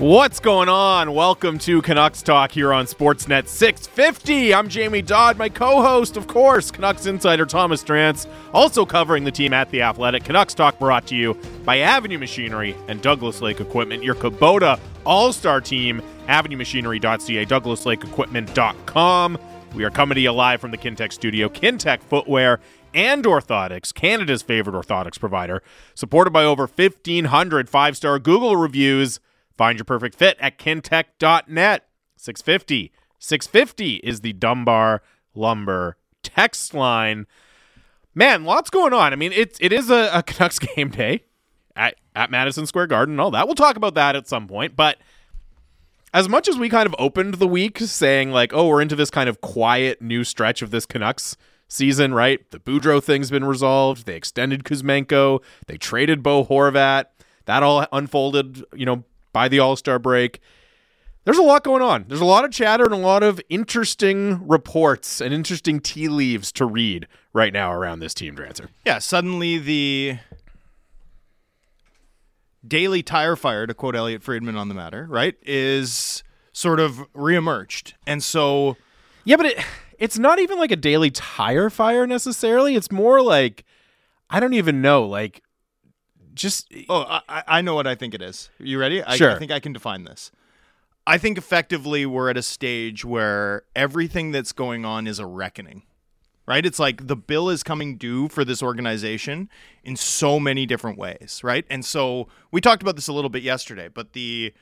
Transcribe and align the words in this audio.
What's 0.00 0.40
going 0.40 0.70
on? 0.70 1.12
Welcome 1.12 1.58
to 1.58 1.82
Canucks 1.82 2.22
Talk 2.22 2.52
here 2.52 2.72
on 2.72 2.86
Sportsnet 2.86 3.46
650. 3.46 4.54
I'm 4.54 4.66
Jamie 4.70 5.02
Dodd, 5.02 5.36
my 5.36 5.50
co 5.50 5.82
host, 5.82 6.16
of 6.16 6.26
course, 6.26 6.70
Canucks 6.70 7.04
insider 7.04 7.44
Thomas 7.44 7.84
Drance, 7.84 8.26
also 8.54 8.86
covering 8.86 9.24
the 9.24 9.30
team 9.30 9.52
at 9.52 9.68
The 9.68 9.82
Athletic. 9.82 10.24
Canucks 10.24 10.54
Talk 10.54 10.78
brought 10.78 11.06
to 11.08 11.14
you 11.14 11.34
by 11.66 11.80
Avenue 11.80 12.16
Machinery 12.16 12.74
and 12.88 13.02
Douglas 13.02 13.42
Lake 13.42 13.60
Equipment, 13.60 14.02
your 14.02 14.14
Kubota 14.14 14.80
All 15.04 15.34
Star 15.34 15.60
team, 15.60 16.00
avenuemachinery.ca, 16.28 17.44
douglaslakeequipment.com. 17.44 19.38
We 19.74 19.84
are 19.84 19.90
coming 19.90 20.14
to 20.14 20.20
you 20.22 20.32
live 20.32 20.62
from 20.62 20.70
the 20.70 20.78
Kintec 20.78 21.12
studio. 21.12 21.50
Kintec 21.50 22.00
Footwear 22.00 22.58
and 22.94 23.22
Orthotics, 23.24 23.92
Canada's 23.92 24.40
favorite 24.40 24.82
orthotics 24.82 25.20
provider, 25.20 25.62
supported 25.94 26.30
by 26.30 26.44
over 26.44 26.66
1,500 26.66 27.68
five 27.68 27.98
star 27.98 28.18
Google 28.18 28.56
reviews. 28.56 29.20
Find 29.60 29.78
your 29.78 29.84
perfect 29.84 30.14
fit 30.14 30.38
at 30.40 30.58
kintec.net. 30.58 31.86
650. 32.16 32.92
650 33.18 33.96
is 33.96 34.22
the 34.22 34.32
Dunbar 34.32 35.02
Lumber 35.34 35.98
text 36.22 36.72
line. 36.72 37.26
Man, 38.14 38.44
lots 38.44 38.70
going 38.70 38.94
on. 38.94 39.12
I 39.12 39.16
mean, 39.16 39.32
it's 39.32 39.58
it 39.60 39.70
is 39.70 39.90
a, 39.90 40.10
a 40.14 40.22
Canucks 40.26 40.58
game 40.58 40.88
day 40.88 41.24
at, 41.76 41.96
at 42.16 42.30
Madison 42.30 42.64
Square 42.64 42.86
Garden 42.86 43.12
and 43.16 43.20
all 43.20 43.30
that. 43.32 43.46
We'll 43.46 43.54
talk 43.54 43.76
about 43.76 43.92
that 43.96 44.16
at 44.16 44.26
some 44.26 44.48
point. 44.48 44.76
But 44.76 44.96
as 46.14 46.26
much 46.26 46.48
as 46.48 46.56
we 46.56 46.70
kind 46.70 46.86
of 46.86 46.94
opened 46.98 47.34
the 47.34 47.46
week 47.46 47.80
saying, 47.80 48.30
like, 48.30 48.54
oh, 48.54 48.66
we're 48.66 48.80
into 48.80 48.96
this 48.96 49.10
kind 49.10 49.28
of 49.28 49.42
quiet 49.42 50.00
new 50.00 50.24
stretch 50.24 50.62
of 50.62 50.70
this 50.70 50.86
Canucks 50.86 51.36
season, 51.68 52.14
right? 52.14 52.50
The 52.50 52.60
Boudreau 52.60 53.04
thing's 53.04 53.30
been 53.30 53.44
resolved. 53.44 54.06
They 54.06 54.16
extended 54.16 54.64
Kuzmenko. 54.64 55.42
They 55.66 55.76
traded 55.76 56.22
Bo 56.22 56.46
Horvat. 56.46 57.04
That 57.44 57.62
all 57.62 57.86
unfolded, 57.92 58.64
you 58.74 58.86
know, 58.86 59.04
by 59.32 59.48
the 59.48 59.58
All 59.58 59.76
Star 59.76 59.98
break. 59.98 60.40
There's 61.24 61.38
a 61.38 61.42
lot 61.42 61.64
going 61.64 61.82
on. 61.82 62.06
There's 62.08 62.20
a 62.20 62.26
lot 62.26 62.44
of 62.44 62.50
chatter 62.50 62.84
and 62.84 62.94
a 62.94 62.98
lot 62.98 63.22
of 63.22 63.40
interesting 63.50 64.46
reports 64.48 65.20
and 65.20 65.34
interesting 65.34 65.78
tea 65.78 66.08
leaves 66.08 66.50
to 66.52 66.64
read 66.64 67.06
right 67.32 67.52
now 67.52 67.72
around 67.72 68.00
this 68.00 68.14
team, 68.14 68.34
Drancer. 68.34 68.68
Yeah, 68.86 68.98
suddenly 68.98 69.58
the 69.58 70.18
daily 72.66 73.02
tire 73.02 73.36
fire, 73.36 73.66
to 73.66 73.74
quote 73.74 73.94
Elliot 73.94 74.22
Friedman 74.22 74.56
on 74.56 74.68
the 74.68 74.74
matter, 74.74 75.06
right, 75.08 75.36
is 75.42 76.22
sort 76.52 76.80
of 76.80 76.98
reemerged. 77.12 77.92
And 78.06 78.22
so. 78.22 78.76
Yeah, 79.24 79.36
but 79.36 79.46
it 79.46 79.64
it's 80.00 80.18
not 80.18 80.38
even 80.38 80.58
like 80.58 80.72
a 80.72 80.76
daily 80.76 81.10
tire 81.10 81.70
fire 81.70 82.06
necessarily. 82.06 82.74
It's 82.74 82.90
more 82.90 83.22
like, 83.22 83.64
I 84.30 84.40
don't 84.40 84.54
even 84.54 84.80
know, 84.80 85.04
like 85.04 85.42
just 86.34 86.72
oh 86.88 87.20
I, 87.28 87.42
I 87.46 87.60
know 87.60 87.74
what 87.74 87.86
i 87.86 87.94
think 87.94 88.14
it 88.14 88.22
is. 88.22 88.50
You 88.58 88.78
ready? 88.78 89.02
I, 89.02 89.16
Sure. 89.16 89.30
I 89.32 89.38
think 89.38 89.50
i 89.50 89.60
can 89.60 89.72
define 89.72 90.04
this. 90.04 90.30
I 91.06 91.18
think 91.18 91.38
effectively 91.38 92.06
we're 92.06 92.30
at 92.30 92.36
a 92.36 92.42
stage 92.42 93.04
where 93.04 93.64
everything 93.74 94.30
that's 94.32 94.52
going 94.52 94.84
on 94.84 95.06
is 95.06 95.18
a 95.18 95.26
reckoning 95.26 95.82
right? 96.46 96.66
It's 96.66 96.80
like 96.80 97.06
the 97.06 97.14
bill 97.14 97.48
is 97.48 97.62
coming 97.62 97.96
due 97.96 98.28
for 98.28 98.44
this 98.44 98.60
organization 98.60 99.48
in 99.84 99.94
so 99.94 100.40
many 100.40 100.66
different 100.66 100.98
ways 100.98 101.40
right? 101.44 101.64
And 101.70 101.84
so 101.84 102.28
we 102.50 102.60
talked 102.60 102.82
about 102.82 102.96
this 102.96 103.08
a 103.08 103.12
little 103.12 103.30
bit 103.30 103.42
yesterday 103.42 103.88
but 103.88 104.12
the 104.12 104.52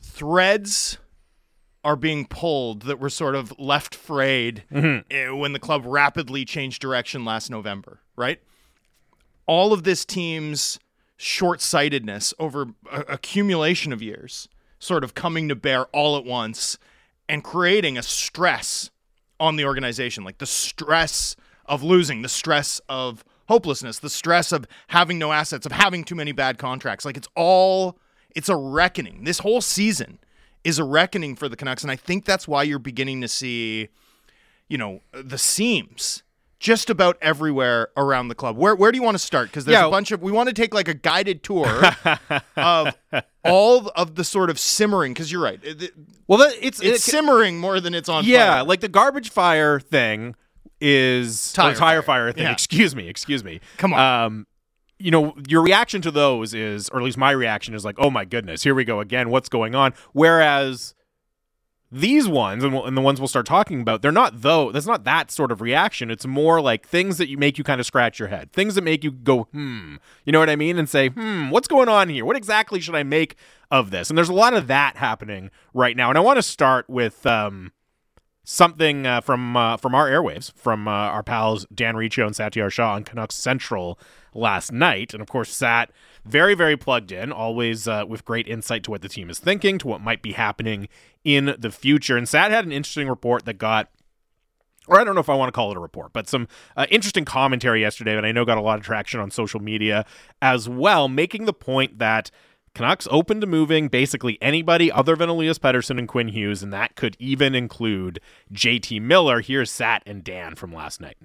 threads 0.00 0.98
are 1.84 1.96
being 1.96 2.26
pulled 2.26 2.82
that 2.82 2.98
were 3.00 3.10
sort 3.10 3.34
of 3.34 3.52
left 3.58 3.94
frayed 3.94 4.64
eh, 5.10 5.30
when 5.30 5.52
the 5.52 5.58
club 5.58 5.82
rapidly 5.84 6.44
changed 6.44 6.80
direction 6.80 7.24
last 7.24 7.50
november 7.50 8.00
right 8.16 8.40
all 9.46 9.72
of 9.72 9.84
this 9.84 10.04
team's 10.04 10.78
short-sightedness 11.16 12.34
over 12.38 12.66
accumulation 12.90 13.92
of 13.92 14.02
years 14.02 14.48
sort 14.78 15.04
of 15.04 15.14
coming 15.14 15.48
to 15.48 15.54
bear 15.54 15.84
all 15.86 16.16
at 16.16 16.24
once 16.24 16.78
and 17.28 17.44
creating 17.44 17.96
a 17.96 18.02
stress 18.02 18.90
on 19.38 19.56
the 19.56 19.64
organization 19.64 20.24
like 20.24 20.38
the 20.38 20.46
stress 20.46 21.36
of 21.66 21.82
losing 21.82 22.22
the 22.22 22.28
stress 22.28 22.80
of 22.88 23.24
hopelessness 23.48 23.98
the 23.98 24.10
stress 24.10 24.52
of 24.52 24.66
having 24.88 25.18
no 25.18 25.32
assets 25.32 25.66
of 25.66 25.72
having 25.72 26.04
too 26.04 26.14
many 26.14 26.32
bad 26.32 26.58
contracts. 26.58 27.04
Like 27.04 27.16
it's 27.16 27.28
all 27.36 27.98
it's 28.34 28.48
a 28.48 28.56
reckoning. 28.56 29.24
This 29.24 29.40
whole 29.40 29.60
season 29.60 30.18
is 30.64 30.78
a 30.78 30.84
reckoning 30.84 31.36
for 31.36 31.48
the 31.48 31.56
Canucks 31.56 31.82
and 31.82 31.90
I 31.90 31.96
think 31.96 32.24
that's 32.24 32.48
why 32.48 32.62
you're 32.62 32.78
beginning 32.78 33.20
to 33.20 33.28
see 33.28 33.88
you 34.68 34.78
know 34.78 35.00
the 35.12 35.38
seams 35.38 36.22
just 36.62 36.88
about 36.90 37.18
everywhere 37.20 37.88
around 37.96 38.28
the 38.28 38.34
club. 38.36 38.56
Where 38.56 38.74
where 38.76 38.92
do 38.92 38.96
you 38.96 39.02
want 39.02 39.16
to 39.16 39.18
start? 39.18 39.48
Because 39.48 39.64
there's 39.64 39.74
Yeah. 39.80 39.86
a 39.86 39.90
bunch 39.90 40.12
of 40.12 40.22
we 40.22 40.30
want 40.30 40.48
to 40.48 40.54
take 40.54 40.72
like 40.72 40.86
a 40.86 40.94
guided 40.94 41.42
tour 41.42 41.66
of 42.56 42.94
all 43.44 43.88
of 43.96 44.14
the 44.14 44.22
sort 44.24 44.48
of 44.48 44.58
simmering. 44.58 45.12
Because 45.12 45.30
you're 45.32 45.42
right, 45.42 45.58
it- 45.62 45.92
well, 46.28 46.38
that, 46.38 46.54
it's 46.60 46.80
it's 46.80 47.02
simmering 47.04 47.58
more 47.58 47.80
than 47.80 47.94
it's 47.94 48.08
on. 48.08 48.24
yeah, 48.24 48.54
fire. 48.58 48.64
like 48.64 48.80
the 48.80 48.88
garbage 48.88 49.28
fire 49.30 49.80
thing 49.80 50.36
is 50.80 51.52
Tire 51.52 51.74
tire 51.74 51.78
fire. 51.78 52.02
fire 52.02 52.32
thing. 52.32 52.44
Yeah. 52.44 52.52
Excuse 52.52 52.94
me, 52.96 53.08
excuse 53.08 53.42
me. 53.44 53.60
Come 53.76 53.92
on. 53.92 54.24
Um, 54.24 54.46
you 54.98 55.10
know, 55.10 55.34
your 55.48 55.62
reaction 55.62 56.00
to 56.02 56.10
those 56.12 56.54
is, 56.54 56.88
or 56.90 56.98
at 57.00 57.04
least 57.04 57.18
my 57.18 57.32
reaction 57.32 57.74
is 57.74 57.84
like, 57.84 57.96
oh 57.98 58.08
my 58.10 58.24
goodness, 58.24 58.62
here 58.62 58.74
we 58.74 58.84
go 58.84 59.00
again. 59.00 59.30
What's 59.30 59.48
going 59.48 59.74
on? 59.74 59.94
Whereas 60.12 60.94
these 61.92 62.26
ones 62.26 62.64
and, 62.64 62.72
we'll- 62.72 62.86
and 62.86 62.96
the 62.96 63.02
ones 63.02 63.20
we'll 63.20 63.28
start 63.28 63.44
talking 63.46 63.82
about, 63.82 64.00
they're 64.00 64.10
not 64.10 64.40
though. 64.40 64.72
That's 64.72 64.86
not 64.86 65.04
that 65.04 65.30
sort 65.30 65.52
of 65.52 65.60
reaction. 65.60 66.10
It's 66.10 66.26
more 66.26 66.60
like 66.60 66.86
things 66.86 67.18
that 67.18 67.28
you 67.28 67.36
make 67.36 67.58
you 67.58 67.64
kind 67.64 67.80
of 67.80 67.86
scratch 67.86 68.18
your 68.18 68.28
head, 68.28 68.52
things 68.52 68.74
that 68.74 68.82
make 68.82 69.04
you 69.04 69.10
go, 69.10 69.42
hmm. 69.52 69.96
You 70.24 70.32
know 70.32 70.38
what 70.38 70.50
I 70.50 70.56
mean? 70.56 70.78
And 70.78 70.88
say, 70.88 71.08
hmm, 71.10 71.50
what's 71.50 71.68
going 71.68 71.88
on 71.88 72.08
here? 72.08 72.24
What 72.24 72.36
exactly 72.36 72.80
should 72.80 72.94
I 72.94 73.02
make 73.02 73.36
of 73.70 73.90
this? 73.90 74.08
And 74.10 74.16
there's 74.16 74.30
a 74.30 74.34
lot 74.34 74.54
of 74.54 74.66
that 74.68 74.96
happening 74.96 75.50
right 75.74 75.96
now. 75.96 76.08
And 76.08 76.16
I 76.16 76.22
want 76.22 76.38
to 76.38 76.42
start 76.42 76.88
with. 76.88 77.26
Um, 77.26 77.72
something 78.44 79.06
uh, 79.06 79.20
from 79.20 79.56
uh, 79.56 79.76
from 79.76 79.94
our 79.94 80.08
airwaves 80.08 80.52
from 80.56 80.88
uh, 80.88 80.90
our 80.90 81.22
pals 81.22 81.64
Dan 81.72 81.96
Riccio 81.96 82.26
and 82.26 82.34
Satiar 82.34 82.72
Shah 82.72 82.94
on 82.94 83.04
Canucks 83.04 83.36
Central 83.36 84.00
last 84.34 84.72
night, 84.72 85.12
and 85.12 85.22
of 85.22 85.28
course 85.28 85.54
Sat 85.54 85.92
very 86.24 86.54
very 86.54 86.76
plugged 86.76 87.12
in, 87.12 87.32
always 87.32 87.88
uh, 87.88 88.04
with 88.06 88.24
great 88.24 88.46
insight 88.46 88.84
to 88.84 88.90
what 88.90 89.02
the 89.02 89.08
team 89.08 89.30
is 89.30 89.38
thinking, 89.38 89.78
to 89.78 89.88
what 89.88 90.00
might 90.00 90.22
be 90.22 90.32
happening 90.32 90.88
in 91.24 91.54
the 91.58 91.70
future. 91.70 92.16
And 92.16 92.28
Sat 92.28 92.50
had 92.50 92.64
an 92.64 92.72
interesting 92.72 93.08
report 93.08 93.44
that 93.44 93.54
got. 93.54 93.88
Or 94.88 94.98
I 94.98 95.04
don't 95.04 95.14
know 95.14 95.20
if 95.20 95.28
I 95.28 95.36
want 95.36 95.46
to 95.46 95.52
call 95.52 95.70
it 95.70 95.76
a 95.76 95.80
report, 95.80 96.12
but 96.12 96.28
some 96.28 96.48
uh, 96.76 96.86
interesting 96.90 97.24
commentary 97.24 97.82
yesterday 97.82 98.16
that 98.16 98.24
I 98.24 98.32
know 98.32 98.44
got 98.44 98.58
a 98.58 98.60
lot 98.60 98.80
of 98.80 98.84
traction 98.84 99.20
on 99.20 99.30
social 99.30 99.60
media 99.60 100.04
as 100.42 100.68
well, 100.68 101.06
making 101.06 101.44
the 101.44 101.52
point 101.52 102.00
that 102.00 102.32
Canucks 102.74 103.06
open 103.10 103.40
to 103.42 103.46
moving 103.46 103.88
basically 103.88 104.38
anybody 104.40 104.90
other 104.90 105.14
than 105.14 105.28
Elias 105.28 105.58
Pettersson 105.58 105.98
and 105.98 106.08
Quinn 106.08 106.28
Hughes, 106.28 106.62
and 106.62 106.72
that 106.72 106.96
could 106.96 107.16
even 107.18 107.54
include 107.54 108.18
JT 108.52 109.00
Miller. 109.02 109.40
Here's 109.40 109.70
Sat 109.70 110.02
and 110.06 110.24
Dan 110.24 110.54
from 110.54 110.72
last 110.72 111.00
night. 111.00 111.18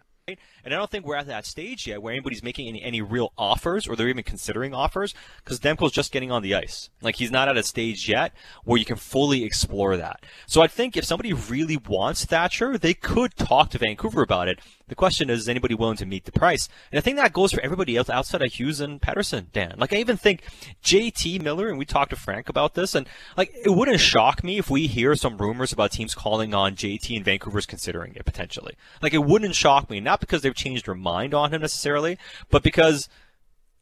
And 0.67 0.73
I 0.73 0.79
don't 0.79 0.91
think 0.91 1.05
we're 1.05 1.15
at 1.15 1.27
that 1.27 1.45
stage 1.45 1.87
yet 1.87 2.01
where 2.01 2.11
anybody's 2.11 2.43
making 2.43 2.67
any, 2.67 2.83
any 2.83 3.01
real 3.01 3.31
offers 3.37 3.87
or 3.87 3.95
they're 3.95 4.09
even 4.09 4.25
considering 4.25 4.73
offers 4.73 5.15
because 5.41 5.61
Demko's 5.61 5.93
just 5.93 6.11
getting 6.11 6.29
on 6.29 6.41
the 6.41 6.55
ice. 6.55 6.89
Like 7.01 7.15
he's 7.15 7.31
not 7.31 7.47
at 7.47 7.55
a 7.55 7.63
stage 7.63 8.09
yet 8.09 8.33
where 8.65 8.77
you 8.77 8.83
can 8.83 8.97
fully 8.97 9.45
explore 9.45 9.95
that. 9.95 10.25
So 10.45 10.61
I 10.61 10.67
think 10.67 10.97
if 10.97 11.05
somebody 11.05 11.31
really 11.31 11.77
wants 11.77 12.25
Thatcher, 12.25 12.77
they 12.77 12.93
could 12.93 13.37
talk 13.37 13.69
to 13.69 13.77
Vancouver 13.77 14.21
about 14.21 14.49
it. 14.49 14.59
The 14.89 14.95
question 14.95 15.29
is, 15.29 15.41
is 15.41 15.49
anybody 15.49 15.73
willing 15.73 15.97
to 15.97 16.05
meet 16.05 16.25
the 16.25 16.31
price? 16.31 16.69
And 16.91 16.97
I 16.97 17.01
think 17.01 17.17
that 17.17 17.33
goes 17.33 17.51
for 17.51 17.61
everybody 17.61 17.97
else 17.97 18.09
outside 18.09 18.41
of 18.41 18.53
Hughes 18.53 18.79
and 18.79 19.01
Pettersson, 19.01 19.51
Dan. 19.51 19.75
Like 19.77 19.91
I 19.91 19.97
even 19.97 20.15
think 20.15 20.43
JT 20.83 21.41
Miller, 21.41 21.67
and 21.67 21.77
we 21.77 21.85
talked 21.85 22.11
to 22.11 22.15
Frank 22.15 22.47
about 22.47 22.73
this, 22.73 22.95
and 22.95 23.07
like 23.35 23.53
it 23.65 23.69
wouldn't 23.69 23.99
shock 23.99 24.43
me 24.45 24.57
if 24.57 24.69
we 24.69 24.87
hear 24.87 25.15
some 25.15 25.37
rumors 25.37 25.73
about 25.73 25.91
teams 25.91 26.15
calling 26.15 26.53
on 26.53 26.75
JT 26.75 27.15
and 27.15 27.25
Vancouver's 27.25 27.65
considering 27.65 28.15
it 28.15 28.25
potentially. 28.25 28.75
Like 29.01 29.13
it 29.13 29.23
wouldn't 29.25 29.55
shock 29.55 29.89
me, 29.89 29.99
not 29.99 30.21
because 30.21 30.41
they've 30.41 30.55
changed 30.57 30.87
their 30.87 30.95
mind 30.95 31.33
on 31.33 31.53
him 31.53 31.61
necessarily, 31.61 32.17
but 32.49 32.63
because 32.63 33.07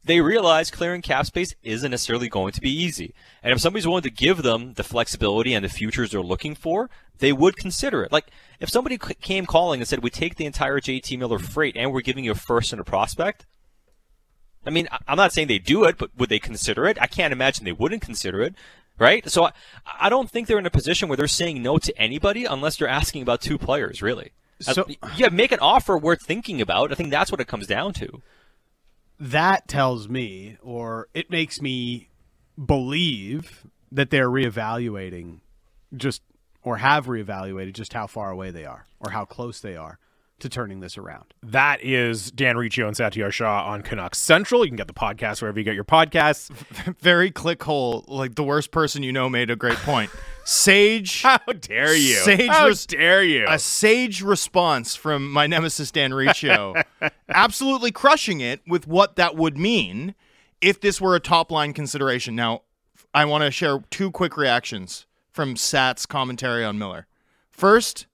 they 0.06 0.20
realize 0.20 0.70
clearing 0.70 1.02
cap 1.02 1.26
space 1.26 1.54
isn't 1.62 1.90
necessarily 1.90 2.28
going 2.28 2.52
to 2.52 2.60
be 2.60 2.70
easy. 2.70 3.12
And 3.42 3.52
if 3.52 3.60
somebody's 3.60 3.86
willing 3.88 4.04
to 4.04 4.10
give 4.10 4.42
them 4.42 4.74
the 4.74 4.84
flexibility 4.84 5.52
and 5.52 5.64
the 5.64 5.68
futures 5.68 6.12
they're 6.12 6.20
looking 6.22 6.54
for, 6.54 6.88
they 7.18 7.32
would 7.32 7.56
consider 7.56 8.04
it. 8.04 8.12
Like 8.12 8.28
if 8.60 8.68
somebody 8.68 8.98
came 8.98 9.46
calling 9.46 9.80
and 9.80 9.88
said, 9.88 10.02
"We 10.02 10.10
take 10.10 10.36
the 10.36 10.46
entire 10.46 10.80
JT 10.80 11.18
Miller 11.18 11.38
freight 11.38 11.76
and 11.76 11.92
we're 11.92 12.02
giving 12.02 12.24
you 12.24 12.32
a 12.32 12.36
first 12.36 12.72
and 12.72 12.80
a 12.80 12.84
prospect," 12.84 13.46
I 14.64 14.70
mean, 14.70 14.88
I'm 15.06 15.16
not 15.16 15.32
saying 15.32 15.48
they 15.48 15.58
do 15.58 15.84
it, 15.84 15.96
but 15.98 16.10
would 16.16 16.28
they 16.28 16.38
consider 16.38 16.86
it? 16.86 16.98
I 17.00 17.06
can't 17.06 17.32
imagine 17.32 17.64
they 17.64 17.72
wouldn't 17.72 18.02
consider 18.02 18.42
it, 18.42 18.54
right? 18.98 19.28
So 19.28 19.44
I, 19.44 19.52
I 20.00 20.08
don't 20.08 20.30
think 20.30 20.46
they're 20.46 20.58
in 20.58 20.66
a 20.66 20.70
position 20.70 21.08
where 21.08 21.16
they're 21.16 21.28
saying 21.28 21.62
no 21.62 21.78
to 21.78 21.96
anybody 21.98 22.44
unless 22.44 22.76
they're 22.76 22.88
asking 22.88 23.22
about 23.22 23.40
two 23.40 23.58
players, 23.58 24.02
really. 24.02 24.32
Uh, 24.66 24.72
So- 24.72 24.86
yeah, 25.16 25.28
make 25.28 25.52
an 25.52 25.58
offer 25.60 25.98
worth 25.98 26.22
thinking 26.22 26.60
about. 26.60 26.92
I 26.92 26.94
think 26.94 27.10
that's 27.10 27.30
what 27.30 27.40
it 27.40 27.46
comes 27.48 27.66
down 27.66 27.92
to. 27.94 28.22
that 29.18 29.66
tells 29.66 30.10
me, 30.10 30.58
or 30.62 31.08
it 31.14 31.30
makes 31.30 31.62
me 31.62 32.08
believe 32.62 33.66
that 33.90 34.10
they're 34.10 34.28
reevaluating 34.28 35.38
just, 35.96 36.20
or 36.62 36.76
have 36.76 37.06
reevaluated 37.06 37.72
just 37.72 37.94
how 37.94 38.06
far 38.06 38.30
away 38.30 38.50
they 38.50 38.66
are, 38.66 38.84
or 39.00 39.12
how 39.12 39.24
close 39.24 39.58
they 39.60 39.74
are 39.74 39.98
to 40.38 40.48
turning 40.48 40.80
this 40.80 40.98
around. 40.98 41.32
That 41.42 41.82
is 41.82 42.30
Dan 42.30 42.56
Riccio 42.56 42.86
and 42.86 42.96
Satiar 42.96 43.32
Shah 43.32 43.66
on 43.66 43.82
Canucks 43.82 44.18
Central. 44.18 44.64
You 44.64 44.70
can 44.70 44.76
get 44.76 44.86
the 44.86 44.92
podcast 44.92 45.40
wherever 45.40 45.58
you 45.58 45.64
get 45.64 45.74
your 45.74 45.84
podcasts. 45.84 46.50
Very 47.00 47.30
clickhole. 47.30 48.04
Like 48.06 48.34
the 48.34 48.42
worst 48.42 48.70
person 48.70 49.02
you 49.02 49.12
know 49.12 49.28
made 49.30 49.50
a 49.50 49.56
great 49.56 49.78
point. 49.78 50.10
Sage. 50.44 51.22
How 51.24 51.38
dare 51.38 51.96
you? 51.96 52.16
Sage 52.16 52.48
How 52.50 52.66
res- 52.66 52.86
dare 52.86 53.22
you? 53.22 53.46
a 53.48 53.58
sage 53.58 54.22
response 54.22 54.94
from 54.94 55.30
my 55.30 55.46
nemesis 55.46 55.90
Dan 55.90 56.12
Riccio, 56.12 56.74
absolutely 57.28 57.90
crushing 57.90 58.40
it 58.40 58.60
with 58.66 58.86
what 58.86 59.16
that 59.16 59.36
would 59.36 59.56
mean 59.56 60.14
if 60.60 60.80
this 60.80 61.00
were 61.00 61.16
a 61.16 61.20
top 61.20 61.50
line 61.50 61.72
consideration. 61.72 62.36
Now, 62.36 62.62
I 63.14 63.24
want 63.24 63.42
to 63.44 63.50
share 63.50 63.80
two 63.90 64.10
quick 64.10 64.36
reactions 64.36 65.06
from 65.30 65.56
Sat's 65.56 66.06
commentary 66.06 66.64
on 66.64 66.78
Miller. 66.78 67.06
First, 67.50 68.06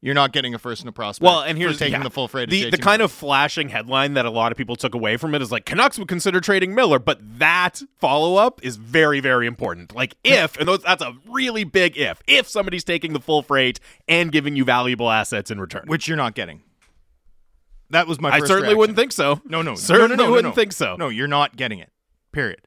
you're 0.00 0.14
not 0.14 0.32
getting 0.32 0.54
a 0.54 0.58
first 0.58 0.82
in 0.82 0.88
a 0.88 0.92
prospect. 0.92 1.24
Well, 1.24 1.40
and 1.40 1.56
here's 1.56 1.78
taking 1.78 1.94
yeah, 1.94 2.02
the 2.02 2.10
full 2.10 2.28
freight. 2.28 2.50
The, 2.50 2.70
the 2.70 2.78
kind 2.78 3.02
of 3.02 3.10
flashing 3.10 3.70
headline 3.70 4.14
that 4.14 4.26
a 4.26 4.30
lot 4.30 4.52
of 4.52 4.58
people 4.58 4.76
took 4.76 4.94
away 4.94 5.16
from 5.16 5.34
it 5.34 5.42
is 5.42 5.50
like 5.50 5.64
Canucks 5.64 5.98
would 5.98 6.08
consider 6.08 6.40
trading 6.40 6.74
Miller, 6.74 6.98
but 6.98 7.18
that 7.38 7.82
follow 7.98 8.36
up 8.36 8.64
is 8.64 8.76
very, 8.76 9.20
very 9.20 9.46
important. 9.46 9.94
Like 9.94 10.16
if, 10.22 10.56
and 10.58 10.68
those, 10.68 10.82
that's 10.82 11.02
a 11.02 11.14
really 11.28 11.64
big 11.64 11.96
if, 11.96 12.22
if 12.26 12.48
somebody's 12.48 12.84
taking 12.84 13.14
the 13.14 13.20
full 13.20 13.42
freight 13.42 13.80
and 14.06 14.30
giving 14.30 14.54
you 14.54 14.64
valuable 14.64 15.10
assets 15.10 15.50
in 15.50 15.60
return. 15.60 15.84
which 15.86 16.06
you're 16.06 16.16
not 16.16 16.34
getting. 16.34 16.62
That 17.90 18.06
was 18.06 18.20
my. 18.20 18.30
I 18.30 18.38
certainly 18.40 18.62
reaction. 18.62 18.78
wouldn't 18.78 18.98
think 18.98 19.12
so. 19.12 19.40
No, 19.44 19.62
no, 19.62 19.74
certainly 19.76 20.16
no, 20.16 20.24
no, 20.24 20.24
no, 20.24 20.30
wouldn't 20.32 20.52
no. 20.52 20.60
think 20.60 20.72
so. 20.72 20.96
No, 20.96 21.08
you're 21.08 21.28
not 21.28 21.56
getting 21.56 21.78
it. 21.78 21.90
Period. 22.32 22.60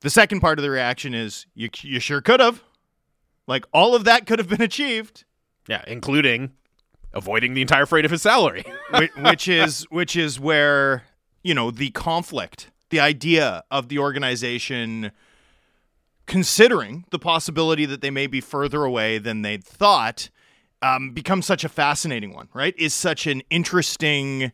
The 0.00 0.10
second 0.10 0.40
part 0.40 0.58
of 0.58 0.62
the 0.62 0.70
reaction 0.70 1.14
is 1.14 1.46
you 1.54 1.70
you 1.82 2.00
sure 2.00 2.20
could 2.20 2.40
have. 2.40 2.62
Like 3.46 3.64
all 3.72 3.94
of 3.94 4.04
that 4.04 4.26
could 4.26 4.38
have 4.38 4.48
been 4.48 4.62
achieved, 4.62 5.24
Yeah, 5.68 5.82
including 5.86 6.52
avoiding 7.12 7.54
the 7.54 7.60
entire 7.60 7.86
freight 7.86 8.04
of 8.04 8.10
his 8.10 8.22
salary. 8.22 8.64
which, 9.18 9.48
is 9.48 9.82
which 9.90 10.16
is 10.16 10.40
where, 10.40 11.04
you 11.42 11.54
know, 11.54 11.70
the 11.70 11.90
conflict, 11.90 12.70
the 12.90 13.00
idea 13.00 13.64
of 13.70 13.88
the 13.88 13.98
organization 13.98 15.12
considering 16.26 17.04
the 17.10 17.18
possibility 17.18 17.86
that 17.86 18.02
they 18.02 18.10
may 18.10 18.26
be 18.26 18.40
further 18.40 18.84
away 18.84 19.18
than 19.18 19.42
they'd 19.42 19.64
thought 19.64 20.28
um, 20.82 21.10
becomes 21.10 21.46
such 21.46 21.64
a 21.64 21.68
fascinating 21.68 22.32
one, 22.34 22.48
right? 22.52 22.74
Is 22.78 22.94
such 22.94 23.26
an 23.26 23.42
interesting 23.50 24.52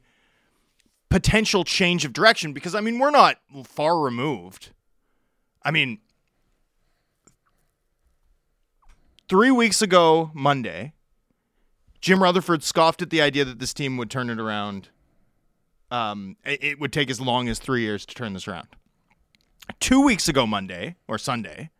potential 1.10 1.64
change 1.64 2.04
of 2.04 2.12
direction 2.12 2.52
because 2.52 2.74
I 2.74 2.80
mean 2.80 2.98
we're 2.98 3.10
not 3.10 3.36
far 3.64 4.00
removed. 4.00 4.70
I 5.62 5.70
mean, 5.70 5.98
three 9.28 9.50
weeks 9.50 9.82
ago 9.82 10.30
Monday, 10.34 10.92
Jim 12.04 12.22
Rutherford 12.22 12.62
scoffed 12.62 13.00
at 13.00 13.08
the 13.08 13.22
idea 13.22 13.46
that 13.46 13.60
this 13.60 13.72
team 13.72 13.96
would 13.96 14.10
turn 14.10 14.28
it 14.28 14.38
around. 14.38 14.90
Um, 15.90 16.36
it, 16.44 16.62
it 16.62 16.78
would 16.78 16.92
take 16.92 17.08
as 17.08 17.18
long 17.18 17.48
as 17.48 17.58
three 17.58 17.80
years 17.80 18.04
to 18.04 18.14
turn 18.14 18.34
this 18.34 18.46
around. 18.46 18.68
Two 19.80 20.02
weeks 20.04 20.28
ago 20.28 20.46
Monday 20.46 20.96
or 21.08 21.16
Sunday, 21.16 21.70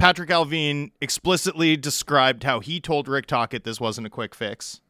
Patrik 0.00 0.28
Allvin 0.30 0.92
explicitly 1.02 1.76
described 1.76 2.44
how 2.44 2.60
he 2.60 2.80
told 2.80 3.06
Rick 3.06 3.26
Tocchet 3.26 3.64
this 3.64 3.78
wasn't 3.78 4.06
a 4.06 4.10
quick 4.10 4.34
fix. 4.34 4.80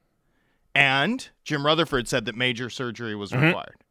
And 0.73 1.29
Jim 1.43 1.67
Rutherford 1.67 2.07
said 2.07 2.25
that 2.27 2.37
major 2.37 2.71
surgery 2.71 3.17
was 3.17 3.33
required. 3.33 3.83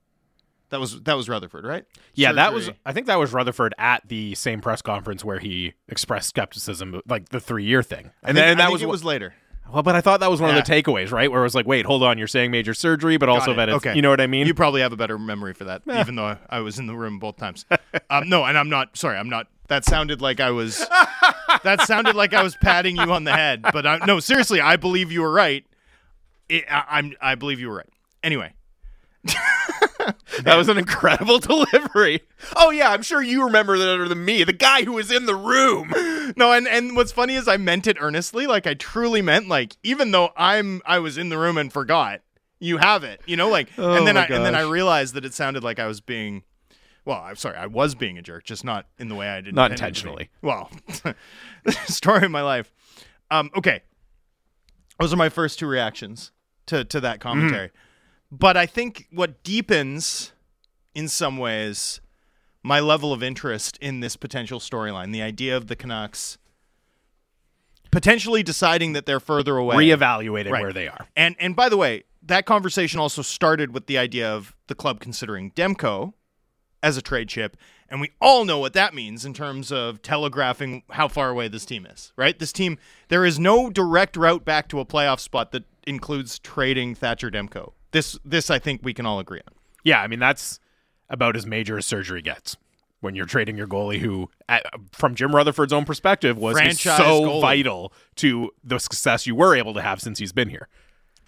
That 0.69 0.79
was 0.79 1.01
that 1.01 1.15
was 1.17 1.27
Rutherford, 1.27 1.65
right? 1.65 1.83
Yeah, 2.13 2.31
that 2.31 2.53
was. 2.53 2.69
I 2.85 2.93
think 2.93 3.07
that 3.07 3.19
was 3.19 3.33
Rutherford 3.33 3.75
at 3.77 4.07
the 4.07 4.33
same 4.35 4.61
press 4.61 4.81
conference 4.81 5.25
where 5.25 5.39
he 5.39 5.73
expressed 5.89 6.29
skepticism, 6.29 7.01
like 7.05 7.29
the 7.29 7.41
three-year 7.41 7.83
thing, 7.83 8.11
I 8.23 8.29
and 8.29 8.35
think- 8.35 8.35
then 8.35 8.61
I 8.61 8.63
that 8.63 8.71
was 8.71 8.81
it 8.81 8.87
was 8.87 9.03
later. 9.03 9.33
Well, 9.71 9.83
but 9.83 9.95
I 9.95 10.01
thought 10.01 10.19
that 10.21 10.31
was 10.31 10.39
one 10.39 10.55
of 10.55 10.55
the 10.55 10.71
takeaways, 10.71 11.11
right? 11.11 11.31
Where 11.31 11.41
it 11.41 11.43
was 11.43 11.55
like, 11.55 11.67
wait, 11.67 11.85
hold 11.85 12.03
on, 12.03 12.17
you're 12.17 12.27
saying 12.27 12.51
major 12.51 12.73
surgery, 12.73 13.17
but 13.17 13.29
also 13.29 13.53
that 13.53 13.69
it's, 13.69 13.77
okay. 13.77 13.95
you 13.95 14.01
know 14.01 14.09
what 14.09 14.21
I 14.21 14.27
mean? 14.27 14.47
You 14.47 14.53
probably 14.53 14.81
have 14.81 14.93
a 14.93 14.97
better 14.97 15.19
memory 15.19 15.53
for 15.53 15.65
that, 15.65 15.81
even 15.87 16.15
though 16.15 16.25
I, 16.25 16.37
I 16.49 16.59
was 16.59 16.79
in 16.79 16.87
the 16.87 16.95
room 16.95 17.19
both 17.19 17.37
times. 17.37 17.65
um, 18.09 18.29
no, 18.29 18.45
and 18.45 18.57
I'm 18.57 18.69
not. 18.69 18.95
Sorry, 18.97 19.17
I'm 19.17 19.29
not. 19.29 19.47
That 19.67 19.83
sounded 19.83 20.21
like 20.21 20.39
I 20.39 20.51
was. 20.51 20.79
that 21.63 21.81
sounded 21.81 22.15
like 22.15 22.33
I 22.33 22.43
was 22.43 22.55
patting 22.55 22.95
you 22.95 23.11
on 23.11 23.25
the 23.25 23.33
head, 23.33 23.63
but 23.73 23.85
I, 23.85 23.97
no, 24.05 24.19
seriously, 24.19 24.61
I 24.61 24.77
believe 24.77 25.11
you 25.11 25.21
were 25.21 25.31
right. 25.31 25.65
It, 26.47 26.65
I, 26.71 26.83
I'm. 26.89 27.13
I 27.19 27.35
believe 27.35 27.59
you 27.59 27.69
were 27.69 27.75
right. 27.75 27.89
Anyway, 28.23 28.53
that 30.43 30.55
was 30.55 30.69
an 30.69 30.77
incredible 30.77 31.39
delivery. 31.39 32.21
Oh 32.55 32.69
yeah, 32.69 32.91
I'm 32.91 33.01
sure 33.01 33.21
you 33.21 33.43
remember 33.45 33.77
that 33.77 33.85
better 33.85 34.07
than 34.07 34.23
me, 34.25 34.43
the 34.43 34.53
guy 34.53 34.83
who 34.83 34.93
was 34.93 35.11
in 35.11 35.25
the 35.25 35.35
room. 35.35 35.91
no, 36.37 36.51
and 36.53 36.67
and 36.67 36.95
what's 36.95 37.11
funny 37.11 37.35
is 37.35 37.47
I 37.47 37.57
meant 37.57 37.87
it 37.87 37.97
earnestly, 37.99 38.47
like 38.47 38.67
I 38.67 38.73
truly 38.73 39.21
meant, 39.21 39.47
like 39.47 39.75
even 39.83 40.11
though 40.11 40.31
I'm 40.37 40.81
I 40.85 40.99
was 40.99 41.17
in 41.17 41.29
the 41.29 41.37
room 41.37 41.57
and 41.57 41.71
forgot, 41.71 42.21
you 42.59 42.77
have 42.77 43.03
it, 43.03 43.21
you 43.25 43.35
know, 43.37 43.49
like, 43.49 43.69
Oh, 43.77 43.93
and 43.93 44.07
then 44.07 44.17
I 44.17 44.25
and 44.25 44.45
then 44.45 44.55
I 44.55 44.61
realized 44.61 45.13
that 45.15 45.25
it 45.25 45.33
sounded 45.33 45.63
like 45.63 45.79
I 45.79 45.87
was 45.87 46.01
being. 46.01 46.43
Well, 47.05 47.21
I'm 47.21 47.37
sorry, 47.37 47.55
I 47.55 47.67
was 47.67 47.95
being 47.95 48.17
a 48.17 48.21
jerk, 48.21 48.43
just 48.43 48.65
not 48.65 48.85
in 48.99 49.07
the 49.07 49.15
way 49.15 49.29
I 49.29 49.39
did. 49.39 49.55
Not 49.55 49.71
intended 49.71 49.95
to 50.01 50.03
be. 50.03 50.09
intentionally. 50.09 50.29
Well, 50.41 50.69
story 51.85 52.25
of 52.25 52.31
my 52.31 52.41
life. 52.41 52.69
Um, 53.31 53.49
okay, 53.55 53.81
those 54.99 55.13
are 55.13 55.17
my 55.17 55.29
first 55.29 55.57
two 55.59 55.67
reactions 55.67 56.31
to 56.65 56.83
to 56.85 56.99
that 57.01 57.19
commentary. 57.21 57.71
But 58.31 58.57
I 58.57 58.65
think 58.65 59.07
what 59.11 59.43
deepens, 59.43 60.33
in 60.93 61.07
some 61.07 61.37
ways, 61.37 62.01
my 62.63 62.79
level 62.79 63.13
of 63.13 63.23
interest 63.23 63.77
in 63.79 64.01
this 64.01 64.15
potential 64.17 64.59
storyline, 64.59 65.13
the 65.13 65.21
idea 65.21 65.55
of 65.55 65.67
the 65.67 65.75
Canucks 65.75 66.37
potentially 67.91 68.43
deciding 68.43 68.93
that 68.93 69.05
they're 69.05 69.19
further 69.21 69.55
away, 69.57 69.75
Reevaluating 69.77 70.51
Right. 70.51 70.61
where 70.61 70.73
they 70.73 70.87
are. 70.87 71.07
and 71.15 71.35
and 71.39 71.55
by 71.55 71.69
the 71.69 71.77
way, 71.77 72.03
that 72.21 72.45
conversation 72.45 72.99
also 72.99 73.21
started 73.21 73.73
with 73.73 73.87
the 73.87 73.97
idea 73.97 74.29
of 74.29 74.53
the 74.67 74.75
club 74.75 74.99
considering 74.99 75.51
Demko 75.51 76.13
as 76.83 76.97
a 76.97 77.01
trade 77.01 77.29
chip, 77.29 77.55
and 77.89 78.01
we 78.01 78.11
all 78.19 78.43
know 78.43 78.59
what 78.59 78.73
that 78.73 78.93
means 78.93 79.23
in 79.25 79.33
terms 79.33 79.71
of 79.71 80.01
telegraphing 80.01 80.83
how 80.91 81.07
far 81.07 81.29
away 81.29 81.47
this 81.47 81.65
team 81.65 81.85
is. 81.85 82.11
Right? 82.17 82.37
This 82.37 82.51
team, 82.51 82.77
there 83.07 83.25
is 83.25 83.39
no 83.39 83.69
direct 83.69 84.17
route 84.17 84.43
back 84.43 84.67
to 84.69 84.79
a 84.81 84.85
playoff 84.85 85.19
spot 85.21 85.51
that 85.53 85.63
includes 85.87 86.37
trading 86.39 86.93
Thatcher 86.93 87.31
Demko. 87.31 87.71
This 87.91 88.17
this 88.23 88.49
I 88.49 88.59
think 88.59 88.81
we 88.83 88.93
can 88.93 89.05
all 89.05 89.19
agree 89.19 89.41
on. 89.45 89.53
Yeah, 89.83 90.01
I 90.01 90.07
mean 90.07 90.19
that's 90.19 90.59
about 91.09 91.35
as 91.35 91.45
major 91.45 91.77
as 91.77 91.85
surgery 91.85 92.21
gets 92.21 92.57
when 92.99 93.15
you're 93.15 93.25
trading 93.25 93.57
your 93.57 93.67
goalie, 93.67 93.99
who, 93.99 94.29
at, 94.49 94.65
from 94.91 95.15
Jim 95.15 95.35
Rutherford's 95.35 95.73
own 95.73 95.85
perspective, 95.85 96.37
was 96.37 96.57
Franchise 96.57 96.97
so 96.97 97.21
goalie. 97.21 97.41
vital 97.41 97.93
to 98.15 98.51
the 98.63 98.79
success 98.79 99.27
you 99.27 99.35
were 99.35 99.55
able 99.55 99.73
to 99.75 99.81
have 99.81 100.01
since 100.01 100.19
he's 100.19 100.33
been 100.33 100.49
here. 100.49 100.67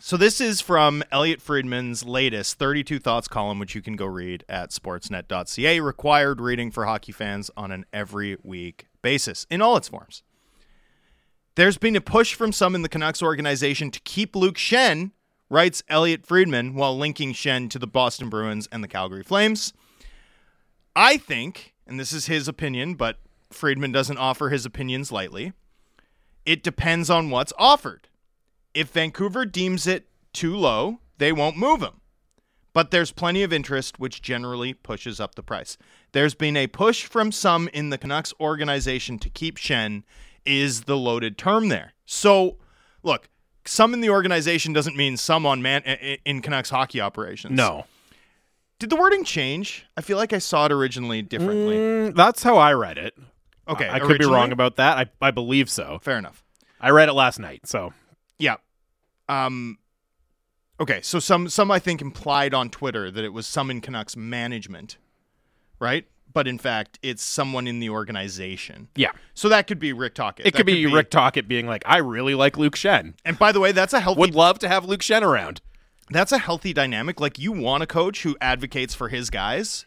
So 0.01 0.15
this 0.15 0.39
is 0.39 0.61
from 0.61 1.03
Elliot 1.11 1.41
Friedman's 1.41 2.06
latest 2.06 2.57
32 2.57 3.00
Thoughts 3.00 3.27
column, 3.27 3.60
which 3.60 3.75
you 3.75 3.81
can 3.81 3.98
go 3.98 4.05
read 4.05 4.45
at 4.48 4.72
sportsnet.ca. 4.72 5.79
Required 5.81 6.39
reading 6.39 6.72
for 6.72 6.86
hockey 6.86 7.12
fans 7.12 7.51
on 7.57 7.72
an 7.72 7.86
every 7.91 8.38
week 8.41 8.88
basis 9.01 9.45
in 9.50 9.62
all 9.62 9.75
its 9.75 9.89
forms. 9.89 10.24
There's 11.55 11.77
been 11.77 11.98
a 11.98 12.01
push 12.01 12.34
from 12.34 12.53
some 12.53 12.75
in 12.75 12.81
the 12.81 12.89
Canucks 12.89 13.22
organization 13.22 13.91
to 13.91 14.00
keep 14.01 14.38
Luke 14.38 14.55
Schenn, 14.55 15.12
writes 15.50 15.84
Elliot 15.89 16.25
Friedman, 16.25 16.75
while 16.75 16.98
linking 16.98 17.34
Schenn 17.34 17.70
to 17.72 17.79
the 17.79 17.88
Boston 17.88 18.29
Bruins 18.29 18.68
and 18.72 18.84
the 18.84 18.88
Calgary 18.88 19.24
Flames. 19.24 19.74
I 20.96 21.18
think, 21.18 21.74
and 21.88 22.00
this 22.00 22.13
is 22.13 22.27
his 22.27 22.48
opinion, 22.48 22.96
but 22.96 23.20
Friedman 23.51 23.91
doesn't 23.91 24.18
offer 24.18 24.50
his 24.50 24.65
opinions 24.65 25.12
lightly, 25.12 25.53
it 26.46 26.63
depends 26.63 27.10
on 27.10 27.29
what's 27.29 27.53
offered. 27.58 28.08
If 28.74 28.89
Vancouver 28.89 29.46
deems 29.46 29.88
it 29.88 30.08
too 30.34 30.56
low, 30.56 31.00
they 31.18 31.32
won't 31.32 31.58
move 31.58 31.82
him. 31.82 32.01
But 32.72 32.91
there's 32.91 33.12
plenty 33.12 33.44
of 33.44 33.51
interest, 33.51 34.00
which 34.00 34.22
generally 34.22 34.74
pushes 34.74 35.20
up 35.20 35.36
the 35.36 35.44
price. 35.44 35.77
There's 36.12 36.36
been 36.36 36.56
a 36.56 36.68
push 36.68 37.06
from 37.06 37.32
some 37.32 37.68
in 37.70 37.89
the 37.89 37.98
Canucks 37.98 38.34
organization 38.39 39.18
to 39.20 39.29
keep 39.29 39.58
Schenn, 39.58 40.03
is 40.46 40.82
the 40.82 40.98
loaded 40.98 41.38
term 41.38 41.70
there. 41.70 41.94
So, 42.06 42.58
look, 43.03 43.29
some 43.69 43.93
in 43.93 44.01
the 44.01 44.09
organization 44.09 44.73
doesn't 44.73 44.95
mean 44.95 45.17
some 45.17 45.45
on 45.45 45.61
man 45.61 45.81
in 46.25 46.41
Canucks 46.41 46.69
hockey 46.69 46.99
operations. 47.01 47.55
No, 47.55 47.85
Did 48.79 48.89
the 48.89 48.95
wording 48.95 49.23
change? 49.23 49.85
I 49.95 50.01
feel 50.01 50.17
like 50.17 50.33
I 50.33 50.39
saw 50.39 50.65
it 50.65 50.71
originally 50.71 51.21
differently. 51.21 51.75
Mm, 51.75 52.15
that's 52.15 52.43
how 52.43 52.57
I 52.57 52.73
read 52.73 52.97
it. 52.97 53.15
Okay, 53.67 53.88
I, 53.88 53.95
I 53.95 53.99
could 53.99 54.17
be 54.17 54.25
wrong 54.25 54.51
about 54.51 54.77
that. 54.77 54.97
I, 54.97 55.27
I 55.27 55.31
believe 55.31 55.69
so. 55.69 55.99
Fair 56.01 56.17
enough. 56.17 56.43
I 56.81 56.89
read 56.89 57.09
it 57.09 57.13
last 57.13 57.39
night, 57.39 57.67
so 57.67 57.93
Yeah. 58.38 58.55
Um 59.27 59.77
okay, 60.79 61.01
so 61.01 61.19
some 61.19 61.49
some 61.49 61.69
I 61.69 61.77
think 61.79 62.01
implied 62.01 62.53
on 62.53 62.69
Twitter 62.69 63.11
that 63.11 63.23
it 63.23 63.33
was 63.33 63.45
some 63.45 63.69
in 63.69 63.81
Canucks 63.81 64.15
management, 64.15 64.97
right? 65.79 66.07
But 66.31 66.48
in 66.48 66.57
fact, 66.59 67.00
it's 67.01 67.24
someone 67.24 67.65
in 67.67 67.79
the 67.79 67.89
organization. 67.89 68.88
yeah, 68.95 69.12
So 69.33 69.50
that 69.50 69.65
could 69.67 69.79
be 69.79 69.93
Rick 69.93 70.13
Tocchet. 70.15 70.45
it 70.45 70.53
That 70.53 70.57
could 70.57 70.65
be, 70.67 70.86
Rick 70.86 71.09
Tocchet 71.09 71.48
being 71.48 71.65
like, 71.65 71.81
"I 71.86 71.98
really 71.98 72.36
like 72.36 72.57
Luke 72.57 72.75
Schenn. 72.75 73.15
And 73.25 73.38
by 73.39 73.51
the 73.51 73.59
way, 73.59 73.71
that's 73.71 73.93
a 73.93 74.00
healthy 74.00 74.19
Would 74.21 74.36
love 74.36 74.59
to 74.59 74.67
have 74.67 74.86
Luke 74.86 75.01
Schenn 75.01 75.21
around." 75.24 75.62
that's 76.12 76.31
a 76.31 76.39
healthy 76.39 76.74
dynamic. 76.74 77.19
Like 77.19 77.38
you 77.38 77.51
want 77.51 77.83
a 77.83 77.88
coach 77.88 78.24
who 78.24 78.36
advocates 78.41 78.95
for 78.95 79.09
his 79.09 79.29
guys 79.29 79.86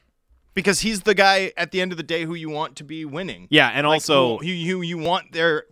because 0.55 0.81
he's 0.81 1.03
the 1.03 1.15
guy 1.15 1.53
at 1.57 1.73
the 1.73 1.81
end 1.81 1.91
of 1.93 1.97
the 1.97 2.05
day 2.05 2.25
who 2.25 2.35
you 2.35 2.49
want 2.49 2.77
to 2.77 2.85
be 2.85 3.05
winning. 3.05 3.49
Yeah, 3.51 3.69
and 3.75 3.87
Like, 3.87 3.97
also 3.97 4.39
who, 4.39 4.47
you 4.47 4.55
you 4.55 4.83
you 4.83 4.99
want 4.99 5.33
their 5.33 5.65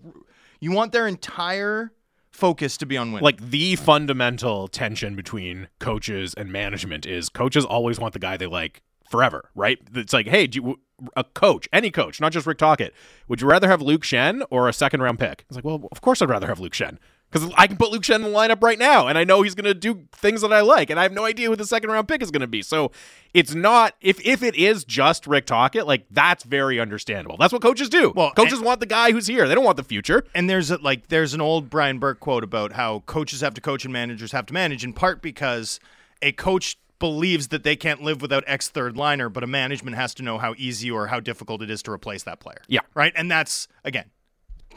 you 0.60 0.72
want 0.72 0.90
their 0.92 1.06
entire 1.06 1.92
focus 2.32 2.76
to 2.78 2.86
be 2.86 2.96
on 2.96 3.12
winning. 3.12 3.24
like 3.24 3.40
the 3.40 3.76
fundamental 3.76 4.66
tension 4.68 5.14
between 5.14 5.68
coaches 5.78 6.32
and 6.34 6.50
management 6.50 7.06
is 7.06 7.28
coaches 7.28 7.64
always 7.64 8.00
want 8.00 8.12
the 8.14 8.18
guy 8.18 8.36
they 8.36 8.46
like 8.46 8.82
forever, 9.10 9.50
right? 9.54 9.78
It's 9.94 10.12
like, 10.12 10.28
hey, 10.28 10.46
do 10.46 10.56
you, 10.60 10.80
a 11.16 11.24
coach, 11.24 11.68
any 11.72 11.90
coach, 11.90 12.20
not 12.20 12.32
just 12.32 12.46
Rick 12.46 12.58
Tocchet, 12.58 12.94
would 13.28 13.40
you 13.40 13.46
rather 13.48 13.68
have 13.68 13.82
Luke 13.82 14.02
Schenn 14.02 14.42
or 14.50 14.68
a 14.68 14.72
second 14.72 15.02
round 15.02 15.18
pick? 15.18 15.44
It's 15.48 15.56
like, 15.56 15.64
well, 15.64 15.86
of 15.92 16.00
course 16.00 16.22
I'd 16.22 16.28
rather 16.30 16.46
have 16.46 16.60
Luke 16.60 16.72
Schenn 16.72 16.98
because 17.30 17.50
I 17.56 17.66
can 17.68 17.76
put 17.76 17.90
Luke 17.92 18.02
Schenn 18.02 18.16
in 18.16 18.22
the 18.22 18.28
lineup 18.28 18.60
right 18.62 18.78
now, 18.78 19.06
and 19.06 19.16
I 19.16 19.22
know 19.24 19.42
he's 19.42 19.54
going 19.54 19.64
to 19.64 19.74
do 19.74 20.06
things 20.12 20.40
that 20.42 20.52
I 20.52 20.60
like, 20.62 20.90
and 20.90 20.98
I 20.98 21.04
have 21.04 21.12
no 21.12 21.24
idea 21.24 21.48
who 21.48 21.54
the 21.56 21.64
second 21.64 21.90
round 21.90 22.08
pick 22.08 22.22
is 22.22 22.30
going 22.30 22.40
to 22.40 22.46
be. 22.48 22.60
So 22.60 22.90
it's 23.34 23.54
not 23.54 23.94
if 24.00 24.20
if 24.26 24.42
it 24.42 24.56
is 24.56 24.84
just 24.84 25.26
Rick 25.26 25.46
Tocchet, 25.46 25.86
like 25.86 26.06
that's 26.10 26.42
very 26.44 26.80
understandable. 26.80 27.36
That's 27.38 27.52
what 27.52 27.62
coaches 27.62 27.88
do. 27.88 28.12
Well, 28.14 28.32
coaches 28.32 28.58
and- 28.58 28.66
want 28.66 28.80
the 28.80 28.86
guy 28.86 29.12
who's 29.12 29.26
here; 29.28 29.46
they 29.48 29.54
don't 29.54 29.64
want 29.64 29.76
the 29.76 29.84
future. 29.84 30.24
and 30.34 30.50
there's 30.50 30.70
a, 30.70 30.78
like 30.78 31.06
there's 31.08 31.32
an 31.32 31.40
old 31.40 31.70
Brian 31.70 31.98
Burke 31.98 32.20
quote 32.20 32.42
about 32.44 32.72
how 32.72 33.00
coaches 33.06 33.40
have 33.42 33.54
to 33.54 33.60
coach 33.60 33.84
and 33.84 33.92
managers 33.92 34.32
have 34.32 34.46
to 34.46 34.52
manage 34.52 34.82
in 34.84 34.92
part 34.92 35.22
because 35.22 35.78
a 36.22 36.32
coach 36.32 36.76
believes 37.00 37.48
that 37.48 37.64
they 37.64 37.74
can't 37.74 38.02
live 38.02 38.22
without 38.22 38.44
X 38.46 38.68
third 38.68 38.96
liner, 38.96 39.28
but 39.28 39.42
a 39.42 39.48
management 39.48 39.96
has 39.96 40.14
to 40.14 40.22
know 40.22 40.38
how 40.38 40.54
easy 40.56 40.88
or 40.90 41.08
how 41.08 41.18
difficult 41.18 41.62
it 41.62 41.70
is 41.70 41.82
to 41.82 41.90
replace 41.90 42.22
that 42.22 42.38
player. 42.38 42.62
Yeah. 42.68 42.80
Right? 42.94 43.12
And 43.16 43.28
that's 43.28 43.66
again 43.84 44.10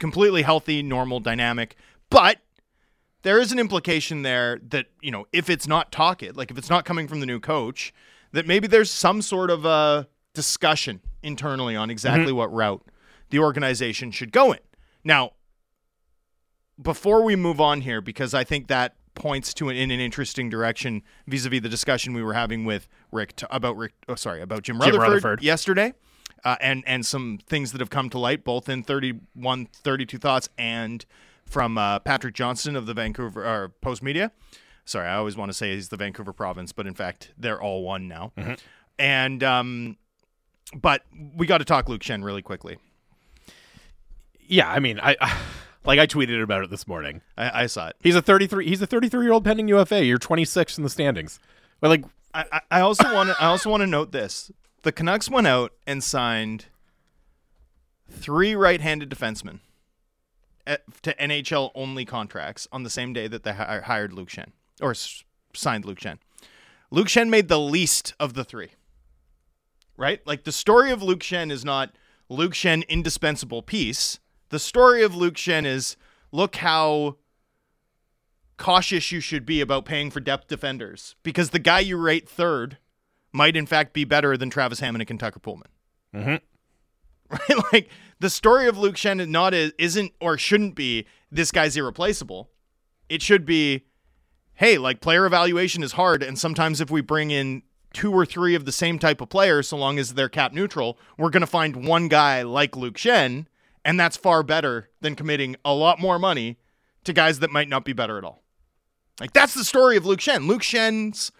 completely 0.00 0.42
healthy, 0.42 0.82
normal 0.82 1.20
dynamic. 1.20 1.76
But 2.10 2.38
there 3.22 3.38
is 3.38 3.52
an 3.52 3.58
implication 3.58 4.22
there 4.22 4.58
that, 4.70 4.86
you 5.00 5.10
know, 5.10 5.26
if 5.32 5.48
it's 5.48 5.68
not 5.68 5.92
Tocchet, 5.92 6.36
like 6.36 6.50
if 6.50 6.58
it's 6.58 6.68
not 6.68 6.84
coming 6.84 7.06
from 7.06 7.20
the 7.20 7.26
new 7.26 7.38
coach, 7.38 7.94
that 8.32 8.46
maybe 8.46 8.66
there's 8.66 8.90
some 8.90 9.22
sort 9.22 9.50
of 9.50 9.64
a 9.64 10.08
discussion 10.34 11.00
internally 11.22 11.76
on 11.76 11.90
exactly 11.90 12.26
mm-hmm. 12.26 12.36
what 12.36 12.52
route 12.52 12.82
the 13.30 13.38
organization 13.38 14.10
should 14.10 14.32
go 14.32 14.52
in. 14.52 14.58
Now, 15.04 15.32
before 16.80 17.22
we 17.22 17.36
move 17.36 17.60
on 17.60 17.82
here, 17.82 18.00
because 18.00 18.34
I 18.34 18.44
think 18.44 18.66
that 18.66 18.96
points 19.14 19.54
to 19.54 19.68
an, 19.68 19.76
in 19.76 19.90
an 19.90 20.00
interesting 20.00 20.50
direction 20.50 21.02
vis-a-vis 21.26 21.60
the 21.60 21.68
discussion 21.68 22.12
we 22.14 22.22
were 22.22 22.34
having 22.34 22.64
with 22.64 22.88
Rick 23.12 23.36
t- 23.36 23.46
about 23.50 23.76
Rick. 23.76 23.92
Oh, 24.08 24.14
sorry, 24.14 24.40
about 24.40 24.62
Jim 24.62 24.78
Rutherford, 24.78 25.00
Rutherford. 25.00 25.42
yesterday, 25.42 25.94
uh, 26.44 26.56
and 26.60 26.82
and 26.86 27.04
some 27.06 27.38
things 27.46 27.72
that 27.72 27.80
have 27.80 27.90
come 27.90 28.10
to 28.10 28.18
light, 28.18 28.44
both 28.44 28.68
in 28.68 28.82
31, 28.82 29.66
32 29.72 30.18
thoughts 30.18 30.48
and 30.58 31.04
from 31.46 31.76
uh, 31.78 31.98
Patrick 32.00 32.34
Johnston 32.34 32.74
of 32.76 32.86
the 32.86 32.94
Vancouver 32.94 33.44
or 33.44 33.68
Post 33.68 34.02
Media. 34.02 34.32
Sorry, 34.86 35.06
I 35.08 35.16
always 35.16 35.36
want 35.36 35.50
to 35.50 35.54
say 35.54 35.74
he's 35.74 35.88
the 35.88 35.96
Vancouver 35.96 36.32
province, 36.32 36.72
but 36.72 36.86
in 36.86 36.94
fact, 36.94 37.32
they're 37.38 37.60
all 37.60 37.82
one 37.82 38.06
now. 38.08 38.32
And 38.98 39.42
um, 39.42 39.96
but 40.74 41.02
we 41.36 41.46
got 41.46 41.58
to 41.58 41.64
talk 41.64 41.88
Luke 41.88 42.02
Schenn 42.02 42.22
really 42.24 42.42
quickly. 42.42 42.78
Yeah, 44.46 44.70
I 44.70 44.78
mean, 44.78 45.00
I, 45.02 45.16
like 45.84 45.98
I 45.98 46.06
tweeted 46.06 46.42
about 46.42 46.64
it 46.64 46.70
this 46.70 46.86
morning. 46.86 47.20
I, 47.36 47.62
I 47.62 47.66
saw 47.66 47.88
it. 47.88 47.96
He's 48.00 48.14
a 48.14 48.22
33. 48.22 48.68
He's 48.68 48.82
a 48.82 48.86
33 48.86 49.24
year 49.24 49.32
old 49.32 49.44
pending 49.44 49.68
UFA. 49.68 50.04
You're 50.04 50.18
26 50.18 50.78
in 50.78 50.84
the 50.84 50.90
standings. 50.90 51.38
But 51.80 51.90
like, 51.90 52.04
I, 52.70 52.80
also 52.80 53.12
want 53.14 53.30
to 53.30 53.36
I 53.40 53.46
also 53.46 53.70
want 53.70 53.82
to 53.82 53.86
note 53.86 54.10
this: 54.10 54.50
the 54.82 54.92
Canucks 54.92 55.30
went 55.30 55.46
out 55.46 55.72
and 55.86 56.02
signed 56.02 56.66
three 58.10 58.54
right-handed 58.54 59.10
defensemen 59.10 59.60
at, 60.66 60.82
to 61.02 61.14
NHL 61.14 61.70
only 61.74 62.04
contracts 62.04 62.66
on 62.72 62.82
the 62.82 62.90
same 62.90 63.12
day 63.12 63.28
that 63.28 63.42
they 63.42 63.52
hi- 63.52 63.80
hired 63.80 64.12
Luke 64.12 64.28
Schenn 64.28 64.52
or 64.80 64.90
s- 64.90 65.24
signed 65.52 65.84
Luke 65.84 66.00
Schenn. 66.00 66.18
Luke 66.90 67.08
Schenn 67.08 67.28
made 67.28 67.48
the 67.48 67.58
least 67.58 68.14
of 68.18 68.34
the 68.34 68.44
three. 68.44 68.70
Right? 69.96 70.26
Like 70.26 70.44
the 70.44 70.52
story 70.52 70.90
of 70.90 71.02
Luke 71.02 71.20
Schenn 71.20 71.52
is 71.52 71.64
not 71.64 71.94
Luke 72.28 72.52
Schenn 72.52 72.86
indispensable 72.88 73.62
piece. 73.62 74.18
The 74.54 74.60
story 74.60 75.02
of 75.02 75.16
Luke 75.16 75.34
Schenn 75.34 75.66
is 75.66 75.96
look 76.30 76.54
how 76.54 77.16
cautious 78.56 79.10
you 79.10 79.18
should 79.18 79.44
be 79.44 79.60
about 79.60 79.84
paying 79.84 80.12
for 80.12 80.20
depth 80.20 80.46
defenders 80.46 81.16
because 81.24 81.50
the 81.50 81.58
guy 81.58 81.80
you 81.80 81.96
rate 81.96 82.28
third 82.28 82.78
might 83.32 83.56
in 83.56 83.66
fact 83.66 83.92
be 83.92 84.04
better 84.04 84.36
than 84.36 84.50
Travis 84.50 84.80
Hamonic 84.80 84.94
and 85.00 85.06
Kentucker 85.08 85.40
Poolman. 85.40 85.66
Mhm. 86.14 86.40
Right? 87.30 87.72
Like 87.72 87.88
the 88.20 88.30
story 88.30 88.68
of 88.68 88.78
Luke 88.78 88.94
Schenn 88.94 89.18
is 89.18 89.26
not 89.26 89.54
is, 89.54 89.72
isn't 89.76 90.12
or 90.20 90.38
shouldn't 90.38 90.76
be 90.76 91.04
this 91.32 91.50
guy's 91.50 91.76
irreplaceable. 91.76 92.48
It 93.08 93.22
should 93.22 93.44
be, 93.44 93.86
hey, 94.54 94.78
like 94.78 95.00
player 95.00 95.26
evaluation 95.26 95.82
is 95.82 95.94
hard, 95.94 96.22
and 96.22 96.38
sometimes 96.38 96.80
if 96.80 96.92
we 96.92 97.00
bring 97.00 97.32
in 97.32 97.64
two 97.92 98.12
or 98.12 98.24
three 98.24 98.54
of 98.54 98.66
the 98.66 98.72
same 98.72 99.00
type 99.00 99.20
of 99.20 99.30
players, 99.30 99.66
so 99.66 99.76
long 99.76 99.98
as 99.98 100.14
they're 100.14 100.28
cap 100.28 100.52
neutral, 100.52 100.96
we're 101.18 101.30
gonna 101.30 101.44
find 101.44 101.88
one 101.88 102.06
guy 102.06 102.42
like 102.42 102.76
Luke 102.76 102.94
Schenn, 102.98 103.46
and 103.84 103.98
that's 103.98 104.16
far 104.16 104.42
better 104.42 104.88
than 105.00 105.14
committing 105.14 105.56
a 105.64 105.74
lot 105.74 106.00
more 106.00 106.18
money 106.18 106.58
to 107.04 107.12
guys 107.12 107.40
that 107.40 107.50
might 107.50 107.68
not 107.68 107.84
be 107.84 107.92
better 107.92 108.18
at 108.18 108.24
all. 108.24 108.42
Like 109.20 109.32
that's 109.32 109.54
the 109.54 109.64
story 109.64 109.96
of 109.96 110.06
Luke 110.06 110.20
Schenn. 110.20 110.46
Luke 110.46 110.62
Schenn's 110.62 111.30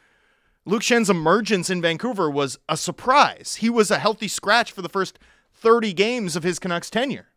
Luke 0.67 0.83
Schenn's 0.83 1.11
emergence 1.11 1.69
in 1.69 1.83
Vancouver 1.83 2.31
was 2.31 2.59
a 2.69 2.77
surprise. 2.77 3.57
He 3.61 3.69
was 3.69 3.91
a 3.91 3.99
healthy 3.99 4.29
scratch 4.29 4.73
for 4.73 4.83
the 4.83 4.89
first 4.89 5.19
30 5.53 5.93
games 5.93 6.37
of 6.37 6.43
his 6.43 6.59
Canucks 6.59 6.91
tenure. 6.91 7.29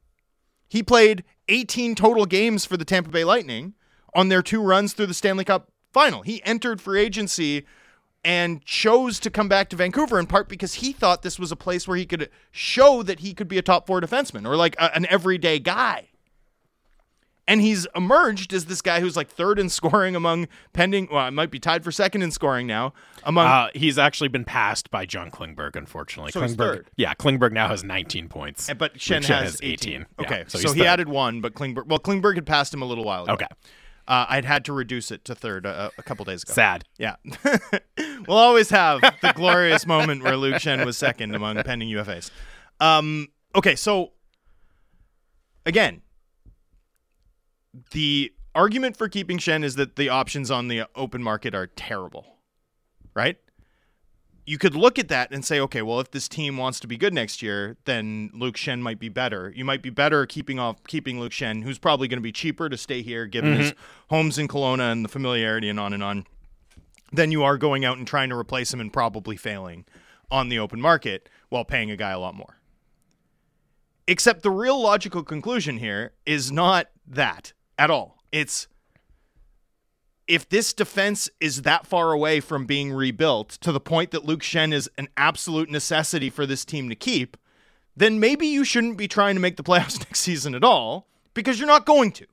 He 0.69 0.83
played 0.83 1.23
18 1.49 1.95
total 1.95 2.25
games 2.25 2.65
for 2.65 2.77
the 2.77 2.85
Tampa 2.85 3.09
Bay 3.09 3.23
Lightning 3.23 3.73
on 4.13 4.29
their 4.29 4.41
two 4.41 4.61
runs 4.61 4.93
through 4.93 5.07
the 5.07 5.13
Stanley 5.13 5.45
Cup 5.45 5.71
final. 5.91 6.21
He 6.21 6.43
entered 6.43 6.81
free 6.81 7.01
agency 7.01 7.65
and 8.27 8.61
chose 8.65 9.19
to 9.21 9.29
come 9.31 9.47
back 9.47 9.69
to 9.69 9.75
Vancouver 9.77 10.19
in 10.19 10.27
part 10.27 10.49
because 10.49 10.75
he 10.75 10.91
thought 10.91 11.21
this 11.21 11.39
was 11.39 11.49
a 11.51 11.55
place 11.55 11.87
where 11.87 11.95
he 11.97 12.05
could 12.05 12.29
show 12.51 13.01
that 13.03 13.21
he 13.21 13.33
could 13.33 13.47
be 13.47 13.57
a 13.57 13.61
top 13.61 13.87
four 13.87 14.01
defenseman 14.01 14.45
or 14.45 14.55
like 14.57 14.75
a- 14.75 14.93
an 14.95 15.05
everyday 15.09 15.59
guy 15.59 16.07
and 17.47 17.61
he's 17.61 17.87
emerged 17.95 18.51
as 18.51 18.65
this 18.65 18.81
guy 18.81 18.99
who's 18.99 19.15
like 19.15 19.29
third 19.29 19.57
in 19.57 19.69
scoring 19.69 20.17
among 20.17 20.49
pending. 20.73 21.07
Well, 21.09 21.21
I 21.23 21.29
might 21.29 21.49
be 21.49 21.59
tied 21.59 21.83
for 21.85 21.93
second 21.93 22.21
in 22.21 22.31
scoring 22.31 22.67
now 22.67 22.93
among. 23.23 23.45
uh, 23.47 23.69
he's 23.73 23.97
actually 23.97 24.27
been 24.27 24.43
passed 24.43 24.91
by 24.91 25.05
John 25.05 25.31
Klingberg, 25.31 25.77
unfortunately. 25.77 26.33
So 26.33 26.41
Klingberg, 26.41 26.57
third. 26.57 26.87
yeah, 26.97 27.13
Klingberg 27.13 27.53
now 27.53 27.69
has 27.69 27.85
19 27.85 28.27
points. 28.27 28.69
but 28.77 28.95
Schenn, 28.95 29.19
Schenn 29.21 29.27
has, 29.27 29.51
has 29.51 29.59
18. 29.63 29.71
18. 29.93 30.05
Yeah, 30.19 30.25
Okay, 30.25 30.43
so 30.49 30.59
so, 30.59 30.73
he 30.73 30.81
third. 30.81 30.87
added 30.87 31.07
one, 31.09 31.39
but 31.39 31.53
Klingberg. 31.53 31.85
Well, 31.87 31.99
Klingberg 31.99 32.35
had 32.35 32.45
passed 32.45 32.73
him 32.73 32.81
a 32.81 32.85
little 32.85 33.05
while 33.05 33.23
ago. 33.23 33.33
Okay. 33.35 33.47
Uh, 34.07 34.25
I'd 34.29 34.45
had 34.45 34.63
to 34.65 34.73
reduce 34.73 35.11
it 35.11 35.25
to 35.25 35.35
third 35.35 35.65
uh, 35.65 35.89
a 35.97 36.03
couple 36.03 36.23
days 36.23 36.43
ago. 36.43 36.53
Sad. 36.53 36.85
Yeah, 36.97 37.17
we'll 38.27 38.37
always 38.37 38.69
have 38.69 39.01
the 39.01 39.33
glorious 39.35 39.85
moment 39.85 40.23
where 40.23 40.37
Luke 40.37 40.55
Schenn 40.55 40.85
was 40.85 40.97
second 40.97 41.35
among 41.35 41.61
pending 41.63 41.89
UFAs. 41.89 42.31
Um, 42.79 43.27
okay, 43.53 43.75
so 43.75 44.13
again, 45.65 46.01
the 47.91 48.31
argument 48.55 48.97
for 48.97 49.09
keeping 49.09 49.37
Schenn 49.37 49.63
is 49.63 49.75
that 49.75 49.97
the 49.97 50.09
options 50.09 50.49
on 50.49 50.67
the 50.67 50.85
open 50.95 51.21
market 51.21 51.53
are 51.53 51.67
terrible, 51.67 52.37
right? 53.13 53.37
You 54.49 54.57
could 54.57 54.75
look 54.75 54.97
at 54.97 55.09
that 55.09 55.31
and 55.31 55.43
say, 55.43 55.59
okay, 55.59 55.81
well, 55.81 55.99
if 55.99 56.11
this 56.11 56.29
team 56.29 56.55
wants 56.55 56.79
to 56.79 56.87
be 56.87 56.95
good 56.95 57.13
next 57.13 57.41
year, 57.41 57.75
then 57.83 58.31
Luke 58.33 58.55
Schenn 58.55 58.79
might 58.79 58.97
be 58.97 59.09
better. 59.09 59.51
You 59.53 59.65
might 59.65 59.81
be 59.81 59.89
better 59.89 60.25
keeping 60.25 60.57
off 60.57 60.81
keeping 60.87 61.19
Luke 61.19 61.33
Schenn, 61.33 61.63
who's 61.63 61.77
probably 61.77 62.07
going 62.07 62.17
to 62.17 62.23
be 62.23 62.31
cheaper 62.31 62.69
to 62.69 62.77
stay 62.77 63.01
here, 63.01 63.25
given 63.25 63.57
his 63.57 63.71
mm-hmm. 63.73 64.15
homes 64.15 64.37
in 64.37 64.47
Kelowna 64.47 64.89
and 64.89 65.03
the 65.03 65.09
familiarity 65.09 65.67
and 65.67 65.77
on 65.77 65.91
and 65.91 66.01
on 66.01 66.25
than 67.11 67.31
you 67.31 67.43
are 67.43 67.57
going 67.57 67.83
out 67.83 67.97
and 67.97 68.07
trying 68.07 68.29
to 68.29 68.37
replace 68.37 68.73
him 68.73 68.79
and 68.79 68.91
probably 68.91 69.35
failing 69.35 69.85
on 70.31 70.47
the 70.47 70.59
open 70.59 70.79
market 70.79 71.27
while 71.49 71.65
paying 71.65 71.91
a 71.91 71.97
guy 71.97 72.11
a 72.11 72.19
lot 72.19 72.33
more. 72.33 72.57
Except 74.07 74.43
the 74.43 74.49
real 74.49 74.81
logical 74.81 75.23
conclusion 75.23 75.77
here 75.77 76.13
is 76.25 76.51
not 76.53 76.87
that 77.05 77.51
at 77.77 77.91
all. 77.91 78.17
It's 78.31 78.67
if 80.27 80.47
this 80.49 80.73
defense 80.73 81.29
is 81.39 81.61
that 81.61 81.87
far 81.87 82.11
away 82.11 82.39
from 82.39 82.65
being 82.65 82.91
rebuilt 82.91 83.49
to 83.61 83.71
the 83.71 83.79
point 83.79 84.11
that 84.11 84.25
Luke 84.25 84.41
Schenn 84.41 84.73
is 84.73 84.89
an 84.97 85.07
absolute 85.15 85.69
necessity 85.69 86.29
for 86.29 86.45
this 86.45 86.65
team 86.65 86.89
to 86.89 86.95
keep, 86.95 87.37
then 87.95 88.19
maybe 88.19 88.45
you 88.45 88.63
shouldn't 88.63 88.97
be 88.97 89.07
trying 89.07 89.35
to 89.35 89.41
make 89.41 89.57
the 89.57 89.63
playoffs 89.63 89.99
next 90.05 90.19
season 90.19 90.53
at 90.53 90.63
all 90.63 91.07
because 91.33 91.59
you're 91.59 91.67
not 91.67 91.85
going 91.85 92.11
to. 92.11 92.25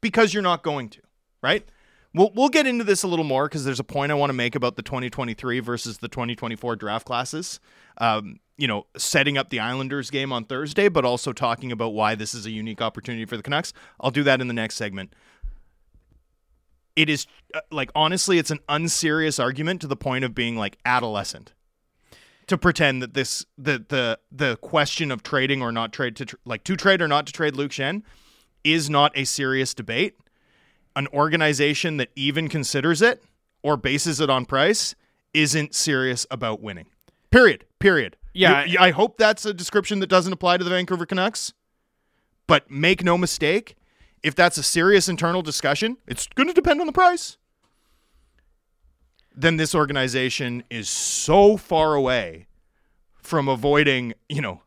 Because 0.00 0.32
you're 0.32 0.42
not 0.42 0.62
going 0.62 0.88
to, 0.90 1.00
right? 1.42 1.66
We'll, 2.14 2.30
we'll 2.34 2.48
get 2.48 2.66
into 2.66 2.84
this 2.84 3.02
a 3.02 3.08
little 3.08 3.24
more 3.24 3.46
because 3.46 3.64
there's 3.64 3.80
a 3.80 3.84
point 3.84 4.10
I 4.10 4.14
want 4.14 4.30
to 4.30 4.34
make 4.34 4.54
about 4.54 4.76
the 4.76 4.82
2023 4.82 5.60
versus 5.60 5.98
the 5.98 6.08
2024 6.08 6.76
draft 6.76 7.06
classes. 7.06 7.60
Um, 7.98 8.40
you 8.56 8.66
know, 8.66 8.86
setting 8.96 9.38
up 9.38 9.50
the 9.50 9.60
Islanders 9.60 10.10
game 10.10 10.32
on 10.32 10.44
Thursday, 10.44 10.88
but 10.88 11.04
also 11.04 11.32
talking 11.32 11.72
about 11.72 11.94
why 11.94 12.14
this 12.14 12.34
is 12.34 12.46
a 12.46 12.50
unique 12.50 12.82
opportunity 12.82 13.24
for 13.24 13.36
the 13.36 13.42
Canucks. 13.42 13.72
I'll 14.00 14.10
do 14.10 14.22
that 14.24 14.40
in 14.40 14.48
the 14.48 14.54
next 14.54 14.76
segment. 14.76 15.14
It 16.96 17.08
is 17.08 17.26
uh, 17.54 17.60
like 17.70 17.90
honestly, 17.94 18.38
it's 18.38 18.50
an 18.50 18.60
unserious 18.68 19.38
argument 19.38 19.80
to 19.82 19.86
the 19.86 19.96
point 19.96 20.24
of 20.24 20.34
being 20.34 20.56
like 20.56 20.78
adolescent 20.84 21.52
to 22.46 22.58
pretend 22.58 23.00
that 23.02 23.14
this 23.14 23.46
the 23.56 23.84
the 23.88 24.18
the 24.32 24.56
question 24.56 25.10
of 25.10 25.22
trading 25.22 25.62
or 25.62 25.70
not 25.72 25.92
trade 25.92 26.16
to 26.16 26.26
tr- 26.26 26.36
like 26.44 26.64
to 26.64 26.76
trade 26.76 27.00
or 27.00 27.08
not 27.08 27.26
to 27.26 27.32
trade 27.32 27.54
Luke 27.56 27.70
Schenn 27.70 28.02
is 28.64 28.90
not 28.90 29.12
a 29.16 29.24
serious 29.24 29.72
debate 29.74 30.16
an 30.96 31.06
organization 31.14 31.96
that 31.98 32.10
even 32.16 32.48
considers 32.48 33.00
it 33.00 33.22
or 33.62 33.76
bases 33.76 34.20
it 34.20 34.28
on 34.28 34.44
price 34.44 34.94
isn't 35.32 35.74
serious 35.74 36.26
about 36.30 36.60
winning. 36.60 36.86
Period. 37.30 37.64
Period. 37.78 38.16
Yeah. 38.32 38.64
You- 38.64 38.78
I 38.80 38.90
hope 38.90 39.16
that's 39.16 39.46
a 39.46 39.54
description 39.54 40.00
that 40.00 40.08
doesn't 40.08 40.32
apply 40.32 40.56
to 40.56 40.64
the 40.64 40.70
Vancouver 40.70 41.06
Canucks. 41.06 41.52
But 42.48 42.68
make 42.70 43.04
no 43.04 43.16
mistake, 43.16 43.76
if 44.22 44.34
that's 44.34 44.58
a 44.58 44.62
serious 44.62 45.08
internal 45.08 45.42
discussion, 45.42 45.96
it's 46.06 46.26
going 46.28 46.48
to 46.48 46.54
depend 46.54 46.80
on 46.80 46.86
the 46.86 46.92
price. 46.92 47.36
Then 49.34 49.56
this 49.56 49.74
organization 49.74 50.64
is 50.70 50.88
so 50.88 51.56
far 51.56 51.94
away 51.94 52.46
from 53.14 53.48
avoiding, 53.48 54.12
you 54.28 54.42
know, 54.42 54.62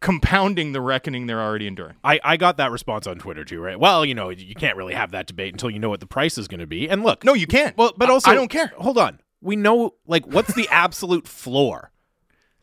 compounding 0.00 0.72
the 0.72 0.80
reckoning 0.80 1.26
they're 1.26 1.40
already 1.40 1.66
enduring. 1.66 1.96
I, 2.04 2.20
I 2.22 2.36
got 2.36 2.58
that 2.58 2.70
response 2.70 3.06
on 3.06 3.16
Twitter 3.18 3.44
too, 3.44 3.60
right? 3.60 3.78
Well, 3.80 4.04
you 4.04 4.14
know, 4.14 4.28
you 4.28 4.54
can't 4.54 4.76
really 4.76 4.94
have 4.94 5.12
that 5.12 5.26
debate 5.26 5.54
until 5.54 5.70
you 5.70 5.78
know 5.78 5.88
what 5.88 6.00
the 6.00 6.06
price 6.06 6.36
is 6.36 6.48
going 6.48 6.60
to 6.60 6.66
be. 6.66 6.88
And 6.90 7.02
look, 7.02 7.24
No, 7.24 7.32
you 7.34 7.46
can't. 7.46 7.74
well, 7.78 7.92
but 7.96 8.10
also, 8.10 8.30
I 8.30 8.34
don't 8.34 8.48
care. 8.48 8.72
Hold 8.76 8.98
on, 8.98 9.20
we 9.40 9.56
know 9.56 9.94
like 10.06 10.26
what's 10.26 10.52
the 10.54 10.68
absolute 10.72 11.26
floor, 11.26 11.90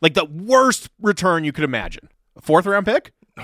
like 0.00 0.14
the 0.14 0.26
worst 0.26 0.90
return 1.00 1.42
you 1.42 1.50
could 1.52 1.64
imagine. 1.64 2.08
A 2.36 2.40
fourth 2.42 2.66
round 2.66 2.86
pick? 2.86 3.12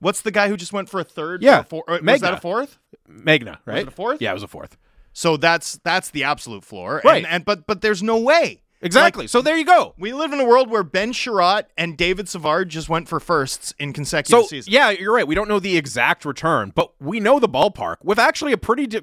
What's 0.00 0.20
the 0.22 0.30
guy 0.30 0.48
who 0.48 0.56
just 0.56 0.72
went 0.72 0.88
for 0.88 1.00
a 1.00 1.04
third? 1.04 1.42
Yeah, 1.42 1.62
four, 1.62 1.82
uh, 1.88 1.94
was 1.94 2.00
Megna. 2.02 2.20
that 2.20 2.34
a 2.34 2.40
fourth? 2.40 2.78
Megna, 3.10 3.58
right? 3.64 3.78
it 3.82 3.88
a 3.88 3.90
fourth? 3.90 4.20
Yeah, 4.22 4.30
it 4.30 4.34
was 4.34 4.42
a 4.42 4.48
fourth. 4.48 4.76
So 5.12 5.36
that's 5.36 5.78
that's 5.84 6.10
the 6.10 6.24
absolute 6.24 6.64
floor, 6.64 7.00
Right. 7.04 7.24
And, 7.24 7.26
and 7.26 7.44
but 7.44 7.66
but 7.66 7.80
there's 7.80 8.02
no 8.02 8.18
way. 8.18 8.62
Exactly. 8.80 9.26
so 9.26 9.42
there 9.42 9.56
you 9.58 9.64
go. 9.64 9.94
We 9.98 10.12
live 10.12 10.32
in 10.32 10.38
a 10.38 10.44
world 10.44 10.70
where 10.70 10.84
Ben 10.84 11.12
Chiarot 11.12 11.64
and 11.76 11.96
David 11.96 12.28
Savard 12.28 12.68
just 12.68 12.88
went 12.88 13.08
for 13.08 13.18
firsts 13.18 13.74
in 13.80 13.92
consecutive 13.92 14.42
So 14.42 14.46
seasons. 14.46 14.72
yeah, 14.72 14.90
you're 14.90 15.12
right. 15.12 15.26
We 15.26 15.34
don't 15.34 15.48
know 15.48 15.58
the 15.58 15.76
exact 15.76 16.24
return, 16.24 16.70
but 16.76 16.92
we 17.00 17.18
know 17.18 17.40
the 17.40 17.48
ballpark 17.48 17.96
with 18.04 18.20
actually 18.20 18.52
a 18.52 18.56
pretty 18.56 18.86
di- 18.86 19.00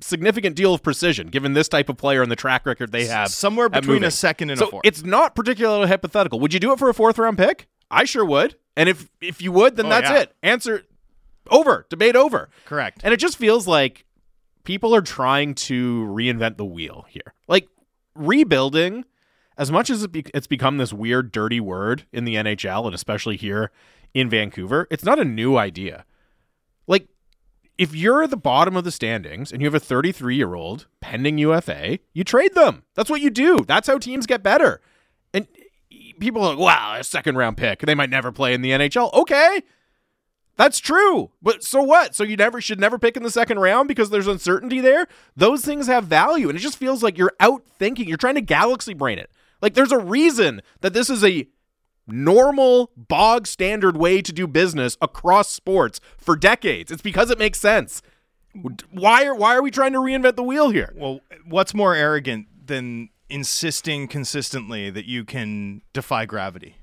significant 0.00 0.54
deal 0.54 0.74
of 0.74 0.82
precision, 0.82 1.28
given 1.28 1.54
this 1.54 1.66
type 1.68 1.88
of 1.88 1.96
player 1.96 2.20
and 2.20 2.30
the 2.30 2.36
track 2.36 2.66
record 2.66 2.92
they 2.92 3.06
have. 3.06 3.28
somewhere 3.30 3.66
at 3.66 3.72
between 3.72 4.04
a 4.04 4.10
second 4.10 4.50
and 4.50 4.58
so 4.58 4.66
a 4.66 4.70
fourth. 4.70 4.82
It's 4.84 5.02
not 5.02 5.34
particularly 5.34 5.88
hypothetical. 5.88 6.38
Would 6.40 6.52
you 6.52 6.60
do 6.60 6.72
it 6.72 6.78
for 6.78 6.90
a 6.90 6.94
fourth 6.94 7.18
round 7.18 7.38
pick? 7.38 7.68
I 7.90 8.04
sure 8.04 8.24
would. 8.24 8.56
And 8.76 8.88
if 8.88 9.08
if 9.20 9.40
you 9.40 9.52
would, 9.52 9.76
then 9.76 9.86
Oh, 9.86 9.88
that's 9.90 10.10
yeah. 10.10 10.18
it. 10.20 10.36
Answer 10.42 10.82
over. 11.50 11.86
Debate 11.88 12.16
over. 12.16 12.50
Correct. 12.66 13.00
And 13.04 13.14
it 13.14 13.18
just 13.18 13.36
feels 13.38 13.66
like 13.66 14.04
people 14.64 14.94
are 14.94 15.00
trying 15.02 15.54
to 15.54 16.04
reinvent 16.10 16.56
the 16.56 16.64
wheel 16.64 17.06
here. 17.08 17.34
Like 17.48 17.68
rebuilding, 18.14 19.04
as 19.56 19.70
much 19.70 19.90
as 19.90 20.02
it 20.02 20.12
be- 20.12 20.24
it's 20.34 20.46
become 20.46 20.78
this 20.78 20.92
weird, 20.92 21.32
dirty 21.32 21.60
word 21.60 22.04
in 22.12 22.24
the 22.24 22.34
NHL 22.36 22.86
and 22.86 22.94
especially 22.94 23.36
here 23.36 23.70
in 24.14 24.28
Vancouver, 24.28 24.86
it's 24.90 25.04
not 25.04 25.18
a 25.18 25.24
new 25.24 25.56
idea. 25.56 26.04
Like, 26.86 27.08
if 27.78 27.94
you're 27.94 28.22
at 28.22 28.30
the 28.30 28.36
bottom 28.36 28.76
of 28.76 28.84
the 28.84 28.90
standings 28.90 29.52
and 29.52 29.60
you 29.60 29.66
have 29.66 29.74
a 29.74 29.80
33 29.80 30.34
year 30.36 30.54
old 30.54 30.86
pending 31.00 31.38
UFA, 31.38 31.98
you 32.12 32.24
trade 32.24 32.54
them. 32.54 32.82
That's 32.94 33.10
what 33.10 33.20
you 33.20 33.30
do. 33.30 33.64
That's 33.66 33.86
how 33.86 33.98
teams 33.98 34.26
get 34.26 34.42
better. 34.42 34.80
People 36.20 36.42
are 36.42 36.50
like, 36.50 36.58
wow, 36.58 36.96
a 36.98 37.04
second 37.04 37.36
round 37.36 37.56
pick. 37.56 37.80
They 37.80 37.94
might 37.94 38.10
never 38.10 38.32
play 38.32 38.54
in 38.54 38.62
the 38.62 38.70
NHL. 38.70 39.12
Okay. 39.12 39.62
That's 40.56 40.78
true. 40.78 41.30
But 41.42 41.62
so 41.62 41.82
what? 41.82 42.14
So 42.14 42.24
you 42.24 42.36
never 42.36 42.60
should 42.60 42.80
never 42.80 42.98
pick 42.98 43.16
in 43.16 43.22
the 43.22 43.30
second 43.30 43.58
round 43.58 43.88
because 43.88 44.10
there's 44.10 44.26
uncertainty 44.26 44.80
there? 44.80 45.06
Those 45.36 45.64
things 45.64 45.86
have 45.86 46.04
value. 46.04 46.48
And 46.48 46.58
it 46.58 46.62
just 46.62 46.78
feels 46.78 47.02
like 47.02 47.18
you're 47.18 47.34
out 47.40 47.62
thinking. 47.78 48.08
You're 48.08 48.16
trying 48.16 48.36
to 48.36 48.40
galaxy 48.40 48.94
brain 48.94 49.18
it. 49.18 49.30
Like 49.60 49.74
there's 49.74 49.92
a 49.92 49.98
reason 49.98 50.62
that 50.80 50.94
this 50.94 51.10
is 51.10 51.22
a 51.22 51.46
normal, 52.06 52.90
bog 52.96 53.46
standard 53.46 53.96
way 53.96 54.22
to 54.22 54.32
do 54.32 54.46
business 54.46 54.96
across 55.02 55.50
sports 55.50 56.00
for 56.16 56.36
decades. 56.36 56.90
It's 56.90 57.02
because 57.02 57.30
it 57.30 57.38
makes 57.38 57.60
sense. 57.60 58.00
Why 58.90 59.26
are 59.26 59.34
why 59.34 59.54
are 59.54 59.62
we 59.62 59.70
trying 59.70 59.92
to 59.92 59.98
reinvent 59.98 60.36
the 60.36 60.42
wheel 60.42 60.70
here? 60.70 60.94
Well, 60.96 61.20
what's 61.46 61.74
more 61.74 61.94
arrogant 61.94 62.46
than 62.66 63.10
insisting 63.28 64.08
consistently 64.08 64.90
that 64.90 65.06
you 65.06 65.24
can 65.24 65.82
defy 65.92 66.26
gravity? 66.26 66.76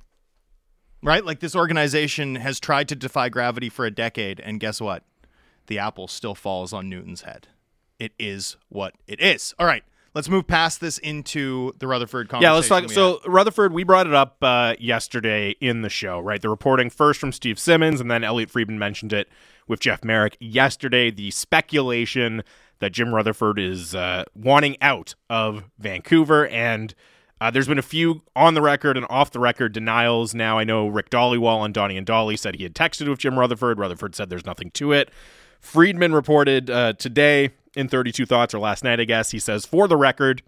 Right? 1.02 1.26
Like 1.26 1.40
this 1.40 1.56
organization 1.56 2.36
has 2.36 2.60
tried 2.60 2.88
to 2.90 2.96
defy 2.96 3.30
gravity 3.30 3.70
for 3.70 3.86
a 3.86 3.92
decade, 3.92 4.40
and 4.40 4.60
guess 4.60 4.80
what? 4.80 5.04
The 5.68 5.80
apple 5.80 6.08
still 6.08 6.36
falls 6.36 6.74
on 6.74 6.90
Newton's 6.90 7.22
head. 7.22 7.48
It 8.00 8.14
is 8.20 8.58
what 8.70 8.96
it 9.08 9.22
is. 9.22 9.54
All 9.60 9.66
right. 9.66 9.84
Let's 10.16 10.30
move 10.30 10.46
past 10.46 10.80
this 10.80 11.00
into 11.00 11.74
the 11.80 11.88
Rutherford 11.88 12.30
conversation. 12.30 12.52
Yeah, 12.52 12.56
let's 12.56 12.68
talk. 12.68 12.90
So 12.92 13.20
had. 13.24 13.32
Rutherford, 13.32 13.74
we 13.74 13.84
brought 13.84 14.06
it 14.06 14.14
up 14.14 14.38
uh, 14.44 14.76
yesterday 14.80 15.56
in 15.60 15.82
the 15.82 15.90
show, 15.90 16.20
right? 16.20 16.40
The 16.40 16.50
reporting 16.50 16.92
first 16.92 17.20
from 17.20 17.32
Steve 17.32 17.58
Simmons, 17.58 18.00
and 18.00 18.12
then 18.12 18.24
Elliot 18.24 18.52
Friedman 18.52 18.78
mentioned 18.78 19.12
it 19.12 19.28
with 19.68 19.80
Jeff 19.80 20.04
Marek 20.04 20.38
yesterday. 20.40 21.10
The 21.10 21.32
speculation 21.32 22.44
that 22.84 22.92
Jim 22.92 23.16
Rutherford 23.16 23.60
is 23.60 23.96
uh, 23.96 24.26
wanting 24.36 24.76
out 24.82 25.16
of 25.30 25.64
Vancouver, 25.80 26.48
and 26.48 26.94
uh, 27.40 27.50
there's 27.50 27.68
been 27.68 27.80
a 27.80 27.82
few 27.82 28.22
on 28.36 28.56
the 28.56 28.62
record 28.62 28.98
and 28.98 29.06
off 29.10 29.32
the 29.32 29.40
record 29.40 29.72
denials. 29.72 30.36
Now 30.36 30.60
I 30.60 30.66
know 30.66 30.88
Rick 30.88 31.10
Dhaliwal 31.10 31.60
on 31.60 31.72
Donnie 31.72 31.96
and 31.96 32.06
Dolly 32.06 32.36
said 32.36 32.56
he 32.56 32.64
had 32.64 32.76
texted 32.76 33.08
with 33.08 33.20
Jim 33.20 33.40
Rutherford. 33.40 33.80
Rutherford 33.80 34.16
said 34.16 34.30
there's 34.30 34.46
nothing 34.46 34.70
to 34.72 34.92
it. 34.92 35.12
Friedman 35.62 36.14
reported 36.14 36.70
uh, 36.70 36.92
today 36.94 37.52
in 37.74 37.88
32 37.88 38.26
Thoughts, 38.26 38.54
or 38.54 38.60
last 38.60 38.84
night, 38.84 39.00
I 39.00 39.06
guess. 39.06 39.32
He 39.32 39.40
says, 39.40 39.66
for 39.66 39.88
the 39.88 39.98
record, 39.98 40.44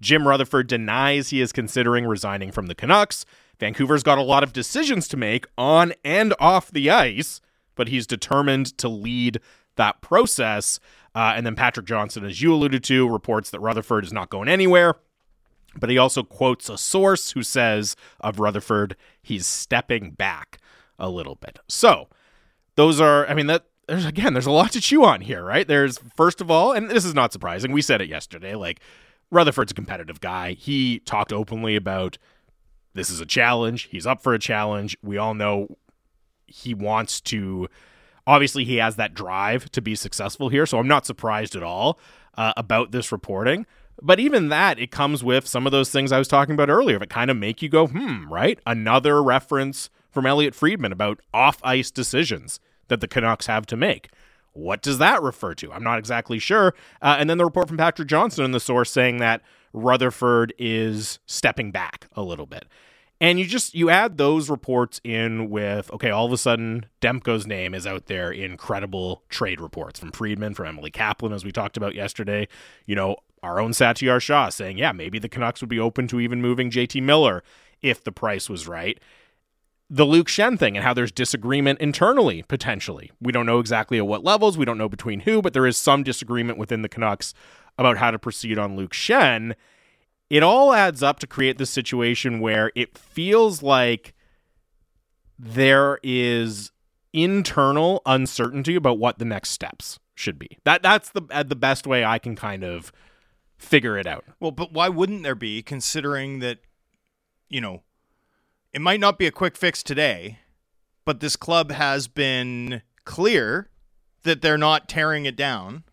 Jim 0.00 0.28
Rutherford 0.28 0.68
denies 0.68 1.30
he 1.30 1.40
is 1.40 1.50
considering 1.52 2.06
resigning 2.06 2.52
from 2.52 2.68
the 2.68 2.74
Canucks. 2.76 3.26
Vancouver's 3.58 4.04
got 4.04 4.16
a 4.16 4.22
lot 4.22 4.44
of 4.44 4.52
decisions 4.52 5.08
to 5.08 5.16
make 5.16 5.46
on 5.58 5.92
and 6.04 6.34
off 6.38 6.70
the 6.70 6.88
ice, 6.88 7.40
but 7.74 7.88
he's 7.88 8.06
determined 8.06 8.78
to 8.78 8.88
lead 8.88 9.40
that 9.78 10.00
process. 10.02 10.78
Uh, 11.14 11.32
and 11.34 11.44
then 11.44 11.56
Patrick 11.56 11.86
Johnston, 11.86 12.24
as 12.24 12.42
you 12.42 12.52
alluded 12.52 12.84
to, 12.84 13.08
reports 13.08 13.50
that 13.50 13.60
Rutherford 13.60 14.04
is 14.04 14.12
not 14.12 14.30
going 14.30 14.48
anywhere. 14.48 14.94
But 15.74 15.90
he 15.90 15.98
also 15.98 16.22
quotes 16.22 16.68
a 16.68 16.78
source 16.78 17.32
who 17.32 17.42
says 17.42 17.96
of 18.20 18.38
Rutherford, 18.38 18.96
he's 19.22 19.46
stepping 19.46 20.10
back 20.10 20.58
a 20.98 21.08
little 21.08 21.36
bit. 21.36 21.58
So, 21.68 22.08
those 22.78 23.00
are 23.00 23.26
i 23.26 23.34
mean 23.34 23.48
that 23.48 23.64
there's 23.88 24.06
again 24.06 24.34
there's 24.34 24.46
a 24.46 24.52
lot 24.52 24.70
to 24.70 24.80
chew 24.80 25.04
on 25.04 25.20
here 25.20 25.42
right 25.42 25.66
there's 25.66 25.98
first 26.16 26.40
of 26.40 26.48
all 26.48 26.70
and 26.70 26.88
this 26.88 27.04
is 27.04 27.12
not 27.12 27.32
surprising 27.32 27.72
we 27.72 27.82
said 27.82 28.00
it 28.00 28.08
yesterday 28.08 28.54
like 28.54 28.78
rutherford's 29.32 29.72
a 29.72 29.74
competitive 29.74 30.20
guy 30.20 30.52
he 30.52 31.00
talked 31.00 31.32
openly 31.32 31.74
about 31.74 32.18
this 32.94 33.10
is 33.10 33.20
a 33.20 33.26
challenge 33.26 33.88
he's 33.90 34.06
up 34.06 34.22
for 34.22 34.32
a 34.32 34.38
challenge 34.38 34.96
we 35.02 35.18
all 35.18 35.34
know 35.34 35.76
he 36.46 36.72
wants 36.72 37.20
to 37.20 37.68
obviously 38.28 38.64
he 38.64 38.76
has 38.76 38.94
that 38.96 39.14
drive 39.14 39.68
to 39.72 39.80
be 39.80 39.96
successful 39.96 40.50
here 40.50 40.66
so 40.66 40.78
i'm 40.78 40.86
not 40.86 41.06
surprised 41.06 41.56
at 41.56 41.62
all 41.62 41.98
uh, 42.38 42.52
about 42.56 42.92
this 42.92 43.10
reporting. 43.10 43.66
But 44.00 44.20
even 44.20 44.48
that 44.48 44.78
it 44.78 44.92
comes 44.92 45.24
with 45.24 45.48
some 45.48 45.66
of 45.66 45.72
those 45.72 45.90
things 45.90 46.12
i 46.12 46.18
was 46.18 46.28
talking 46.28 46.54
about 46.54 46.70
earlier 46.70 47.00
that 47.00 47.10
kind 47.10 47.32
of 47.32 47.36
make 47.36 47.60
you 47.62 47.68
go 47.68 47.88
hmm 47.88 48.28
right? 48.32 48.60
Another 48.64 49.20
reference 49.20 49.90
from 50.08 50.24
elliot 50.24 50.54
friedman 50.54 50.92
about 50.92 51.20
off-ice 51.34 51.90
decisions 51.90 52.60
that 52.86 53.00
the 53.00 53.08
canucks 53.08 53.46
have 53.46 53.66
to 53.66 53.76
make. 53.76 54.10
What 54.52 54.82
does 54.82 54.98
that 54.98 55.20
refer 55.22 55.54
to? 55.56 55.72
I'm 55.72 55.82
not 55.82 55.98
exactly 55.98 56.38
sure. 56.38 56.74
Uh, 57.02 57.16
and 57.18 57.28
then 57.28 57.38
the 57.38 57.44
report 57.44 57.66
from 57.66 57.76
patrick 57.76 58.06
johnston 58.06 58.44
and 58.44 58.54
the 58.54 58.60
source 58.60 58.90
saying 58.92 59.16
that 59.18 59.42
rutherford 59.72 60.54
is 60.58 61.18
stepping 61.26 61.72
back 61.72 62.06
a 62.14 62.22
little 62.22 62.46
bit 62.46 62.66
and 63.20 63.38
you 63.38 63.46
just 63.46 63.74
you 63.74 63.90
add 63.90 64.16
those 64.16 64.48
reports 64.48 65.00
in 65.02 65.50
with 65.50 65.90
okay, 65.92 66.10
all 66.10 66.26
of 66.26 66.32
a 66.32 66.38
sudden 66.38 66.86
Demko's 67.00 67.46
name 67.46 67.74
is 67.74 67.86
out 67.86 68.06
there 68.06 68.30
in 68.30 68.56
credible 68.56 69.22
trade 69.28 69.60
reports 69.60 69.98
from 69.98 70.12
Friedman, 70.12 70.54
from 70.54 70.66
Emily 70.66 70.90
Kaplan, 70.90 71.32
as 71.32 71.44
we 71.44 71.52
talked 71.52 71.76
about 71.76 71.94
yesterday. 71.94 72.46
You 72.86 72.94
know, 72.94 73.16
our 73.42 73.60
own 73.60 73.72
Satiar 73.72 74.20
Shah 74.20 74.50
saying, 74.50 74.78
yeah, 74.78 74.92
maybe 74.92 75.18
the 75.18 75.28
Canucks 75.28 75.60
would 75.60 75.70
be 75.70 75.80
open 75.80 76.06
to 76.08 76.20
even 76.20 76.40
moving 76.40 76.70
JT 76.70 77.02
Miller 77.02 77.42
if 77.82 78.02
the 78.02 78.12
price 78.12 78.48
was 78.48 78.68
right. 78.68 79.00
The 79.90 80.04
Luke 80.04 80.28
Schenn 80.28 80.58
thing 80.58 80.76
and 80.76 80.84
how 80.84 80.92
there's 80.92 81.10
disagreement 81.10 81.80
internally, 81.80 82.42
potentially. 82.42 83.10
We 83.20 83.32
don't 83.32 83.46
know 83.46 83.58
exactly 83.58 83.96
at 83.96 84.06
what 84.06 84.22
levels, 84.22 84.58
we 84.58 84.66
don't 84.66 84.76
know 84.76 84.88
between 84.88 85.20
who, 85.20 85.40
but 85.40 85.54
there 85.54 85.66
is 85.66 85.78
some 85.78 86.02
disagreement 86.02 86.58
within 86.58 86.82
the 86.82 86.90
Canucks 86.90 87.32
about 87.78 87.96
how 87.96 88.10
to 88.10 88.18
proceed 88.18 88.58
on 88.58 88.76
Luke 88.76 88.92
Schenn 88.92 89.54
it 90.30 90.42
all 90.42 90.72
adds 90.72 91.02
up 91.02 91.18
to 91.20 91.26
create 91.26 91.58
this 91.58 91.70
situation 91.70 92.40
where 92.40 92.70
it 92.74 92.96
feels 92.96 93.62
like 93.62 94.14
there 95.38 95.98
is 96.02 96.72
internal 97.12 98.02
uncertainty 98.04 98.74
about 98.74 98.98
what 98.98 99.18
the 99.18 99.24
next 99.24 99.50
steps 99.50 99.98
should 100.14 100.38
be. 100.38 100.58
That 100.64 100.82
that's 100.82 101.10
the 101.10 101.22
uh, 101.30 101.42
the 101.44 101.56
best 101.56 101.86
way 101.86 102.04
I 102.04 102.18
can 102.18 102.36
kind 102.36 102.64
of 102.64 102.92
figure 103.56 103.96
it 103.96 104.06
out. 104.06 104.24
Well, 104.40 104.50
but 104.50 104.72
why 104.72 104.88
wouldn't 104.88 105.22
there 105.22 105.34
be, 105.34 105.62
considering 105.62 106.38
that, 106.40 106.58
you 107.48 107.60
know, 107.60 107.82
it 108.72 108.80
might 108.80 109.00
not 109.00 109.18
be 109.18 109.26
a 109.26 109.32
quick 109.32 109.56
fix 109.56 109.82
today, 109.82 110.38
but 111.04 111.20
this 111.20 111.36
club 111.36 111.72
has 111.72 112.06
been 112.06 112.82
clear 113.04 113.70
that 114.22 114.42
they're 114.42 114.58
not 114.58 114.88
tearing 114.88 115.24
it 115.26 115.36
down 115.36 115.84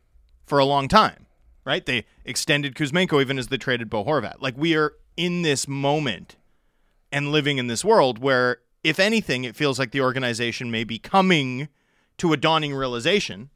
for 0.45 0.59
a 0.59 0.65
long 0.65 0.87
time, 0.87 1.24
right? 1.65 1.85
They 1.85 2.05
extended 2.23 2.75
Kuzmenko 2.75 3.21
even 3.21 3.37
as 3.37 3.47
they 3.47 3.57
traded 3.57 3.89
Bo 3.89 4.05
Horvat. 4.05 4.35
Like, 4.39 4.55
we 4.57 4.75
are 4.75 4.93
in 5.17 5.41
this 5.41 5.67
moment 5.67 6.35
and 7.11 7.31
living 7.31 7.57
in 7.57 7.67
this 7.67 7.83
world 7.83 8.19
where, 8.19 8.59
if 8.83 8.99
anything, 8.99 9.43
it 9.43 9.55
feels 9.55 9.79
like 9.79 9.91
the 9.91 10.01
organization 10.01 10.69
may 10.69 10.83
be 10.83 10.99
coming 10.99 11.69
to 12.17 12.33
a 12.33 12.37
dawning 12.37 12.73
realization 12.73 13.49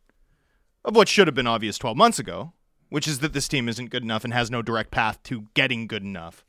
of 0.83 0.95
what 0.95 1.07
should 1.07 1.27
have 1.27 1.35
been 1.35 1.47
obvious 1.47 1.77
12 1.77 1.97
months 1.97 2.19
ago, 2.19 2.53
which 2.89 3.07
is 3.07 3.19
that 3.19 3.33
this 3.33 3.47
team 3.47 3.69
isn't 3.69 3.89
good 3.89 4.03
enough 4.03 4.23
and 4.23 4.33
has 4.33 4.49
no 4.49 4.61
direct 4.61 4.91
path 4.91 5.21
to 5.23 5.47
getting 5.53 5.87
good 5.87 6.03
enough 6.03 6.43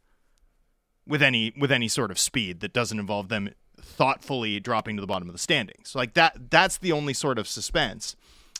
with 1.06 1.22
any 1.22 1.52
with 1.58 1.72
any 1.72 1.88
sort 1.88 2.10
of 2.10 2.18
speed 2.18 2.60
that 2.60 2.72
doesn't 2.72 3.00
involve 3.00 3.28
them 3.28 3.50
thoughtfully 3.80 4.60
dropping 4.60 4.96
to 4.96 5.00
the 5.00 5.06
bottom 5.06 5.28
of 5.28 5.34
the 5.34 5.38
standings. 5.38 5.94
Like 5.94 6.14
that 6.14 6.50
that's 6.50 6.78
the 6.78 6.92
only 6.92 7.12
sort 7.12 7.38
of 7.38 7.48
suspense. 7.48 8.16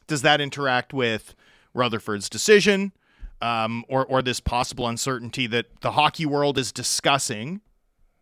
Does 0.06 0.22
that 0.22 0.40
interact 0.40 0.92
with 0.92 1.34
Rutherford's 1.74 2.28
decision? 2.28 2.92
Um, 3.42 3.84
or 3.88 4.04
or 4.04 4.20
this 4.20 4.38
possible 4.38 4.86
uncertainty 4.86 5.46
that 5.46 5.66
the 5.80 5.92
hockey 5.92 6.26
world 6.26 6.58
is 6.58 6.72
discussing, 6.72 7.62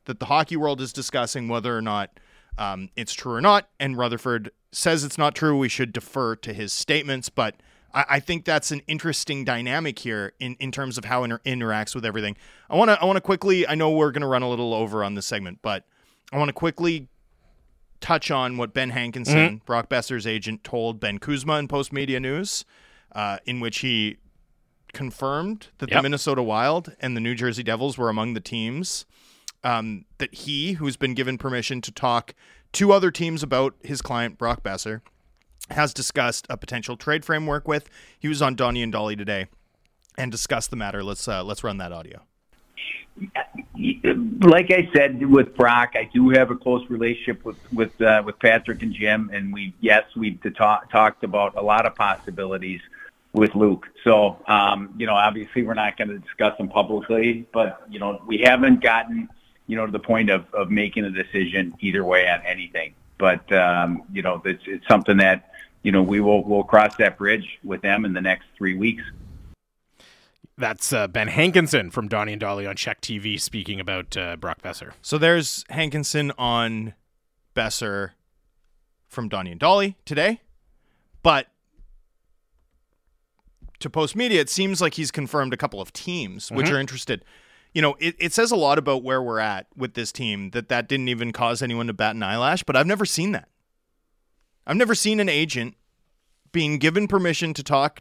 that 0.05 0.21
the 0.21 0.27
hockey 0.27 0.57
world 0.57 0.81
is 0.81 0.93
discussing 0.93 1.49
whether 1.49 1.77
or 1.77 1.83
not 1.83 2.21
um, 2.57 2.91
it's 2.95 3.13
true 3.13 3.33
or 3.33 3.41
not, 3.41 3.69
and 3.81 3.99
Rutherford 3.99 4.53
says 4.71 5.03
it's 5.03 5.19
not 5.19 5.35
true. 5.35 5.59
We 5.59 5.69
should 5.69 5.93
defer 5.93 6.37
to 6.37 6.53
his 6.53 6.73
statements, 6.73 7.31
but 7.31 7.57
I, 7.93 8.05
I 8.11 8.21
think 8.21 8.45
that's 8.45 8.71
an 8.71 8.81
interesting 8.87 9.45
dynamic 9.45 9.99
here 9.99 10.35
in, 10.39 10.55
in 10.61 10.71
terms 10.71 10.99
of 10.99 11.07
how 11.07 11.23
it 11.23 11.33
inter- 11.33 11.41
interacts 11.45 11.97
with 11.97 12.05
everything. 12.05 12.37
I 12.71 12.77
want 12.77 12.91
to 12.91 13.01
I 13.03 13.05
want 13.05 13.17
to 13.17 13.21
quickly. 13.21 13.67
I 13.67 13.75
know 13.75 13.91
we're 13.91 14.13
going 14.13 14.23
to 14.23 14.29
run 14.29 14.43
a 14.43 14.49
little 14.49 14.73
over 14.73 15.03
on 15.03 15.15
this 15.15 15.27
segment, 15.27 15.59
but 15.63 15.85
I 16.33 16.39
want 16.39 16.49
to 16.49 16.53
quickly 16.53 17.09
touch 18.01 18.31
on 18.31 18.57
what 18.57 18.73
Ben 18.73 18.91
Hankinson, 18.91 19.37
Mm-hmm. 19.37 19.57
Brock 19.67 19.89
Boeser's 19.89 20.29
agent, 20.29 20.63
told 20.63 21.01
Ben 21.01 21.19
Kuzma 21.19 21.59
in 21.59 21.67
Post 21.67 21.93
Media 21.93 22.21
News, 22.21 22.65
uh, 23.13 23.39
in 23.47 23.61
which 23.61 23.79
he 23.79 24.19
confirmed 24.93 25.69
that 25.79 25.91
the 25.91 26.03
Minnesota 26.03 26.43
Wild 26.43 26.95
and 27.01 27.17
the 27.17 27.21
New 27.21 27.35
Jersey 27.35 27.63
Devils 27.63 27.99
were 27.99 28.09
among 28.09 28.35
the 28.35 28.41
teams 28.41 29.05
um, 29.65 30.05
that 30.19 30.35
he, 30.35 30.73
who's 30.73 30.97
been 30.97 31.15
given 31.15 31.39
permission 31.39 31.81
to 31.83 31.93
talk 31.93 32.35
to 32.73 32.93
other 32.93 33.11
teams 33.11 33.43
about 33.43 33.75
his 33.83 34.03
client 34.03 34.39
Brock 34.39 34.63
Boeser, 34.63 35.01
has 35.71 35.93
discussed 35.93 36.47
a 36.49 36.57
potential 36.57 36.97
trade 36.97 37.25
framework 37.25 37.69
with. 37.69 37.89
He 38.19 38.29
was 38.29 38.41
on 38.41 38.55
Donnie 38.55 38.83
and 38.83 38.93
Dolly 38.93 39.17
today 39.17 39.47
and 40.17 40.33
discussed 40.33 40.71
the 40.71 40.77
matter. 40.77 41.03
Let's 41.03 41.29
uh, 41.29 41.45
let's 41.45 41.63
run 41.63 41.79
that 41.79 41.93
audio. 41.93 42.23
like 43.77 44.71
I 44.71 44.89
said 44.95 45.25
with 45.27 45.57
Brock, 45.57 45.95
I 45.95 46.09
do 46.13 46.31
have 46.31 46.51
a 46.51 46.57
close 46.57 46.89
relationship 46.89 47.45
with 47.45 47.57
with 47.73 48.01
uh, 48.01 48.23
with 48.25 48.39
Patrick 48.39 48.83
and 48.83 48.95
Jim, 48.95 49.31
and 49.33 49.53
we 49.53 49.75
yes 49.81 50.05
we've 50.17 50.41
to 50.43 50.51
talk, 50.51 50.91
talked 50.91 51.25
about 51.25 51.57
a 51.57 51.63
lot 51.63 51.87
of 51.87 51.95
possibilities 51.95 52.81
with 53.33 53.55
Luke. 53.55 53.87
So 54.05 54.43
um, 54.47 54.95
you 54.97 55.07
know, 55.07 55.15
obviously 55.15 55.63
we're 55.63 55.75
not 55.75 55.97
going 55.97 56.09
to 56.09 56.19
discuss 56.19 56.57
them 56.59 56.69
publicly, 56.69 57.47
but 57.53 57.83
you 57.91 57.99
know 57.99 58.23
we 58.27 58.39
haven't 58.39 58.83
gotten 58.83 59.29
you 59.67 59.77
know 59.77 59.87
to 59.87 59.93
the 59.93 59.99
point 59.99 60.31
of 60.31 60.47
of 60.53 60.71
making 60.71 61.05
a 61.05 61.11
decision 61.11 61.75
either 61.81 62.05
way 62.05 62.29
on 62.29 62.41
anything. 62.45 62.95
But 63.19 63.51
um, 63.53 64.03
you 64.13 64.23
know, 64.23 64.41
it's 64.45 64.63
it's 64.67 64.87
something 64.89 65.19
that 65.19 65.53
you 65.83 65.93
know 65.93 66.03
we 66.03 66.21
will 66.21 66.45
we'll 66.45 66.65
cross 66.65 66.97
that 66.97 67.19
bridge 67.19 67.59
with 67.65 67.83
them 67.83 68.05
in 68.05 68.13
the 68.13 68.21
next 68.21 68.47
three 68.57 68.77
weeks. 68.77 69.03
That's 70.57 70.93
uh, 70.93 71.07
Ben 71.07 71.29
Hankinson 71.29 71.93
from 71.93 72.09
Donnie 72.09 72.33
and 72.33 72.41
Dolly 72.41 72.67
on 72.67 72.75
CHEK 72.75 73.01
TV 73.01 73.41
speaking 73.41 73.79
about 73.79 74.17
uh, 74.17 74.37
Brock 74.37 74.61
Boeser. 74.61 74.93
So 75.03 75.17
there's 75.17 75.65
Hankinson 75.71 76.33
on 76.37 76.95
Boeser 77.55 78.11
from 79.07 79.29
Donnie 79.29 79.53
and 79.53 79.61
Dolly 79.61 79.97
today, 80.05 80.41
but 81.23 81.47
to 83.81 83.91
Post 83.91 84.17
Media, 84.17 84.41
it 84.41 84.51
seems 84.51 84.81
like 84.81 84.95
he's 84.95 85.11
confirmed 85.11 85.53
a 85.53 85.57
couple 85.57 85.81
of 85.81 85.93
teams 85.93 86.51
which 86.51 86.71
are 86.71 86.81
interested. 86.81 87.25
You 87.73 87.83
know, 87.83 87.97
it, 88.01 88.17
it 88.19 88.33
says 88.33 88.51
a 88.51 88.57
lot 88.57 88.79
about 88.79 89.03
where 89.03 89.23
we're 89.23 89.39
at 89.39 89.67
with 89.77 89.95
this 89.95 90.11
team 90.11 90.51
that 90.51 90.69
that 90.69 90.89
didn't 90.89 91.09
even 91.09 91.33
cause 91.33 91.63
anyone 91.63 91.87
to 91.87 91.93
bat 91.93 92.15
an 92.15 92.23
eyelash, 92.23 92.63
but 92.63 92.77
I've 92.77 92.87
never 92.87 93.05
seen 93.05 93.33
that. 93.33 93.49
I've 94.67 94.77
never 94.77 94.95
seen 94.95 95.21
an 95.21 95.29
agent 95.29 95.77
being 96.53 96.79
given 96.79 97.09
permission 97.09 97.55
to 97.55 97.63
talk 97.63 98.01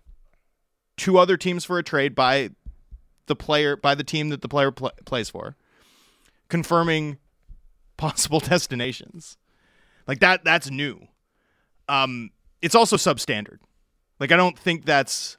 to 0.98 1.18
other 1.18 1.38
teams 1.38 1.64
for 1.64 1.78
a 1.78 1.84
trade 1.84 2.16
by 2.16 2.52
the 3.28 3.36
player 3.36 3.76
by 3.76 3.94
the 3.94 4.04
team 4.04 4.30
that 4.30 4.42
the 4.42 4.48
player 4.48 4.72
pl- 4.72 4.92
plays 5.06 5.30
for 5.30 5.56
confirming 6.50 7.18
possible 7.98 8.40
destinations. 8.42 9.38
Like 10.08 10.20
that 10.20 10.44
that's 10.44 10.70
new. 10.70 11.08
Um 11.88 12.32
it's 12.62 12.76
also 12.76 12.96
substandard. 12.96 13.60
Like 14.20 14.32
I 14.32 14.38
don't 14.38 14.58
think 14.58 14.86
that's 14.86 15.38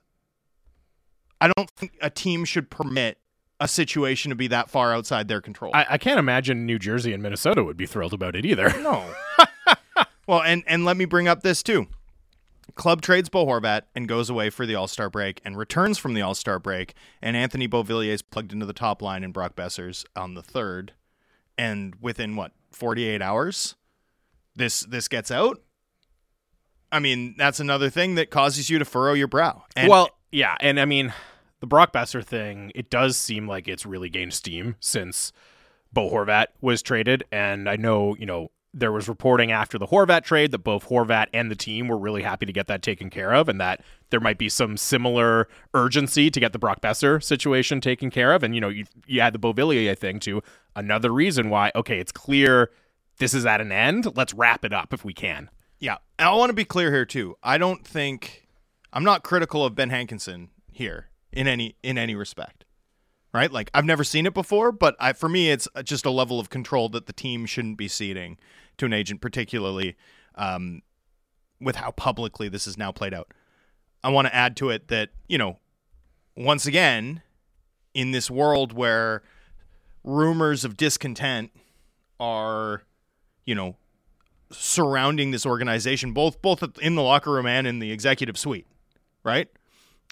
I 1.40 1.48
don't 1.48 1.70
think 1.70 1.92
a 2.00 2.10
team 2.10 2.44
should 2.44 2.70
permit 2.70 3.18
a 3.60 3.68
situation 3.68 4.30
to 4.30 4.36
be 4.36 4.46
that 4.48 4.70
far 4.70 4.94
outside 4.94 5.28
their 5.28 5.40
control. 5.40 5.72
I, 5.74 5.86
I 5.90 5.98
can't 5.98 6.18
imagine 6.18 6.64
New 6.66 6.78
Jersey 6.78 7.12
and 7.12 7.22
Minnesota 7.22 7.64
would 7.64 7.76
be 7.76 7.86
thrilled 7.86 8.12
about 8.12 8.36
it 8.36 8.44
either. 8.44 8.68
no. 8.80 9.12
well, 10.26 10.42
and 10.42 10.62
and 10.66 10.84
let 10.84 10.96
me 10.96 11.04
bring 11.04 11.28
up 11.28 11.42
this 11.42 11.62
too. 11.62 11.86
Club 12.74 13.00
trades 13.02 13.28
Bo 13.28 13.46
Horvat 13.46 13.82
and 13.94 14.06
goes 14.06 14.30
away 14.30 14.50
for 14.50 14.64
the 14.64 14.74
All 14.74 14.86
Star 14.86 15.10
break 15.10 15.40
and 15.44 15.56
returns 15.56 15.98
from 15.98 16.14
the 16.14 16.22
All 16.22 16.34
Star 16.34 16.58
break. 16.58 16.94
And 17.20 17.36
Anthony 17.36 17.66
Beauvillier 17.66 18.22
plugged 18.30 18.52
into 18.52 18.66
the 18.66 18.72
top 18.72 19.02
line 19.02 19.24
and 19.24 19.32
Brock 19.32 19.56
Boeser's 19.56 20.04
on 20.14 20.34
the 20.34 20.42
third. 20.42 20.92
And 21.56 21.96
within 22.00 22.36
what 22.36 22.52
forty 22.70 23.04
eight 23.04 23.22
hours, 23.22 23.74
this 24.54 24.80
this 24.80 25.08
gets 25.08 25.30
out. 25.30 25.60
I 26.90 27.00
mean, 27.00 27.34
that's 27.36 27.60
another 27.60 27.90
thing 27.90 28.14
that 28.14 28.30
causes 28.30 28.70
you 28.70 28.78
to 28.78 28.84
furrow 28.84 29.12
your 29.12 29.26
brow. 29.26 29.64
And 29.76 29.88
well, 29.88 30.10
yeah, 30.30 30.56
and 30.60 30.78
I 30.78 30.84
mean, 30.84 31.12
the 31.60 31.66
Brock 31.66 31.92
Boeser 31.92 32.24
thing, 32.24 32.72
it 32.74 32.90
does 32.90 33.16
seem 33.16 33.48
like 33.48 33.68
it's 33.68 33.86
really 33.86 34.08
gained 34.08 34.34
steam 34.34 34.76
since 34.80 35.32
Bo 35.92 36.10
Horvat 36.10 36.46
was 36.60 36.82
traded. 36.82 37.24
And 37.32 37.68
I 37.68 37.76
know, 37.76 38.14
you 38.16 38.26
know, 38.26 38.50
there 38.74 38.92
was 38.92 39.08
reporting 39.08 39.50
after 39.50 39.78
the 39.78 39.86
Horvat 39.86 40.24
trade 40.24 40.50
that 40.52 40.58
both 40.58 40.88
Horvat 40.88 41.26
and 41.32 41.50
the 41.50 41.56
team 41.56 41.88
were 41.88 41.96
really 41.96 42.22
happy 42.22 42.46
to 42.46 42.52
get 42.52 42.66
that 42.66 42.82
taken 42.82 43.10
care 43.10 43.32
of 43.32 43.48
and 43.48 43.60
that 43.60 43.80
there 44.10 44.20
might 44.20 44.38
be 44.38 44.48
some 44.48 44.76
similar 44.76 45.48
urgency 45.74 46.30
to 46.30 46.38
get 46.38 46.52
the 46.52 46.58
Brock 46.58 46.80
Boeser 46.80 47.22
situation 47.22 47.80
taken 47.80 48.10
care 48.10 48.32
of. 48.32 48.42
And, 48.42 48.54
you 48.54 48.60
know, 48.60 48.68
you, 48.68 48.84
you 49.06 49.20
add 49.20 49.32
the 49.32 49.38
Beauvillier 49.38 49.96
thing 49.96 50.20
to 50.20 50.42
another 50.76 51.10
reason 51.10 51.50
why, 51.50 51.72
okay, 51.74 51.98
it's 51.98 52.12
clear 52.12 52.70
this 53.18 53.34
is 53.34 53.46
at 53.46 53.60
an 53.60 53.72
end. 53.72 54.16
Let's 54.16 54.34
wrap 54.34 54.64
it 54.64 54.72
up 54.72 54.92
if 54.92 55.04
we 55.04 55.14
can. 55.14 55.50
Yeah. 55.80 55.96
And 56.18 56.28
I 56.28 56.34
want 56.34 56.50
to 56.50 56.54
be 56.54 56.64
clear 56.64 56.92
here 56.92 57.06
too. 57.06 57.36
I 57.42 57.58
don't 57.58 57.84
think 57.86 58.47
I'm 58.92 59.04
not 59.04 59.22
critical 59.22 59.64
of 59.64 59.74
Ben 59.74 59.90
Hankinson 59.90 60.50
here 60.70 61.08
in 61.32 61.46
any 61.46 61.76
in 61.82 61.98
any 61.98 62.14
respect. 62.14 62.64
Right? 63.32 63.52
Like 63.52 63.70
I've 63.74 63.84
never 63.84 64.04
seen 64.04 64.26
it 64.26 64.32
before, 64.34 64.72
but 64.72 64.96
I, 64.98 65.12
for 65.12 65.28
me 65.28 65.50
it's 65.50 65.68
just 65.84 66.06
a 66.06 66.10
level 66.10 66.40
of 66.40 66.48
control 66.48 66.88
that 66.90 67.06
the 67.06 67.12
team 67.12 67.44
shouldn't 67.46 67.76
be 67.76 67.88
ceding 67.88 68.38
to 68.78 68.86
an 68.86 68.92
agent 68.92 69.20
particularly 69.20 69.96
um, 70.34 70.82
with 71.60 71.76
how 71.76 71.90
publicly 71.90 72.48
this 72.48 72.66
is 72.66 72.78
now 72.78 72.90
played 72.90 73.12
out. 73.12 73.32
I 74.02 74.10
want 74.10 74.28
to 74.28 74.34
add 74.34 74.56
to 74.58 74.70
it 74.70 74.88
that, 74.88 75.10
you 75.28 75.38
know, 75.38 75.58
once 76.36 76.66
again, 76.66 77.22
in 77.94 78.12
this 78.12 78.30
world 78.30 78.72
where 78.72 79.22
rumors 80.04 80.64
of 80.64 80.76
discontent 80.76 81.50
are, 82.20 82.82
you 83.44 83.54
know, 83.54 83.76
surrounding 84.50 85.32
this 85.32 85.44
organization, 85.44 86.12
both 86.12 86.40
both 86.40 86.62
in 86.78 86.94
the 86.94 87.02
locker 87.02 87.32
room 87.32 87.46
and 87.46 87.66
in 87.66 87.80
the 87.80 87.90
executive 87.90 88.38
suite, 88.38 88.66
right? 89.28 89.48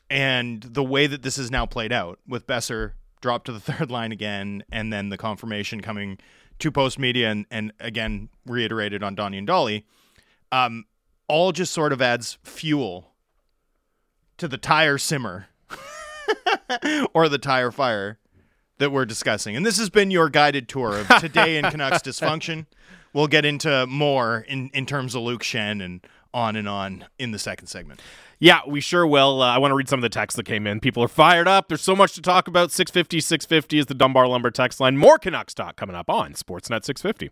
And 0.09 0.63
the 0.63 0.85
way 0.85 1.07
that 1.07 1.23
this 1.23 1.39
is 1.39 1.51
now 1.51 1.67
played 1.67 1.93
out 1.93 2.21
with 2.29 2.47
Boeser 2.47 2.93
dropped 3.21 3.47
to 3.47 3.53
the 3.53 3.61
third 3.73 3.91
line 3.91 4.13
again, 4.13 4.63
and 4.71 4.93
then 4.93 5.09
the 5.09 5.19
confirmation 5.19 5.81
coming 5.81 6.19
to 6.59 6.71
post 6.71 6.99
media 6.99 7.31
and, 7.31 7.47
and 7.51 7.73
again 7.81 8.29
reiterated 8.47 9.03
on 9.03 9.15
Donnie 9.15 9.39
and 9.39 9.47
Dolly, 9.47 9.85
um, 10.53 10.85
all 11.29 11.53
just 11.53 11.73
sort 11.73 11.93
of 11.93 12.01
adds 12.01 12.39
fuel 12.45 13.13
to 14.39 14.47
the 14.47 14.59
tire 14.59 14.99
simmer 14.99 15.49
or 17.15 17.29
the 17.29 17.39
tire 17.39 17.71
fire 17.71 18.19
that 18.79 18.93
we're 18.93 19.07
discussing. 19.07 19.57
And 19.57 19.65
this 19.65 19.79
has 19.79 19.91
been 19.91 20.11
your 20.11 20.29
guided 20.29 20.69
tour 20.69 20.99
of 20.99 21.09
today 21.21 21.57
in 21.57 21.65
Canucks 21.65 21.99
dysfunction. 22.05 22.67
We'll 23.13 23.27
get 23.27 23.45
into 23.45 23.87
more 23.87 24.45
in, 24.49 24.71
in 24.75 24.87
terms 24.87 25.15
of 25.15 25.23
Luke 25.23 25.43
Schenn 25.43 25.83
and 25.83 26.07
on 26.35 26.55
and 26.57 26.69
on 26.69 27.07
in 27.19 27.31
the 27.31 27.39
second 27.39 27.69
segment. 27.69 28.01
Yeah, 28.39 28.61
we 28.67 28.81
sure 28.81 29.07
will. 29.07 29.43
Uh, 29.43 29.49
I 29.49 29.59
want 29.59 29.71
to 29.71 29.77
read 29.77 29.89
some 29.89 29.99
of 29.99 30.03
the 30.03 30.09
texts 30.09 30.37
that 30.37 30.45
came 30.45 30.67
in. 30.67 30.81
People 30.81 31.03
are 31.03 31.09
fired 31.09 31.49
up. 31.49 31.69
There's 31.69 31.81
so 31.81 31.97
much 31.97 32.13
to 32.15 32.23
talk 32.23 32.49
about. 32.49 32.71
650 32.71 33.21
650 33.21 33.79
is 33.79 33.87
the 33.87 33.95
Dunbar 33.95 34.27
Lumber 34.29 34.51
text 34.51 34.79
line. 34.81 34.97
More 34.97 35.19
Canucks 35.19 35.55
talk 35.55 35.77
coming 35.77 35.97
up 35.97 36.11
on 36.11 36.35
Sportsnet 36.35 36.85
650. 36.85 37.31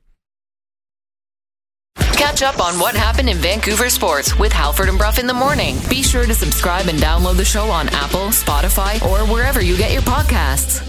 Catch 2.16 2.42
up 2.42 2.58
on 2.58 2.78
what 2.80 2.94
happened 2.94 3.28
in 3.28 3.36
Vancouver 3.36 3.90
sports 3.90 4.38
with 4.38 4.52
Halford 4.52 4.88
and 4.88 4.96
Brough 4.96 5.18
in 5.18 5.26
the 5.26 5.34
morning. 5.34 5.76
Be 5.90 6.02
sure 6.02 6.24
to 6.24 6.34
subscribe 6.34 6.86
and 6.86 6.98
download 6.98 7.36
the 7.36 7.44
show 7.44 7.70
on 7.70 7.88
Apple, 7.90 8.28
Spotify, 8.28 9.02
or 9.04 9.30
wherever 9.30 9.60
you 9.60 9.76
get 9.76 9.92
your 9.92 10.02
podcasts. 10.02 10.80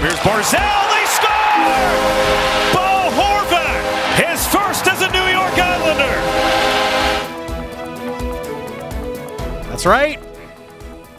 Here's 0.00 0.14
Barzal. 0.20 0.90
They 0.94 1.06
score! 1.06 2.67
York 5.96 6.24
That's 9.68 9.86
right. 9.86 10.18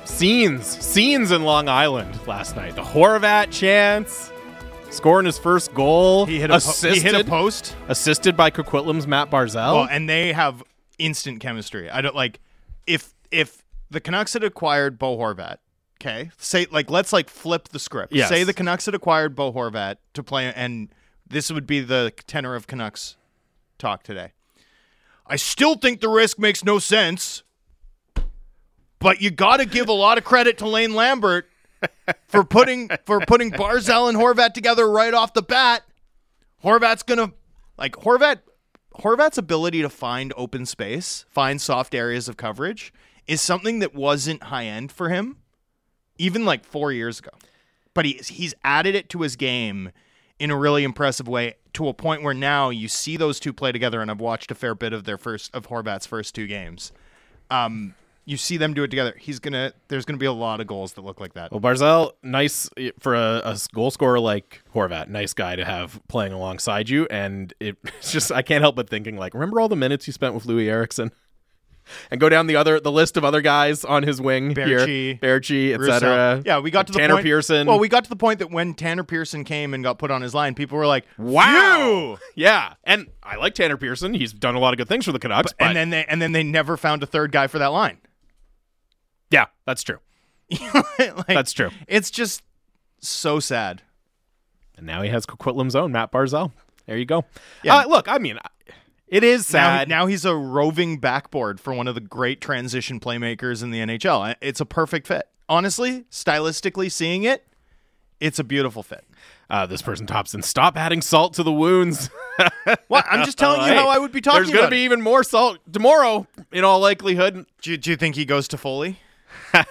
Scenes. 0.05 0.65
Scenes 0.65 1.31
in 1.31 1.43
Long 1.43 1.69
Island 1.69 2.19
last 2.27 2.55
night. 2.55 2.75
The 2.75 2.83
Horvat 2.83 3.51
chance. 3.51 4.31
Scoring 4.89 5.25
his 5.25 5.37
first 5.37 5.73
goal. 5.73 6.25
He 6.25 6.39
hit 6.39 6.49
a, 6.49 6.59
po- 6.59 6.89
he 6.89 6.99
hit 6.99 7.15
a 7.15 7.23
post. 7.23 7.75
assisted 7.87 8.35
by 8.35 8.49
Coquitlam's 8.49 9.07
Matt 9.07 9.29
Barzal. 9.29 9.75
Well, 9.75 9.87
and 9.89 10.09
they 10.09 10.33
have 10.33 10.63
instant 10.97 11.39
chemistry. 11.39 11.89
I 11.89 12.01
don't 12.01 12.15
like 12.15 12.39
if 12.87 13.13
if 13.31 13.63
the 13.91 14.01
Canucks 14.01 14.33
had 14.33 14.43
acquired 14.43 14.97
Bo 14.99 15.17
Horvat, 15.17 15.57
Okay, 16.01 16.31
say 16.37 16.65
like 16.71 16.89
let's 16.89 17.11
like 17.13 17.29
flip 17.29 17.69
the 17.69 17.79
script. 17.79 18.13
Yes. 18.13 18.29
Say 18.29 18.43
the 18.43 18.53
Canucks 18.53 18.85
had 18.85 18.95
acquired 18.95 19.35
Bo 19.35 19.51
Horvat 19.53 19.97
to 20.13 20.23
play, 20.23 20.51
and 20.53 20.89
this 21.27 21.51
would 21.51 21.67
be 21.67 21.81
the 21.81 22.11
tenor 22.25 22.55
of 22.55 22.67
Canucks 22.67 23.15
talk 23.77 24.03
today. 24.03 24.31
I 25.29 25.35
still 25.35 25.75
think 25.75 26.01
the 26.01 26.09
risk 26.09 26.39
makes 26.39 26.63
no 26.63 26.79
sense, 26.79 27.43
but 28.97 29.21
you 29.21 29.29
got 29.29 29.57
to 29.57 29.65
give 29.65 29.87
a 29.87 29.93
lot 29.93 30.17
of 30.17 30.23
credit 30.23 30.57
to 30.57 30.67
Lane 30.67 30.95
Lambert 30.95 31.47
for 32.27 32.43
putting 32.43 32.89
for 33.05 33.19
putting 33.21 33.51
Barzal 33.51 34.09
and 34.09 34.17
Horvat 34.17 34.53
together 34.53 34.89
right 34.89 35.13
off 35.13 35.33
the 35.33 35.43
bat. 35.43 35.83
Horvat's 36.63 37.03
gonna 37.03 37.31
like 37.77 37.93
Horvat. 37.93 38.39
Horvat's 38.95 39.37
ability 39.37 39.81
to 39.81 39.89
find 39.89 40.33
open 40.35 40.65
space, 40.65 41.23
find 41.29 41.61
soft 41.61 41.95
areas 41.95 42.27
of 42.27 42.35
coverage, 42.35 42.91
is 43.27 43.39
something 43.41 43.79
that 43.79 43.95
wasn't 43.95 44.43
high 44.43 44.65
end 44.65 44.91
for 44.91 45.09
him 45.09 45.37
even 46.17 46.43
like 46.43 46.65
four 46.65 46.91
years 46.91 47.19
ago. 47.19 47.31
But 47.93 48.05
he, 48.05 48.13
he's 48.13 48.53
added 48.63 48.95
it 48.95 49.09
to 49.09 49.21
his 49.21 49.35
game 49.35 49.91
in 50.39 50.51
a 50.51 50.57
really 50.57 50.83
impressive 50.83 51.27
way 51.27 51.55
to 51.73 51.87
a 51.87 51.93
point 51.93 52.23
where 52.23 52.33
now 52.33 52.69
you 52.69 52.87
see 52.87 53.17
those 53.17 53.39
two 53.39 53.53
play 53.53 53.71
together, 53.71 54.01
and 54.01 54.09
I've 54.09 54.21
watched 54.21 54.51
a 54.51 54.55
fair 54.55 54.73
bit 54.73 54.93
of 54.93 55.03
their 55.03 55.17
first 55.17 55.53
of 55.53 55.67
Horvat's 55.67 56.05
first 56.05 56.33
two 56.33 56.47
games. 56.47 56.91
Um, 57.51 57.95
you 58.25 58.37
see 58.37 58.57
them 58.57 58.73
do 58.73 58.83
it 58.83 58.89
together. 58.89 59.15
He's 59.17 59.39
gonna. 59.39 59.73
There's 59.87 60.05
gonna 60.05 60.17
be 60.17 60.27
a 60.27 60.31
lot 60.31 60.61
of 60.61 60.67
goals 60.67 60.93
that 60.93 61.01
look 61.03 61.19
like 61.19 61.33
that. 61.33 61.51
Well, 61.51 61.59
Barzal, 61.59 62.11
nice 62.21 62.69
for 62.99 63.15
a, 63.15 63.41
a 63.43 63.57
goal 63.73 63.91
scorer 63.91 64.19
like 64.19 64.61
Horvat. 64.73 65.07
Nice 65.09 65.33
guy 65.33 65.55
to 65.55 65.65
have 65.65 65.99
playing 66.07 66.31
alongside 66.31 66.89
you, 66.89 67.07
and 67.09 67.53
it, 67.59 67.77
it's 67.83 68.11
just 68.11 68.31
I 68.31 68.41
can't 68.41 68.61
help 68.61 68.75
but 68.75 68.89
thinking 68.89 69.17
like, 69.17 69.33
remember 69.33 69.59
all 69.59 69.67
the 69.67 69.75
minutes 69.75 70.05
you 70.07 70.13
spent 70.13 70.35
with 70.35 70.45
Loui 70.45 70.67
Eriksson, 70.67 71.11
and 72.11 72.19
go 72.19 72.29
down 72.29 72.47
the 72.47 72.55
other 72.55 72.79
the 72.79 72.91
list 72.91 73.17
of 73.17 73.25
other 73.25 73.41
guys 73.41 73.83
on 73.85 74.03
his 74.03 74.21
wing 74.21 74.55
here, 74.55 74.79
Berchi, 74.79 75.19
Berchi, 75.19 75.73
etc. 75.73 76.41
Yeah, 76.45 76.59
we 76.59 76.71
got 76.71 76.87
to 76.87 76.93
the 76.93 76.99
Tanner 76.99 77.15
point, 77.15 77.25
Pearson. 77.25 77.67
Well, 77.67 77.79
we 77.79 77.89
got 77.89 78.03
to 78.03 78.09
the 78.09 78.15
point 78.15 78.39
that 78.39 78.51
when 78.51 78.73
Tanner 78.73 79.03
Pearson 79.03 79.43
came 79.43 79.73
and 79.73 79.83
got 79.83 79.99
put 79.99 80.11
on 80.11 80.21
his 80.21 80.33
line, 80.33 80.55
people 80.55 80.77
were 80.77 80.87
like, 80.87 81.05
wow, 81.17 82.17
yeah, 82.35 82.73
and 82.83 83.07
I 83.23 83.35
like 83.37 83.53
Tanner 83.55 83.77
Pearson. 83.77 84.13
He's 84.13 84.33
done 84.33 84.55
a 84.55 84.59
lot 84.59 84.73
of 84.73 84.77
good 84.77 84.87
things 84.87 85.05
for 85.05 85.11
the 85.11 85.19
Canucks, 85.19 85.53
but, 85.57 85.67
and 85.67 85.75
then 85.77 85.89
they 85.89 86.05
and 86.05 86.21
then 86.21 86.31
they 86.31 86.43
never 86.43 86.77
found 86.77 87.03
a 87.03 87.05
third 87.05 87.31
guy 87.31 87.47
for 87.47 87.59
that 87.59 87.67
line. 87.67 87.97
yeah, 89.29 89.45
that's 89.65 89.83
true. 89.83 89.99
Like, 90.99 91.27
That's 91.27 91.53
true. 91.53 91.69
It's 91.87 92.11
just 92.11 92.41
so 92.99 93.39
sad. 93.39 93.83
And 94.75 94.85
now 94.85 95.01
he 95.01 95.09
has 95.09 95.25
Coquitlam's 95.25 95.75
own 95.75 95.91
Matt 95.91 96.11
Barzal. 96.11 96.51
There 96.85 96.97
you 96.97 97.05
go. 97.05 97.23
Yeah. 97.63 97.77
Uh, 97.77 97.87
look, 97.87 98.07
I 98.07 98.17
mean, 98.17 98.37
it 99.09 99.23
is 99.23 99.51
Now, 99.53 99.77
sad. 99.79 99.89
now 99.89 100.05
he's 100.05 100.25
a 100.25 100.35
roving 100.35 100.97
backboard 100.99 101.59
for 101.59 101.73
one 101.73 101.87
of 101.87 101.95
the 101.95 102.01
great 102.01 102.41
transition 102.41 102.99
playmakers 102.99 103.61
in 103.63 103.71
the 103.71 103.79
NHL. 103.79 104.35
It's 104.41 104.59
a 104.61 104.65
perfect 104.65 105.07
fit. 105.07 105.27
Honestly, 105.47 106.05
stylistically 106.11 106.91
seeing 106.91 107.23
it, 107.23 107.45
it's 108.19 108.37
a 108.39 108.43
beautiful 108.43 108.83
fit. 108.83 109.03
Uh, 109.49 109.65
this 109.65 109.81
person 109.81 110.05
tops 110.05 110.35
in. 110.35 110.43
Stop 110.43 110.77
adding 110.77 111.01
salt 111.01 111.33
to 111.33 111.43
the 111.43 111.51
wounds. 111.53 112.09
Well, 112.87 113.03
I'm 113.09 113.25
just 113.25 113.37
telling 113.37 113.61
you 113.61 113.67
Hey, 113.67 113.75
how 113.75 113.89
I 113.89 113.97
would 113.97 114.11
be 114.13 114.21
talking 114.21 114.39
There's 114.43 114.47
going 114.49 114.59
to 114.61 114.67
about 114.67 114.69
be 114.71 114.83
it. 114.83 114.85
even 114.85 115.01
more 115.01 115.23
salt 115.25 115.59
tomorrow, 115.73 116.25
in 116.53 116.63
all 116.63 116.79
likelihood. 116.79 117.45
Do 117.61 117.71
you, 117.71 117.77
do 117.77 117.89
you 117.89 117.95
think 117.97 118.15
he 118.15 118.23
goes 118.25 118.47
to 118.49 118.57
Foley? 118.57 118.99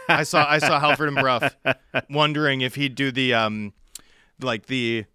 I 0.09 0.23
saw 0.25 0.45
I 0.47 0.59
saw 0.59 0.79
Halford 0.79 1.09
and 1.09 1.17
Brough 1.17 1.49
wondering 2.11 2.61
if 2.61 2.75
he'd 2.75 2.95
do 2.95 3.11
the 3.11 3.33
um 3.35 3.73
like 4.41 4.67
the 4.67 5.07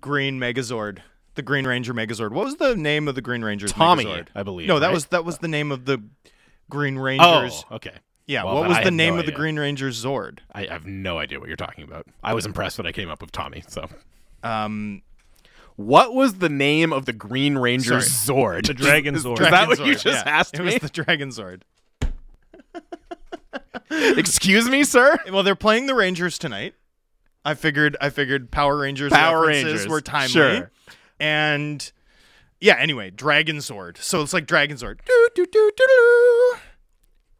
Green 0.00 0.38
Megazord, 0.38 0.98
the 1.36 1.42
Green 1.42 1.66
Ranger 1.66 1.94
Megazord. 1.94 2.32
What 2.32 2.44
was 2.44 2.56
the 2.56 2.74
name 2.76 3.06
of 3.08 3.14
the 3.14 3.22
Green 3.22 3.44
Ranger's 3.44 3.72
Tommy, 3.72 4.04
Megazord? 4.04 4.28
I 4.34 4.42
believe, 4.42 4.66
No, 4.68 4.78
that 4.80 4.88
right? 4.88 4.94
was 4.94 5.06
that 5.06 5.24
was 5.24 5.38
the 5.38 5.48
name 5.48 5.70
of 5.70 5.84
the 5.84 6.02
Green 6.68 6.98
Rangers. 6.98 7.26
Oh, 7.26 7.40
Rangers. 7.42 7.64
okay. 7.70 7.92
Yeah, 8.26 8.42
Well, 8.42 8.56
what 8.56 8.68
was 8.68 8.78
I 8.78 8.84
the 8.84 8.90
name 8.90 9.14
no 9.14 9.20
of 9.20 9.26
the. 9.26 9.32
Green 9.32 9.56
Ranger's 9.56 10.02
Zord? 10.04 10.40
I 10.52 10.64
have 10.64 10.84
no 10.84 11.18
idea 11.18 11.38
what 11.38 11.46
you're 11.46 11.56
talking 11.56 11.84
about. 11.84 12.06
I 12.24 12.34
was 12.34 12.44
impressed 12.44 12.76
when 12.76 12.86
I 12.86 12.90
came 12.92 13.08
up 13.08 13.20
with 13.20 13.30
Tommy. 13.30 13.62
So, 13.68 13.88
Um, 14.42 15.02
what 15.76 16.12
was 16.12 16.38
the 16.38 16.48
name 16.48 16.92
of 16.92 17.04
the 17.06 17.12
Green 17.12 17.56
Ranger's 17.56 18.08
Zord? 18.08 18.66
The 18.66 18.74
Dragon 18.74 19.14
Zord. 19.14 19.40
Is 19.40 19.48
that 19.50 19.68
what 19.68 19.78
you 19.78 19.92
just 19.94 20.06
yeah. 20.06 20.22
asked 20.26 20.54
It 20.54 20.64
me? 20.64 20.72
was 20.72 20.78
the 20.80 20.88
Dragon 20.88 21.28
Zord. 21.28 21.62
Excuse 23.90 24.68
me, 24.68 24.84
sir. 24.84 25.16
Well, 25.30 25.42
they're 25.42 25.54
playing 25.54 25.86
the 25.86 25.94
Rangers 25.94 26.38
tonight. 26.38 26.74
I 27.44 27.54
figured 27.54 27.96
I 28.00 28.10
figured 28.10 28.50
Power 28.50 28.76
Rangers 28.78 29.12
Power 29.12 29.46
Rangers, 29.46 29.86
were 29.86 30.00
timely. 30.00 30.28
sure. 30.30 30.70
And 31.20 31.90
yeah, 32.60 32.76
anyway, 32.78 33.10
Dragon 33.10 33.60
Sword. 33.60 33.98
So 33.98 34.22
it's 34.22 34.32
like 34.32 34.46
Dragon 34.46 34.78
Sword. 34.78 35.00
Doo. 35.34 36.54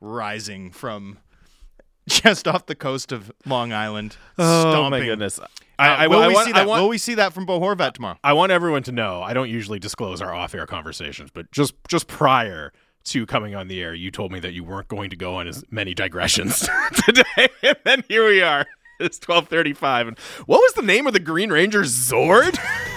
Rising 0.01 0.71
from 0.71 1.19
just 2.09 2.47
off 2.47 2.67
the 2.67 2.75
coast 2.75 3.13
of 3.13 3.33
Long 3.47 3.73
Island. 3.73 4.17
Oh 4.39 4.61
stomping. 4.73 5.01
my 5.01 5.07
goodness. 5.07 5.39
Uh, 5.39 5.47
I, 5.79 6.05
I, 6.05 6.07
will 6.07 6.21
I 6.21 6.29
we 6.29 6.35
want, 6.35 6.47
see 6.47 6.53
that? 6.53 6.67
want- 6.67 6.83
will 6.83 6.89
we 6.89 6.99
see 6.99 7.15
that 7.15 7.33
from 7.33 7.45
Bo 7.45 7.61
Horvat 7.61 7.93
tomorrow? 7.95 8.19
I 8.25 8.33
want 8.33 8.51
everyone 8.53 8.83
to 8.85 8.93
know 8.93 9.23
I 9.23 9.35
don't 9.35 9.51
usually 9.51 9.79
disclose 9.79 10.23
our 10.23 10.35
off-air 10.35 10.67
conversations, 10.67 11.31
but 11.33 11.51
just 11.51 11.75
just 11.89 12.07
prior 12.09 12.73
to 13.05 13.27
coming 13.27 13.55
on 13.55 13.69
the 13.69 13.81
air, 13.83 13.95
you 13.95 14.11
told 14.11 14.33
me 14.33 14.41
that 14.41 14.53
you 14.53 14.65
weren't 14.65 14.89
going 14.89 15.11
to 15.11 15.17
go 15.17 15.37
on 15.37 15.47
as 15.47 15.65
many 15.71 15.95
digressions 15.95 16.69
today, 17.07 17.49
and 17.63 17.77
then 17.85 18.05
here 18.09 18.27
we 18.27 18.43
are. 18.43 18.67
It's 18.99 19.19
twelve 19.19 19.49
thirty-five, 19.49 20.09
and 20.09 20.19
what 20.47 20.59
was 20.59 20.73
the 20.73 20.83
name 20.83 21.07
of 21.07 21.13
the 21.13 21.21
Green 21.21 21.51
Ranger 21.51 21.83
Zord? 21.83 22.59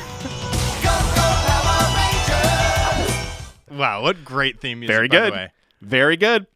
Wow, 3.72 4.02
what 4.04 4.24
great 4.26 4.60
theme 4.60 4.80
music! 4.80 4.96
Very 4.96 5.08
by 5.08 5.16
the 5.20 5.24
good, 5.26 5.34
way. 5.34 5.52
very 5.82 6.18
good. 6.18 6.48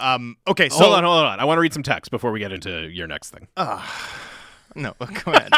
Um, 0.00 0.36
okay, 0.46 0.68
so 0.68 0.76
hold 0.84 0.94
on, 0.94 1.04
hold 1.04 1.24
on. 1.24 1.40
I 1.40 1.44
want 1.44 1.56
to 1.58 1.60
read 1.60 1.72
some 1.72 1.82
text 1.82 2.10
before 2.10 2.30
we 2.30 2.38
get 2.38 2.52
into 2.52 2.88
your 2.88 3.06
next 3.08 3.30
thing. 3.30 3.48
no, 3.56 4.94
go 5.24 5.32
ahead. 5.32 5.52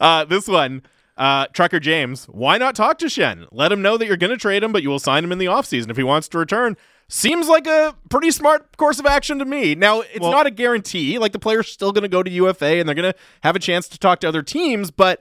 Uh, 0.00 0.24
this 0.24 0.46
one, 0.48 0.82
uh, 1.16 1.46
Trucker 1.52 1.80
James, 1.80 2.24
why 2.26 2.56
not 2.58 2.74
talk 2.74 2.98
to 2.98 3.06
Schenn? 3.06 3.46
Let 3.52 3.70
him 3.72 3.82
know 3.82 3.96
that 3.96 4.06
you're 4.06 4.16
going 4.16 4.30
to 4.30 4.36
trade 4.36 4.62
him, 4.62 4.72
but 4.72 4.82
you 4.82 4.88
will 4.88 4.98
sign 4.98 5.24
him 5.24 5.32
in 5.32 5.38
the 5.38 5.46
offseason 5.46 5.90
if 5.90 5.96
he 5.96 6.02
wants 6.02 6.28
to 6.28 6.38
return. 6.38 6.76
Seems 7.08 7.48
like 7.48 7.66
a 7.66 7.94
pretty 8.10 8.30
smart 8.30 8.76
course 8.76 8.98
of 8.98 9.06
action 9.06 9.38
to 9.40 9.44
me. 9.44 9.74
Now, 9.74 10.00
it's 10.00 10.20
Well- 10.20 10.30
not 10.30 10.46
a 10.46 10.50
guarantee. 10.50 11.18
Like, 11.18 11.32
the 11.32 11.38
player's 11.38 11.68
still 11.68 11.90
going 11.92 12.02
to 12.02 12.08
go 12.08 12.22
to 12.22 12.30
UFA 12.30 12.78
and 12.78 12.88
they're 12.88 12.94
going 12.94 13.12
to 13.12 13.18
have 13.42 13.56
a 13.56 13.60
chance 13.60 13.88
to 13.88 13.98
talk 13.98 14.20
to 14.20 14.28
other 14.28 14.42
teams, 14.42 14.90
but 14.90 15.20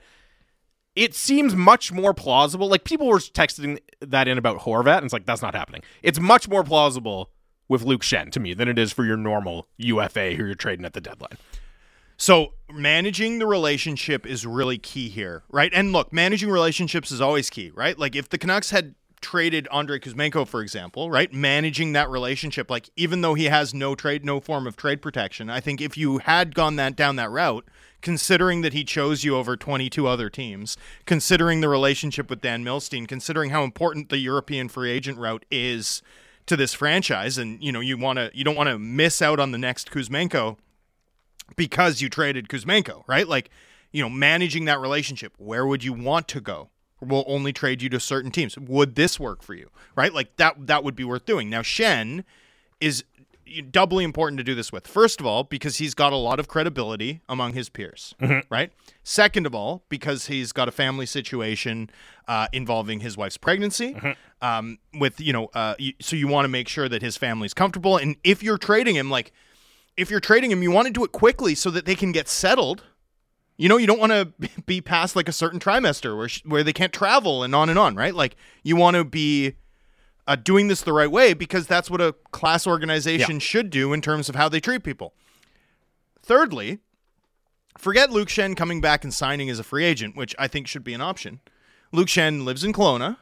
it 0.97 1.13
seems 1.13 1.55
much 1.55 1.91
more 1.91 2.13
plausible. 2.13 2.67
Like, 2.67 2.83
people 2.83 3.07
were 3.07 3.19
texting 3.19 3.79
that 4.01 4.27
in 4.27 4.38
about 4.38 4.60
Horvat, 4.62 4.97
and 4.97 5.05
it's 5.05 5.13
like, 5.13 5.25
that's 5.25 5.43
not 5.43 5.53
happening. 5.53 5.83
It's 6.01 6.19
much 6.19 6.49
more 6.49 6.63
plausible 6.63 7.29
with 7.69 7.83
Luke 7.83 8.01
Schenn 8.01 8.31
to 8.31 8.39
me 8.39 8.53
than 8.53 8.67
it 8.67 8.79
is 8.79 8.91
for 8.91 9.05
your 9.05 9.17
normal 9.17 9.67
UFA 9.77 10.33
who 10.33 10.45
you're 10.45 10.55
trading 10.55 10.86
at 10.86 10.93
the 10.93 11.01
deadline. 11.01 11.38
So 12.17 12.53
managing 12.71 13.38
the 13.38 13.45
relationship 13.45 14.25
is 14.25 14.45
really 14.45 14.79
key 14.79 15.10
here, 15.10 15.43
right? 15.49 15.71
And 15.73 15.91
look, 15.91 16.12
managing 16.12 16.49
relationships 16.49 17.12
is 17.12 17.21
always 17.21 17.49
key, 17.49 17.71
right? 17.75 17.97
Like 17.97 18.15
if 18.15 18.29
the 18.29 18.39
Canucks 18.39 18.71
had 18.71 18.95
traded 19.21 19.67
Andrei 19.71 19.99
Kuzmenko, 19.99 20.47
for 20.47 20.62
example, 20.62 21.10
right? 21.10 21.32
Managing 21.34 21.93
that 21.93 22.10
relationship, 22.10 22.69
like 22.69 22.89
even 22.95 23.21
though 23.21 23.34
he 23.34 23.45
has 23.45 23.73
no 23.73 23.95
trade, 23.95 24.23
no 24.23 24.39
form 24.39 24.67
of 24.67 24.75
trade 24.75 25.01
protection, 25.01 25.49
I 25.49 25.60
think 25.60 25.82
if 25.82 25.97
you 25.97 26.19
had 26.19 26.56
gone 26.56 26.75
that 26.77 26.95
down 26.95 27.15
that 27.17 27.32
route, 27.32 27.67
considering 28.01 28.62
that 28.62 28.73
he 28.73 28.84
chose 28.84 29.23
you 29.23 29.36
over 29.36 29.58
22 29.58 30.08
other 30.08 30.30
teams, 30.30 30.77
considering 31.06 31.62
the 31.62 31.69
relationship 31.69 32.30
with 32.30 32.41
Dan 32.41 32.63
Milstein, 32.63 33.08
considering 33.08 33.49
how 33.49 33.63
important 33.63 34.10
the 34.10 34.19
European 34.19 34.69
free 34.69 34.91
agent 34.91 35.17
route 35.17 35.45
is 35.49 36.01
to 36.45 36.56
this 36.56 36.73
franchise, 36.73 37.38
and 37.38 37.62
you 37.62 37.71
know 37.71 37.80
you 37.80 37.97
want 37.97 38.17
to 38.17 38.32
you 38.34 38.43
don't 38.43 38.56
want 38.56 38.69
to 38.69 38.80
miss 38.80 39.21
out 39.21 39.39
on 39.39 39.51
the 39.51 39.58
next 39.58 39.91
Kuzmenko 39.91 40.58
because 41.56 42.01
you 42.01 42.10
traded 42.10 42.49
Kuzmenko, 42.49 43.03
right? 43.08 43.27
Like, 43.27 43.49
you 43.91 44.01
know, 44.01 44.10
managing 44.10 44.65
that 44.65 44.80
relationship. 44.80 45.34
Where 45.38 45.65
would 45.65 45.84
you 45.84 45.93
want 45.93 46.27
to 46.30 46.41
go? 46.41 46.69
We'll 46.99 47.25
only 47.27 47.53
trade 47.53 47.81
you 47.81 47.89
to 47.89 47.99
certain 47.99 48.31
teams. 48.31 48.57
Would 48.57 48.95
this 48.95 49.19
work 49.19 49.43
for 49.43 49.53
you? 49.53 49.69
Right? 49.95 50.13
Like 50.13 50.36
that 50.38 50.67
that 50.67 50.83
would 50.83 50.95
be 50.95 51.03
worth 51.03 51.25
doing. 51.25 51.49
Now 51.49 51.62
Schenn 51.62 52.23
is 52.79 53.03
doubly 53.71 54.03
important 54.03 54.38
to 54.38 54.43
do 54.43 54.53
this 54.55 54.71
with. 54.73 54.86
First 54.88 55.21
of 55.21 55.25
all, 55.25 55.43
because 55.43 55.77
he's 55.77 55.93
got 55.93 56.12
a 56.12 56.17
lot 56.17 56.38
of 56.39 56.47
credibility 56.49 57.21
among 57.29 57.53
his 57.53 57.69
peers, 57.69 58.13
right? 58.49 58.73
Second 59.03 59.45
of 59.45 59.55
all, 59.55 59.83
because 59.88 60.27
he's 60.27 60.51
got 60.51 60.67
a 60.67 60.71
family 60.71 61.05
situation 61.05 61.89
uh, 62.27 62.47
involving 62.51 62.99
his 62.99 63.15
wife's 63.15 63.38
pregnancy. 63.38 63.95
Um, 64.41 64.79
with 64.93 65.21
you 65.21 65.31
know, 65.33 65.49
uh, 65.53 65.75
you, 65.79 65.93
so 66.01 66.15
you 66.15 66.27
want 66.27 66.43
to 66.43 66.49
make 66.49 66.67
sure 66.67 66.89
that 66.89 67.01
his 67.01 67.15
family's 67.15 67.53
comfortable. 67.53 67.95
And 67.97 68.17
if 68.23 68.43
you're 68.43 68.57
trading 68.57 68.95
him, 68.95 69.10
like 69.10 69.31
if 69.95 70.12
you're 70.12 70.19
trading 70.19 70.51
him, 70.51 70.62
you 70.62 70.69
want 70.69 70.88
to 70.88 70.93
do 70.93 71.03
it 71.03 71.12
quickly 71.12 71.55
so 71.55 71.69
that 71.71 71.86
they 71.86 71.95
can 71.95 72.12
get 72.12 72.27
settled. 72.27 72.83
You 73.58 73.67
know, 73.70 73.78
you 73.78 73.88
don't 73.88 74.00
want 74.00 74.12
to 74.12 74.32
be 74.65 74.82
past 74.82 75.15
like 75.15 75.28
a 75.28 75.34
certain 75.34 75.60
trimester 75.60 76.15
where 76.15 76.30
sh- 76.30 76.43
where 76.46 76.63
they 76.63 76.74
can't 76.74 76.93
travel 76.93 77.43
and 77.43 77.54
on 77.56 77.70
and 77.70 77.78
on, 77.78 77.96
right? 77.96 78.13
Like 78.13 78.36
you 78.63 78.76
want 78.76 78.96
to 78.96 79.04
be 79.04 79.56
uh, 80.28 80.36
doing 80.36 80.67
this 80.67 80.82
the 80.82 80.93
right 80.93 81.10
way 81.12 81.34
because 81.34 81.67
that's 81.67 81.89
what 81.89 82.02
a 82.02 82.13
class 82.32 82.67
organization 82.67 83.39
should 83.39 83.70
do 83.70 83.93
in 83.93 84.02
terms 84.02 84.30
of 84.30 84.36
how 84.36 84.50
they 84.50 84.60
treat 84.60 84.84
people. 84.84 85.13
Thirdly, 86.22 86.80
forget 87.78 88.12
Luke 88.12 88.28
Schenn 88.28 88.56
coming 88.56 88.82
back 88.82 89.04
and 89.04 89.13
signing 89.13 89.50
as 89.50 89.60
a 89.60 89.63
free 89.63 89.86
agent, 89.86 90.15
which 90.15 90.36
I 90.38 90.48
think 90.48 90.67
should 90.67 90.84
be 90.84 90.93
an 90.93 91.02
option. 91.02 91.39
Luke 91.93 92.10
Schenn 92.10 92.43
lives 92.43 92.63
in 92.63 92.74
Kelowna. 92.74 93.17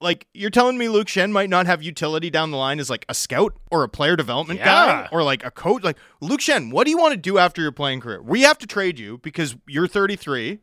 Like 0.00 0.26
you're 0.34 0.50
telling 0.50 0.76
me 0.76 0.88
Luke 0.90 1.06
Schenn 1.08 1.32
might 1.32 1.48
not 1.48 1.64
have 1.66 1.82
utility 1.82 2.28
down 2.28 2.50
the 2.50 2.58
line 2.58 2.78
as 2.80 2.90
like 2.90 3.06
a 3.08 3.14
scout 3.14 3.54
or 3.70 3.82
a 3.82 3.88
player 3.88 4.14
development 4.14 4.60
Yeah. 4.60 4.64
guy 4.66 5.08
or 5.10 5.22
like 5.22 5.44
a 5.44 5.50
coach. 5.50 5.82
Like 5.82 5.96
Luke 6.20 6.40
Schenn, 6.40 6.70
what 6.70 6.84
do 6.84 6.90
you 6.90 6.98
want 6.98 7.12
to 7.12 7.16
do 7.16 7.38
after 7.38 7.62
your 7.62 7.72
playing 7.72 8.00
career? 8.00 8.20
We 8.22 8.42
have 8.42 8.58
to 8.58 8.66
trade 8.66 8.98
you 8.98 9.18
because 9.18 9.56
you're 9.66 9.86
33, 9.88 10.58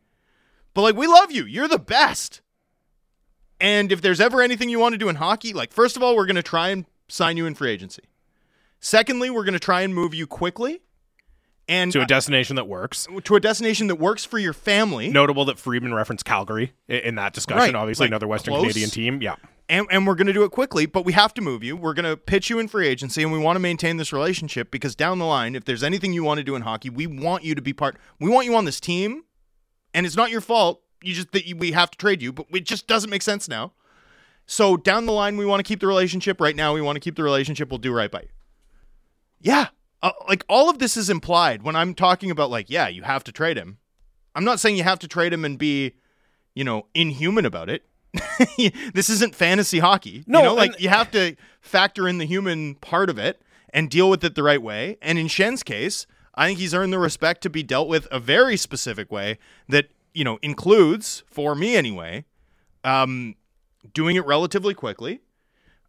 but 0.76 0.82
like 0.84 0.96
we 0.96 1.08
love 1.08 1.32
you. 1.32 1.46
You're 1.46 1.68
the 1.68 1.80
best. 1.80 2.42
And 3.60 3.92
if 3.92 4.02
there's 4.02 4.20
ever 4.20 4.42
anything 4.42 4.70
you 4.70 4.78
want 4.78 4.94
to 4.94 5.00
do 5.00 5.10
in 5.10 5.16
hockey, 5.16 5.52
like 5.54 5.74
first 5.74 5.98
of 5.98 6.04
all, 6.04 6.16
we're 6.16 6.28
going 6.28 6.36
to 6.36 6.44
try 6.44 6.70
and 6.70 6.86
sign 7.08 7.36
you 7.38 7.48
in 7.48 7.56
free 7.56 7.72
agency. 7.72 8.04
Secondly, 8.80 9.30
we're 9.32 9.46
going 9.46 9.54
to 9.54 9.60
try 9.60 9.82
and 9.82 9.96
move 9.96 10.14
you 10.14 10.28
quickly 10.28 10.82
and 11.68 11.92
to 11.92 12.02
a 12.02 12.06
destination 12.06 12.56
that 12.58 12.68
works. 12.68 13.08
to 13.24 13.36
a 13.36 13.40
destination 13.40 13.88
that 13.88 13.96
works 13.96 14.26
for 14.26 14.38
your 14.38 14.54
family. 14.54 15.10
Notable 15.10 15.46
that 15.46 15.58
Friedman 15.58 15.94
referenced 15.94 16.26
Calgary 16.26 16.74
in 16.88 17.16
that 17.16 17.34
discussion. 17.34 17.60
Right, 17.60 17.76
Obviously, 17.76 18.06
like 18.06 18.12
another 18.12 18.28
Western 18.28 18.54
close. 18.54 18.64
Canadian 18.64 18.90
team. 18.90 19.22
Yeah. 19.22 19.36
and, 19.70 19.88
and 19.90 20.06
we're 20.06 20.16
going 20.16 20.28
to 20.28 20.34
do 20.34 20.44
it 20.44 20.52
quickly, 20.52 20.86
but 20.86 21.06
we 21.06 21.14
have 21.14 21.34
to 21.36 21.42
move 21.42 21.64
you. 21.64 21.78
We're 21.78 21.94
going 21.94 22.06
to 22.06 22.18
pitch 22.18 22.50
you 22.50 22.60
in 22.60 22.68
free 22.68 22.88
agency, 22.88 23.24
and 23.24 23.32
we 23.32 23.40
want 23.40 23.56
to 23.56 23.62
maintain 23.62 23.98
this 23.98 24.12
relationship 24.12 24.72
because 24.72 24.96
down 24.96 25.20
the 25.20 25.26
line, 25.26 25.56
if 25.56 25.64
there's 25.64 25.84
anything 25.84 26.12
you 26.14 26.24
want 26.24 26.40
to 26.40 26.44
do 26.44 26.56
in 26.56 26.64
hockey, 26.64 26.90
we 26.90 27.08
want 27.08 27.44
you 27.44 27.56
to 27.56 27.62
be 27.62 27.72
part. 27.74 27.96
We 28.20 28.30
want 28.30 28.46
you 28.46 28.56
on 28.56 28.66
this 28.66 28.80
team, 28.80 29.24
and 29.94 30.06
it's 30.06 30.18
not 30.18 30.30
your 30.32 30.42
fault. 30.42 30.82
You 31.02 31.14
just 31.14 31.32
that 31.32 31.46
you, 31.46 31.56
we 31.56 31.72
have 31.72 31.92
to 31.92 31.98
trade 31.98 32.22
you, 32.22 32.32
but 32.34 32.46
it 32.52 32.66
just 32.66 32.88
doesn't 32.88 33.10
make 33.10 33.22
sense 33.22 33.48
now. 33.48 33.74
So 34.46 34.76
down 34.76 35.06
the 35.06 35.14
line, 35.14 35.38
we 35.38 35.46
want 35.46 35.60
to 35.60 35.64
keep 35.64 35.80
the 35.80 35.88
relationship. 35.88 36.42
Right 36.42 36.56
now, 36.56 36.74
we 36.74 36.82
want 36.82 36.98
to 36.98 37.00
keep 37.00 37.16
the 37.16 37.24
relationship. 37.24 37.70
We'll 37.70 37.78
do 37.78 37.94
right 37.94 38.12
by 38.12 38.22
you. 38.22 38.28
Yeah, 39.40 39.68
uh, 40.04 40.12
like 40.28 40.44
all 40.50 40.70
of 40.70 40.78
this 40.78 40.98
is 40.98 41.10
implied 41.10 41.64
when 41.64 41.76
I'm 41.76 41.96
talking 41.96 42.30
about 42.30 42.52
like, 42.52 42.70
yeah, 42.70 42.88
you 42.90 43.02
have 43.04 43.24
to 43.24 43.32
trade 43.32 43.58
him. 43.58 43.78
I'm 44.36 44.44
not 44.44 44.60
saying 44.60 44.76
you 44.76 44.84
have 44.84 45.00
to 45.00 45.08
trade 45.08 45.32
him 45.34 45.46
and 45.46 45.58
be, 45.58 45.94
you 46.54 46.64
know, 46.64 46.88
inhuman 46.94 47.46
about 47.46 47.70
it. 47.70 47.86
this 48.94 49.10
isn't 49.10 49.34
fantasy 49.34 49.80
hockey. 49.80 50.24
No, 50.28 50.40
you 50.40 50.46
know, 50.46 50.54
like 50.54 50.74
and- 50.74 50.82
you 50.82 50.90
have 50.90 51.10
to 51.12 51.36
factor 51.62 52.08
in 52.08 52.18
the 52.18 52.26
human 52.26 52.76
part 52.76 53.10
of 53.10 53.18
it 53.18 53.42
and 53.74 53.90
deal 53.90 54.10
with 54.10 54.24
it 54.24 54.36
the 54.36 54.44
right 54.44 54.62
way. 54.62 54.98
And 55.02 55.18
in 55.18 55.28
Schenn's 55.28 55.64
case, 55.64 56.06
I 56.36 56.48
think 56.48 56.60
he's 56.60 56.74
earned 56.74 56.94
the 56.94 57.00
respect 57.00 57.42
to 57.44 57.50
be 57.50 57.64
dealt 57.64 57.88
with 57.88 58.08
a 58.12 58.20
very 58.20 58.58
specific 58.58 59.12
way 59.12 59.40
that 59.70 59.90
you 60.14 60.24
know 60.24 60.38
includes, 60.42 61.24
for 61.28 61.56
me 61.56 61.76
anyway, 61.76 62.26
um, 62.84 63.36
doing 63.94 64.16
it 64.16 64.26
relatively 64.26 64.74
quickly, 64.74 65.22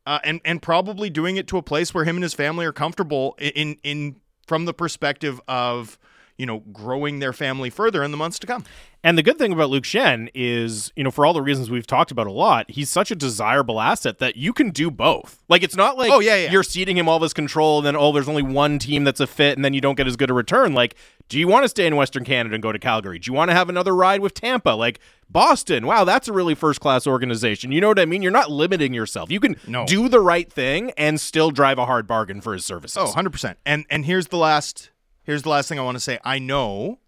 uh, 0.07 0.19
and 0.25 0.41
and 0.45 0.61
probably 0.63 1.11
doing 1.11 1.37
it 1.37 1.47
to 1.49 1.59
a 1.59 1.63
place 1.63 1.95
where 1.95 2.05
him 2.05 2.17
and 2.17 2.23
his 2.23 2.35
family 2.35 2.67
are 2.67 2.73
comfortable 2.73 3.35
in 3.39 3.53
in, 3.53 3.77
in 3.83 4.17
from 4.47 4.65
the 4.65 4.75
perspective 4.75 5.41
of 5.49 5.99
you 6.39 6.47
know 6.47 6.61
growing 6.73 7.19
their 7.21 7.33
family 7.33 7.71
further 7.71 8.03
in 8.03 8.11
the 8.11 8.17
months 8.17 8.39
to 8.41 8.47
come. 8.47 8.65
And 9.07 9.19
the 9.19 9.23
good 9.23 9.37
thing 9.37 9.53
about 9.53 9.69
Luke 9.69 9.85
Schenn 9.85 10.31
is, 10.35 10.91
you 10.97 11.05
know, 11.05 11.11
for 11.11 11.27
all 11.27 11.35
the 11.35 11.43
reasons 11.43 11.71
we've 11.71 11.87
talked 11.87 12.11
about 12.11 12.27
a 12.27 12.33
lot, 12.33 12.71
he's 12.71 12.89
such 12.89 13.11
a 13.11 13.15
desirable 13.15 13.79
asset 13.79 14.19
that 14.21 14.37
you 14.37 14.55
can 14.55 14.71
do 14.71 14.91
both. 14.91 15.43
Like 15.47 15.63
it's 15.63 15.77
not 15.77 15.99
like 15.99 16.11
Oh, 16.11 16.21
yeah, 16.21 16.37
yeah. 16.37 16.51
you're 16.51 16.63
ceding 16.63 16.97
him 16.97 17.07
all 17.07 17.19
this 17.19 17.35
control 17.35 17.79
and 17.79 17.87
then 17.87 17.97
oh, 17.97 18.13
there's 18.13 18.29
only 18.31 18.43
one 18.43 18.79
team 18.79 19.05
that's 19.05 19.21
a 19.21 19.27
fit 19.27 19.57
and 19.59 19.65
then 19.65 19.75
you 19.75 19.83
don't 19.83 19.97
get 19.97 20.07
as 20.07 20.17
good 20.17 20.31
a 20.31 20.33
return. 20.33 20.73
Like, 20.73 20.95
do 21.29 21.39
you 21.39 21.47
want 21.47 21.65
to 21.65 21.69
stay 21.69 21.87
in 21.87 21.97
Western 21.97 22.25
Canada 22.25 22.55
and 22.55 22.63
go 22.63 22.73
to 22.73 22.79
Calgary? 22.79 23.19
Do 23.19 23.31
you 23.31 23.35
want 23.35 23.51
to 23.51 23.55
have 23.55 23.69
another 23.69 23.95
ride 23.95 24.21
with 24.21 24.33
Tampa? 24.33 24.71
Like 24.71 25.01
Boston, 25.29 25.87
wow, 25.87 26.05
that's 26.05 26.29
a 26.29 26.33
really 26.33 26.55
first 26.55 26.81
class 26.81 27.07
organization. 27.07 27.73
You 27.73 27.83
know 27.83 27.89
what 27.89 27.99
I 27.99 28.07
mean? 28.07 28.23
You're 28.23 28.33
not 28.33 28.51
limiting 28.51 28.95
yourself. 28.95 29.31
You 29.31 29.41
can 29.41 29.57
No. 29.67 29.85
do 29.85 30.09
the 30.09 30.21
right 30.21 30.51
thing 30.51 30.93
and 30.97 31.21
still 31.21 31.51
drive 31.51 31.77
a 31.79 31.85
hard 31.85 32.07
bargain 32.07 32.41
for 32.41 32.55
his 32.55 32.65
services. 32.65 32.97
Oh, 32.99 33.13
100%. 33.15 33.57
And 33.67 33.85
and 33.91 34.07
here's 34.07 34.29
the 34.29 34.37
last 34.39 34.91
here's 35.25 35.43
the 35.43 35.49
last 35.49 35.69
thing 35.69 35.79
I 35.79 35.83
want 35.83 35.97
to 35.97 36.01
say. 36.01 36.19
I 36.25 36.39
know 36.39 36.99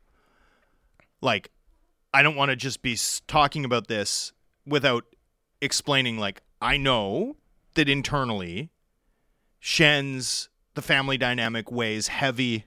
like 1.21 1.51
I 2.13 2.23
don't 2.23 2.37
want 2.37 2.51
to 2.51 2.57
just 2.57 2.83
be 2.83 2.99
talking 3.27 3.65
about 3.65 3.89
this 3.89 4.33
without 4.67 5.05
explaining 5.61 6.19
like 6.19 6.43
I 6.61 6.77
know 6.77 7.37
that 7.75 7.89
internally 7.89 8.71
Schenn's 9.61 10.49
the 10.75 10.83
family 10.83 11.19
dynamic 11.19 11.71
weighs 11.71 12.09
heavy 12.09 12.65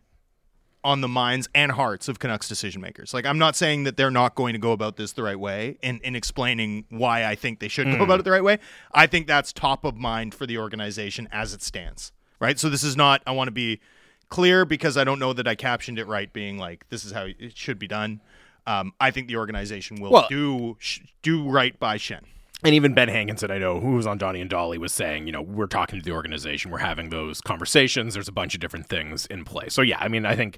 on 0.84 1.02
the 1.02 1.08
minds 1.08 1.50
and 1.54 1.74
hearts 1.74 2.08
of 2.08 2.20
Canucks 2.20 2.48
decision 2.48 2.82
makers. 2.82 3.14
Like 3.14 3.26
I'm 3.26 3.38
not 3.38 3.56
saying 3.56 3.84
that 3.84 3.98
they're 3.98 4.12
not 4.12 4.36
going 4.36 4.54
to 4.54 4.60
go 4.60 4.72
about 4.72 4.98
this 4.98 5.12
the 5.14 5.24
right 5.24 5.40
way 5.40 5.78
and 5.84 6.00
in 6.02 6.16
explaining 6.16 6.86
why 6.90 7.26
I 7.26 7.36
think 7.36 7.60
they 7.60 7.68
should 7.68 7.88
go 7.88 8.04
about 8.04 8.16
hmm. 8.16 8.20
it 8.22 8.24
the 8.24 8.32
right 8.32 8.44
way. 8.44 8.60
I 8.94 9.08
think 9.08 9.28
that's 9.28 9.52
top 9.52 9.84
of 9.84 9.96
mind 9.96 10.34
for 10.34 10.46
the 10.46 10.58
organization 10.58 11.28
as 11.32 11.54
it 11.54 11.62
stands. 11.62 12.12
Right? 12.40 12.58
So 12.58 12.70
this 12.70 12.84
is 12.84 12.96
not 12.96 13.22
I 13.28 13.32
want 13.32 13.48
to 13.48 13.52
be 13.52 13.82
clear 14.30 14.66
because 14.66 14.98
I 14.98 15.04
don't 15.04 15.20
know 15.20 15.34
that 15.34 15.48
I 15.48 15.56
captioned 15.56 16.00
it 16.00 16.06
right 16.08 16.32
being 16.32 16.58
like 16.58 16.88
this 16.90 17.04
is 17.06 17.12
how 17.12 17.26
it 17.38 17.58
should 17.58 17.80
be 17.80 17.88
done. 17.88 18.22
Um, 18.68 18.94
I 19.00 19.12
think 19.12 19.28
the 19.28 19.38
organization 19.38 20.00
will 20.02 20.12
Well- 20.12 20.28
do 20.30 20.78
sh- 20.80 21.00
do 21.22 21.50
right 21.50 21.78
by 21.80 21.98
Schenn. 21.98 22.22
And 22.62 22.76
even 22.76 22.94
Ben 22.94 23.08
Hankinson, 23.08 23.52
I 23.52 23.58
know, 23.58 23.80
who 23.80 23.94
was 23.96 24.06
on 24.06 24.18
Donnie 24.18 24.42
and 24.42 24.50
Dolly, 24.50 24.78
was 24.78 24.92
saying, 24.92 25.28
you 25.28 25.32
know, 25.32 25.42
we're 25.42 25.66
talking 25.66 25.98
to 25.98 26.04
the 26.04 26.12
organization, 26.12 26.72
we're 26.72 26.80
having 26.80 27.10
those 27.10 27.40
conversations. 27.40 28.16
There's 28.16 28.28
a 28.28 28.34
bunch 28.34 28.54
of 28.54 28.60
different 28.60 28.88
things 28.90 29.26
in 29.28 29.46
play. 29.46 29.70
So, 29.70 29.82
yeah, 29.82 29.98
I 30.02 30.10
mean, 30.10 30.26
I 30.26 30.36
think 30.36 30.58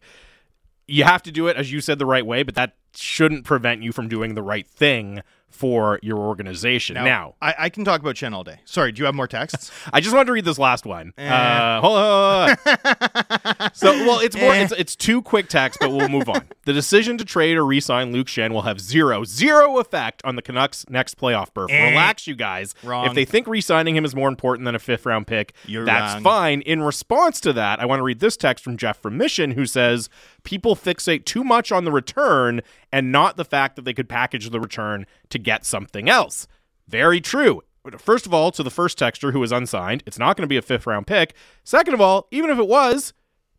you 0.87 1.03
have 1.03 1.21
to 1.23 1.31
do 1.31 1.47
it, 1.47 1.55
as 1.57 1.71
you 1.71 1.79
said, 1.79 1.99
the 1.99 2.07
right 2.07 2.25
way, 2.25 2.41
but 2.41 2.55
that 2.55 2.75
shouldn't 2.95 3.45
prevent 3.45 3.83
you 3.83 3.91
from 3.91 4.07
doing 4.07 4.33
the 4.33 4.41
right 4.41 4.67
thing 4.67 5.21
for 5.51 5.99
your 6.01 6.17
organization. 6.17 6.95
Now, 6.95 7.35
I, 7.41 7.53
I 7.59 7.69
can 7.69 7.85
talk 7.85 8.01
about 8.01 8.15
Schenn 8.15 8.33
all 8.33 8.43
day. 8.43 8.59
Sorry, 8.65 8.91
do 8.91 8.99
you 8.99 9.05
have 9.05 9.15
more 9.15 9.27
texts? 9.27 9.71
I 9.93 9.99
just 10.01 10.13
wanted 10.13 10.25
to 10.27 10.31
read 10.31 10.45
this 10.45 10.57
last 10.57 10.85
one. 10.85 11.13
Eh. 11.17 11.27
Uh, 11.29 11.81
hold 11.81 11.97
on. 11.97 13.71
so, 13.73 13.91
well, 14.05 14.19
it's 14.19 14.35
more. 14.35 14.55
It's, 14.55 14.71
it's 14.73 14.95
two 14.95 15.21
quick 15.21 15.49
texts, 15.49 15.77
but 15.79 15.91
we'll 15.91 16.09
move 16.09 16.29
on. 16.29 16.45
The 16.65 16.73
decision 16.73 17.17
to 17.17 17.25
trade 17.25 17.57
or 17.57 17.65
re-sign 17.65 18.11
Luke 18.11 18.27
Schenn 18.27 18.51
will 18.51 18.63
have 18.63 18.79
zero, 18.79 19.23
zero 19.23 19.77
effect 19.79 20.21
on 20.23 20.35
the 20.35 20.41
Canucks' 20.41 20.85
next 20.89 21.17
playoff 21.17 21.53
berth. 21.53 21.71
Eh. 21.71 21.89
Relax, 21.89 22.27
you 22.27 22.35
guys. 22.35 22.73
Wrong. 22.83 23.05
If 23.05 23.13
they 23.13 23.25
think 23.25 23.47
re-signing 23.47 23.95
him 23.95 24.05
is 24.05 24.15
more 24.15 24.29
important 24.29 24.65
than 24.65 24.75
a 24.75 24.79
fifth-round 24.79 25.27
pick, 25.27 25.53
You're 25.65 25.85
that's 25.85 26.15
wrong. 26.15 26.23
fine. 26.23 26.61
In 26.61 26.81
response 26.81 27.39
to 27.41 27.53
that, 27.53 27.79
I 27.79 27.85
want 27.85 27.99
to 27.99 28.03
read 28.03 28.19
this 28.19 28.37
text 28.37 28.63
from 28.63 28.77
Jeff 28.77 29.01
from 29.01 29.17
Mission, 29.17 29.51
who 29.51 29.65
says 29.65 30.09
people 30.43 30.75
fixate 30.75 31.25
too 31.25 31.43
much 31.43 31.71
on 31.71 31.85
the 31.85 31.91
return 31.91 32.61
and 32.91 33.11
not 33.11 33.37
the 33.37 33.45
fact 33.45 33.75
that 33.75 33.85
they 33.85 33.93
could 33.93 34.09
package 34.09 34.49
the 34.49 34.59
return 34.59 35.05
to 35.29 35.39
get 35.39 35.65
something 35.65 36.09
else. 36.09 36.47
Very 36.87 37.21
true. 37.21 37.61
First 37.97 38.25
of 38.25 38.33
all, 38.33 38.51
to 38.51 38.63
the 38.63 38.69
first 38.69 38.99
texter 38.99 39.31
who 39.31 39.41
is 39.41 39.51
unsigned, 39.51 40.03
it's 40.05 40.19
not 40.19 40.37
going 40.37 40.43
to 40.43 40.47
be 40.47 40.57
a 40.57 40.61
fifth 40.61 40.85
round 40.85 41.07
pick. 41.07 41.33
Second 41.63 41.93
of 41.93 42.01
all, 42.01 42.27
even 42.31 42.49
if 42.49 42.59
it 42.59 42.67
was, 42.67 43.13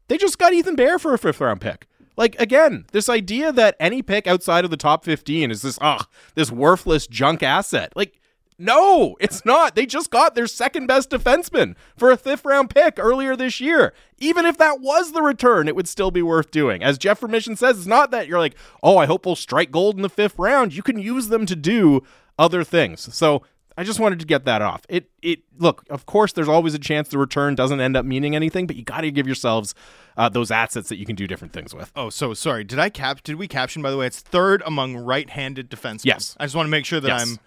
they 0.08 0.16
just 0.16 0.38
got 0.38 0.52
Ethan 0.52 0.76
Bear 0.76 0.98
for 0.98 1.12
a 1.12 1.18
fifth 1.18 1.40
round 1.40 1.60
pick. 1.60 1.86
Like 2.16 2.38
again, 2.40 2.84
this 2.92 3.08
idea 3.08 3.52
that 3.52 3.76
any 3.80 4.02
pick 4.02 4.26
outside 4.26 4.64
of 4.64 4.70
the 4.70 4.76
top 4.76 5.04
15 5.04 5.50
is 5.50 5.62
this 5.62 5.78
ugh, 5.80 6.06
this 6.34 6.52
worthless 6.52 7.06
junk 7.06 7.42
asset. 7.42 7.92
Like 7.96 8.20
no, 8.62 9.16
it's 9.20 9.44
not. 9.44 9.74
They 9.74 9.86
just 9.86 10.10
got 10.10 10.34
their 10.34 10.46
second 10.46 10.86
best 10.86 11.10
defenseman 11.10 11.74
for 11.96 12.10
a 12.10 12.16
fifth 12.16 12.44
round 12.44 12.70
pick 12.70 12.98
earlier 12.98 13.34
this 13.36 13.60
year. 13.60 13.92
Even 14.18 14.46
if 14.46 14.56
that 14.58 14.80
was 14.80 15.12
the 15.12 15.22
return, 15.22 15.66
it 15.68 15.74
would 15.74 15.88
still 15.88 16.10
be 16.10 16.22
worth 16.22 16.50
doing. 16.50 16.82
As 16.82 16.96
Jeff 16.98 17.22
Remission 17.22 17.56
says, 17.56 17.78
it's 17.78 17.86
not 17.86 18.10
that 18.12 18.28
you're 18.28 18.38
like, 18.38 18.54
oh, 18.82 18.96
I 18.98 19.06
hope 19.06 19.26
we'll 19.26 19.36
strike 19.36 19.70
gold 19.70 19.96
in 19.96 20.02
the 20.02 20.08
fifth 20.08 20.38
round. 20.38 20.74
You 20.74 20.82
can 20.82 20.98
use 20.98 21.28
them 21.28 21.44
to 21.46 21.56
do 21.56 22.02
other 22.38 22.62
things. 22.62 23.12
So 23.14 23.42
I 23.76 23.84
just 23.84 23.98
wanted 23.98 24.20
to 24.20 24.26
get 24.26 24.44
that 24.44 24.62
off. 24.62 24.82
It 24.88 25.10
it 25.22 25.40
look, 25.58 25.84
of 25.90 26.06
course, 26.06 26.32
there's 26.32 26.48
always 26.48 26.74
a 26.74 26.78
chance 26.78 27.08
the 27.08 27.18
return 27.18 27.54
doesn't 27.54 27.80
end 27.80 27.96
up 27.96 28.04
meaning 28.04 28.36
anything, 28.36 28.66
but 28.66 28.76
you 28.76 28.84
got 28.84 29.00
to 29.00 29.10
give 29.10 29.26
yourselves 29.26 29.74
uh, 30.16 30.28
those 30.28 30.50
assets 30.50 30.88
that 30.90 30.96
you 30.98 31.06
can 31.06 31.16
do 31.16 31.26
different 31.26 31.52
things 31.52 31.74
with. 31.74 31.90
Oh, 31.96 32.10
so 32.10 32.34
sorry. 32.34 32.64
Did 32.64 32.78
I 32.78 32.90
cap? 32.90 33.22
Did 33.22 33.36
we 33.36 33.48
caption? 33.48 33.82
By 33.82 33.90
the 33.90 33.96
way, 33.96 34.06
it's 34.06 34.20
third 34.20 34.62
among 34.66 34.96
right-handed 34.96 35.70
defensemen. 35.70 36.04
Yes. 36.04 36.36
I 36.38 36.44
just 36.44 36.54
want 36.54 36.66
to 36.66 36.70
make 36.70 36.84
sure 36.84 37.00
that 37.00 37.08
Yes. 37.08 37.22
I'm 37.30 37.38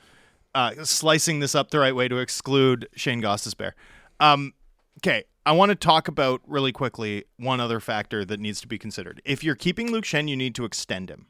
uh, 0.56 0.86
slicing 0.86 1.42
this 1.42 1.54
up 1.54 1.70
the 1.70 1.80
right 1.80 1.94
way 1.94 2.08
to 2.08 2.18
exclude 2.18 2.88
Shane 2.96 3.22
Gostisbehere. 3.22 3.74
Um, 4.20 4.54
okay, 5.00 5.26
I 5.46 5.52
want 5.52 5.70
to 5.70 5.76
talk 5.76 6.08
about 6.08 6.42
really 6.48 6.72
quickly 6.72 7.26
one 7.38 7.60
other 7.60 7.82
factor 7.82 8.24
that 8.26 8.40
needs 8.40 8.62
to 8.62 8.68
be 8.68 8.80
considered. 8.80 9.22
If 9.26 9.44
you're 9.44 9.56
keeping 9.56 9.92
Luke 9.92 10.06
Schenn, 10.06 10.30
you 10.30 10.38
need 10.38 10.56
to 10.56 10.64
extend 10.64 11.10
him, 11.10 11.28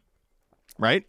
right? 0.78 1.06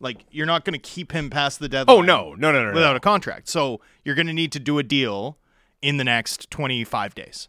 Like 0.00 0.26
you're 0.32 0.46
not 0.46 0.64
going 0.64 0.74
to 0.74 0.80
keep 0.80 1.12
him 1.12 1.30
past 1.30 1.60
the 1.60 1.68
deadline. 1.68 1.96
Oh 1.96 2.02
no, 2.02 2.34
no, 2.34 2.50
no, 2.50 2.60
no, 2.60 2.68
no. 2.70 2.74
without 2.74 2.96
a 2.96 3.00
contract. 3.00 3.48
So 3.48 3.80
you're 4.04 4.16
going 4.16 4.26
to 4.26 4.32
need 4.32 4.50
to 4.52 4.60
do 4.60 4.78
a 4.78 4.82
deal 4.82 5.38
in 5.80 5.96
the 5.96 6.04
next 6.04 6.50
25 6.50 7.14
days, 7.14 7.48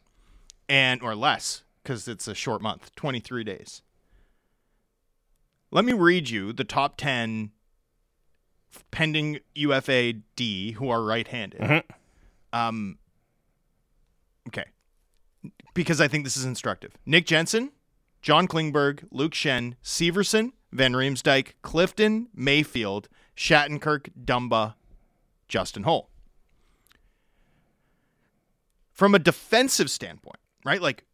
and 0.70 1.02
or 1.02 1.16
less 1.16 1.64
because 1.82 2.08
it's 2.08 2.28
a 2.28 2.36
short 2.36 2.62
month, 2.62 2.94
23 2.96 3.44
days. 3.44 3.82
Let 5.72 5.84
me 5.84 5.94
read 5.94 6.30
you 6.30 6.54
the 6.54 6.64
top 6.64 6.96
10 6.98 7.52
pending 8.92 9.40
UFA 9.56 10.14
D 10.36 10.72
who 10.74 10.90
are 10.90 11.04
right-handed. 11.04 11.62
Mhm. 11.62 11.84
Um. 12.54 12.98
Okay, 14.48 14.66
because 15.74 16.02
I 16.02 16.08
think 16.08 16.24
this 16.24 16.36
is 16.36 16.46
instructive. 16.46 16.94
Nick 17.06 17.26
Jensen, 17.26 17.72
John 18.22 18.48
Klingberg, 18.48 19.06
Luke 19.12 19.34
Schenn, 19.34 19.76
Severson, 19.84 20.54
Van 20.72 20.94
Riemsdyk, 20.94 21.54
Clifton, 21.62 22.28
Mayfield, 22.34 23.08
Shattenkirk, 23.36 24.10
Dumba, 24.26 24.76
Justin 25.48 25.84
Holl. 25.84 26.10
From 28.92 29.16
a 29.16 29.20
defensive 29.20 29.90
standpoint, 29.90 30.40
right? 30.66 30.82
Like 30.82 31.06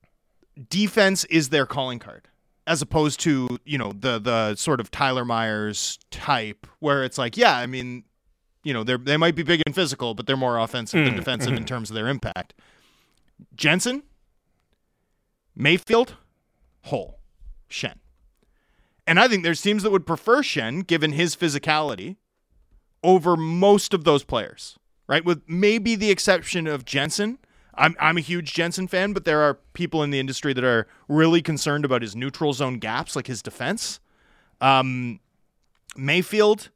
defense 0.70 1.24
is 1.26 1.50
their 1.50 1.66
calling 1.66 2.00
card 2.00 2.28
as 2.68 2.82
opposed 2.82 3.20
to, 3.22 3.58
you 3.66 3.78
know, 3.78 3.94
the 3.94 4.20
the 4.20 4.56
sort 4.56 4.80
of 4.80 4.92
Tyler 4.92 5.26
Myers 5.26 5.98
type 6.12 6.68
where 6.80 7.04
it's 7.04 7.18
like, 7.18 7.38
yeah, 7.38 7.58
I 7.58 7.66
mean, 7.66 8.04
you 8.64 8.74
know, 8.74 8.84
they 8.84 8.98
they 8.98 9.18
might 9.18 9.36
be 9.36 9.44
big 9.44 9.62
and 9.66 9.74
physical, 9.74 10.14
but 10.14 10.28
they're 10.28 10.38
more 10.38 10.60
offensive 10.60 11.04
than 11.04 11.14
mm, 11.14 11.18
defensive 11.18 11.54
in 11.54 11.64
mm. 11.64 11.68
terms 11.68 11.90
of 11.90 11.96
their 11.96 12.10
impact. 12.10 12.54
Jensen, 13.56 14.04
Mayfield, 15.56 16.18
Holl, 16.84 17.20
Schenn. 17.70 17.96
And 19.08 19.20
I 19.20 19.30
think 19.30 19.44
there's 19.44 19.62
teams 19.62 19.84
that 19.84 19.92
would 19.92 20.06
prefer 20.06 20.42
Schenn, 20.42 20.86
given 20.86 21.14
his 21.14 21.36
physicality, 21.36 22.18
over 23.04 23.38
most 23.38 23.94
of 23.94 24.04
those 24.04 24.26
players, 24.26 24.78
right? 25.08 25.24
With 25.24 25.44
maybe 25.48 25.96
the 25.96 26.12
exception 26.12 26.68
of 26.68 26.84
Jensen. 26.84 27.40
I'm, 27.78 27.96
I'm 28.00 28.18
a 28.18 28.22
huge 28.22 28.54
Jensen 28.54 28.88
fan, 28.88 29.14
but 29.14 29.26
there 29.26 29.42
are 29.42 29.56
people 29.74 30.04
in 30.04 30.10
the 30.10 30.20
industry 30.20 30.54
that 30.54 30.64
are 30.64 30.88
really 31.08 31.42
concerned 31.42 31.86
about 31.86 32.02
his 32.02 32.16
neutral 32.16 32.54
zone 32.54 32.80
gaps, 32.80 33.16
like 33.16 33.28
his 33.28 33.42
defense. 33.42 34.00
Um, 34.62 35.20
Mayfield, 35.96 36.70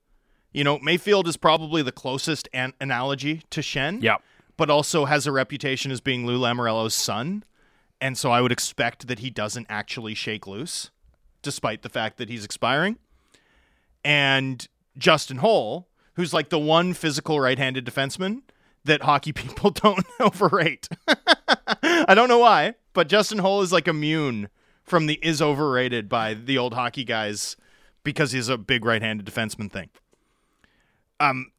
you 0.53 0.63
know, 0.63 0.79
Mayfield 0.79 1.27
is 1.27 1.37
probably 1.37 1.81
the 1.81 1.91
closest 1.91 2.47
an- 2.53 2.73
analogy 2.79 3.43
to 3.49 3.61
Schenn. 3.61 4.01
Yep. 4.01 4.21
But 4.57 4.69
also 4.69 5.05
has 5.05 5.25
a 5.25 5.31
reputation 5.31 5.91
as 5.91 6.01
being 6.01 6.25
Lou 6.25 6.39
Lamoriello's 6.39 6.93
son. 6.93 7.43
And 7.99 8.17
so 8.17 8.31
I 8.31 8.41
would 8.41 8.51
expect 8.51 9.07
that 9.07 9.19
he 9.19 9.29
doesn't 9.29 9.67
actually 9.69 10.13
shake 10.13 10.45
loose, 10.45 10.91
despite 11.41 11.81
the 11.81 11.89
fact 11.89 12.17
that 12.17 12.29
he's 12.29 12.45
expiring. 12.45 12.97
And 14.03 14.67
Justin 14.97 15.37
Holl, 15.37 15.87
who's 16.13 16.33
like 16.33 16.49
the 16.49 16.59
one 16.59 16.93
physical 16.93 17.39
right 17.39 17.57
handed 17.57 17.85
defenseman 17.85 18.41
that 18.85 19.03
hockey 19.03 19.31
people 19.33 19.71
don't 19.71 20.05
overrate. 20.19 20.87
I 21.83 22.13
don't 22.15 22.29
know 22.29 22.39
why, 22.39 22.75
but 22.93 23.07
Justin 23.07 23.39
Holl 23.39 23.61
is 23.61 23.71
like 23.71 23.87
immune 23.87 24.49
from 24.83 25.05
the 25.05 25.19
is 25.21 25.41
overrated 25.41 26.09
by 26.09 26.33
the 26.33 26.57
old 26.57 26.73
hockey 26.73 27.03
guys 27.03 27.55
because 28.03 28.31
he's 28.31 28.49
a 28.49 28.57
big 28.57 28.83
right-handed 28.83 29.25
defenseman 29.25 29.71
thing. 29.71 29.89
Um, 31.19 31.51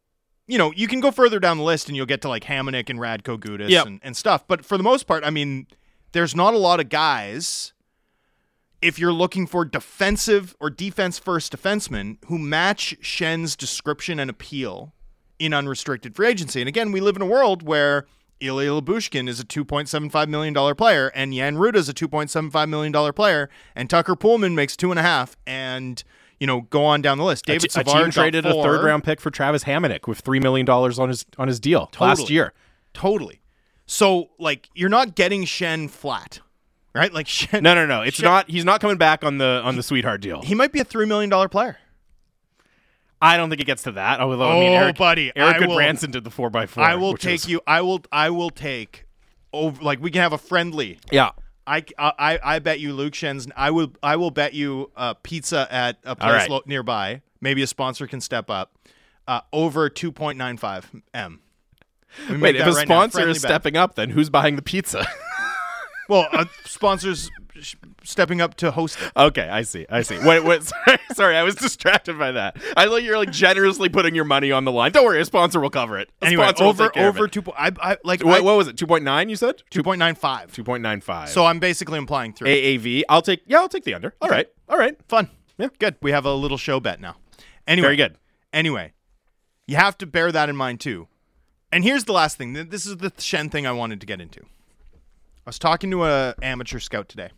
you 0.46 0.58
know, 0.58 0.72
you 0.74 0.88
can 0.88 1.00
go 1.00 1.10
further 1.12 1.38
down 1.38 1.58
the 1.58 1.62
list 1.64 1.88
and 1.88 1.96
you'll 1.96 2.06
get 2.06 2.20
to 2.22 2.28
like 2.28 2.44
Hamonic 2.44 2.90
and 2.90 2.98
Radko 2.98 3.38
Gudas 3.38 3.68
Yep. 3.70 3.86
and, 3.86 4.00
and 4.02 4.16
stuff. 4.16 4.46
But 4.48 4.64
for 4.64 4.76
the 4.76 4.82
most 4.82 5.04
part, 5.06 5.24
I 5.24 5.30
mean, 5.30 5.66
there's 6.12 6.34
not 6.34 6.52
a 6.52 6.58
lot 6.58 6.80
of 6.80 6.88
guys 6.88 7.72
if 8.82 8.98
you're 8.98 9.12
looking 9.12 9.46
for 9.46 9.64
defensive 9.64 10.56
or 10.60 10.68
defense 10.68 11.18
first 11.18 11.56
defensemen 11.56 12.18
who 12.26 12.36
match 12.38 12.96
Schenn's 13.00 13.54
description 13.54 14.18
and 14.18 14.28
appeal 14.28 14.92
in 15.44 15.52
unrestricted 15.52 16.14
free 16.14 16.28
agency. 16.28 16.60
And 16.60 16.68
again, 16.68 16.92
we 16.92 17.00
live 17.00 17.16
in 17.16 17.22
a 17.22 17.26
world 17.26 17.62
where 17.62 18.06
Ilya 18.40 18.70
Lyubushkin 18.70 19.28
is 19.28 19.40
a 19.40 19.44
$2.75 19.44 20.28
million 20.28 20.74
player, 20.74 21.10
and 21.14 21.32
Jan 21.32 21.56
Rutta 21.56 21.76
is 21.76 21.88
a 21.88 21.94
$2.75 21.94 22.68
million 22.68 23.12
player, 23.12 23.50
and 23.74 23.90
Tucker 23.90 24.14
Poolman 24.14 24.54
makes 24.54 24.76
two 24.76 24.90
and 24.90 24.98
a 24.98 25.02
half, 25.02 25.36
and 25.46 26.02
you 26.38 26.46
know, 26.46 26.62
go 26.62 26.84
on 26.84 27.02
down 27.02 27.18
the 27.18 27.24
list. 27.24 27.44
David 27.44 27.70
t- 27.70 27.80
a 27.80 27.84
team 27.84 28.10
traded 28.10 28.42
got 28.44 28.56
a 28.56 28.62
third 28.62 28.84
round 28.84 29.04
pick 29.04 29.20
for 29.20 29.30
Travis 29.30 29.62
Hamonic 29.64 30.08
with 30.08 30.18
three 30.18 30.40
million 30.40 30.66
dollars 30.66 30.98
on 30.98 31.08
his 31.08 31.24
on 31.38 31.46
his 31.46 31.60
deal 31.60 31.88
last 32.00 32.30
year. 32.30 32.52
Totally. 32.94 33.40
So, 33.86 34.30
like, 34.38 34.68
you're 34.74 34.88
not 34.88 35.14
getting 35.14 35.44
Schenn 35.44 35.88
flat, 35.88 36.40
right? 36.94 37.12
Like, 37.12 37.26
Schenn. 37.28 37.62
No, 37.62 37.74
no, 37.74 37.86
no. 37.86 38.02
It's 38.02 38.18
Schenn- 38.18 38.24
not. 38.24 38.50
He's 38.50 38.64
not 38.64 38.80
coming 38.80 38.96
back 38.96 39.22
on 39.22 39.38
the 39.38 39.60
on 39.64 39.76
the 39.76 39.82
sweetheart 39.84 40.20
deal. 40.20 40.42
He 40.42 40.54
might 40.56 40.72
be 40.72 40.80
a 40.80 40.84
$3 40.84 41.06
million 41.06 41.30
player. 41.48 41.78
I 43.22 43.36
don't 43.36 43.48
think 43.48 43.60
it 43.62 43.66
gets 43.66 43.84
to 43.84 43.92
that. 43.92 44.20
Although 44.20 44.50
I 44.50 44.60
mean, 44.60 44.72
Oh, 44.72 44.82
Eric, 44.82 44.96
buddy, 44.98 45.32
Eric 45.36 45.62
I 45.62 45.66
will- 45.66 45.76
Branson 45.76 46.10
did 46.10 46.24
the 46.24 46.30
four 46.30 46.50
by 46.50 46.66
four. 46.66 46.82
I 46.82 46.96
will 46.96 47.16
take 47.16 47.46
you. 47.48 47.60
I 47.66 47.80
will. 47.80 48.02
I 48.10 48.30
will 48.30 48.50
take. 48.50 49.06
Over, 49.54 49.82
like 49.82 50.00
we 50.00 50.10
can 50.10 50.22
have 50.22 50.32
a 50.32 50.38
friendly. 50.38 50.98
Yeah. 51.10 51.30
I, 51.66 51.84
I, 51.98 52.38
I 52.42 52.58
bet 52.58 52.80
you 52.80 52.92
Luke 52.92 53.14
Schenn's. 53.14 53.46
I 53.54 53.70
will. 53.70 53.92
I 54.02 54.16
will 54.16 54.30
bet 54.32 54.52
you 54.54 54.90
uh, 54.96 55.14
pizza 55.14 55.68
at 55.70 55.98
a 56.04 56.16
place 56.16 56.32
right. 56.32 56.50
lo- 56.50 56.62
nearby. 56.66 57.22
Maybe 57.40 57.62
a 57.62 57.66
sponsor 57.66 58.06
can 58.06 58.20
step 58.20 58.50
up. 58.50 58.74
Uh, 59.28 59.42
over 59.52 59.88
two 59.88 60.10
point 60.10 60.38
nine 60.38 60.56
five 60.56 60.90
m. 61.14 61.40
We 62.28 62.38
Wait, 62.38 62.56
if 62.56 62.66
a 62.66 62.72
right 62.72 62.86
sponsor 62.86 63.18
Friendly 63.18 63.32
is 63.32 63.42
bet. 63.42 63.48
stepping 63.50 63.76
up, 63.76 63.94
then 63.94 64.10
who's 64.10 64.28
buying 64.30 64.56
the 64.56 64.62
pizza? 64.62 65.06
well, 66.08 66.26
uh, 66.32 66.46
sponsors 66.64 67.30
stepping 68.04 68.40
up 68.40 68.54
to 68.56 68.70
host 68.70 68.98
it. 69.00 69.12
okay, 69.16 69.48
I 69.48 69.62
see. 69.62 69.86
I 69.90 70.02
see. 70.02 70.18
Wait, 70.18 70.44
wait. 70.44 70.62
Sorry, 70.84 70.98
sorry. 71.14 71.36
I 71.36 71.42
was 71.42 71.54
distracted 71.54 72.18
by 72.18 72.32
that. 72.32 72.56
I 72.76 72.86
thought 72.86 73.02
you're 73.02 73.18
like 73.18 73.30
generously 73.32 73.88
putting 73.88 74.14
your 74.14 74.24
money 74.24 74.50
on 74.52 74.64
the 74.64 74.72
line. 74.72 74.92
Don't 74.92 75.04
worry, 75.04 75.20
a 75.20 75.24
sponsor 75.24 75.60
will 75.60 75.70
cover 75.70 75.98
it. 75.98 76.10
A 76.22 76.26
Anyway, 76.26 76.50
over 76.60 76.84
take 76.84 76.92
care 76.94 77.08
of 77.08 77.16
over 77.16 77.28
two. 77.28 77.42
po- 77.42 77.54
I, 77.56 77.70
I 77.80 77.96
like 78.04 78.22
Wait, 78.24 78.38
I- 78.38 78.40
what 78.40 78.56
was 78.56 78.68
it? 78.68 78.76
Two 78.76 78.86
point 78.86 79.04
nine? 79.04 79.28
You 79.28 79.36
said 79.36 79.62
two 79.70 79.82
point 79.82 79.98
nine 79.98 80.14
five. 80.14 80.52
two 80.52 80.64
point 80.64 80.82
nine 80.82 81.00
five. 81.00 81.28
So 81.28 81.44
I'm 81.44 81.58
basically 81.58 81.98
implying 81.98 82.32
three. 82.32 82.78
AAV. 82.78 83.02
I'll 83.08 83.22
take. 83.22 83.42
Yeah, 83.46 83.58
I'll 83.58 83.68
take 83.68 83.84
the 83.84 83.94
under. 83.94 84.14
All 84.20 84.28
right. 84.28 84.48
All 84.68 84.78
right. 84.78 84.96
Fun. 85.08 85.28
Yeah. 85.58 85.68
Good. 85.78 85.96
We 86.00 86.10
have 86.12 86.24
a 86.24 86.32
little 86.34 86.58
show 86.58 86.80
bet 86.80 87.00
now. 87.00 87.16
Anyway. 87.66 87.86
Very 87.86 87.96
good. 87.96 88.16
Anyway, 88.52 88.92
you 89.66 89.76
have 89.76 89.96
to 89.98 90.06
bear 90.06 90.32
that 90.32 90.48
in 90.48 90.56
mind 90.56 90.80
too. 90.80 91.08
And 91.70 91.84
here's 91.84 92.04
the 92.04 92.12
last 92.12 92.36
thing. 92.36 92.52
This 92.52 92.84
is 92.86 92.98
the 92.98 93.10
Schenn 93.12 93.50
thing 93.50 93.66
I 93.66 93.72
wanted 93.72 94.00
to 94.00 94.06
get 94.06 94.20
into. 94.20 94.40
I 94.40 95.46
was 95.46 95.58
talking 95.58 95.90
to 95.90 96.04
a 96.04 96.34
amateur 96.42 96.78
scout 96.78 97.08
today. 97.08 97.30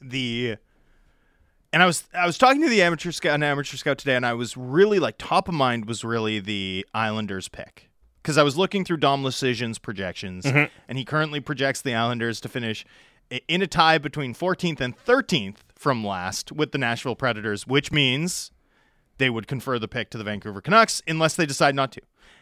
The 0.00 0.56
and 1.72 1.82
I 1.82 1.86
was 1.86 2.04
I 2.14 2.26
was 2.26 2.38
talking 2.38 2.62
to 2.62 2.68
the 2.68 2.82
amateur 2.82 3.10
scout 3.12 3.34
an 3.34 3.42
amateur 3.42 3.76
scout 3.76 3.98
today 3.98 4.16
and 4.16 4.26
I 4.26 4.34
was 4.34 4.56
really 4.56 4.98
like 4.98 5.16
top 5.18 5.48
of 5.48 5.54
mind 5.54 5.86
was 5.86 6.04
really 6.04 6.40
the 6.40 6.86
Islanders 6.94 7.48
pick. 7.48 7.88
Cuz 8.22 8.36
I 8.36 8.42
was 8.42 8.56
looking 8.56 8.84
through 8.84 8.98
Dom 8.98 9.22
Luszczyszyn's 9.22 9.78
projections 9.78 10.44
and 10.46 10.98
he 10.98 11.04
currently 11.04 11.40
projects 11.40 11.80
the 11.80 11.94
Islanders 11.94 12.40
to 12.40 12.48
finish 12.48 12.84
in 13.46 13.62
a 13.62 13.66
tie 13.66 13.98
between 13.98 14.34
14th 14.34 14.80
and 14.80 14.96
13th 14.96 15.58
from 15.74 16.04
last 16.04 16.50
with 16.50 16.72
the 16.72 16.78
Nashville 16.78 17.14
Predators, 17.14 17.66
which 17.66 17.92
means 17.92 18.50
they 19.18 19.30
would 19.30 19.46
confer 19.46 19.78
the 19.78 19.86
pick 19.86 20.10
to 20.10 20.18
the 20.18 20.24
Vancouver 20.24 20.60
Canucks 20.60 21.00
unless 21.06 21.36
they 21.36 21.46
decide 21.46 21.74
not 21.74 21.92
to. 21.92 22.00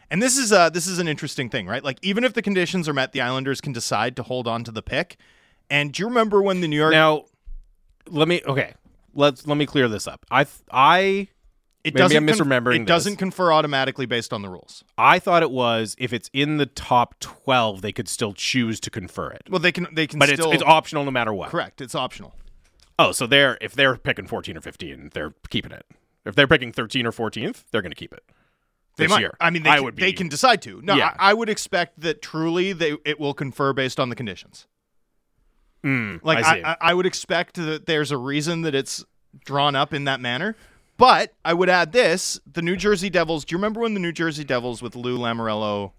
And 0.09 0.23
this 0.23 0.37
is 0.37 0.51
uh 0.51 0.69
this 0.69 0.87
is 0.87 0.97
an 0.97 1.07
interesting 1.07 1.49
thing, 1.49 1.67
right? 1.67 1.83
Like 1.83 1.99
even 2.01 2.23
if 2.23 2.33
the 2.33 2.41
conditions 2.41 2.89
are 2.89 2.93
met, 2.93 3.11
the 3.11 3.21
Islanders 3.21 3.61
can 3.61 3.73
decide 3.73 4.15
to 4.15 4.23
hold 4.23 4.47
on 4.47 4.63
to 4.63 4.71
the 4.71 4.81
pick. 4.81 5.17
And 5.69 5.93
do 5.93 6.01
you 6.01 6.07
remember 6.07 6.41
when 6.41 6.61
the 6.61 6.67
New 6.67 6.77
York 6.77 6.91
Now, 6.91 7.25
let 8.09 8.27
me. 8.27 8.41
Okay. 8.45 8.73
Let's 9.13 9.47
let 9.47 9.57
me 9.57 9.65
clear 9.65 9.87
this 9.87 10.07
up. 10.07 10.25
I 10.29 10.45
I 10.71 11.27
it 11.83 11.93
maybe 11.93 11.97
doesn't 11.97 12.17
I'm 12.17 12.27
misremembering 12.27 12.75
It 12.75 12.79
this. 12.79 12.87
doesn't 12.87 13.15
confer 13.15 13.51
automatically 13.51 14.05
based 14.05 14.33
on 14.33 14.41
the 14.41 14.49
rules. 14.49 14.83
I 14.97 15.17
thought 15.19 15.41
it 15.43 15.51
was 15.51 15.95
if 15.97 16.13
it's 16.13 16.29
in 16.33 16.57
the 16.57 16.65
top 16.67 17.19
twelve, 17.19 17.81
they 17.81 17.91
could 17.91 18.07
still 18.07 18.33
choose 18.33 18.79
to 18.81 18.89
confer 18.89 19.31
it. 19.31 19.43
Well, 19.49 19.59
they 19.59 19.71
can 19.71 19.87
they 19.91 20.05
can 20.07 20.19
But 20.19 20.29
still 20.29 20.51
it's 20.51 20.61
it's 20.61 20.63
optional 20.69 21.03
no 21.05 21.11
matter 21.11 21.33
what. 21.33 21.49
correct. 21.49 21.81
It's 21.81 21.95
optional. 21.95 22.35
Oh, 22.99 23.11
so 23.11 23.25
they're 23.25 23.57
if 23.61 23.73
they're 23.73 23.95
picking 23.97 24.27
fourteen 24.27 24.57
or 24.57 24.61
fifteen, 24.61 25.09
they're 25.13 25.33
keeping 25.49 25.71
it. 25.71 25.85
If 26.25 26.35
they're 26.35 26.47
picking 26.47 26.71
thirteen 26.71 27.05
or 27.07 27.11
fourteenth, 27.11 27.65
they're 27.71 27.81
going 27.81 27.91
to 27.91 27.95
keep 27.95 28.13
it. 28.13 28.23
They 28.97 29.05
this 29.05 29.11
might. 29.11 29.19
year. 29.21 29.37
I 29.39 29.49
mean, 29.49 29.63
they, 29.63 29.69
I 29.69 29.75
can, 29.75 29.83
would 29.85 29.95
they 29.95 30.11
can 30.11 30.27
decide 30.27 30.61
to. 30.63 30.81
No, 30.83 30.95
Yeah. 30.95 31.15
I, 31.17 31.31
I 31.31 31.33
would 31.33 31.49
expect 31.49 32.01
that 32.01 32.21
truly 32.21 32.73
they 32.73 32.97
it 33.05 33.19
will 33.19 33.33
confer 33.33 33.71
based 33.73 33.99
on 33.99 34.09
the 34.09 34.15
conditions. 34.15 34.67
Mm, 35.83 36.19
Like 36.23 36.43
I. 36.45 36.61
I, 36.71 36.77
I, 36.81 36.93
would 36.93 37.05
expect 37.05 37.55
that 37.55 37.85
there's 37.85 38.11
a 38.11 38.17
reason 38.17 38.61
that 38.63 38.75
it's 38.75 39.03
drawn 39.45 39.75
up 39.75 39.93
in 39.93 40.03
that 40.05 40.19
manner. 40.19 40.55
But 40.97 41.33
I 41.45 41.53
would 41.53 41.69
add 41.69 41.93
this: 41.93 42.39
the 42.51 42.61
New 42.61 42.75
Jersey 42.75 43.09
Devils. 43.09 43.45
Do 43.45 43.53
you 43.53 43.57
remember 43.57 43.79
when 43.81 43.93
the 43.93 43.99
New 44.01 44.11
Jersey 44.11 44.43
Devils, 44.43 44.81
with 44.81 44.95
Lou 44.95 45.17
Lamoriello 45.17 45.91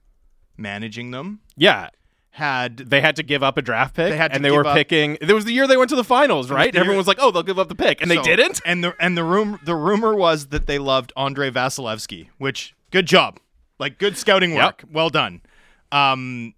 managing 0.58 1.10
them, 1.10 1.40
yeah, 1.56 1.88
had 2.32 2.76
they 2.76 3.00
had 3.00 3.16
to 3.16 3.22
give 3.22 3.42
up 3.42 3.56
a 3.56 3.62
draft 3.62 3.94
pick, 3.96 4.10
They 4.10 4.16
had 4.18 4.32
to 4.32 4.36
and 4.36 4.44
they 4.44 4.50
were 4.50 4.66
up- 4.66 4.76
picking. 4.76 5.16
It 5.20 5.32
was 5.32 5.46
the 5.46 5.52
year 5.52 5.66
they 5.66 5.78
went 5.78 5.88
to 5.90 5.96
the 5.96 6.04
finals, 6.04 6.50
right? 6.50 6.72
the 6.72 6.78
Everyone 6.78 6.98
was 6.98 7.06
like, 7.06 7.18
"Oh, 7.20 7.30
they'll 7.30 7.42
give 7.42 7.58
up 7.58 7.68
the 7.68 7.74
pick," 7.74 8.02
and 8.02 8.10
they 8.10 8.20
didn't. 8.20 8.60
And 8.66 8.84
the 8.84 8.94
and 9.00 9.16
the 9.16 9.24
room 9.24 9.58
the 9.64 9.74
rumor 9.74 10.14
was 10.14 10.48
that 10.48 10.66
they 10.66 10.78
loved 10.78 11.12
Andrei 11.16 11.50
Vasilevskiy, 11.50 12.28
which 12.36 12.74
good 12.90 13.06
job, 13.06 13.40
like 13.78 13.96
good 13.98 14.18
scouting 14.18 14.54
work, 14.54 14.84
well 14.92 15.08
done. 15.08 15.40
Um, 15.92 16.52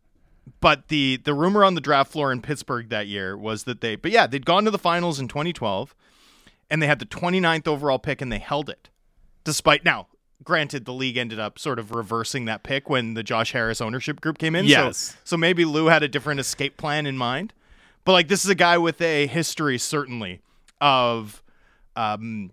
but 0.60 0.88
the 0.88 1.18
the 1.24 1.34
rumor 1.34 1.64
on 1.64 1.74
the 1.74 1.80
draft 1.80 2.10
floor 2.12 2.32
in 2.32 2.40
Pittsburgh 2.42 2.88
that 2.88 3.06
year 3.06 3.36
was 3.36 3.64
that 3.64 3.80
they, 3.80 3.96
but 3.96 4.10
yeah, 4.10 4.26
they'd 4.26 4.46
gone 4.46 4.64
to 4.64 4.70
the 4.70 4.78
finals 4.78 5.20
in 5.20 5.28
2012, 5.28 5.94
and 6.70 6.82
they 6.82 6.86
had 6.86 6.98
the 6.98 7.06
29th 7.06 7.66
overall 7.68 7.98
pick, 7.98 8.20
and 8.20 8.30
they 8.32 8.38
held 8.38 8.68
it, 8.68 8.88
despite 9.44 9.84
now. 9.84 10.08
Granted, 10.44 10.86
the 10.86 10.92
league 10.92 11.16
ended 11.16 11.38
up 11.38 11.56
sort 11.56 11.78
of 11.78 11.92
reversing 11.92 12.46
that 12.46 12.64
pick 12.64 12.90
when 12.90 13.14
the 13.14 13.22
Josh 13.22 13.52
Harris 13.52 13.80
ownership 13.80 14.20
group 14.20 14.38
came 14.38 14.56
in. 14.56 14.64
Yes. 14.64 14.98
So, 14.98 15.14
so 15.22 15.36
maybe 15.36 15.64
Lou 15.64 15.86
had 15.86 16.02
a 16.02 16.08
different 16.08 16.40
escape 16.40 16.76
plan 16.76 17.06
in 17.06 17.16
mind. 17.16 17.52
But 18.04 18.12
like 18.12 18.26
this 18.26 18.44
is 18.44 18.50
a 18.50 18.56
guy 18.56 18.76
with 18.78 19.00
a 19.00 19.28
history 19.28 19.78
certainly 19.78 20.40
of 20.80 21.44
um 21.94 22.50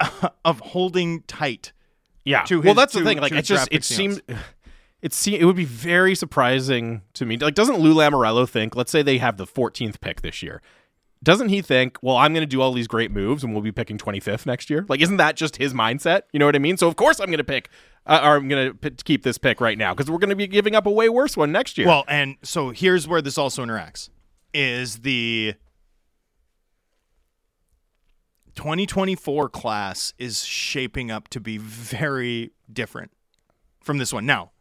of 0.44 0.58
holding 0.58 1.22
tight. 1.22 1.72
Yeah. 2.24 2.42
to 2.44 2.56
well, 2.56 2.74
his- 2.74 2.76
that's 2.76 2.92
the 2.94 3.04
thing. 3.04 3.18
Like, 3.18 3.30
it 3.30 3.42
just 3.44 3.68
it 3.70 3.84
seems 3.84 4.20
it 5.02 5.12
se- 5.12 5.38
it 5.38 5.44
would 5.44 5.56
be 5.56 5.64
very 5.64 6.14
surprising 6.14 7.02
to 7.14 7.26
me. 7.26 7.36
Like, 7.36 7.54
doesn't 7.54 7.80
Lou 7.80 7.94
Lamoriello 7.94 8.48
think? 8.48 8.76
Let's 8.76 8.90
say 8.90 9.02
they 9.02 9.18
have 9.18 9.36
the 9.36 9.46
14th 9.46 10.00
pick 10.00 10.22
this 10.22 10.42
year. 10.42 10.62
Doesn't 11.24 11.50
he 11.50 11.60
think, 11.60 11.98
well, 12.02 12.16
I'm 12.16 12.32
going 12.32 12.42
to 12.42 12.50
do 12.50 12.60
all 12.60 12.72
these 12.72 12.88
great 12.88 13.10
moves 13.10 13.44
and 13.44 13.52
we'll 13.52 13.62
be 13.62 13.70
picking 13.70 13.98
25th 13.98 14.46
next 14.46 14.70
year? 14.70 14.84
Like, 14.88 15.00
isn't 15.00 15.18
that 15.18 15.36
just 15.36 15.56
his 15.56 15.72
mindset? 15.72 16.22
You 16.32 16.38
know 16.38 16.46
what 16.46 16.56
I 16.56 16.60
mean? 16.60 16.76
So 16.76 16.88
of 16.88 16.96
course 16.96 17.20
I'm 17.20 17.26
going 17.26 17.38
to 17.38 17.44
pick, 17.44 17.68
uh, 18.06 18.20
or 18.22 18.36
I'm 18.36 18.48
going 18.48 18.76
to 18.76 18.90
keep 18.90 19.22
this 19.22 19.38
pick 19.38 19.60
right 19.60 19.78
now 19.78 19.94
because 19.94 20.10
we're 20.10 20.18
going 20.18 20.30
to 20.30 20.36
be 20.36 20.48
giving 20.48 20.74
up 20.74 20.86
a 20.86 20.90
way 20.90 21.08
worse 21.08 21.36
one 21.36 21.52
next 21.52 21.78
year. 21.78 21.86
Well, 21.86 22.04
and 22.08 22.36
so 22.42 22.70
here's 22.70 23.06
where 23.06 23.22
this 23.22 23.38
also 23.38 23.64
interacts 23.64 24.08
is 24.54 24.98
the 24.98 25.54
2024 28.54 29.48
class 29.48 30.14
is 30.18 30.44
shaping 30.44 31.10
up 31.10 31.28
to 31.28 31.40
be 31.40 31.58
very 31.58 32.52
different 32.72 33.10
from 33.80 33.98
this 33.98 34.12
one. 34.12 34.26
Now, 34.26 34.51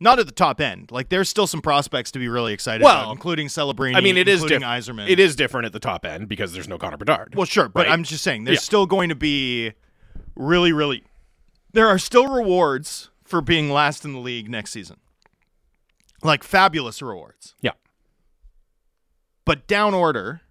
not 0.00 0.18
at 0.18 0.26
the 0.26 0.32
top 0.32 0.60
end. 0.60 0.90
Like 0.90 1.08
there's 1.10 1.28
still 1.28 1.46
some 1.46 1.60
prospects 1.60 2.10
to 2.12 2.18
be 2.18 2.28
really 2.28 2.52
excited 2.52 2.82
Well, 2.82 3.02
about, 3.04 3.12
including 3.12 3.48
Celebrini. 3.48 3.94
I 3.96 4.00
mean, 4.00 4.16
it 4.16 4.26
is 4.28 4.40
different. 4.42 4.64
Eiserman. 4.64 5.08
It 5.08 5.20
is 5.20 5.36
different 5.36 5.66
at 5.66 5.72
the 5.72 5.78
top 5.80 6.04
end 6.06 6.28
because 6.28 6.52
there's 6.52 6.68
no 6.68 6.78
Connor 6.78 6.96
Bedard. 6.96 7.34
Well, 7.36 7.44
sure, 7.46 7.68
but 7.68 7.86
Right. 7.86 7.92
I'm 7.92 8.02
just 8.04 8.24
saying 8.24 8.44
there's 8.44 8.56
Yeah. 8.56 8.60
still 8.62 8.86
going 8.86 9.10
to 9.10 9.14
be 9.14 9.72
really, 10.34 10.72
really. 10.72 11.04
There 11.72 11.86
are 11.86 11.98
still 11.98 12.26
rewards 12.28 13.10
for 13.24 13.40
being 13.40 13.70
last 13.70 14.04
in 14.04 14.12
the 14.12 14.18
league 14.18 14.48
next 14.50 14.70
season. 14.72 14.96
Like 16.22 16.42
fabulous 16.42 17.00
rewards. 17.02 17.54
yeah. 17.60 17.72
But 19.44 19.66
down 19.66 19.94
order, 19.94 20.42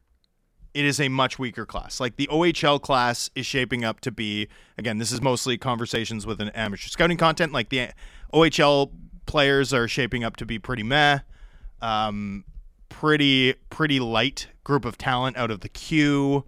it 0.73 0.85
is 0.85 0.99
a 0.99 1.09
much 1.09 1.39
weaker 1.39 1.65
class. 1.65 1.99
Like 1.99 2.15
the 2.17 2.27
OHL 2.27 2.79
class 2.81 3.29
is 3.35 3.45
shaping 3.45 3.83
up 3.85 3.99
to 4.01 4.11
be 4.11 4.47
again, 4.77 4.97
this 4.97 5.11
is 5.11 5.21
mostly 5.21 5.57
conversations 5.57 6.25
with 6.25 6.39
an 6.41 6.49
amateur 6.49 6.87
scouting 6.89 7.17
content. 7.17 7.51
Like 7.53 7.69
the 7.69 7.89
OHL 8.33 8.91
players 9.29 9.71
are 9.73 9.87
shaping 9.87 10.23
up 10.23 10.35
to 10.37 10.45
be 10.45 10.57
pretty 10.57 10.81
meh. 10.81 11.19
Um, 11.81 12.45
pretty 12.89 13.53
pretty 13.69 13.99
light 13.99 14.47
group 14.63 14.83
of 14.83 14.97
talent 14.97 15.37
out 15.37 15.51
of 15.51 15.61
the 15.61 15.69
queue. 15.69 16.45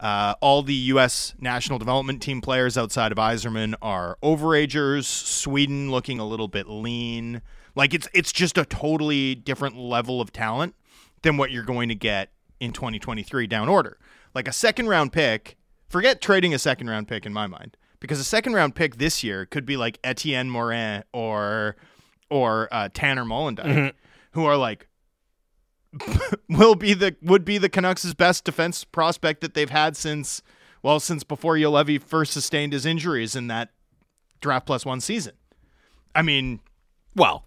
Uh, 0.00 0.34
all 0.40 0.62
the 0.62 0.74
U.S. 0.74 1.34
national 1.38 1.78
development 1.78 2.22
team 2.22 2.40
players 2.40 2.76
outside 2.78 3.12
of 3.12 3.18
Eiserman 3.18 3.74
are 3.82 4.16
overagers. 4.22 5.04
Sweden 5.04 5.90
looking 5.90 6.18
a 6.18 6.26
little 6.26 6.48
bit 6.48 6.68
lean. 6.68 7.42
Like 7.76 7.92
it's 7.92 8.08
it's 8.14 8.32
just 8.32 8.56
a 8.56 8.64
totally 8.64 9.34
different 9.34 9.76
level 9.76 10.20
of 10.22 10.32
talent 10.32 10.74
than 11.20 11.36
what 11.36 11.50
you're 11.52 11.62
going 11.62 11.90
to 11.90 11.94
get 11.94 12.30
in 12.58 12.72
2023 12.72 13.46
down 13.46 13.68
order. 13.68 13.98
Like 14.34 14.48
a 14.48 14.52
second 14.52 14.88
round 14.88 15.12
pick, 15.12 15.58
forget 15.86 16.22
trading 16.22 16.54
a 16.54 16.58
second 16.58 16.88
round 16.88 17.08
pick 17.08 17.26
in 17.26 17.32
my 17.34 17.46
mind, 17.46 17.76
because 18.00 18.18
a 18.18 18.24
second 18.24 18.54
round 18.54 18.74
pick 18.74 18.96
this 18.96 19.22
year 19.22 19.44
could 19.44 19.66
be 19.66 19.76
like 19.76 19.98
Etienne 20.02 20.48
Morin 20.48 21.04
or 21.12 21.76
or 22.32 22.68
uh, 22.72 22.88
Tanner 22.94 23.24
Molendyk, 23.24 23.92
who 24.32 24.44
are 24.46 24.56
like 24.56 24.88
will 26.48 26.74
be 26.74 26.94
the 26.94 27.14
would 27.22 27.44
be 27.44 27.58
the 27.58 27.68
Canucks' 27.68 28.14
best 28.14 28.44
defense 28.44 28.84
prospect 28.84 29.42
that 29.42 29.52
they've 29.54 29.70
had 29.70 29.96
since 29.96 30.40
well 30.82 30.98
since 30.98 31.22
before 31.22 31.56
Juolevi 31.56 32.00
first 32.00 32.32
sustained 32.32 32.72
his 32.72 32.86
injuries 32.86 33.36
in 33.36 33.48
that 33.48 33.70
draft 34.40 34.66
plus 34.66 34.86
one 34.86 35.00
season. 35.00 35.34
I 36.14 36.22
mean, 36.22 36.60
Well, 37.14 37.44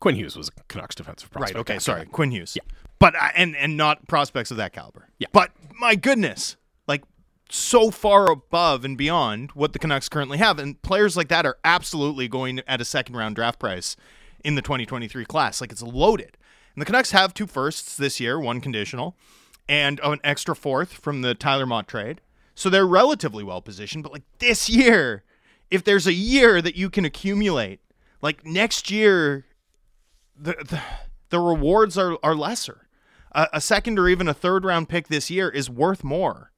Quinn 0.00 0.14
Hughes 0.14 0.36
was 0.36 0.48
a 0.48 0.62
Canucks 0.68 0.94
defensive 0.94 1.30
prospect. 1.30 1.54
Right. 1.56 1.60
Okay. 1.60 1.78
Sorry. 1.78 2.06
Quinn 2.06 2.30
Hughes. 2.30 2.54
Yeah. 2.56 2.62
But 3.00 3.16
uh, 3.16 3.28
and 3.36 3.56
and 3.56 3.76
not 3.76 4.06
prospects 4.06 4.50
of 4.50 4.56
that 4.58 4.72
caliber. 4.72 5.08
Yeah. 5.18 5.28
But 5.32 5.50
my 5.80 5.96
goodness, 5.96 6.56
like 6.86 7.02
so 7.50 7.90
far 7.90 8.30
above 8.30 8.84
and 8.84 8.96
beyond 8.96 9.52
what 9.52 9.72
the 9.72 9.78
Canucks 9.80 10.08
currently 10.08 10.38
have, 10.38 10.58
and 10.60 10.80
players 10.82 11.16
like 11.16 11.28
that 11.28 11.46
are 11.46 11.58
absolutely 11.64 12.28
going 12.28 12.60
at 12.68 12.80
a 12.80 12.84
second 12.84 13.16
round 13.16 13.34
draft 13.34 13.58
price 13.58 13.96
in 14.44 14.54
the 14.54 14.62
2023 14.62 15.24
class. 15.24 15.60
Like 15.60 15.72
it's 15.72 15.82
loaded. 15.82 16.36
And 16.74 16.82
the 16.82 16.86
Canucks 16.86 17.10
have 17.10 17.34
two 17.34 17.46
firsts 17.46 17.96
this 17.96 18.20
year, 18.20 18.38
one 18.38 18.60
conditional, 18.60 19.16
and 19.68 20.00
an 20.02 20.20
extra 20.22 20.54
fourth 20.54 20.92
from 20.92 21.22
the 21.22 21.34
Tyler 21.34 21.66
Motte 21.66 21.88
trade. 21.88 22.20
So 22.54 22.70
they're 22.70 22.86
relatively 22.86 23.44
well 23.44 23.60
positioned. 23.60 24.02
But 24.02 24.12
like 24.12 24.24
this 24.38 24.68
year, 24.68 25.24
if 25.70 25.84
there's 25.84 26.06
a 26.06 26.12
year 26.12 26.62
that 26.62 26.76
you 26.76 26.90
can 26.90 27.04
accumulate, 27.04 27.80
like 28.22 28.44
next 28.44 28.90
year, 28.90 29.46
the 30.36 30.52
the, 30.52 30.82
the 31.30 31.40
rewards 31.40 31.98
are, 31.98 32.18
are 32.22 32.34
lesser. 32.34 32.88
A, 33.32 33.48
a 33.54 33.60
second 33.60 33.98
or 33.98 34.08
even 34.08 34.28
a 34.28 34.34
third 34.34 34.64
round 34.64 34.88
pick 34.88 35.08
this 35.08 35.30
year 35.30 35.48
is 35.48 35.68
worth 35.68 36.02
more, 36.02 36.52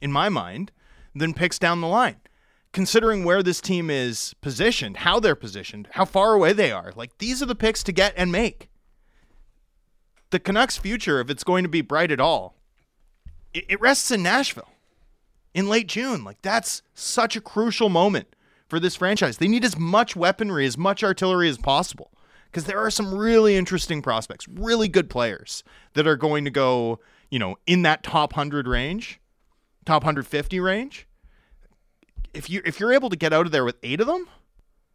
in 0.00 0.10
my 0.10 0.28
mind, 0.28 0.72
than 1.14 1.34
picks 1.34 1.58
down 1.58 1.80
the 1.80 1.86
line. 1.86 2.20
Considering 2.72 3.24
where 3.24 3.42
this 3.42 3.60
team 3.60 3.88
is 3.88 4.34
positioned, 4.40 4.98
how 4.98 5.18
they're 5.18 5.34
positioned, 5.34 5.88
how 5.92 6.04
far 6.04 6.34
away 6.34 6.52
they 6.52 6.70
are, 6.70 6.92
like 6.94 7.16
these 7.18 7.42
are 7.42 7.46
the 7.46 7.54
picks 7.54 7.82
to 7.82 7.92
get 7.92 8.12
and 8.16 8.30
make. 8.30 8.68
The 10.30 10.40
Canucks' 10.40 10.76
future, 10.76 11.20
if 11.20 11.30
it's 11.30 11.44
going 11.44 11.62
to 11.62 11.68
be 11.68 11.80
bright 11.80 12.10
at 12.10 12.20
all, 12.20 12.56
it, 13.54 13.80
rests 13.80 14.10
in 14.10 14.22
Nashville 14.22 14.70
in 15.54 15.68
late 15.68 15.86
June. 15.86 16.24
Like 16.24 16.42
that's 16.42 16.82
such 16.94 17.36
a 17.36 17.40
crucial 17.40 17.88
moment 17.88 18.28
for 18.68 18.78
this 18.78 18.96
franchise. 18.96 19.38
They 19.38 19.48
need 19.48 19.64
as 19.64 19.78
much 19.78 20.16
weaponry, 20.16 20.66
as 20.66 20.76
much 20.76 21.02
artillery 21.02 21.48
as 21.48 21.58
possible 21.58 22.10
because 22.56 22.64
there 22.64 22.78
are 22.78 22.90
some 22.90 23.14
really 23.14 23.56
interesting 23.56 24.00
prospects, 24.02 24.48
really 24.48 24.88
good 24.88 25.10
players 25.10 25.62
that 25.94 26.06
are 26.06 26.16
going 26.16 26.44
to 26.44 26.50
go, 26.50 26.98
you 27.30 27.38
know, 27.38 27.56
in 27.66 27.82
that 27.82 28.02
top 28.02 28.32
100 28.32 28.66
range, 28.66 29.20
top 29.84 30.02
150 30.02 30.58
range. 30.60 31.06
If 32.34 32.50
you 32.50 32.62
if 32.64 32.80
you're 32.80 32.92
able 32.92 33.10
to 33.10 33.16
get 33.16 33.32
out 33.32 33.46
of 33.46 33.52
there 33.52 33.64
with 33.64 33.76
8 33.82 34.00
of 34.00 34.06
them, 34.06 34.28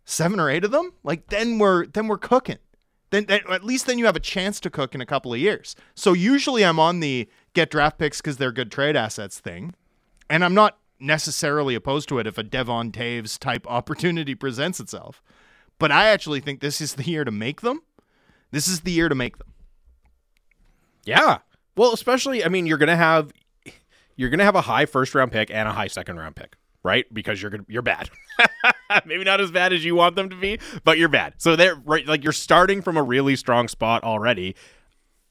7 0.06 0.40
or 0.40 0.50
8 0.50 0.64
of 0.64 0.72
them, 0.72 0.94
like 1.04 1.28
then 1.28 1.60
we're 1.60 1.86
then 1.86 2.08
we're 2.08 2.18
cooking. 2.18 2.60
Then, 3.10 3.26
then 3.26 3.42
at 3.50 3.64
least 3.64 3.88
then 3.88 3.98
you 3.98 4.06
have 4.06 4.16
a 4.16 4.22
chance 4.22 4.60
to 4.62 4.70
cook 4.70 4.96
in 4.96 5.02
a 5.02 5.06
couple 5.06 5.34
of 5.34 5.40
years. 5.40 5.76
So 5.96 6.14
usually 6.14 6.64
I'm 6.64 6.80
on 6.80 7.02
the 7.02 7.30
get 7.54 7.70
draft 7.70 7.98
picks 7.98 8.22
cuz 8.22 8.38
they're 8.38 8.52
good 8.52 8.72
trade 8.72 8.96
assets 8.96 9.40
thing. 9.40 9.76
And 10.30 10.46
I'm 10.46 10.54
not 10.54 10.78
necessarily 11.00 11.76
opposed 11.76 12.08
to 12.10 12.20
it 12.20 12.28
if 12.28 12.38
a 12.38 12.44
Devon 12.44 12.92
Toews 12.92 13.38
type 13.38 13.68
opportunity 13.70 14.36
presents 14.36 14.80
itself. 14.80 15.22
But 15.78 15.92
I 15.92 16.08
actually 16.08 16.40
think 16.40 16.60
this 16.60 16.80
is 16.80 16.94
the 16.96 17.04
year 17.04 17.24
to 17.26 17.32
make 17.32 17.62
them. 17.62 17.82
This 18.52 18.68
is 18.68 18.82
the 18.82 18.92
year 18.92 19.10
to 19.10 19.16
make 19.16 19.38
them. 19.38 19.48
Yeah. 21.06 21.40
Well, 21.76 21.94
especially 21.94 22.46
I 22.46 22.50
mean, 22.50 22.66
you're 22.66 22.78
gonna 22.78 22.96
have 22.96 23.32
you're 24.16 24.30
gonna 24.30 24.44
have 24.46 24.56
a 24.56 24.62
high 24.62 24.86
first 24.86 25.16
round 25.16 25.32
pick 25.32 25.50
and 25.50 25.68
a 25.68 25.74
high 25.74 25.88
second 25.88 26.18
round 26.18 26.36
pick, 26.36 26.56
right? 26.84 27.12
Because 27.14 27.42
you're 27.42 27.52
gonna 27.52 27.66
you're 27.68 27.82
bad. 27.82 28.10
Maybe 29.06 29.24
not 29.24 29.42
as 29.42 29.52
bad 29.52 29.74
as 29.74 29.86
you 29.86 29.96
want 29.96 30.16
them 30.16 30.30
to 30.30 30.36
be, 30.36 30.60
but 30.84 30.98
you're 30.98 31.10
bad. 31.10 31.36
So 31.38 31.56
they're 31.56 31.76
right 31.76 32.06
like 32.06 32.24
you're 32.24 32.34
starting 32.34 32.82
from 32.82 32.98
a 32.98 33.04
really 33.04 33.36
strong 33.36 33.68
spot 33.68 34.04
already. 34.04 34.56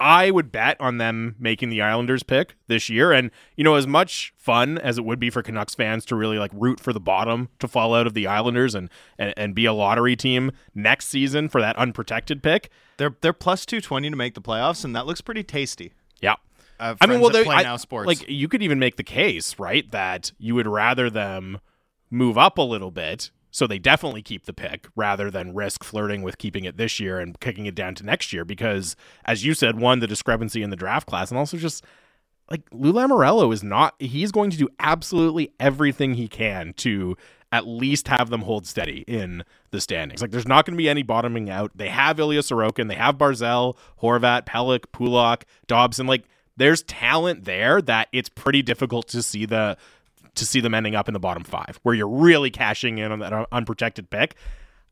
I 0.00 0.30
would 0.30 0.50
bet 0.50 0.80
on 0.80 0.96
them 0.96 1.36
making 1.38 1.68
the 1.68 1.82
Islanders 1.82 2.22
pick 2.22 2.56
this 2.68 2.88
year. 2.88 3.12
And, 3.12 3.30
you 3.54 3.62
know, 3.62 3.74
as 3.74 3.86
much 3.86 4.32
fun 4.38 4.78
as 4.78 4.96
it 4.96 5.04
would 5.04 5.20
be 5.20 5.28
for 5.28 5.42
Canucks 5.42 5.74
fans 5.74 6.06
to 6.06 6.16
really 6.16 6.38
like 6.38 6.50
root 6.54 6.80
for 6.80 6.94
the 6.94 7.00
bottom 7.00 7.50
to 7.58 7.68
fall 7.68 7.94
out 7.94 8.06
of 8.06 8.14
the 8.14 8.26
Islanders 8.26 8.74
and, 8.74 8.88
and, 9.18 9.34
and 9.36 9.54
be 9.54 9.66
a 9.66 9.74
lottery 9.74 10.16
team 10.16 10.52
next 10.74 11.08
season 11.08 11.50
for 11.50 11.60
that 11.60 11.76
unprotected 11.76 12.42
pick. 12.42 12.70
They're 12.96 13.14
they're 13.20 13.34
plus 13.34 13.66
220 13.66 14.08
to 14.08 14.16
make 14.16 14.32
the 14.34 14.40
playoffs 14.40 14.86
and 14.86 14.96
that 14.96 15.06
looks 15.06 15.20
pretty 15.20 15.42
tasty. 15.42 15.92
Yeah. 16.22 16.36
Uh, 16.80 16.94
I 17.00 17.06
mean, 17.06 17.20
well, 17.20 17.30
they 17.30 17.44
they, 17.44 17.50
I- 17.50 17.62
now 17.62 17.76
sports. 17.76 18.06
like 18.06 18.28
you 18.28 18.48
could 18.48 18.62
even 18.62 18.78
make 18.78 18.96
the 18.96 19.04
case, 19.04 19.58
right, 19.58 19.88
that 19.90 20.32
you 20.38 20.54
would 20.54 20.66
rather 20.66 21.10
them 21.10 21.60
move 22.10 22.38
up 22.38 22.58
a 22.58 22.62
little 22.62 22.90
bit, 22.90 23.30
so 23.50 23.66
they 23.66 23.78
definitely 23.78 24.22
keep 24.22 24.46
the 24.46 24.52
pick 24.52 24.88
rather 24.96 25.30
than 25.30 25.54
risk 25.54 25.84
flirting 25.84 26.22
with 26.22 26.38
keeping 26.38 26.64
it 26.64 26.76
this 26.76 26.98
year 26.98 27.18
and 27.20 27.38
kicking 27.38 27.66
it 27.66 27.74
down 27.74 27.94
to 27.96 28.04
next 28.04 28.32
year. 28.32 28.44
Because, 28.44 28.96
as 29.26 29.44
you 29.44 29.54
said, 29.54 29.78
one 29.78 30.00
the 30.00 30.06
discrepancy 30.06 30.62
in 30.62 30.70
the 30.70 30.76
draft 30.76 31.06
class, 31.06 31.30
and 31.30 31.38
also 31.38 31.56
just 31.58 31.84
like 32.50 32.62
Lou 32.72 32.92
Lamoriello 32.92 33.52
is 33.52 33.62
not. 33.62 33.94
He's 33.98 34.32
going 34.32 34.50
to 34.50 34.56
do 34.56 34.68
absolutely 34.78 35.52
everything 35.60 36.14
he 36.14 36.28
can 36.28 36.72
to 36.78 37.16
at 37.52 37.66
least 37.66 38.08
have 38.08 38.30
them 38.30 38.42
hold 38.42 38.66
steady 38.66 39.04
in 39.08 39.44
the 39.70 39.80
standings. 39.80 40.22
Like, 40.22 40.30
there's 40.30 40.46
not 40.46 40.64
going 40.64 40.74
to 40.74 40.78
be 40.78 40.88
any 40.88 41.02
bottoming 41.02 41.50
out. 41.50 41.72
They 41.74 41.88
have 41.88 42.20
Ilya 42.20 42.40
Sorokin, 42.40 42.88
they 42.88 42.94
have 42.94 43.18
Barzal, 43.18 43.76
Horvat, 44.00 44.46
Pelech, 44.46 44.84
Pulock, 44.92 45.44
Dobson. 45.66 46.06
Like, 46.06 46.24
there's 46.60 46.82
talent 46.82 47.44
there 47.44 47.80
that 47.80 48.08
it's 48.12 48.28
pretty 48.28 48.60
difficult 48.60 49.08
to 49.08 49.22
see 49.22 49.46
the 49.46 49.78
to 50.34 50.46
see 50.46 50.60
them 50.60 50.74
ending 50.74 50.94
up 50.94 51.08
in 51.08 51.14
the 51.14 51.18
bottom 51.18 51.42
five, 51.42 51.80
where 51.82 51.94
you're 51.94 52.06
really 52.06 52.50
cashing 52.50 52.98
in 52.98 53.10
on 53.10 53.18
that 53.18 53.32
un- 53.32 53.46
unprotected 53.50 54.10
pick. 54.10 54.36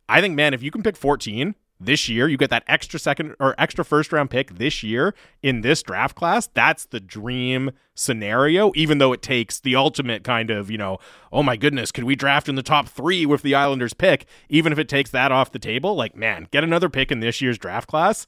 I 0.08 0.20
think, 0.20 0.34
man, 0.34 0.54
if 0.54 0.62
you 0.62 0.70
can 0.70 0.82
pick 0.82 0.96
14 0.96 1.54
this 1.78 2.08
year, 2.08 2.26
you 2.26 2.38
get 2.38 2.50
that 2.50 2.64
extra 2.66 2.98
second 2.98 3.36
or 3.38 3.54
extra 3.58 3.84
first 3.84 4.12
round 4.12 4.30
pick 4.30 4.56
this 4.56 4.82
year 4.82 5.14
in 5.42 5.60
this 5.60 5.82
draft 5.82 6.16
class. 6.16 6.48
That's 6.48 6.86
the 6.86 7.00
dream 7.00 7.70
scenario, 7.94 8.72
even 8.74 8.96
though 8.96 9.12
it 9.12 9.20
takes 9.20 9.60
the 9.60 9.76
ultimate 9.76 10.24
kind 10.24 10.50
of, 10.50 10.70
you 10.70 10.78
know, 10.78 10.98
oh 11.30 11.42
my 11.42 11.56
goodness, 11.56 11.92
could 11.92 12.04
we 12.04 12.16
draft 12.16 12.48
in 12.48 12.54
the 12.54 12.62
top 12.62 12.88
three 12.88 13.26
with 13.26 13.42
the 13.42 13.54
Islanders 13.54 13.92
pick? 13.92 14.26
Even 14.48 14.72
if 14.72 14.78
it 14.78 14.88
takes 14.88 15.10
that 15.10 15.30
off 15.30 15.52
the 15.52 15.58
table, 15.58 15.94
like, 15.94 16.16
man, 16.16 16.48
get 16.50 16.64
another 16.64 16.88
pick 16.88 17.12
in 17.12 17.20
this 17.20 17.42
year's 17.42 17.58
draft 17.58 17.88
class. 17.88 18.26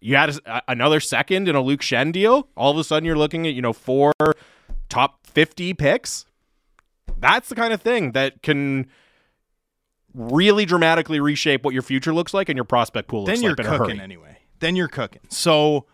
You 0.00 0.16
had 0.16 0.38
a, 0.46 0.62
another 0.68 1.00
second 1.00 1.48
in 1.48 1.54
a 1.54 1.60
Luke 1.60 1.80
Schenn 1.80 2.12
deal. 2.12 2.48
All 2.56 2.70
of 2.70 2.78
a 2.78 2.84
sudden, 2.84 3.04
you're 3.04 3.18
looking 3.18 3.46
at, 3.46 3.54
you 3.54 3.62
know, 3.62 3.72
four 3.72 4.12
top 4.88 5.26
50 5.26 5.74
picks. 5.74 6.24
That's 7.18 7.48
the 7.48 7.54
kind 7.54 7.72
of 7.72 7.82
thing 7.82 8.12
that 8.12 8.42
can 8.42 8.88
really 10.14 10.64
dramatically 10.64 11.20
reshape 11.20 11.64
what 11.64 11.74
your 11.74 11.82
future 11.82 12.12
looks 12.12 12.34
like 12.34 12.48
and 12.48 12.56
your 12.56 12.64
prospect 12.64 13.08
pool 13.08 13.24
looks 13.24 13.38
then 13.38 13.42
you're 13.42 13.54
like 13.54 13.66
cooking 13.66 14.00
anyway. 14.00 14.38
Then 14.58 14.74
you're 14.74 14.88
cooking. 14.88 15.22
So, 15.28 15.86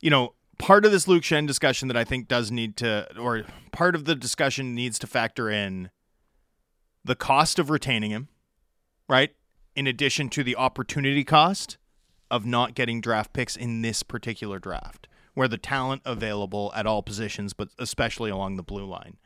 you 0.00 0.10
know, 0.10 0.34
part 0.58 0.84
of 0.84 0.92
this 0.92 1.08
Luke 1.08 1.22
Schenn 1.22 1.46
discussion 1.46 1.88
that 1.88 1.96
I 1.96 2.04
think 2.04 2.28
does 2.28 2.50
need 2.50 2.76
to, 2.78 3.08
or 3.18 3.44
part 3.72 3.94
of 3.94 4.04
the 4.04 4.14
discussion 4.14 4.74
needs 4.74 4.98
to 5.00 5.06
factor 5.06 5.50
in 5.50 5.90
the 7.04 7.16
cost 7.16 7.58
of 7.58 7.70
retaining 7.70 8.10
him, 8.10 8.28
right? 9.08 9.34
In 9.74 9.86
addition 9.86 10.28
to 10.30 10.44
the 10.44 10.56
opportunity 10.56 11.24
cost 11.24 11.78
of 12.30 12.44
not 12.44 12.74
getting 12.74 13.00
draft 13.00 13.32
picks 13.32 13.56
in 13.56 13.82
this 13.82 14.02
particular 14.02 14.58
draft, 14.58 15.08
where 15.34 15.48
the 15.48 15.58
talent 15.58 16.02
available 16.04 16.72
at 16.74 16.86
all 16.86 17.02
positions, 17.02 17.52
but 17.52 17.68
especially 17.78 18.30
along 18.30 18.56
the 18.56 18.62
blue 18.62 18.84
line, 18.84 19.16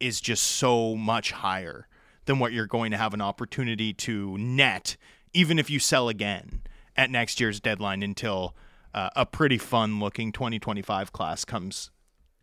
is 0.00 0.20
just 0.20 0.42
so 0.42 0.94
much 0.94 1.32
higher 1.32 1.88
than 2.26 2.38
what 2.38 2.52
you're 2.52 2.66
going 2.66 2.90
to 2.90 2.96
have 2.96 3.14
an 3.14 3.20
opportunity 3.20 3.92
to 3.92 4.36
net 4.38 4.96
even 5.34 5.58
if 5.58 5.68
you 5.68 5.78
sell 5.78 6.08
again 6.08 6.62
at 6.96 7.10
next 7.10 7.40
year's 7.40 7.60
deadline 7.60 8.02
until 8.02 8.54
uh, 8.94 9.10
a 9.16 9.26
pretty 9.26 9.58
fun 9.58 9.98
looking 9.98 10.32
2025 10.32 11.12
class 11.12 11.44
comes 11.44 11.90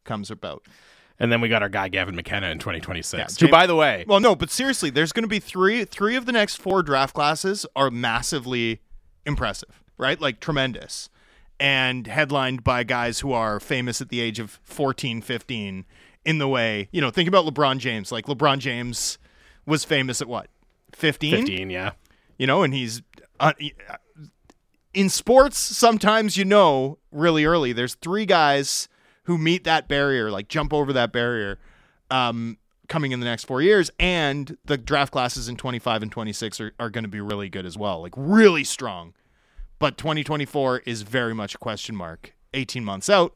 comes 0.04 0.30
about. 0.30 0.64
And 1.20 1.32
then 1.32 1.40
we 1.40 1.50
got 1.50 1.62
our 1.62 1.70
guy 1.70 1.88
Gavin 1.88 2.16
McKenna 2.16 2.50
in 2.50 2.58
2026. 2.58 3.40
Yeah, 3.40 3.48
who, 3.48 3.52
by 3.52 3.68
the 3.68 3.76
way, 3.76 4.06
Well, 4.08 4.20
no, 4.20 4.36
but 4.36 4.50
seriously, 4.50 4.90
there's 4.90 5.14
going 5.14 5.24
to 5.24 5.30
be 5.30 5.40
three 5.40 5.86
three 5.86 6.16
of 6.16 6.26
the 6.26 6.32
next 6.32 6.58
four 6.58 6.84
draft 6.84 7.14
classes 7.14 7.66
are 7.76 7.90
massively 7.90 8.82
impressive, 9.26 9.82
right? 9.98 10.20
Like 10.20 10.40
tremendous. 10.40 11.10
And 11.60 12.08
headlined 12.08 12.64
by 12.64 12.84
guys 12.84 13.20
who 13.20 13.34
are 13.34 13.60
famous 13.60 14.02
at 14.02 14.10
the 14.10 14.20
age 14.20 14.40
of 14.40 14.60
14, 14.64 15.22
15 15.22 15.86
in 16.26 16.38
the 16.38 16.48
way, 16.48 16.90
you 16.92 17.02
know, 17.02 17.12
think 17.12 17.28
about 17.28 17.46
LeBron 17.46 17.78
James. 17.78 18.12
Like 18.12 18.26
LeBron 18.26 18.60
James 18.60 19.18
was 19.66 19.84
famous 19.84 20.22
at 20.22 20.28
what? 20.28 20.48
15? 20.94 21.36
15, 21.36 21.70
yeah. 21.70 21.92
You 22.38 22.48
know, 22.48 22.64
and 22.64 22.74
he's 22.74 23.02
uh, 23.40 23.54
in 24.94 25.10
sports 25.10 25.58
sometimes 25.58 26.38
you 26.38 26.46
know 26.46 26.98
really 27.12 27.46
early 27.46 27.72
there's 27.72 27.96
three 27.96 28.26
guys 28.26 28.90
who 29.24 29.38
meet 29.38 29.64
that 29.64 29.88
barrier, 29.88 30.32
like 30.32 30.48
jump 30.48 30.74
over 30.74 30.92
that 30.94 31.12
barrier 31.12 31.60
um, 32.10 32.58
coming 32.88 33.12
in 33.12 33.20
the 33.20 33.26
next 33.26 33.46
four 33.46 33.62
years. 33.62 33.92
And 34.00 34.58
the 34.66 34.78
draft 34.78 35.12
classes 35.12 35.48
in 35.48 35.58
25 35.58 36.04
and 36.04 36.12
26 36.12 36.60
are, 36.60 36.74
are 36.80 36.90
going 36.90 37.04
to 37.04 37.10
be 37.10 37.22
really 37.22 37.50
good 37.50 37.66
as 37.66 37.78
well, 37.78 38.02
like 38.02 38.14
really 38.16 38.64
strong. 38.64 39.14
But 39.82 39.98
2024 39.98 40.84
is 40.86 41.02
very 41.02 41.34
much 41.34 41.56
a 41.56 41.58
question 41.58 41.96
mark. 41.96 42.34
18 42.54 42.86
months 42.86 43.10
out, 43.10 43.36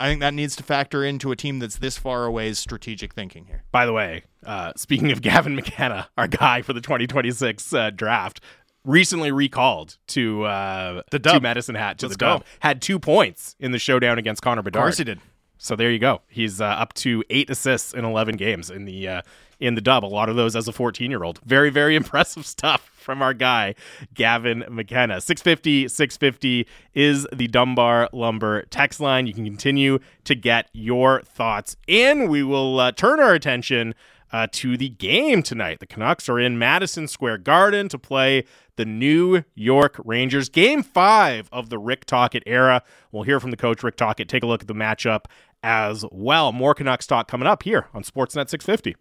I 0.00 0.08
think 0.08 0.20
that 0.20 0.34
needs 0.34 0.56
to 0.56 0.62
factor 0.64 1.04
into 1.04 1.30
a 1.30 1.36
team 1.36 1.60
that's 1.60 1.76
this 1.78 1.96
far 1.96 2.24
away's 2.24 2.58
strategic 2.58 3.14
thinking 3.14 3.44
here. 3.46 3.62
By 3.70 3.86
the 3.86 3.92
way, 3.92 4.24
uh, 4.44 4.72
speaking 4.76 5.12
of 5.12 5.22
Gavin 5.28 5.54
McKenna, 5.54 6.08
our 6.18 6.26
guy 6.26 6.62
for 6.62 6.72
the 6.72 6.80
2026 6.80 7.72
uh, 7.72 7.90
draft, 7.90 8.40
recently 8.84 9.30
recalled 9.30 9.96
to 10.08 10.44
uh, 10.44 11.02
The 11.10 11.18
dub. 11.20 11.34
to 11.34 11.40
Medicine 11.40 11.76
Hat 11.76 11.98
to 11.98 12.06
Let's 12.06 12.16
the 12.16 12.18
dub. 12.24 12.40
go. 12.40 12.46
Had 12.60 12.82
two 12.82 12.98
points 12.98 13.54
in 13.60 13.70
the 13.70 13.78
showdown 13.78 14.18
against 14.18 14.42
Connor 14.42 14.62
Bedard. 14.62 14.82
Of 14.82 14.86
course 14.86 14.98
he 14.98 15.04
did. 15.04 15.20
So 15.58 15.76
there 15.76 15.90
you 15.92 16.00
go. 16.00 16.22
He's 16.28 16.60
uh, 16.60 16.64
up 16.64 16.92
to 16.94 17.22
eight 17.30 17.48
assists 17.48 17.94
in 17.94 18.04
11 18.04 18.36
games 18.36 18.68
in 18.70 18.84
the 18.84 19.08
uh, 19.08 19.22
in 19.64 19.74
the 19.74 19.80
dub. 19.80 20.04
A 20.04 20.06
lot 20.06 20.28
of 20.28 20.36
those 20.36 20.54
as 20.54 20.68
a 20.68 20.72
14 20.72 21.10
year 21.10 21.24
old. 21.24 21.40
Very 21.44 21.70
very 21.70 21.96
impressive 22.02 22.46
stuff 22.46 22.90
from 22.94 23.22
our 23.22 23.34
guy 23.34 23.74
Gavin 24.12 24.64
McKenna. 24.68 25.20
650 25.20 25.88
650 25.88 26.66
is 26.94 27.26
the 27.32 27.48
Dunbar 27.48 28.08
Lumber 28.12 28.62
text 28.70 29.00
line. 29.00 29.26
You 29.26 29.34
can 29.34 29.44
continue 29.44 29.98
to 30.24 30.34
get 30.34 30.68
your 30.72 31.22
thoughts 31.22 31.76
in. 31.86 32.28
We 32.28 32.42
will 32.42 32.78
uh, 32.80 32.92
turn 32.92 33.20
our 33.20 33.32
attention. 33.34 33.94
Uh, 34.32 34.48
to 34.50 34.76
the 34.76 34.88
game 34.88 35.44
tonight. 35.44 35.78
The 35.78 35.86
Canucks 35.86 36.28
are 36.28 36.40
in 36.40 36.58
Madison 36.58 37.06
Square 37.06 37.38
Garden 37.38 37.88
to 37.88 37.96
play 37.96 38.44
the 38.74 38.84
New 38.84 39.44
York 39.54 39.94
Rangers. 40.04 40.48
Game 40.48 40.82
five 40.82 41.48
of 41.52 41.70
the 41.70 41.78
Rick 41.78 42.06
Tocchet 42.06 42.42
era. 42.44 42.82
We'll 43.12 43.22
hear 43.22 43.38
from 43.38 43.52
the 43.52 43.56
coach, 43.56 43.84
Rick 43.84 43.94
Tocchet. 43.94 44.28
Take 44.28 44.42
a 44.42 44.46
look 44.46 44.62
at 44.62 44.66
the 44.66 44.74
matchup 44.74 45.26
as 45.62 46.04
well. 46.10 46.50
More 46.50 46.74
Canucks 46.74 47.06
talk 47.06 47.28
coming 47.28 47.46
up 47.46 47.62
here 47.62 47.86
on 47.94 48.02
Sportsnet 48.02 48.48
650. 48.48 48.96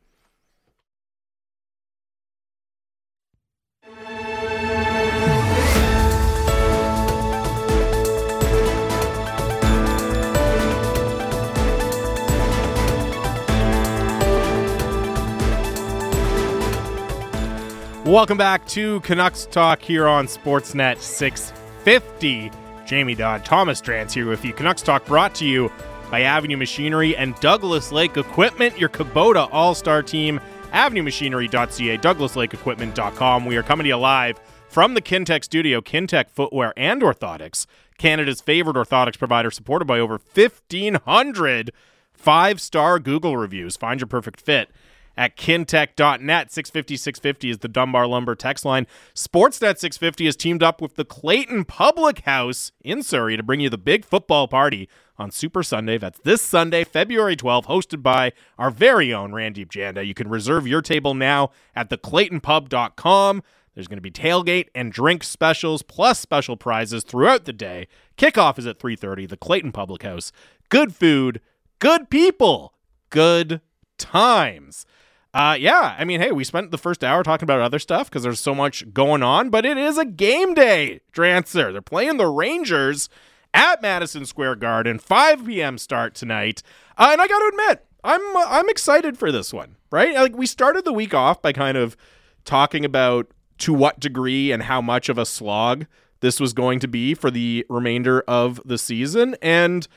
Welcome 18.13 18.37
back 18.37 18.67
to 18.67 18.99
Canucks 18.99 19.47
Talk 19.47 19.81
here 19.81 20.07
on 20.07 20.27
Sportsnet 20.27 20.99
650. 20.99 22.51
Jamie 22.85 23.15
Dodd, 23.15 23.43
Thomas 23.43 23.81
Drance 23.81 24.11
here 24.11 24.29
with 24.29 24.45
you. 24.45 24.53
Canucks 24.53 24.83
Talk 24.83 25.03
brought 25.07 25.33
to 25.33 25.47
you 25.47 25.71
by 26.11 26.21
Avenue 26.21 26.55
Machinery 26.55 27.17
and 27.17 27.33
Douglas 27.39 27.91
Lake 27.91 28.15
Equipment, 28.15 28.77
your 28.77 28.89
Kubota 28.89 29.49
All 29.51 29.73
Star 29.73 30.03
team. 30.03 30.39
AvenueMachinery.ca, 30.73 31.97
DouglasLakeEquipment.com. 31.97 33.45
We 33.45 33.57
are 33.57 33.63
coming 33.63 33.85
to 33.85 33.87
you 33.87 33.97
live 33.97 34.39
from 34.69 34.93
the 34.93 35.01
Kintec 35.01 35.43
studio, 35.43 35.81
Kintec 35.81 36.29
Footwear 36.29 36.71
and 36.77 37.01
Orthotics, 37.01 37.65
Canada's 37.97 38.41
favorite 38.41 38.75
orthotics 38.75 39.17
provider, 39.17 39.49
supported 39.49 39.85
by 39.85 39.97
over 39.97 40.21
1,500 40.35 41.71
five 42.13 42.61
star 42.61 42.99
Google 42.99 43.37
reviews. 43.37 43.75
Find 43.75 43.99
your 43.99 44.07
perfect 44.07 44.39
fit 44.39 44.69
at 45.15 45.37
kintec.net. 45.37 46.51
650 46.51 46.97
650 46.97 47.49
is 47.49 47.57
the 47.59 47.67
Dunbar 47.67 48.07
Lumber 48.07 48.35
text 48.35 48.65
line. 48.65 48.87
Sportsnet 49.13 49.77
650 49.77 50.25
has 50.25 50.35
teamed 50.35 50.63
up 50.63 50.81
with 50.81 50.95
the 50.95 51.05
Clayton 51.05 51.65
Public 51.65 52.19
House 52.21 52.71
in 52.81 53.03
Surrey 53.03 53.37
to 53.37 53.43
bring 53.43 53.59
you 53.59 53.69
the 53.69 53.77
big 53.77 54.05
football 54.05 54.47
party 54.47 54.89
on 55.17 55.31
Super 55.31 55.63
Sunday. 55.63 55.97
That's 55.97 56.19
this 56.19 56.41
Sunday, 56.41 56.83
February 56.83 57.35
12th, 57.35 57.65
hosted 57.65 58.01
by 58.01 58.31
our 58.57 58.71
very 58.71 59.13
own 59.13 59.31
Randeep 59.31 59.67
Janda. 59.67 60.05
You 60.05 60.13
can 60.13 60.29
reserve 60.29 60.67
your 60.67 60.81
table 60.81 61.13
now 61.13 61.51
at 61.75 61.89
theclaytonpub.com. 61.89 63.43
There's 63.75 63.87
going 63.87 63.97
to 63.97 64.01
be 64.01 64.11
tailgate 64.11 64.67
and 64.75 64.91
drink 64.91 65.23
specials 65.23 65.81
plus 65.81 66.19
special 66.19 66.57
prizes 66.57 67.03
throughout 67.03 67.45
the 67.45 67.53
day. 67.53 67.87
Kickoff 68.17 68.59
is 68.59 68.67
at 68.67 68.79
3:30. 68.79 69.27
The 69.27 69.37
Clayton 69.37 69.71
Public 69.71 70.03
House. 70.03 70.31
Good 70.69 70.93
food, 70.93 71.41
good 71.79 72.09
people, 72.09 72.73
good 73.09 73.61
times. 73.97 74.85
Uh, 75.33 75.57
yeah, 75.59 75.95
I 75.97 76.05
mean, 76.05 76.21
hey, 76.21 76.31
we 76.31 76.43
spent 76.43 76.69
the 76.69 76.77
first 76.77 77.03
hour 77.03 77.23
talking 77.23 77.45
about 77.45 77.59
other 77.59 77.79
stuff 77.79 78.09
because 78.09 78.21
there's 78.21 78.39
so 78.39 78.53
much 78.53 78.93
going 78.93 79.23
on, 79.23 79.49
but 79.49 79.65
it 79.65 79.77
is 79.77 79.97
a 79.97 80.05
game 80.05 80.53
day, 80.53 81.01
Drancer. 81.11 81.71
They're 81.71 81.81
playing 81.81 82.17
the 82.17 82.27
Rangers 82.27 83.09
at 83.51 83.81
Madison 83.81 84.25
Square 84.25 84.57
Garden, 84.57 84.99
5 84.99 85.45
p.m. 85.45 85.79
start 85.79 86.13
tonight. 86.13 86.61
Uh, 86.97 87.09
and 87.11 87.21
I 87.21 87.27
got 87.27 87.39
to 87.39 87.47
admit, 87.47 87.85
I'm 88.03 88.21
uh, 88.35 88.45
I'm 88.47 88.69
excited 88.69 89.17
for 89.17 89.31
this 89.31 89.51
one, 89.51 89.77
right? 89.91 90.13
Like 90.13 90.35
we 90.35 90.45
started 90.45 90.85
the 90.85 90.93
week 90.93 91.13
off 91.13 91.41
by 91.41 91.51
kind 91.51 91.77
of 91.77 91.97
talking 92.45 92.85
about 92.85 93.31
to 93.59 93.73
what 93.73 93.99
degree 93.99 94.51
and 94.51 94.63
how 94.63 94.81
much 94.81 95.09
of 95.09 95.17
a 95.17 95.25
slog 95.25 95.85
this 96.19 96.39
was 96.39 96.53
going 96.53 96.79
to 96.79 96.87
be 96.87 97.13
for 97.13 97.31
the 97.31 97.65
remainder 97.69 98.21
of 98.27 98.61
the 98.65 98.77
season, 98.77 99.35
and 99.41 99.87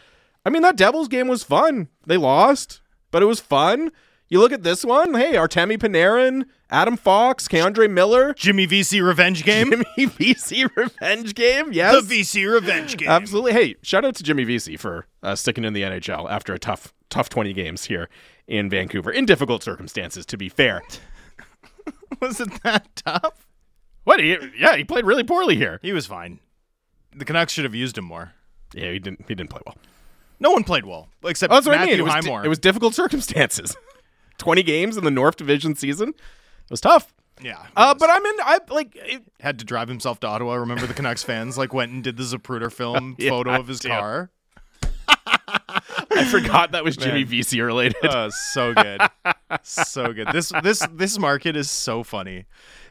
I 0.44 0.50
mean 0.50 0.62
that 0.62 0.76
Devils 0.76 1.08
game 1.08 1.28
was 1.28 1.42
fun. 1.42 1.88
They 2.06 2.16
lost, 2.16 2.80
but 3.10 3.22
it 3.22 3.26
was 3.26 3.40
fun. 3.40 3.90
You 4.28 4.40
look 4.40 4.50
at 4.52 4.62
this 4.64 4.84
one. 4.84 5.14
Hey, 5.14 5.34
Artemi 5.34 5.78
Panarin, 5.78 6.46
Adam 6.68 6.96
Fox, 6.96 7.46
K'Andre 7.46 7.88
Miller, 7.88 8.34
Jimmy 8.34 8.66
Vesey 8.66 9.00
revenge 9.00 9.44
game. 9.44 9.70
Jimmy 9.70 10.06
Vesey 10.18 10.64
revenge 10.74 11.34
game. 11.34 11.72
Yes, 11.72 11.94
The 11.94 12.02
Vesey 12.02 12.44
revenge 12.44 12.96
game. 12.96 13.08
Absolutely. 13.08 13.52
Hey, 13.52 13.76
shout 13.82 14.04
out 14.04 14.16
to 14.16 14.24
Jimmy 14.24 14.42
Vesey 14.44 14.76
for 14.76 15.06
uh, 15.22 15.36
sticking 15.36 15.64
in 15.64 15.74
the 15.74 15.82
NHL 15.82 16.28
after 16.28 16.52
a 16.52 16.58
tough, 16.58 16.92
tough 17.08 17.28
20 17.28 17.52
games 17.52 17.84
here 17.84 18.08
in 18.48 18.68
Vancouver 18.68 19.12
in 19.12 19.26
difficult 19.26 19.62
circumstances. 19.62 20.26
To 20.26 20.36
be 20.36 20.48
fair, 20.48 20.82
Was 22.20 22.40
it 22.40 22.50
that 22.64 22.96
tough? 22.96 23.46
what? 24.04 24.18
He, 24.20 24.36
yeah, 24.58 24.76
he 24.76 24.82
played 24.84 25.04
really 25.06 25.24
poorly 25.24 25.54
here. 25.56 25.78
He 25.82 25.92
was 25.92 26.06
fine. 26.06 26.40
The 27.14 27.24
Canucks 27.24 27.52
should 27.52 27.64
have 27.64 27.74
used 27.74 27.96
him 27.96 28.04
more. 28.04 28.32
Yeah, 28.74 28.90
he 28.90 28.98
didn't. 28.98 29.24
He 29.28 29.34
didn't 29.36 29.50
play 29.50 29.60
well. 29.64 29.76
No 30.40 30.50
one 30.50 30.64
played 30.64 30.84
well 30.84 31.08
except 31.24 31.50
Oh, 31.52 31.56
that's 31.56 31.66
what 31.66 31.76
Matthew 31.78 31.94
I 31.94 31.96
mean. 31.96 32.00
It 32.00 32.14
was, 32.16 32.24
di- 32.24 32.44
it 32.44 32.48
was 32.48 32.58
difficult 32.58 32.94
circumstances. 32.94 33.76
20 34.38 34.62
games 34.62 34.96
in 34.96 35.04
the 35.04 35.10
North 35.10 35.36
Division 35.36 35.74
season. 35.74 36.10
It 36.10 36.70
was 36.70 36.80
tough. 36.80 37.12
yeah. 37.42 37.66
Uh, 37.76 37.94
but 37.94 38.10
I'm 38.10 38.24
in. 38.24 38.34
I 38.40 38.58
like. 38.70 38.96
It, 38.96 39.22
had 39.40 39.58
to 39.60 39.64
drive 39.64 39.88
himself 39.88 40.18
to 40.20 40.26
Ottawa. 40.26 40.54
Remember 40.54 40.86
the 40.86 40.94
Canucks 40.94 41.22
fans 41.22 41.56
like 41.58 41.72
went 41.72 41.92
and 41.92 42.02
did 42.02 42.16
the 42.16 42.22
Zapruder 42.24 42.72
film 42.72 43.14
Yeah, 43.18 43.30
photo 43.30 43.52
of 43.60 43.68
his 43.68 43.80
car. 43.80 44.30
I 45.28 46.24
forgot 46.30 46.72
that 46.72 46.82
was 46.84 46.96
Jimmy 46.96 47.22
Vesey 47.22 47.60
related. 47.60 47.96
Oh, 48.04 48.28
so 48.52 48.74
good, 48.74 49.00
so 49.62 50.12
good. 50.12 50.28
This 50.32 50.52
this 50.62 50.86
this 50.92 51.18
market 51.18 51.56
is 51.56 51.70
so 51.70 52.02
funny. 52.02 52.46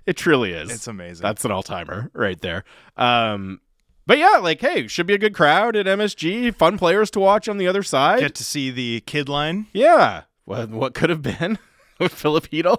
It 0.05 0.15
truly 0.17 0.51
is. 0.53 0.71
It's 0.71 0.87
amazing. 0.87 1.23
That's 1.23 1.43
an 1.45 1.51
all 1.51 1.63
timer 1.63 2.11
right 2.13 2.39
there. 2.39 2.63
Um, 2.95 3.59
but 4.05 4.17
yeah, 4.19 4.37
like, 4.37 4.61
hey, 4.61 4.87
should 4.87 5.07
be 5.07 5.15
a 5.15 5.17
good 5.17 5.33
crowd 5.33 5.75
at 5.75 5.87
MSG. 5.87 6.53
Fun 6.55 6.77
players 6.77 7.09
to 7.11 7.19
watch 7.19 7.49
on 7.49 7.57
the 7.57 7.67
other 7.67 7.81
side. 7.83 8.19
Get 8.19 8.35
to 8.35 8.43
see 8.43 8.69
the 8.69 9.01
kid 9.01 9.27
line. 9.27 9.67
yeah. 9.73 10.23
What, 10.45 10.69
what 10.69 10.93
could 10.93 11.09
have 11.09 11.21
been 11.21 11.57
with 11.99 12.13
Philip 12.13 12.47
Hedel? 12.49 12.77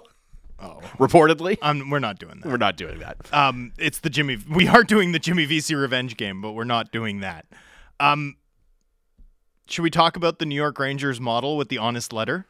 Oh, 0.59 0.79
Reportedly. 0.97 1.57
um, 1.61 1.89
we're 1.89 1.99
not 1.99 2.17
doing 2.17 2.39
that. 2.41 2.49
We're 2.49 2.57
not 2.57 2.77
doing 2.77 2.99
that. 2.99 3.17
Um, 3.31 3.73
it's 3.77 3.99
the 3.99 4.09
Jimmy. 4.09 4.37
We 4.49 4.67
are 4.67 4.83
doing 4.83 5.11
the 5.11 5.19
Jimmy 5.19 5.45
Vesey 5.45 5.75
revenge 5.75 6.17
game, 6.17 6.41
but 6.41 6.53
we're 6.53 6.63
not 6.63 6.91
doing 6.91 7.19
that. 7.19 7.45
Um, 7.99 8.37
should 9.67 9.83
we 9.83 9.91
talk 9.91 10.15
about 10.15 10.39
the 10.39 10.45
New 10.45 10.55
York 10.55 10.79
Rangers 10.79 11.19
model 11.21 11.57
with 11.57 11.69
the 11.69 11.77
honest 11.77 12.11
letter? 12.11 12.45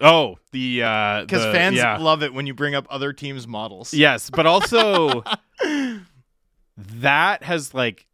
Oh, 0.00 0.36
the 0.52 0.82
uh 0.84 1.20
Because 1.22 1.42
the- 1.44 1.52
fans 1.52 1.76
yeah. 1.76 1.96
love 1.98 2.22
it 2.22 2.32
when 2.32 2.46
you 2.46 2.54
bring 2.54 2.76
up 2.76 2.86
other 2.90 3.12
teams' 3.12 3.48
models. 3.48 3.92
Yes, 3.92 4.30
but 4.30 4.46
also 4.46 5.24
that 6.76 7.42
has 7.42 7.74
like 7.74 8.06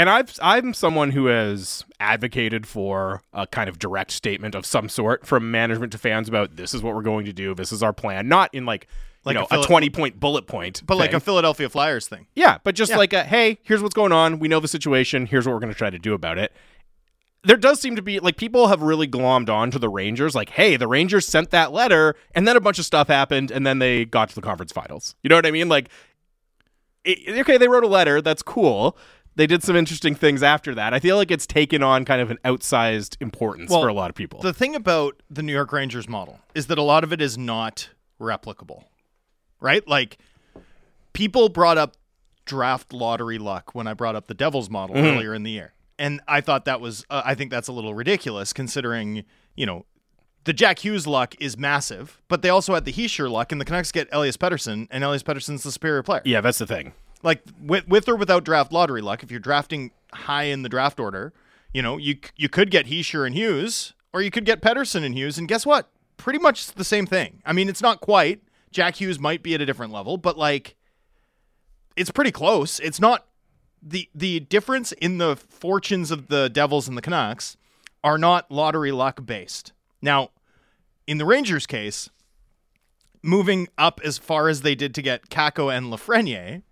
and 0.00 0.08
I've 0.08 0.38
I'm 0.42 0.72
someone 0.72 1.10
who 1.10 1.26
has 1.26 1.84
advocated 2.00 2.66
for 2.66 3.20
a 3.34 3.46
kind 3.46 3.68
of 3.68 3.78
direct 3.78 4.12
statement 4.12 4.54
of 4.54 4.64
some 4.64 4.88
sort 4.88 5.26
from 5.26 5.50
management 5.50 5.92
to 5.92 5.98
fans 5.98 6.26
about 6.26 6.56
this 6.56 6.72
is 6.72 6.82
what 6.82 6.94
we're 6.94 7.02
going 7.02 7.26
to 7.26 7.32
do, 7.34 7.54
this 7.54 7.70
is 7.70 7.82
our 7.82 7.92
plan. 7.92 8.26
Not 8.26 8.48
in 8.54 8.64
like 8.64 8.86
Like 9.24 9.34
you 9.34 9.40
know, 9.40 9.46
a 9.50 9.60
a, 9.60 9.64
20 9.64 9.90
point 9.90 10.18
bullet 10.18 10.46
point. 10.46 10.82
but 10.86 10.96
like 10.96 11.12
a 11.12 11.20
Philadelphia 11.20 11.68
Flyers 11.68 12.08
thing. 12.08 12.26
Yeah, 12.34 12.56
but 12.64 12.74
just 12.74 12.90
Yeah. 12.90 12.96
like 12.96 13.12
a 13.12 13.24
hey, 13.24 13.58
here's 13.62 13.82
what's 13.82 13.94
going 13.94 14.12
on. 14.12 14.38
We 14.38 14.48
know 14.48 14.58
the 14.60 14.68
situation. 14.68 15.26
Here's 15.26 15.46
what 15.46 15.52
we're 15.52 15.60
going 15.60 15.72
to 15.72 15.78
try 15.78 15.90
to 15.90 15.98
do 15.98 16.14
about 16.14 16.38
it. 16.38 16.52
There 17.44 17.58
does 17.58 17.78
seem 17.80 17.96
to 17.96 18.02
be 18.02 18.20
like 18.20 18.36
people 18.38 18.68
have 18.68 18.80
really 18.82 19.06
glommed 19.06 19.50
on 19.50 19.70
to 19.70 19.78
the 19.78 19.88
Rangers. 19.90 20.34
Like, 20.34 20.48
hey, 20.50 20.76
the 20.76 20.88
Rangers 20.88 21.26
sent 21.26 21.50
that 21.50 21.72
letter, 21.72 22.14
and 22.34 22.48
then 22.48 22.56
a 22.56 22.60
bunch 22.60 22.78
of 22.78 22.84
stuff 22.86 23.08
happened, 23.08 23.50
and 23.50 23.66
then 23.66 23.78
they 23.78 24.04
got 24.06 24.28
to 24.30 24.34
the 24.34 24.42
conference 24.42 24.72
finals. 24.72 25.14
You 25.22 25.28
know 25.30 25.36
what 25.36 25.46
I 25.46 25.50
mean? 25.50 25.68
Like, 25.68 25.88
it, 27.04 27.38
okay, 27.40 27.56
they 27.56 27.68
wrote 27.68 27.84
a 27.84 27.88
letter. 27.88 28.20
That's 28.20 28.42
cool. 28.42 28.96
They 29.40 29.46
did 29.46 29.62
some 29.62 29.74
interesting 29.74 30.14
things 30.14 30.42
after 30.42 30.74
that. 30.74 30.92
I 30.92 31.00
feel 31.00 31.16
like 31.16 31.30
it's 31.30 31.46
taken 31.46 31.82
on 31.82 32.04
kind 32.04 32.20
of 32.20 32.30
an 32.30 32.36
outsized 32.44 33.16
importance 33.22 33.70
Well, 33.70 33.80
for 33.80 33.88
a 33.88 33.94
lot 33.94 34.10
of 34.10 34.14
people. 34.14 34.42
The 34.42 34.52
thing 34.52 34.74
about 34.74 35.22
the 35.30 35.42
New 35.42 35.54
York 35.54 35.72
Rangers 35.72 36.06
model 36.06 36.40
is 36.54 36.66
that 36.66 36.76
a 36.76 36.82
lot 36.82 37.04
of 37.04 37.10
it 37.10 37.22
is 37.22 37.38
not 37.38 37.88
replicable, 38.20 38.84
right? 39.58 39.82
Like 39.88 40.18
people 41.14 41.48
brought 41.48 41.78
up 41.78 41.96
draft 42.44 42.92
lottery 42.92 43.38
luck 43.38 43.74
when 43.74 43.86
I 43.86 43.94
brought 43.94 44.14
up 44.14 44.26
the 44.26 44.34
Devils 44.34 44.68
model 44.68 44.94
Mm-hmm. 44.94 45.06
earlier 45.06 45.32
in 45.32 45.42
the 45.42 45.52
year, 45.52 45.72
and 45.98 46.20
I 46.28 46.42
thought 46.42 46.66
that 46.66 46.82
was 46.82 47.06
uh, 47.08 47.22
I 47.24 47.34
think 47.34 47.50
that's 47.50 47.68
a 47.68 47.72
little 47.72 47.94
ridiculous 47.94 48.52
considering 48.52 49.24
you 49.56 49.64
know. 49.64 49.86
The 50.44 50.52
Jack 50.52 50.80
Hughes 50.80 51.06
luck 51.06 51.34
is 51.40 51.56
massive, 51.56 52.20
but 52.28 52.42
they 52.42 52.50
also 52.50 52.74
had 52.74 52.84
the 52.84 52.92
Hischier 52.92 53.30
luck, 53.30 53.52
and 53.52 53.60
the 53.60 53.64
Canucks 53.64 53.90
get 53.90 54.06
Elias 54.12 54.36
Pettersson, 54.36 54.86
and 54.90 55.02
Elias 55.02 55.22
Pettersson's 55.22 55.62
the 55.62 55.72
superior 55.72 56.02
player. 56.02 56.20
yeah, 56.26 56.40
that's 56.42 56.58
the 56.58 56.66
thing. 56.66 56.92
Like 57.22 57.42
with 57.62 57.86
with 57.88 58.08
or 58.08 58.16
without 58.16 58.44
draft 58.44 58.72
lottery 58.72 59.02
luck, 59.02 59.22
if 59.22 59.30
you're 59.30 59.40
drafting 59.40 59.90
high 60.12 60.44
in 60.44 60.62
the 60.62 60.68
draft 60.68 60.98
order, 60.98 61.32
you 61.72 61.82
know 61.82 61.96
you 61.96 62.16
you 62.36 62.48
could 62.48 62.70
get 62.70 62.86
Hischier 62.86 63.26
and 63.26 63.34
Hughes, 63.34 63.94
or 64.12 64.22
you 64.22 64.30
could 64.30 64.44
get 64.44 64.62
Pettersson 64.62 65.04
and 65.04 65.14
Hughes, 65.14 65.38
and 65.38 65.46
guess 65.46 65.66
what? 65.66 65.90
Pretty 66.16 66.38
much 66.38 66.72
the 66.72 66.84
same 66.84 67.06
thing. 67.06 67.42
I 67.44 67.52
mean, 67.52 67.68
it's 67.68 67.82
not 67.82 68.00
quite. 68.00 68.42
Jack 68.70 69.00
Hughes 69.00 69.18
might 69.18 69.42
be 69.42 69.54
at 69.54 69.60
a 69.60 69.66
different 69.66 69.92
level, 69.92 70.16
but 70.16 70.38
like, 70.38 70.76
it's 71.96 72.10
pretty 72.10 72.30
close. 72.30 72.78
It's 72.80 73.00
not 73.00 73.26
the 73.82 74.08
the 74.14 74.40
difference 74.40 74.92
in 74.92 75.18
the 75.18 75.36
fortunes 75.36 76.10
of 76.10 76.28
the 76.28 76.48
Devils 76.48 76.88
and 76.88 76.96
the 76.96 77.02
Canucks 77.02 77.56
are 78.02 78.18
not 78.18 78.50
lottery 78.50 78.92
luck 78.92 79.24
based. 79.24 79.72
Now, 80.00 80.30
in 81.06 81.18
the 81.18 81.26
Rangers 81.26 81.66
case, 81.66 82.08
moving 83.22 83.68
up 83.76 84.00
as 84.04 84.18
far 84.18 84.48
as 84.48 84.62
they 84.62 84.74
did 84.74 84.94
to 84.94 85.02
get 85.02 85.28
Kakko 85.28 85.74
and 85.74 85.92
Lafreniere 85.92 86.62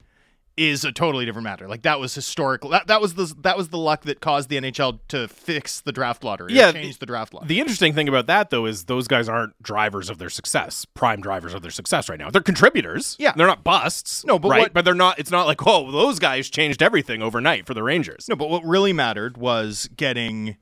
is 0.59 0.85
a 0.85 0.91
totally 0.93 1.25
different 1.25 1.45
matter. 1.45 1.69
Like 1.69 1.83
that 1.83 2.01
was 2.01 2.15
historical. 2.15 2.71
That 2.71 2.89
that 2.89 3.01
was 3.01 3.15
the 3.15 3.33
that 3.43 3.57
was 3.57 3.69
the 3.69 3.79
luck 3.79 4.03
that 4.03 4.21
caused 4.21 4.49
the 4.49 4.57
NHL 4.57 4.99
to 5.09 5.29
fix 5.29 5.81
the 5.81 5.93
draft 5.93 6.25
lottery. 6.25 6.53
Yeah, 6.53 6.73
change 6.73 6.99
the, 6.99 7.07
draft 7.07 7.33
lottery. 7.33 7.49
The 7.49 7.61
interesting 7.61 7.95
thing 7.95 8.09
about 8.09 8.27
that, 8.27 8.51
though, 8.51 8.67
is 8.67 8.85
those 8.85 9.07
guys 9.09 9.29
aren't 9.29 9.61
drivers 9.63 10.11
of 10.11 10.19
their 10.19 10.31
success, 10.31 10.85
prime 10.85 11.21
drivers 11.21 11.55
of 11.55 11.63
their 11.63 11.71
success 11.71 12.09
right 12.09 12.19
now. 12.19 12.31
They're 12.31 12.43
contributors. 12.43 13.17
Yeah. 13.19 13.33
they're 13.37 13.47
not 13.47 13.63
busts. 13.65 14.25
No, 14.25 14.39
but 14.39 14.49
right, 14.51 14.59
what- 14.63 14.73
but 14.75 14.85
they're 14.85 14.95
not. 14.95 15.19
It's 15.19 15.31
not 15.31 15.47
like 15.47 15.67
oh, 15.67 15.91
those 15.91 16.19
guys 16.19 16.51
changed 16.51 16.83
everything 16.83 17.23
overnight 17.23 17.67
for 17.67 17.75
the 17.75 17.83
Rangers. 17.83 18.27
no, 18.29 18.35
but 18.37 18.51
what 18.51 18.65
really 18.65 18.93
mattered 18.93 19.37
was 19.37 19.89
getting, 19.97 20.57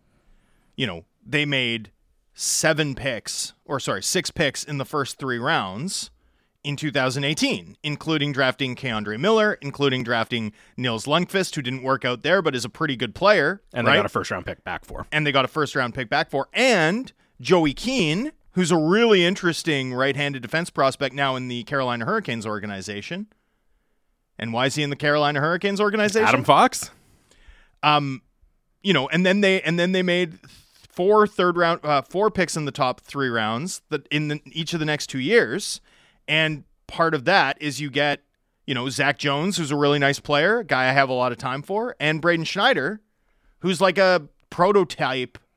you 0.77 0.87
know, 0.87 1.05
they 1.25 1.45
made 1.47 1.91
seven 2.35 2.95
picks 2.95 3.55
or 3.65 3.81
sorry 3.81 4.03
six 4.03 4.31
picks 4.31 4.63
in 4.63 4.77
the 4.77 4.85
first 4.85 5.19
three 5.19 5.39
rounds 5.39 6.11
in 6.67 6.75
2018, 6.75 7.77
including 7.85 8.33
drafting 8.33 8.75
K'Andre 8.75 9.21
Miller, 9.21 9.57
including 9.63 10.03
drafting 10.03 10.53
Nils 10.77 11.07
Lundqvist, 11.07 11.55
who 11.55 11.63
didn't 11.63 11.85
work 11.85 12.05
out 12.05 12.23
there 12.23 12.43
but 12.43 12.57
is 12.57 12.65
a 12.65 12.69
pretty 12.69 12.97
good 12.97 13.15
player, 13.15 13.63
and 13.73 13.87
right? 13.87 13.93
they 13.93 13.99
got 13.99 14.07
a 14.07 14.09
first 14.09 14.33
round 14.33 14.45
pick 14.45 14.65
back 14.65 14.85
for. 14.85 15.07
and 15.13 15.25
they 15.25 15.31
got 15.31 15.45
a 15.45 15.49
first 15.49 15.77
round 15.77 15.95
pick 15.95 16.09
back 16.09 16.29
for, 16.29 16.49
and 16.53 17.13
Joey 17.41 17.73
Keane, 17.73 18.33
who's 18.53 18.73
a 18.73 18.77
really 18.77 19.25
interesting 19.25 19.95
right 19.95 20.17
handed 20.17 20.43
defense 20.43 20.69
prospect 20.69 21.15
now 21.15 21.37
in 21.37 21.47
the 21.47 21.63
Carolina 21.63 22.05
Hurricanes 22.05 22.45
organization. 22.45 23.29
And 24.37 24.53
why 24.53 24.67
is 24.67 24.75
he 24.75 24.83
in 24.83 24.91
the 24.91 24.97
Carolina 24.97 25.41
Hurricanes 25.41 25.81
organization? 25.81 26.27
Adam 26.27 26.45
Fox. 26.45 26.91
Um, 27.85 28.23
you 28.83 28.93
know, 28.93 29.09
and 29.09 29.25
then 29.25 29.41
they 29.41 29.63
and 29.63 29.79
then 29.79 29.93
they 29.93 30.03
made 30.03 30.39
four 30.91 31.29
third 31.29 31.57
round, 31.57 31.81
uh, 31.85 32.03
four 32.03 32.29
picks 32.29 32.57
in 32.57 32.65
the 32.65 32.73
top 32.73 33.01
three 33.03 33.29
rounds 33.29 33.83
that 33.91 34.09
in 34.09 34.29
the, 34.29 34.41
each 34.47 34.75
of 34.75 34.81
the 34.81 34.87
next 34.87 35.07
two 35.07 35.21
years, 35.21 35.81
and 36.29 36.65
part 36.87 37.15
of 37.15 37.25
that 37.25 37.57
is 37.61 37.81
you 37.81 37.91
get 37.91 38.21
you 38.67 38.75
know 38.75 38.89
Zach 38.89 39.19
Jones, 39.19 39.57
who's 39.57 39.71
a 39.71 39.77
really 39.77 39.99
nice 39.99 40.21
player, 40.21 40.61
a 40.61 40.65
guy 40.65 40.89
I 40.89 40.93
have 40.93 41.09
a 41.09 41.13
lot 41.15 41.33
of 41.33 41.39
time 41.39 41.63
for, 41.63 41.97
and 42.01 42.21
Braden 42.21 42.45
Schneider, 42.45 43.01
who's 43.61 43.81
like 43.81 43.99
a 43.99 44.29
prototype. 44.51 45.39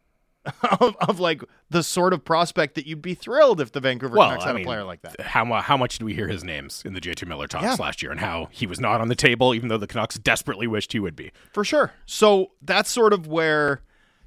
Of, 0.80 0.96
of 1.02 1.20
like 1.20 1.44
the 1.70 1.84
sort 1.84 2.12
of 2.14 2.24
prospect 2.24 2.74
that 2.76 2.88
you'd 2.88 3.02
be 3.04 3.14
thrilled 3.14 3.60
if 3.62 3.72
the 3.74 3.82
Vancouver 3.82 4.16
Well, 4.16 4.30
Canucks 4.30 4.46
I 4.46 4.48
had 4.48 4.56
mean, 4.56 4.64
a 4.64 4.68
player 4.68 4.84
like 4.84 5.02
that. 5.02 5.20
How 5.20 5.46
how 5.62 5.76
much 5.78 6.00
did 6.00 6.06
we 6.06 6.14
hear 6.16 6.28
his 6.28 6.44
names 6.46 6.82
in 6.86 6.94
the 6.94 7.02
JT 7.02 7.28
Miller 7.28 7.46
talks 7.46 7.66
Yeah. 7.66 7.76
last 7.78 8.02
year, 8.02 8.10
and 8.10 8.20
how 8.20 8.48
he 8.50 8.66
was 8.66 8.80
not 8.80 9.00
on 9.02 9.10
the 9.10 9.16
table, 9.16 9.54
even 9.54 9.68
though 9.68 9.78
the 9.78 9.86
Canucks 9.86 10.18
desperately 10.18 10.66
wished 10.66 10.94
he 10.94 11.00
would 11.00 11.16
be. 11.16 11.32
For 11.54 11.64
sure. 11.66 11.92
So 12.08 12.52
that's 12.64 12.90
sort 12.90 13.12
of 13.14 13.28
where, 13.28 13.82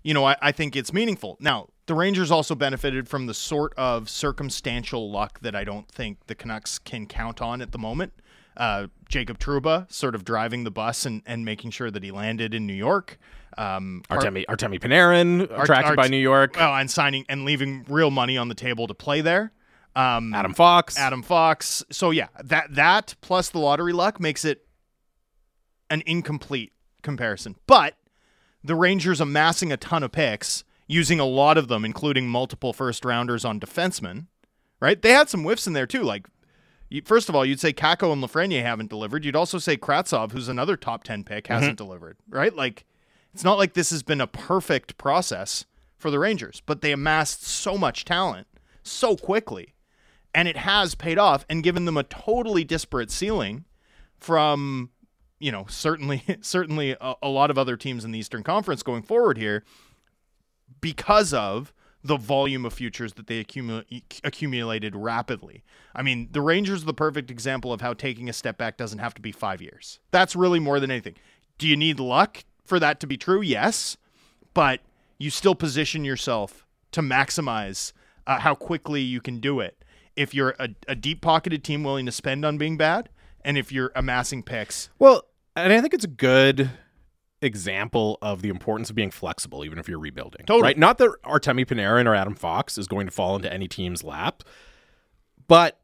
you 0.05 0.12
know, 0.14 0.24
I, 0.24 0.36
I 0.43 0.53
think 0.53 0.76
it's 0.76 0.93
meaningful. 0.93 1.38
Now, 1.40 1.70
the 1.87 1.95
Rangers 1.95 2.30
also 2.30 2.55
benefited 2.55 3.09
from 3.09 3.26
the 3.26 3.35
sort 3.35 3.72
of 3.76 4.09
circumstantial 4.09 5.11
luck 5.11 5.41
that 5.41 5.55
I 5.55 5.64
don't 5.64 5.89
think 5.89 6.26
the 6.26 6.35
Canucks 6.35 6.78
can 6.78 7.07
count 7.07 7.43
on 7.43 7.61
at 7.61 7.72
the 7.72 7.78
moment. 7.78 8.12
Uh, 8.57 8.89
Jacob 9.09 9.39
Trouba 9.39 9.91
sort 9.91 10.14
of 10.14 10.24
driving 10.24 10.64
the 10.64 10.70
bus 10.70 11.07
and, 11.07 11.22
and 11.26 11.45
making 11.45 11.70
sure 11.70 11.91
that 11.91 12.03
he 12.03 12.11
landed 12.11 12.55
in 12.55 12.66
New 12.66 12.74
York. 12.74 13.18
Um, 13.57 14.03
Artemi 14.11 14.45
Artemi 14.47 14.78
Panarin 14.78 15.43
attracted 15.45 15.91
Art- 15.91 15.97
by 15.97 16.09
New 16.09 16.18
York. 16.18 16.57
well, 16.57 16.74
and 16.74 16.91
signing 16.91 17.24
and 17.28 17.45
leaving 17.45 17.85
real 17.89 18.11
money 18.11 18.37
on 18.37 18.49
the 18.49 18.55
table 18.55 18.87
to 18.87 18.95
play 18.95 19.20
there. 19.20 19.53
Um, 19.95 20.33
Adam 20.33 20.55
Fox. 20.55 20.99
Adam 20.99 21.22
Fox. 21.22 21.85
So 21.91 22.11
yeah, 22.11 22.28
that 22.43 22.74
that 22.74 23.14
plus 23.20 23.51
the 23.51 23.59
lottery 23.59 23.93
luck 23.93 24.20
makes 24.20 24.45
it 24.45 24.66
an 25.91 26.03
incomplete 26.07 26.72
comparison. 27.03 27.57
But 27.66 27.97
the 28.64 28.74
Rangers 28.74 29.20
amassing 29.20 29.72
a 29.72 29.76
ton 29.76 30.03
of 30.03 30.12
picks, 30.12 30.64
using 30.93 31.18
a 31.18 31.24
lot 31.24 31.57
of 31.57 31.68
them, 31.68 31.84
including 31.84 32.28
multiple 32.28 32.72
first 32.72 33.05
rounders 33.05 33.45
on 33.45 33.59
defensemen, 33.59 34.26
right? 34.80 35.01
They 35.01 35.12
had 35.12 35.28
some 35.28 35.43
whiffs 35.43 35.66
in 35.66 35.72
there 35.72 35.86
too. 35.86 36.03
Like, 36.03 36.26
first 37.05 37.28
of 37.28 37.34
all, 37.34 37.47
you'd 37.47 37.61
say 37.61 37.72
Kakko 37.72 38.12
and 38.12 38.22
Lafreniere 38.22 38.62
haven't 38.62 38.90
delivered. 38.90 39.24
You'd 39.24 39.36
also 39.36 39.59
say 39.59 39.76
Kravtsov, 39.76 40.32
who's 40.32 40.49
another 40.49 40.76
top 40.76 41.05
10 41.05 41.24
pick, 41.24 41.47
hasn't 41.47 41.72
mm-hmm. 41.72 41.84
delivered, 41.84 42.18
right? 42.28 42.55
Like, 42.55 42.84
it's 43.32 43.45
not 43.45 43.59
like 43.59 43.72
this 43.72 43.90
has 43.90 44.03
been 44.03 44.20
a 44.20 44.26
perfect 44.26 44.99
process 44.99 45.64
for 45.97 46.11
the 46.11 46.18
Rangers, 46.18 46.62
but 46.66 46.82
they 46.82 46.93
amassed 46.93 47.45
so 47.45 47.78
much 47.78 48.05
talent 48.05 48.47
so 48.82 49.16
quickly. 49.16 49.74
And 50.34 50.49
it 50.49 50.59
has 50.59 50.95
paid 50.95 51.18
off 51.18 51.47
and 51.49 51.62
given 51.62 51.84
them 51.84 51.97
a 51.97 52.03
totally 52.03 52.64
disparate 52.64 53.11
ceiling 53.11 53.64
from 54.18 54.90
you 55.38 55.51
know 55.51 55.66
certainly 55.68 56.22
certainly 56.40 56.93
a, 56.93 57.14
a 57.22 57.28
lot 57.28 57.51
of 57.51 57.59
other 57.59 57.76
teams 57.76 58.05
in 58.05 58.12
the 58.12 58.18
Eastern 58.18 58.43
Conference 58.43 58.82
going 58.82 59.03
forward 59.03 59.36
here 59.36 59.64
because 60.83 61.33
of 61.33 61.72
the 62.05 62.16
volume 62.16 62.66
of 62.66 62.74
futures 62.74 63.14
that 63.14 63.28
they 63.28 63.43
accumu- 63.43 64.03
accumulated 64.24 64.95
rapidly. 64.95 65.62
I 65.95 66.03
mean, 66.03 66.28
the 66.33 66.41
Rangers 66.41 66.83
are 66.83 66.87
the 66.87 66.93
perfect 66.93 67.30
example 67.30 67.72
of 67.72 67.80
how 67.80 67.95
taking 67.95 68.28
a 68.28 68.33
step 68.33 68.59
back 68.59 68.76
doesn't 68.76 68.99
have 68.99 69.14
to 69.14 69.22
be 69.22 69.33
5 69.33 69.62
years. 69.62 70.01
That's 70.11 70.37
really 70.37 70.59
more 70.59 70.80
than 70.80 70.91
anything. 70.91 71.14
Do 71.59 71.66
you 71.68 71.76
need 71.76 72.01
luck 72.01 72.45
for 72.64 72.78
that 72.80 73.01
to 73.01 73.07
be 73.07 73.16
true? 73.16 73.41
Yes, 73.41 73.97
but 74.53 74.80
you 75.16 75.30
still 75.30 75.55
position 75.55 76.05
yourself 76.05 76.66
to 76.91 77.01
maximize 77.01 77.93
uh, 78.26 78.41
how 78.41 78.55
quickly 78.55 79.01
you 79.01 79.20
can 79.20 79.39
do 79.39 79.61
it. 79.61 79.85
If 80.16 80.35
you're 80.35 80.55
a, 80.59 80.70
a 80.89 80.95
deep 80.95 81.20
pocketed 81.20 81.64
team 81.64 81.85
willing 81.85 82.07
to 82.07 82.12
spend 82.12 82.45
on 82.45 82.59
being 82.59 82.76
bad, 82.76 83.09
and 83.45 83.57
if 83.57 83.72
you're 83.72 83.93
amassing 83.95 84.43
picks 84.43 84.91
Well, 84.99 85.24
and 85.57 85.72
I 85.72 85.80
think 85.80 85.95
it's 85.95 86.07
good 86.07 86.70
example 87.43 88.18
of 88.22 88.40
the 88.43 88.49
importance 88.49 88.88
of 88.88 88.97
being 88.97 89.11
flexible, 89.11 89.64
even 89.64 89.78
if 89.78 89.88
you're 89.88 89.99
rebuilding. 89.99 90.47
Totally. 90.47 90.62
Right? 90.62 90.78
Not 90.78 90.99
that 90.99 91.11
Artemi 91.24 91.66
Panarin 91.66 92.07
or 92.07 92.14
Adam 92.14 92.34
Fox 92.34 92.78
is 92.78 92.86
going 92.86 93.07
to 93.07 93.12
fall 93.12 93.36
into 93.36 93.53
any 93.53 93.68
team's 93.68 94.03
lap, 94.03 94.43
but 95.49 95.78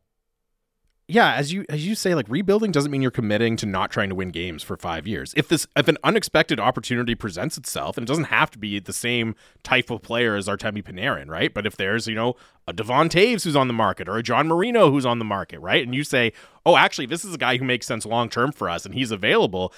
yeah, 1.11 1.33
as 1.33 1.55
you 1.55 1.65
as 1.71 1.87
you 1.87 1.95
say, 1.95 2.15
like 2.15 2.27
rebuilding 2.29 2.71
doesn't 2.71 2.91
mean 2.91 3.01
you're 3.01 3.11
committing 3.11 3.57
to 3.57 3.67
not 3.67 3.91
trying 3.91 4.11
to 4.11 4.15
win 4.15 4.29
games 4.29 4.63
for 4.63 4.77
five 4.77 5.07
years. 5.07 5.33
If 5.39 5.49
this 5.49 5.67
if 5.75 5.89
an 5.89 5.97
unexpected 6.05 6.61
opportunity 6.61 7.15
presents 7.15 7.57
itself, 7.57 7.97
and 7.97 8.05
it 8.05 8.09
doesn't 8.09 8.25
have 8.25 8.51
to 8.51 8.59
be 8.59 8.79
the 8.79 8.93
same 8.93 9.35
type 9.63 9.89
of 9.89 10.03
player 10.03 10.37
as 10.37 10.49
Artemi 10.49 10.85
Panarin, 10.85 11.29
right? 11.29 11.53
But 11.53 11.65
if 11.67 11.79
there's 11.79 12.07
you 12.07 12.15
know 12.15 12.37
a 12.67 12.75
Devon 12.75 13.09
Taves 13.09 13.45
who's 13.45 13.57
on 13.57 13.69
the 13.69 13.75
market 13.75 14.07
or 14.07 14.19
a 14.19 14.23
John 14.23 14.49
Marino 14.49 14.91
who's 14.91 15.07
on 15.07 15.19
the 15.19 15.25
market, 15.25 15.61
right? 15.61 15.83
And 15.83 15.95
you 15.95 16.05
say, 16.05 16.35
oh, 16.67 16.77
actually, 16.77 17.07
this 17.07 17.25
is 17.25 17.35
a 17.35 17.39
guy 17.39 17.57
who 17.57 17.65
makes 17.65 17.87
sense 17.87 18.05
long 18.05 18.29
term 18.29 18.53
for 18.53 18.69
us, 18.69 18.85
and 18.85 18.95
he's 18.95 19.11
available. 19.11 19.73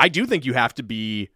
I 0.00 0.08
do 0.08 0.24
think 0.24 0.46
you 0.46 0.54
have 0.54 0.74
to 0.74 0.82
be 0.82 1.28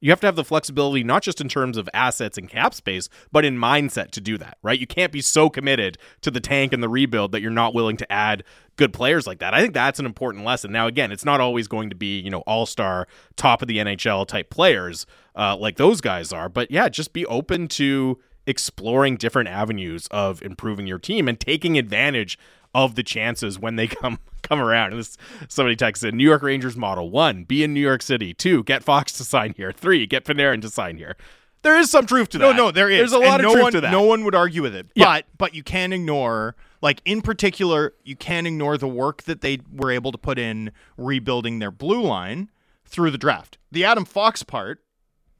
you 0.00 0.12
have 0.12 0.20
to 0.20 0.28
have 0.28 0.36
the 0.36 0.44
flexibility 0.44 1.02
not 1.02 1.24
just 1.24 1.40
in 1.40 1.48
terms 1.48 1.76
of 1.76 1.88
assets 1.92 2.38
and 2.38 2.48
cap 2.48 2.72
space 2.72 3.08
but 3.32 3.44
in 3.44 3.58
mindset 3.58 4.12
to 4.12 4.20
do 4.20 4.38
that 4.38 4.56
right? 4.62 4.78
You 4.78 4.86
can't 4.86 5.10
be 5.10 5.20
so 5.20 5.50
committed 5.50 5.98
to 6.20 6.30
the 6.30 6.38
tank 6.38 6.72
and 6.72 6.80
the 6.80 6.88
rebuild 6.88 7.32
that 7.32 7.42
you're 7.42 7.50
not 7.50 7.74
willing 7.74 7.96
to 7.96 8.10
add 8.12 8.44
good 8.76 8.92
players 8.92 9.26
like 9.26 9.40
that. 9.40 9.52
I 9.52 9.60
think 9.60 9.74
that's 9.74 9.98
an 9.98 10.06
important 10.06 10.44
lesson. 10.44 10.70
Now 10.70 10.86
again 10.86 11.10
it's 11.10 11.24
not 11.24 11.40
always 11.40 11.66
going 11.66 11.90
to 11.90 11.96
be 11.96 12.20
you 12.20 12.30
know 12.30 12.40
all-star 12.46 13.08
top 13.34 13.62
of 13.62 13.68
the 13.68 13.78
nhl 13.78 14.26
type 14.26 14.48
players 14.48 15.04
uh, 15.34 15.56
like 15.56 15.76
those 15.76 16.00
guys 16.00 16.32
are. 16.32 16.48
But 16.48 16.70
yeah 16.70 16.88
just 16.88 17.12
be 17.12 17.26
open 17.26 17.66
to 17.68 18.20
exploring 18.46 19.16
different 19.16 19.48
avenues 19.48 20.06
of 20.12 20.40
improving 20.42 20.86
your 20.86 21.00
team 21.00 21.26
and 21.26 21.40
taking 21.40 21.76
advantage 21.76 22.38
of 22.74 22.94
the 22.94 23.02
chances 23.02 23.58
when 23.58 23.74
they 23.74 23.86
come 23.88 24.20
come 24.48 24.60
around. 24.60 24.92
And 24.92 25.00
this 25.00 25.16
somebody 25.48 25.76
texted 25.76 26.12
New 26.14 26.24
York 26.24 26.42
Rangers 26.42 26.76
model 26.76 27.10
one, 27.10 27.44
be 27.44 27.62
in 27.62 27.74
New 27.74 27.80
York 27.80 28.02
City. 28.02 28.34
Two, 28.34 28.64
get 28.64 28.82
Fox 28.82 29.12
to 29.14 29.24
sign 29.24 29.54
here. 29.56 29.72
Three, 29.72 30.06
get 30.06 30.24
Panarin 30.24 30.62
to 30.62 30.70
sign 30.70 30.96
here. 30.96 31.16
There 31.62 31.76
is 31.76 31.90
some 31.90 32.06
truth 32.06 32.28
to 32.30 32.38
that. 32.38 32.56
no, 32.56 32.70
there 32.70 32.88
is. 32.88 32.98
There's 32.98 33.12
a 33.12 33.16
And 33.16 33.26
lot 33.26 33.40
no 33.40 33.48
of 33.48 33.52
truth 33.52 33.62
one, 33.64 33.72
to 33.72 33.80
that. 33.82 33.90
No 33.90 34.02
one 34.02 34.24
would 34.24 34.34
argue 34.34 34.62
with 34.62 34.74
it. 34.74 34.86
Yeah. 34.94 35.06
But 35.06 35.26
but 35.36 35.54
you 35.54 35.62
can't 35.62 35.92
ignore 35.92 36.54
like 36.80 37.02
in 37.04 37.22
particular, 37.22 37.94
you 38.04 38.16
can't 38.16 38.46
ignore 38.46 38.78
the 38.78 38.88
work 38.88 39.24
that 39.24 39.40
they 39.40 39.58
were 39.72 39.90
able 39.90 40.12
to 40.12 40.18
put 40.18 40.38
in 40.38 40.70
rebuilding 40.96 41.58
their 41.58 41.70
blue 41.70 42.02
line 42.02 42.50
through 42.84 43.10
the 43.10 43.18
draft. 43.18 43.58
The 43.70 43.84
Adam 43.84 44.04
Fox 44.04 44.42
part 44.42 44.82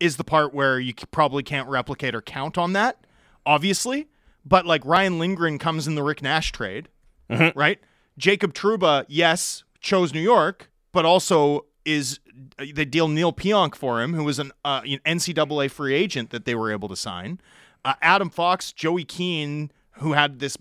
is 0.00 0.16
the 0.16 0.24
part 0.24 0.52
where 0.52 0.78
you 0.78 0.92
probably 1.10 1.42
can't 1.42 1.68
replicate 1.68 2.14
or 2.14 2.22
count 2.22 2.58
on 2.58 2.72
that, 2.72 3.06
obviously. 3.46 4.08
But 4.44 4.66
like 4.66 4.84
Ryan 4.84 5.18
Lindgren 5.18 5.58
comes 5.58 5.86
in 5.86 5.94
the 5.94 6.02
Rick 6.02 6.22
Nash 6.22 6.52
trade, 6.52 6.88
mm-hmm. 7.30 7.56
right? 7.58 7.78
Jacob 8.18 8.52
Trouba, 8.52 9.04
yes, 9.08 9.64
chose 9.80 10.12
New 10.12 10.20
York, 10.20 10.70
but 10.92 11.04
also 11.06 11.64
is 11.84 12.20
they 12.58 12.84
deal 12.84 13.08
Neil 13.08 13.32
Pionk 13.32 13.74
for 13.74 14.02
him, 14.02 14.14
who 14.14 14.24
was 14.24 14.38
an 14.38 14.52
uh, 14.64 14.82
NCAA 14.82 15.70
free 15.70 15.94
agent 15.94 16.30
that 16.30 16.44
they 16.44 16.54
were 16.54 16.70
able 16.70 16.88
to 16.88 16.96
sign. 16.96 17.40
Uh, 17.84 17.94
Adam 18.02 18.28
Fox, 18.28 18.72
Joey 18.72 19.04
Keane, 19.04 19.70
who 19.92 20.12
had 20.12 20.38
this 20.40 20.56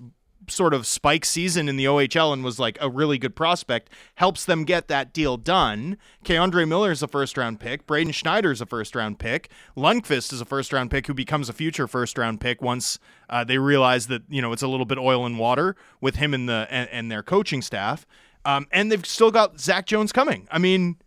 sort 0.49 0.73
of 0.73 0.87
spike 0.87 1.25
season 1.25 1.67
in 1.67 1.77
the 1.77 1.85
OHL 1.85 2.33
and 2.33 2.43
was 2.43 2.59
like 2.59 2.77
a 2.81 2.89
really 2.89 3.17
good 3.17 3.35
prospect, 3.35 3.89
helps 4.15 4.45
them 4.45 4.63
get 4.63 4.87
that 4.87 5.13
deal 5.13 5.37
done. 5.37 5.97
K'Andre 6.23 6.67
Miller 6.67 6.91
is 6.91 7.03
a 7.03 7.07
first 7.07 7.37
round 7.37 7.59
pick. 7.59 7.85
Braden 7.85 8.11
Schneider 8.11 8.51
is 8.51 8.61
a 8.61 8.65
first 8.65 8.95
round 8.95 9.19
pick. 9.19 9.49
Lundqvist 9.75 10.33
is 10.33 10.41
a 10.41 10.45
first 10.45 10.73
round 10.73 10.91
pick 10.91 11.07
who 11.07 11.13
becomes 11.13 11.49
a 11.49 11.53
future 11.53 11.87
first 11.87 12.17
round 12.17 12.39
pick 12.39 12.61
once 12.61 12.99
uh, 13.29 13.43
they 13.43 13.57
realize 13.57 14.07
that 14.07 14.23
you 14.29 14.41
know 14.41 14.51
it's 14.53 14.63
a 14.63 14.67
little 14.67 14.85
bit 14.85 14.97
oil 14.97 15.25
and 15.25 15.37
water 15.37 15.75
with 16.01 16.15
him 16.15 16.33
and 16.33 16.47
the 16.47 16.67
and, 16.69 16.89
and 16.91 17.11
their 17.11 17.23
coaching 17.23 17.61
staff. 17.61 18.05
Um, 18.45 18.67
and 18.71 18.91
they've 18.91 19.05
still 19.05 19.31
got 19.31 19.59
Zach 19.59 19.85
Jones 19.85 20.13
coming. 20.13 20.47
I 20.49 20.57
mean, 20.57 20.97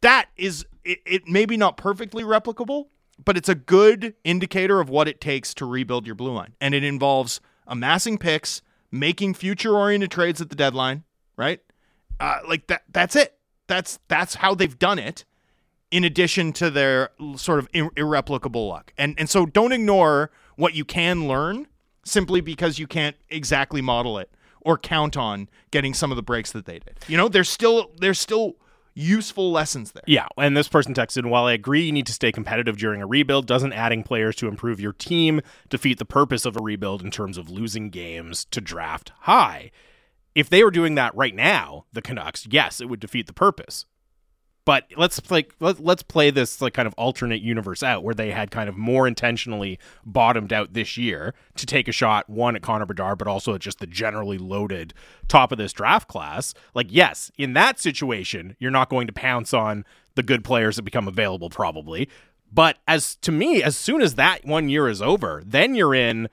that 0.00 0.26
is 0.36 0.66
it, 0.84 0.98
it 1.06 1.28
maybe 1.28 1.56
not 1.56 1.76
perfectly 1.76 2.24
replicable, 2.24 2.86
but 3.24 3.36
it's 3.36 3.48
a 3.48 3.54
good 3.54 4.14
indicator 4.24 4.80
of 4.80 4.88
what 4.88 5.06
it 5.06 5.20
takes 5.20 5.54
to 5.54 5.66
rebuild 5.66 6.06
your 6.06 6.14
blue 6.14 6.32
line. 6.32 6.54
And 6.60 6.74
it 6.74 6.82
involves 6.82 7.40
amassing 7.68 8.18
picks, 8.18 8.62
making 8.90 9.34
future 9.34 9.76
oriented 9.76 10.10
trades 10.10 10.40
at 10.40 10.50
the 10.50 10.56
deadline, 10.56 11.04
right? 11.36 11.60
Uh, 12.18 12.38
like 12.48 12.66
that 12.66 12.82
that's 12.92 13.14
it. 13.14 13.38
That's 13.66 14.00
that's 14.08 14.36
how 14.36 14.54
they've 14.54 14.78
done 14.78 14.98
it 14.98 15.24
in 15.90 16.04
addition 16.04 16.52
to 16.54 16.70
their 16.70 17.10
sort 17.36 17.58
of 17.58 17.68
ir- 17.72 17.90
irreplicable 17.96 18.68
luck. 18.68 18.92
And 18.98 19.14
and 19.18 19.30
so 19.30 19.46
don't 19.46 19.72
ignore 19.72 20.30
what 20.56 20.74
you 20.74 20.84
can 20.84 21.28
learn 21.28 21.66
simply 22.04 22.40
because 22.40 22.78
you 22.78 22.86
can't 22.86 23.16
exactly 23.28 23.80
model 23.80 24.18
it 24.18 24.30
or 24.60 24.76
count 24.76 25.16
on 25.16 25.48
getting 25.70 25.94
some 25.94 26.10
of 26.10 26.16
the 26.16 26.22
breaks 26.22 26.52
that 26.52 26.66
they 26.66 26.78
did. 26.80 26.98
You 27.06 27.16
know, 27.16 27.28
there's 27.28 27.48
still 27.48 27.92
there's 27.98 28.18
still 28.18 28.56
useful 28.98 29.52
lessons 29.52 29.92
there. 29.92 30.02
Yeah, 30.06 30.26
and 30.36 30.56
this 30.56 30.68
person 30.68 30.92
texted, 30.92 31.24
while 31.26 31.44
I 31.44 31.52
agree 31.52 31.82
you 31.82 31.92
need 31.92 32.06
to 32.06 32.12
stay 32.12 32.32
competitive 32.32 32.76
during 32.76 33.00
a 33.00 33.06
rebuild, 33.06 33.46
doesn't 33.46 33.72
adding 33.72 34.02
players 34.02 34.36
to 34.36 34.48
improve 34.48 34.80
your 34.80 34.92
team 34.92 35.40
defeat 35.68 35.98
the 35.98 36.04
purpose 36.04 36.44
of 36.44 36.56
a 36.56 36.62
rebuild 36.62 37.02
in 37.02 37.10
terms 37.10 37.38
of 37.38 37.48
losing 37.48 37.90
games 37.90 38.44
to 38.46 38.60
draft 38.60 39.12
high? 39.20 39.70
If 40.34 40.50
they 40.50 40.62
were 40.62 40.70
doing 40.70 40.94
that 40.96 41.14
right 41.14 41.34
now, 41.34 41.86
the 41.92 42.02
Canucks, 42.02 42.46
yes, 42.50 42.80
it 42.80 42.88
would 42.88 43.00
defeat 43.00 43.26
the 43.26 43.32
purpose. 43.32 43.86
But 44.68 44.84
let's 44.98 45.18
play 45.18 45.46
let, 45.60 45.80
let's 45.80 46.02
play 46.02 46.28
this 46.28 46.60
like 46.60 46.74
kind 46.74 46.86
of 46.86 46.92
alternate 46.98 47.40
universe 47.40 47.82
out 47.82 48.04
where 48.04 48.14
they 48.14 48.32
had 48.32 48.50
kind 48.50 48.68
of 48.68 48.76
more 48.76 49.08
intentionally 49.08 49.78
bottomed 50.04 50.52
out 50.52 50.74
this 50.74 50.98
year 50.98 51.32
to 51.56 51.64
take 51.64 51.88
a 51.88 51.92
shot 51.92 52.28
one 52.28 52.54
at 52.54 52.60
Connor 52.60 52.84
Bedard 52.84 53.16
but 53.16 53.26
also 53.26 53.54
at 53.54 53.62
just 53.62 53.78
the 53.78 53.86
generally 53.86 54.36
loaded 54.36 54.92
top 55.26 55.52
of 55.52 55.56
this 55.56 55.72
draft 55.72 56.06
class. 56.06 56.52
Like 56.74 56.88
yes, 56.90 57.32
in 57.38 57.54
that 57.54 57.80
situation, 57.80 58.56
you're 58.58 58.70
not 58.70 58.90
going 58.90 59.06
to 59.06 59.12
pounce 59.14 59.54
on 59.54 59.86
the 60.16 60.22
good 60.22 60.44
players 60.44 60.76
that 60.76 60.82
become 60.82 61.08
available 61.08 61.48
probably. 61.48 62.06
But 62.52 62.76
as 62.86 63.16
to 63.22 63.32
me, 63.32 63.62
as 63.62 63.74
soon 63.74 64.02
as 64.02 64.16
that 64.16 64.44
one 64.44 64.68
year 64.68 64.86
is 64.86 65.00
over, 65.00 65.42
then 65.46 65.76
you're 65.76 65.94
in 65.94 66.28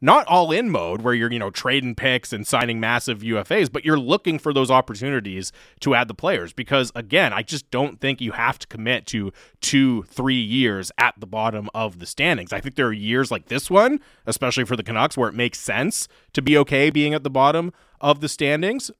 not 0.00 0.26
all 0.26 0.50
in 0.50 0.70
mode 0.70 1.02
where 1.02 1.12
you're, 1.12 1.30
you 1.30 1.38
know, 1.38 1.50
trading 1.50 1.94
picks 1.94 2.32
and 2.32 2.46
signing 2.46 2.80
massive 2.80 3.20
UFAs, 3.20 3.70
but 3.70 3.84
you're 3.84 3.98
looking 3.98 4.38
for 4.38 4.52
those 4.52 4.70
opportunities 4.70 5.52
to 5.80 5.94
add 5.94 6.08
the 6.08 6.14
players 6.14 6.52
because 6.52 6.90
again, 6.94 7.32
I 7.32 7.42
just 7.42 7.70
don't 7.70 8.00
think 8.00 8.20
you 8.20 8.32
have 8.32 8.58
to 8.60 8.66
commit 8.66 9.06
to 9.06 9.32
2 9.60 10.04
3 10.04 10.34
years 10.34 10.90
at 10.96 11.14
the 11.18 11.26
bottom 11.26 11.68
of 11.74 11.98
the 11.98 12.06
standings. 12.06 12.52
I 12.52 12.60
think 12.60 12.76
there 12.76 12.86
are 12.86 12.92
years 12.92 13.30
like 13.30 13.46
this 13.46 13.70
one, 13.70 14.00
especially 14.26 14.64
for 14.64 14.76
the 14.76 14.82
Canucks 14.82 15.16
where 15.16 15.28
it 15.28 15.34
makes 15.34 15.60
sense 15.60 16.08
to 16.32 16.40
be 16.40 16.56
okay 16.58 16.90
being 16.90 17.12
at 17.12 17.22
the 17.22 17.30
bottom 17.30 17.72
of 18.00 18.20
the 18.20 18.28
standings, 18.28 18.90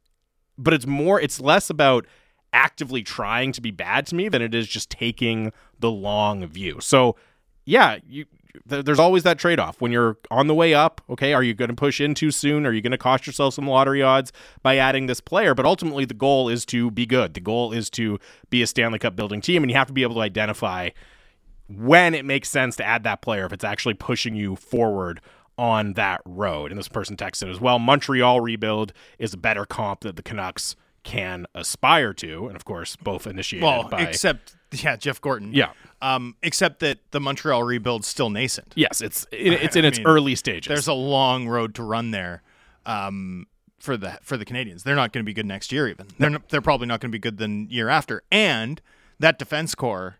but 0.58 0.74
it's 0.74 0.86
more 0.86 1.20
it's 1.20 1.40
less 1.40 1.70
about 1.70 2.06
actively 2.52 3.02
trying 3.02 3.52
to 3.52 3.60
be 3.60 3.70
bad 3.70 4.06
to 4.06 4.14
me 4.14 4.28
than 4.28 4.42
it 4.42 4.54
is 4.54 4.66
just 4.66 4.90
taking 4.90 5.52
the 5.78 5.90
long 5.90 6.46
view. 6.46 6.78
So, 6.80 7.16
yeah, 7.64 7.98
you 8.06 8.26
there's 8.66 8.98
always 8.98 9.22
that 9.22 9.38
trade-off. 9.38 9.80
When 9.80 9.92
you're 9.92 10.18
on 10.30 10.46
the 10.46 10.54
way 10.54 10.74
up 10.74 11.00
okay 11.10 11.32
are 11.32 11.42
you 11.42 11.54
going 11.54 11.68
to 11.68 11.74
push 11.74 12.00
in 12.00 12.14
too 12.14 12.30
soon? 12.30 12.66
Are 12.66 12.72
you 12.72 12.80
going 12.80 12.92
to 12.92 12.98
cost 12.98 13.26
yourself 13.26 13.54
some 13.54 13.66
lottery 13.66 14.02
odds 14.02 14.32
by 14.62 14.76
adding 14.76 15.06
this 15.06 15.20
player? 15.20 15.54
But 15.54 15.66
ultimately 15.66 16.04
the 16.04 16.14
goal 16.14 16.48
is 16.48 16.64
to 16.66 16.90
be 16.90 17.06
good. 17.06 17.34
The 17.34 17.40
goal 17.40 17.72
is 17.72 17.90
to 17.90 18.18
be 18.50 18.62
a 18.62 18.66
stanley 18.66 18.98
cup 18.98 19.16
building 19.16 19.40
team 19.40 19.62
and 19.62 19.70
you 19.70 19.76
have 19.76 19.88
to 19.88 19.92
be 19.92 20.02
able 20.02 20.16
to 20.16 20.20
identify 20.20 20.90
when 21.68 22.14
it 22.14 22.24
makes 22.24 22.48
sense 22.48 22.76
to 22.76 22.84
add 22.84 23.04
that 23.04 23.22
player 23.22 23.46
if 23.46 23.52
it's 23.52 23.64
actually 23.64 23.94
pushing 23.94 24.34
you 24.34 24.56
forward 24.56 25.20
on 25.56 25.92
that 25.92 26.20
road. 26.24 26.72
And 26.72 26.78
this 26.78 26.88
person 26.88 27.16
texted 27.16 27.50
as 27.50 27.60
well 27.60 27.78
montreal 27.78 28.40
rebuild 28.40 28.92
is 29.18 29.34
a 29.34 29.36
better 29.36 29.64
comp 29.64 30.00
that 30.00 30.16
the 30.16 30.22
canucks 30.22 30.74
can 31.02 31.46
aspire 31.54 32.12
to 32.12 32.46
and 32.46 32.56
of 32.56 32.64
course 32.64 32.96
both 32.96 33.26
initiated 33.26 33.64
Well, 33.64 33.88
by 33.88 34.02
except 34.02 34.54
yeah, 34.72 34.96
Jeff 34.96 35.20
Gorton. 35.20 35.52
Yeah. 35.52 35.72
Um, 36.02 36.36
except 36.42 36.80
that 36.80 36.98
the 37.10 37.20
Montreal 37.20 37.62
rebuild's 37.62 38.06
still 38.06 38.30
nascent. 38.30 38.72
yes 38.76 39.00
it's 39.00 39.26
it, 39.32 39.52
it's 39.54 39.76
in 39.76 39.84
its 39.84 39.98
mean, 39.98 40.06
early 40.06 40.34
stages 40.34 40.68
There's 40.68 40.88
a 40.88 40.92
long 40.92 41.48
road 41.48 41.74
to 41.76 41.82
run 41.82 42.10
there. 42.10 42.42
Um, 42.86 43.46
for 43.78 43.96
the 43.96 44.18
for 44.22 44.36
the 44.36 44.44
Canadiens, 44.44 44.82
they're 44.82 44.94
not 44.94 45.12
going 45.12 45.24
to 45.24 45.26
be 45.26 45.32
good 45.32 45.46
next 45.46 45.72
year. 45.72 45.88
Even 45.88 46.06
they're 46.18 46.30
not, 46.30 46.48
they're 46.50 46.60
probably 46.60 46.86
not 46.86 47.00
going 47.00 47.10
to 47.10 47.14
be 47.14 47.18
good 47.18 47.38
the 47.38 47.66
year 47.70 47.88
after. 47.88 48.22
And 48.30 48.80
that 49.18 49.38
defense 49.38 49.74
core, 49.74 50.16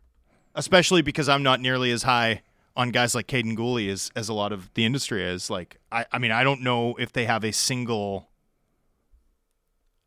especially 0.55 1.03
because 1.03 1.28
I'm 1.28 1.43
not 1.43 1.61
nearly 1.61 1.91
as 1.91 2.05
high 2.05 2.41
on 2.74 2.91
guys 2.91 3.14
like 3.14 3.26
Kaiden 3.26 3.57
Guhle 3.57 3.91
as 3.91 4.11
as 4.16 4.31
a 4.31 4.35
lot 4.35 4.53
of 4.53 4.72
the 4.74 4.87
industry 4.87 5.22
is. 5.22 5.51
Like 5.51 5.78
I 5.93 6.07
I 6.11 6.18
mean 6.18 6.33
I 6.33 6.43
don't 6.43 6.62
know 6.62 6.95
if 6.99 7.12
they 7.12 7.26
have 7.26 7.45
a 7.45 7.53
single. 7.53 8.30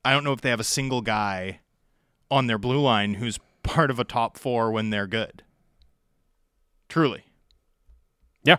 I 0.05 0.11
don't 0.11 0.23
know 0.23 0.33
if 0.33 0.41
they 0.41 0.49
have 0.49 0.59
a 0.59 0.65
single 0.65 1.01
guy 1.01 1.59
on 2.29 2.47
their 2.47 2.57
blue 2.57 2.79
line 2.79 3.15
who's 3.15 3.39
part 3.63 3.89
of 3.89 3.99
a 3.99 4.03
top 4.03 4.37
four 4.37 4.71
when 4.71 4.89
they're 4.89 5.07
good. 5.07 5.43
Truly. 6.89 7.23
Yeah. 8.43 8.57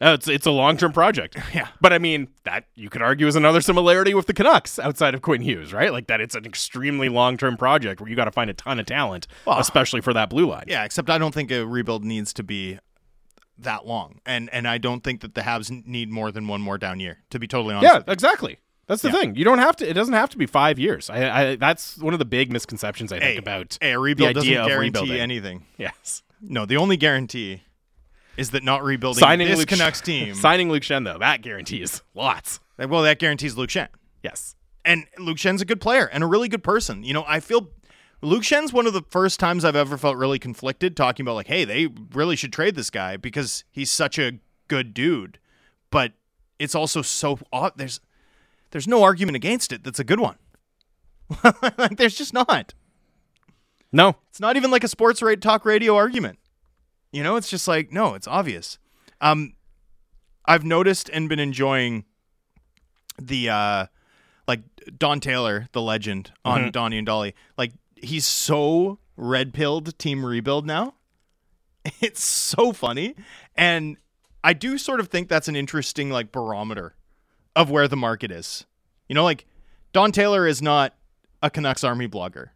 Uh, 0.00 0.12
it's 0.18 0.28
it's 0.28 0.46
a 0.46 0.50
long 0.50 0.76
term 0.76 0.92
project. 0.92 1.36
Yeah. 1.54 1.68
But 1.80 1.92
I 1.92 1.98
mean, 1.98 2.28
that 2.44 2.66
you 2.74 2.90
could 2.90 3.00
argue 3.02 3.26
is 3.26 3.34
another 3.36 3.60
similarity 3.60 4.12
with 4.14 4.26
the 4.26 4.34
Canucks 4.34 4.78
outside 4.78 5.14
of 5.14 5.22
Quinn 5.22 5.40
Hughes, 5.40 5.72
right? 5.72 5.90
Like 5.90 6.06
that 6.08 6.20
it's 6.20 6.34
an 6.34 6.44
extremely 6.44 7.08
long 7.08 7.36
term 7.38 7.56
project 7.56 8.00
where 8.00 8.10
you 8.10 8.16
got 8.16 8.26
to 8.26 8.30
find 8.30 8.50
a 8.50 8.54
ton 8.54 8.78
of 8.78 8.86
talent, 8.86 9.26
Well, 9.46 9.58
especially 9.58 10.02
for 10.02 10.12
that 10.12 10.28
blue 10.28 10.46
line. 10.46 10.64
Yeah, 10.68 10.84
except 10.84 11.08
I 11.08 11.16
don't 11.18 11.32
think 11.32 11.50
a 11.50 11.64
rebuild 11.66 12.04
needs 12.04 12.32
to 12.34 12.42
be 12.42 12.78
that 13.58 13.86
long, 13.86 14.20
and 14.26 14.50
and 14.52 14.68
I 14.68 14.76
don't 14.76 15.02
think 15.02 15.22
that 15.22 15.34
the 15.34 15.40
Habs 15.40 15.70
need 15.86 16.10
more 16.10 16.30
than 16.30 16.46
one 16.46 16.60
more 16.60 16.76
down 16.76 17.00
year. 17.00 17.18
To 17.30 17.38
be 17.38 17.46
totally 17.48 17.74
honest, 17.74 17.94
Yeah, 17.94 18.12
exactly. 18.12 18.58
That's 18.86 19.02
the 19.02 19.08
Yeah. 19.08 19.14
thing. 19.20 19.36
You 19.36 19.44
don't 19.44 19.58
have 19.58 19.76
to. 19.76 19.88
It 19.88 19.94
doesn't 19.94 20.14
have 20.14 20.30
to 20.30 20.38
be 20.38 20.46
five 20.46 20.78
years. 20.78 21.10
I, 21.10 21.50
I 21.52 21.56
that's 21.56 21.98
one 21.98 22.12
of 22.12 22.18
the 22.18 22.24
big 22.24 22.52
misconceptions 22.52 23.12
I 23.12 23.18
think 23.18 23.32
Hey, 23.32 23.36
about 23.36 23.76
a 23.82 23.96
rebuild 23.96 24.30
the 24.30 24.34
doesn't 24.34 24.48
idea 24.48 24.62
of 24.62 24.68
guarantee 24.68 25.00
rebuilding. 25.00 25.20
anything. 25.20 25.66
Yes, 25.76 26.22
No, 26.40 26.66
the 26.66 26.76
only 26.76 26.96
guarantee 26.96 27.62
is 28.36 28.50
that 28.50 28.62
not 28.62 28.84
rebuilding 28.84 29.20
signing 29.20 29.48
this 29.48 29.58
Luke, 29.58 29.68
Canucks 29.68 30.00
team. 30.00 30.34
signing 30.36 30.70
Luke 30.70 30.82
Schenn 30.82 31.04
though 31.04 31.18
that 31.18 31.42
guarantees 31.42 32.02
lots. 32.14 32.60
well, 32.78 33.02
that 33.02 33.18
guarantees 33.18 33.56
Luke 33.56 33.70
Schenn, 33.70 33.88
Yes. 34.22 34.54
and 34.84 35.06
Luke 35.18 35.38
Schenn's 35.38 35.62
a 35.62 35.64
good 35.64 35.80
player 35.80 36.06
and 36.06 36.22
a 36.22 36.26
really 36.26 36.48
good 36.48 36.62
person. 36.62 37.02
You 37.02 37.14
know, 37.14 37.24
I 37.26 37.40
feel. 37.40 37.70
Luke 38.22 38.44
Schenn's 38.44 38.72
one 38.72 38.86
of 38.86 38.94
the 38.94 39.02
first 39.10 39.38
times 39.38 39.62
I've 39.64 39.76
ever 39.76 39.98
felt 39.98 40.16
really 40.16 40.38
conflicted 40.38 40.96
talking 40.96 41.22
about 41.24 41.34
like, 41.34 41.48
hey, 41.48 41.64
they 41.66 41.88
really 42.14 42.34
should 42.34 42.50
trade 42.52 42.74
this 42.74 42.88
guy 42.88 43.16
because 43.18 43.62
he's 43.70 43.90
such 43.92 44.18
a 44.18 44.38
good 44.68 44.94
dude. 44.94 45.38
But 45.90 46.12
it's 46.58 46.74
also 46.74 47.02
so 47.02 47.38
odd. 47.52 47.72
There's 47.76 48.00
there's 48.76 48.86
no 48.86 49.02
argument 49.02 49.36
against 49.36 49.72
it 49.72 49.82
that's 49.82 49.98
a 49.98 50.04
good 50.04 50.20
one. 50.20 50.36
like 51.78 51.96
there's 51.96 52.14
just 52.14 52.34
not. 52.34 52.74
No. 53.90 54.16
It's 54.28 54.38
not 54.38 54.58
even 54.58 54.70
like 54.70 54.84
a 54.84 54.88
sports 54.88 55.22
rate 55.22 55.40
talk 55.40 55.64
radio 55.64 55.96
argument. 55.96 56.38
You 57.10 57.22
know, 57.22 57.36
it's 57.36 57.48
just 57.48 57.66
like, 57.66 57.90
no, 57.90 58.12
it's 58.12 58.28
obvious. 58.28 58.76
Um 59.22 59.54
I've 60.44 60.62
noticed 60.62 61.08
and 61.08 61.26
been 61.26 61.38
enjoying 61.38 62.04
the 63.18 63.48
uh 63.48 63.86
like 64.46 64.60
Don 64.98 65.20
Taylor, 65.20 65.68
the 65.72 65.80
legend 65.80 66.32
on 66.44 66.70
Donnie 66.70 66.98
and 66.98 67.06
Dolly. 67.06 67.34
Like 67.56 67.72
he's 67.94 68.26
so 68.26 68.98
red 69.16 69.54
pilled 69.54 69.98
team 69.98 70.22
rebuild 70.22 70.66
now. 70.66 70.92
It's 72.02 72.22
so 72.22 72.74
funny. 72.74 73.14
And 73.54 73.96
I 74.44 74.52
do 74.52 74.76
sort 74.76 75.00
of 75.00 75.08
think 75.08 75.30
that's 75.30 75.48
an 75.48 75.56
interesting 75.56 76.10
like 76.10 76.30
barometer 76.30 76.94
of 77.56 77.70
where 77.70 77.88
the 77.88 77.96
market 77.96 78.30
is. 78.30 78.66
You 79.08 79.14
know, 79.14 79.24
like 79.24 79.46
Don 79.92 80.12
Taylor 80.12 80.46
is 80.46 80.62
not 80.62 80.94
a 81.42 81.50
Canucks 81.50 81.82
Army 81.82 82.06
blogger. 82.06 82.50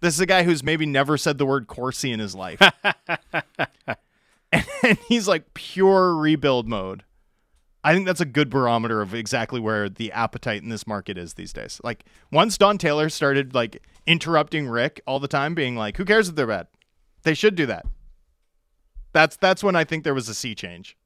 This 0.00 0.14
is 0.14 0.20
a 0.20 0.26
guy 0.26 0.44
who's 0.44 0.62
maybe 0.62 0.86
never 0.86 1.18
said 1.18 1.38
the 1.38 1.46
word 1.46 1.66
Corsi 1.66 2.12
in 2.12 2.20
his 2.20 2.34
life. 2.34 2.60
and 4.52 4.98
he's 5.08 5.28
like 5.28 5.52
pure 5.54 6.14
rebuild 6.14 6.68
mode. 6.68 7.04
I 7.84 7.94
think 7.94 8.06
that's 8.06 8.20
a 8.20 8.24
good 8.24 8.48
barometer 8.48 9.00
of 9.00 9.12
exactly 9.12 9.58
where 9.58 9.88
the 9.88 10.12
appetite 10.12 10.62
in 10.62 10.68
this 10.68 10.86
market 10.86 11.18
is 11.18 11.34
these 11.34 11.52
days. 11.52 11.80
Like 11.82 12.04
once 12.30 12.56
Don 12.56 12.78
Taylor 12.78 13.08
started 13.08 13.54
like 13.54 13.82
interrupting 14.06 14.68
Rick 14.68 15.00
all 15.06 15.18
the 15.18 15.28
time, 15.28 15.54
being 15.54 15.74
like, 15.74 15.96
"Who 15.96 16.04
cares 16.04 16.28
if 16.28 16.36
they're 16.36 16.46
bad? 16.46 16.68
They 17.24 17.34
should 17.34 17.56
do 17.56 17.66
that." 17.66 17.86
That's 19.12 19.36
that's 19.36 19.64
when 19.64 19.74
I 19.74 19.82
think 19.84 20.04
there 20.04 20.14
was 20.14 20.28
a 20.28 20.34
sea 20.34 20.54
change. 20.54 20.96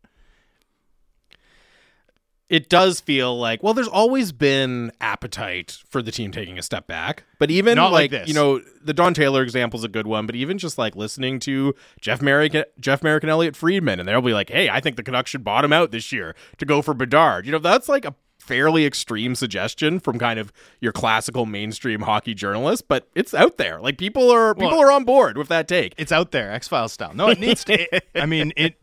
It 2.49 2.69
does 2.69 3.01
feel 3.01 3.37
like 3.37 3.63
well 3.63 3.75
there's 3.75 3.89
always 3.89 4.31
been 4.31 4.93
appetite 5.01 5.79
for 5.91 6.01
the 6.01 6.13
team 6.13 6.31
taking 6.31 6.59
a 6.59 6.63
step 6.63 6.87
back 6.87 7.25
but 7.41 7.51
even 7.51 7.75
Not 7.77 7.91
like 7.91 8.13
like, 8.13 8.23
this. 8.23 8.29
you 8.29 8.35
know 8.35 8.61
the 8.83 8.95
Don 8.95 9.15
Taylor 9.15 9.43
example 9.43 9.79
is 9.79 9.85
a 9.85 9.89
good 9.89 10.07
one 10.07 10.27
but 10.27 10.37
even 10.37 10.57
just 10.59 10.79
like 10.79 10.95
listening 10.95 11.41
to 11.41 11.75
Jeff 12.01 12.23
Marek 12.23 12.55
Jeff 12.79 13.03
Marek 13.03 13.25
and 13.25 13.31
Elliotte 13.31 13.57
Friedman 13.57 13.99
and 13.99 14.09
they'll 14.09 14.21
be 14.23 14.33
like 14.33 14.51
hey 14.51 14.69
I 14.69 14.81
think 14.81 14.95
the 14.97 15.03
Canucks 15.03 15.31
should 15.31 15.43
bottom 15.43 15.73
out 15.73 15.91
this 15.91 16.13
year 16.13 16.37
to 16.59 16.65
go 16.65 16.83
for 16.83 16.95
Bedard 16.95 17.47
you 17.47 17.53
know 17.53 17.59
that's 17.59 17.89
like 17.89 18.05
a 18.05 18.15
fairly 18.39 18.87
extreme 18.87 19.35
suggestion 19.35 19.99
from 19.99 20.21
kind 20.21 20.39
of 20.39 20.53
your 20.81 20.93
classical 20.93 21.47
mainstream 21.47 22.03
hockey 22.03 22.33
journalist 22.33 22.87
but 22.87 23.09
it's 23.17 23.35
out 23.35 23.57
there 23.59 23.81
like 23.81 23.99
people 23.99 24.31
are 24.31 24.55
people 24.55 24.71
Well- 24.71 24.83
are 24.83 24.93
on 24.93 25.03
board 25.03 25.37
with 25.37 25.49
that 25.49 25.67
take 25.67 25.95
It's 25.99 26.13
out 26.13 26.31
there, 26.31 26.53
X 26.53 26.69
Files 26.69 26.93
style. 26.93 27.13
No, 27.13 27.29
it 27.29 27.41
needs 27.41 27.65
to. 27.65 27.73
it- 27.97 28.05
I 28.15 28.25
mean, 28.27 28.53
it 28.57 28.77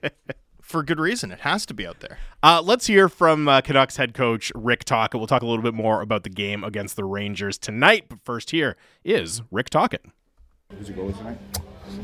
for 0.64 0.82
good 0.82 1.00
reason. 1.00 1.32
It 1.32 1.42
has 1.42 1.66
to 1.68 1.74
be 1.74 1.86
out 1.86 2.00
there. 2.00 2.18
Uh, 2.42 2.62
let's 2.64 2.88
hear 2.88 3.08
from 3.10 3.48
uh, 3.48 3.62
Canucks 3.62 3.98
head 3.98 4.14
coach 4.14 4.52
Rick 4.56 4.86
Tocchet. 4.86 5.18
We'll 5.20 5.28
talk 5.28 5.42
a 5.44 5.46
little 5.46 5.62
bit 5.64 5.74
more 5.76 6.02
about 6.02 6.24
the 6.24 6.30
game 6.30 6.64
against 6.64 6.96
the 6.96 7.04
Rangers 7.06 7.58
tonight. 7.58 8.06
But 8.10 8.20
first, 8.24 8.50
here 8.52 8.76
is 9.04 9.42
Rick 9.52 9.70
Tocchet. 9.70 10.06
Who's 10.78 10.90
your 10.90 10.98
goalie 10.98 11.18
tonight? 11.18 11.38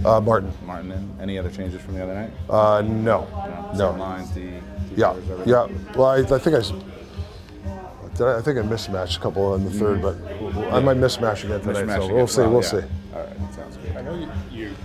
Uh, 0.06 0.22
Martin. 0.22 0.52
Martin. 0.66 0.92
And 0.92 1.22
any 1.22 1.40
other 1.40 1.50
changes 1.50 1.82
from 1.82 1.96
the 1.96 2.04
other 2.04 2.14
night? 2.14 2.32
Uh, 2.50 2.82
no. 2.86 3.28
Same 3.72 3.78
No. 3.80 3.92
lines, 3.94 4.30
D. 4.32 4.42
D 4.42 4.58
Yeah. 4.96 5.16
Yeah. 5.46 5.68
Well, 5.96 6.08
I, 6.08 6.18
I 6.20 6.24
think 6.38 6.56
I. 6.56 6.60
s- 6.60 6.74
Did 8.16 8.28
I, 8.28 8.38
I 8.38 8.42
think 8.42 8.60
I 8.60 8.62
mismatched 8.62 9.18
a 9.18 9.20
couple 9.22 9.56
in 9.56 9.64
the 9.66 9.72
third, 9.72 10.02
but 10.02 10.16
I 10.74 10.80
might 10.80 10.98
mismatch 10.98 11.44
again 11.46 11.62
tonight. 11.62 11.86
Mismatch 11.86 11.98
so 11.98 12.04
again. 12.04 12.16
we'll 12.16 12.28
see. 12.28 12.42
Well, 12.42 12.50
We'll 12.52 12.62
yeah. 12.62 12.68
see. 12.70 12.82
All 13.16 13.24
right, 13.24 13.54
sounds 13.56 13.78
good. 13.78 14.30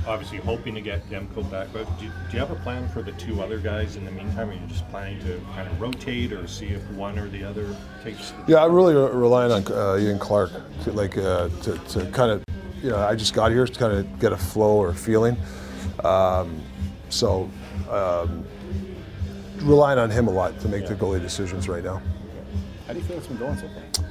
I 0.06 0.16
know 0.16 0.20
you, 0.20 0.30
you're 0.34 0.38
obviously 0.38 0.38
hoping 0.38 0.74
to 0.74 0.80
get 0.80 1.08
Demko 1.08 1.50
back, 1.50 1.68
but 1.72 1.84
do, 1.98 2.06
do 2.06 2.12
you 2.32 2.38
have 2.38 2.50
a 2.50 2.56
plan 2.56 2.88
for 2.88 3.02
the 3.02 3.12
two 3.12 3.42
other 3.42 3.58
guys 3.58 3.96
in 3.96 4.04
the 4.04 4.10
meantime? 4.10 4.50
Are 4.50 4.52
you 4.52 4.66
just 4.68 4.88
planning 4.90 5.20
to 5.20 5.40
kind 5.54 5.68
of 5.68 5.80
rotate 5.80 6.32
or 6.32 6.46
see 6.46 6.66
if 6.66 6.88
one 6.90 7.18
or 7.18 7.28
the 7.28 7.44
other 7.44 7.74
takes? 8.02 8.32
Yeah, 8.46 8.64
I'm 8.64 8.72
really 8.72 8.94
re- 8.94 9.10
relying 9.12 9.52
on 9.52 9.72
uh, 9.72 9.96
Ian 9.98 10.18
Clark, 10.18 10.52
to, 10.84 10.92
like 10.92 11.16
uh, 11.16 11.48
to, 11.62 11.78
to 11.78 12.06
kind 12.10 12.30
of, 12.30 12.44
you 12.82 12.90
know, 12.90 12.98
I 12.98 13.14
just 13.14 13.34
got 13.34 13.50
here 13.50 13.66
to 13.66 13.78
kind 13.78 13.92
of 13.92 14.18
get 14.18 14.32
a 14.32 14.36
flow 14.36 14.76
or 14.76 14.92
feeling. 14.92 15.36
Um, 16.04 16.62
so, 17.08 17.50
um, 17.90 18.44
relying 19.62 19.98
on 19.98 20.10
him 20.10 20.28
a 20.28 20.30
lot 20.30 20.58
to 20.60 20.68
make 20.68 20.86
the 20.86 20.94
goalie 20.94 21.20
decisions 21.20 21.68
right 21.68 21.84
now. 21.84 22.02
How 22.86 22.92
do 22.92 22.98
you 22.98 23.04
feel 23.04 23.16
it's 23.16 23.26
been 23.26 23.38
going 23.38 23.56
so 23.56 23.68
far? 23.68 24.04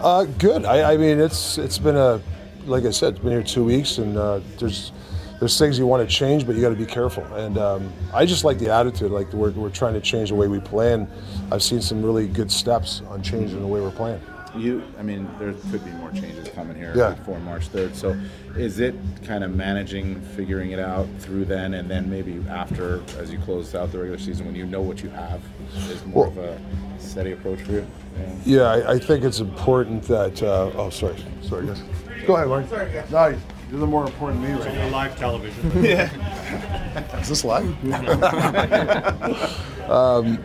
Uh, 0.00 0.24
good. 0.24 0.64
I, 0.64 0.94
I 0.94 0.96
mean, 0.96 1.20
it's 1.20 1.58
it's 1.58 1.78
been 1.78 1.96
a, 1.96 2.20
like 2.64 2.84
I 2.84 2.90
said, 2.90 3.14
it's 3.14 3.22
been 3.22 3.30
here 3.30 3.42
two 3.44 3.62
weeks, 3.62 3.98
and 3.98 4.16
uh, 4.16 4.40
there's 4.58 4.90
there's 5.38 5.58
things 5.58 5.78
you 5.78 5.86
want 5.86 6.08
to 6.08 6.14
change, 6.14 6.46
but 6.46 6.54
you 6.56 6.62
got 6.62 6.70
to 6.70 6.74
be 6.76 6.86
careful. 6.86 7.24
And 7.34 7.58
um, 7.58 7.92
I 8.14 8.24
just 8.26 8.44
like 8.44 8.58
the 8.58 8.70
attitude. 8.72 9.10
Like 9.10 9.32
we're 9.32 9.50
we're 9.50 9.70
trying 9.70 9.94
to 9.94 10.00
change 10.00 10.30
the 10.30 10.34
way 10.34 10.48
we 10.48 10.60
play, 10.60 10.92
and 10.94 11.08
I've 11.52 11.62
seen 11.62 11.80
some 11.82 12.02
really 12.02 12.26
good 12.28 12.50
steps 12.50 13.02
on 13.08 13.22
changing 13.22 13.60
the 13.60 13.66
way 13.66 13.80
we're 13.80 13.90
playing. 13.90 14.20
You, 14.54 14.82
I 14.98 15.02
mean, 15.02 15.28
there 15.38 15.52
could 15.70 15.84
be 15.84 15.90
more 15.92 16.10
changes 16.12 16.48
coming 16.48 16.76
here 16.78 16.94
Yeah. 16.96 17.10
before 17.10 17.38
March 17.40 17.68
3rd. 17.70 17.94
So, 17.94 18.18
is 18.56 18.80
it 18.80 18.94
kind 19.22 19.44
of 19.44 19.54
managing, 19.54 20.18
figuring 20.34 20.70
it 20.70 20.78
out 20.78 21.06
through 21.18 21.44
then, 21.44 21.74
and 21.74 21.90
then 21.90 22.08
maybe 22.08 22.42
after, 22.48 23.02
as 23.18 23.30
you 23.30 23.38
close 23.40 23.74
out 23.74 23.92
the 23.92 23.98
regular 23.98 24.18
season, 24.18 24.46
when 24.46 24.54
you 24.54 24.64
know 24.64 24.80
what 24.80 25.02
you 25.02 25.10
have, 25.10 25.42
is 25.90 26.02
more 26.06 26.28
of 26.28 26.38
a 26.38 26.58
steady 26.98 27.32
approach 27.32 27.60
for 27.60 27.72
you? 27.72 27.86
Yeah. 28.18 28.34
Yeah, 28.46 28.62
I, 28.62 28.92
I 28.92 28.98
think 28.98 29.24
it's 29.24 29.40
important 29.40 30.04
that. 30.04 30.42
Uh, 30.42 30.70
oh, 30.76 30.88
sorry, 30.88 31.16
sorry, 31.42 31.66
guys. 31.66 31.82
Go 32.26 32.36
ahead, 32.36 32.48
Mark. 32.48 32.66
Sorry, 32.70 32.90
guys. 32.90 33.10
No, 33.10 33.38
you're 33.70 33.80
the 33.80 33.86
more 33.86 34.04
important 34.04 34.42
me 34.42 34.52
right 34.52 34.74
now. 34.74 34.88
Live 34.90 35.18
television. 35.18 35.72
yeah. 35.84 37.16
Is 37.20 37.28
this 37.28 37.44
live? 37.44 37.66
um, 39.90 40.38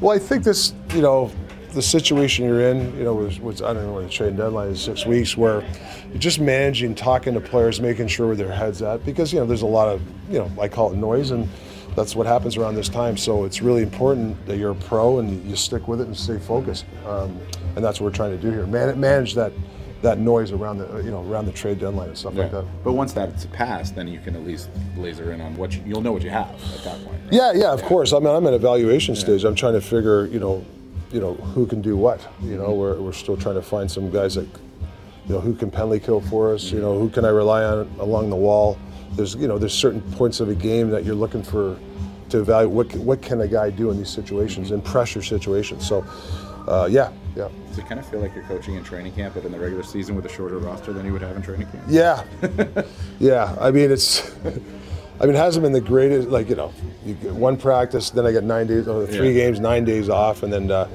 well, 0.00 0.14
I 0.14 0.18
think 0.18 0.44
this, 0.44 0.74
you 0.94 1.02
know, 1.02 1.30
the 1.72 1.82
situation 1.82 2.44
you're 2.44 2.70
in, 2.70 2.96
you 2.96 3.04
know, 3.04 3.14
was, 3.14 3.40
was 3.40 3.62
I 3.62 3.72
don't 3.72 3.84
know 3.84 3.94
when 3.94 4.04
the 4.04 4.10
trade 4.10 4.36
deadline 4.36 4.70
is 4.70 4.80
six 4.80 5.06
weeks, 5.06 5.36
where 5.36 5.62
you're 6.08 6.18
just 6.18 6.40
managing, 6.40 6.94
talking 6.94 7.34
to 7.34 7.40
players, 7.40 7.80
making 7.80 8.08
sure 8.08 8.26
where 8.26 8.36
their 8.36 8.52
heads 8.52 8.82
at, 8.82 9.04
because 9.04 9.32
you 9.32 9.38
know 9.38 9.46
there's 9.46 9.62
a 9.62 9.66
lot 9.66 9.88
of, 9.88 10.00
you 10.30 10.38
know, 10.38 10.50
I 10.60 10.68
call 10.68 10.92
it 10.92 10.96
noise, 10.96 11.30
and 11.30 11.48
that's 11.94 12.16
what 12.16 12.26
happens 12.26 12.56
around 12.56 12.74
this 12.74 12.88
time. 12.88 13.16
So 13.16 13.44
it's 13.44 13.60
really 13.60 13.82
important 13.82 14.44
that 14.46 14.56
you're 14.56 14.72
a 14.72 14.74
pro 14.74 15.18
and 15.18 15.44
you 15.48 15.56
stick 15.56 15.88
with 15.88 16.00
it 16.00 16.06
and 16.06 16.16
stay 16.16 16.38
focused, 16.38 16.86
um, 17.06 17.38
and 17.76 17.84
that's 17.84 18.00
what 18.00 18.06
we're 18.06 18.16
trying 18.16 18.36
to 18.36 18.42
do 18.42 18.50
here. 18.50 18.66
Man, 18.66 18.98
manage 18.98 19.34
that 19.34 19.52
that 20.02 20.18
noise 20.18 20.52
around 20.52 20.78
the, 20.78 20.98
you 20.98 21.10
know, 21.10 21.28
around 21.28 21.46
the 21.46 21.52
trade 21.52 21.80
deadline 21.80 22.08
and 22.08 22.18
stuff 22.18 22.34
like 22.34 22.52
that. 22.52 22.64
But 22.84 22.92
once 22.92 23.12
that's 23.12 23.46
passed, 23.46 23.96
then 23.96 24.06
you 24.06 24.20
can 24.20 24.36
at 24.36 24.44
least 24.44 24.70
laser 24.96 25.32
in 25.32 25.40
on 25.40 25.56
what 25.56 25.72
you, 25.74 25.82
you'll 25.84 26.00
know 26.00 26.12
what 26.12 26.22
you 26.22 26.30
have 26.30 26.50
at 26.74 26.84
that 26.84 27.04
point. 27.04 27.20
right? 27.24 27.32
Yeah, 27.32 27.52
yeah, 27.54 27.72
of 27.72 27.82
course. 27.82 28.12
I 28.12 28.18
mean, 28.20 28.28
I'm 28.28 28.46
at 28.46 28.52
evaluation 28.54 29.16
stage. 29.16 29.44
I'm 29.44 29.56
trying 29.56 29.74
to 29.74 29.80
figure, 29.80 30.26
you 30.26 30.38
know, 30.38 30.64
you 31.10 31.20
know, 31.20 31.34
who 31.34 31.66
can 31.66 31.82
do 31.82 31.96
what. 31.96 32.26
You 32.42 32.56
know, 32.56 32.72
we're, 32.74 33.00
we're 33.00 33.12
still 33.12 33.36
trying 33.36 33.56
to 33.56 33.62
find 33.62 33.90
some 33.90 34.10
guys 34.10 34.36
that, 34.36 34.46
you 35.26 35.34
know, 35.34 35.40
who 35.40 35.54
can 35.54 35.70
penalty 35.70 35.98
kill 35.98 36.20
for 36.20 36.54
us. 36.54 36.70
You 36.70 36.80
know, 36.80 36.98
who 36.98 37.08
can 37.10 37.24
I 37.24 37.30
rely 37.30 37.64
on 37.64 37.90
along 37.98 38.30
the 38.30 38.36
wall. 38.36 38.78
There's, 39.12 39.34
you 39.34 39.48
know, 39.48 39.58
there's 39.58 39.74
certain 39.74 40.02
points 40.12 40.38
of 40.40 40.48
a 40.48 40.54
game 40.54 40.90
that 40.90 41.04
you're 41.04 41.14
looking 41.14 41.42
for 41.42 41.76
to 42.28 42.40
evaluate 42.40 42.72
what 42.74 42.94
what 42.96 43.22
can 43.22 43.40
a 43.40 43.48
guy 43.48 43.70
do 43.70 43.90
in 43.90 43.96
these 43.96 44.10
situations, 44.10 44.70
in 44.70 44.82
pressure 44.82 45.22
situations. 45.22 45.88
So, 45.88 46.04
uh, 46.68 46.86
yeah, 46.90 47.10
yeah. 47.38 47.48
Does 47.68 47.78
it 47.78 47.86
kind 47.86 48.00
of 48.00 48.06
feel 48.06 48.20
like 48.20 48.34
you're 48.34 48.44
coaching 48.44 48.74
in 48.74 48.82
training 48.82 49.12
camp, 49.12 49.34
but 49.34 49.44
in 49.44 49.52
the 49.52 49.58
regular 49.58 49.84
season 49.84 50.16
with 50.16 50.26
a 50.26 50.28
shorter 50.28 50.58
roster 50.58 50.92
than 50.92 51.06
you 51.06 51.12
would 51.12 51.22
have 51.22 51.36
in 51.36 51.42
training 51.42 51.68
camp? 51.68 51.84
Yeah, 51.88 52.24
yeah. 53.20 53.56
I 53.60 53.70
mean, 53.70 53.90
it's. 53.92 54.30
I 55.20 55.26
mean, 55.26 55.34
it 55.34 55.38
hasn't 55.38 55.62
been 55.62 55.72
the 55.72 55.80
greatest. 55.80 56.28
Like 56.28 56.48
you 56.48 56.56
know, 56.56 56.72
you 57.04 57.14
get 57.14 57.32
one 57.32 57.56
practice, 57.56 58.10
then 58.10 58.26
I 58.26 58.32
get 58.32 58.44
nine 58.44 58.66
days, 58.66 58.88
or 58.88 59.06
three 59.06 59.28
Yeah. 59.28 59.44
games, 59.46 59.60
nine 59.60 59.84
days 59.84 60.08
off, 60.08 60.42
and 60.42 60.52
then 60.52 60.70
uh, 60.70 60.88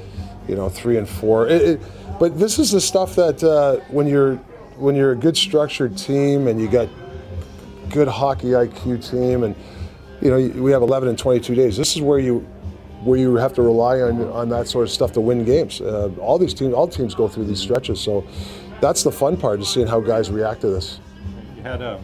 you 0.47 0.55
know, 0.55 0.69
three 0.69 0.97
and 0.97 1.07
four. 1.07 1.47
It, 1.47 1.61
it, 1.61 1.81
but 2.19 2.37
this 2.37 2.59
is 2.59 2.71
the 2.71 2.81
stuff 2.81 3.15
that 3.15 3.41
uh, 3.43 3.77
when 3.89 4.05
you're 4.07 4.35
when 4.77 4.95
you're 4.95 5.11
a 5.13 5.15
good 5.15 5.37
structured 5.37 5.97
team 5.97 6.47
and 6.47 6.59
you 6.59 6.67
got 6.67 6.89
good 7.89 8.07
hockey 8.07 8.47
IQ 8.49 9.09
team, 9.09 9.43
and 9.43 9.55
you 10.21 10.29
know, 10.29 10.61
we 10.61 10.71
have 10.71 10.81
11 10.81 11.09
and 11.09 11.17
22 11.17 11.53
days. 11.55 11.77
This 11.77 11.95
is 11.95 12.01
where 12.01 12.19
you 12.19 12.47
where 13.03 13.19
you 13.19 13.35
have 13.35 13.53
to 13.53 13.61
rely 13.61 14.01
on 14.01 14.21
on 14.29 14.49
that 14.49 14.67
sort 14.67 14.83
of 14.85 14.91
stuff 14.91 15.11
to 15.13 15.21
win 15.21 15.43
games. 15.45 15.81
Uh, 15.81 16.09
all 16.19 16.37
these 16.37 16.53
teams, 16.53 16.73
all 16.73 16.87
teams 16.87 17.13
go 17.15 17.27
through 17.27 17.45
these 17.45 17.59
stretches, 17.59 17.99
so 17.99 18.23
that's 18.81 19.03
the 19.03 19.11
fun 19.11 19.37
part, 19.37 19.59
is 19.61 19.67
seeing 19.67 19.87
how 19.87 19.99
guys 19.99 20.29
react 20.29 20.61
to 20.61 20.67
this. 20.67 20.99
You 21.57 21.63
had 21.63 21.81
a 21.81 21.99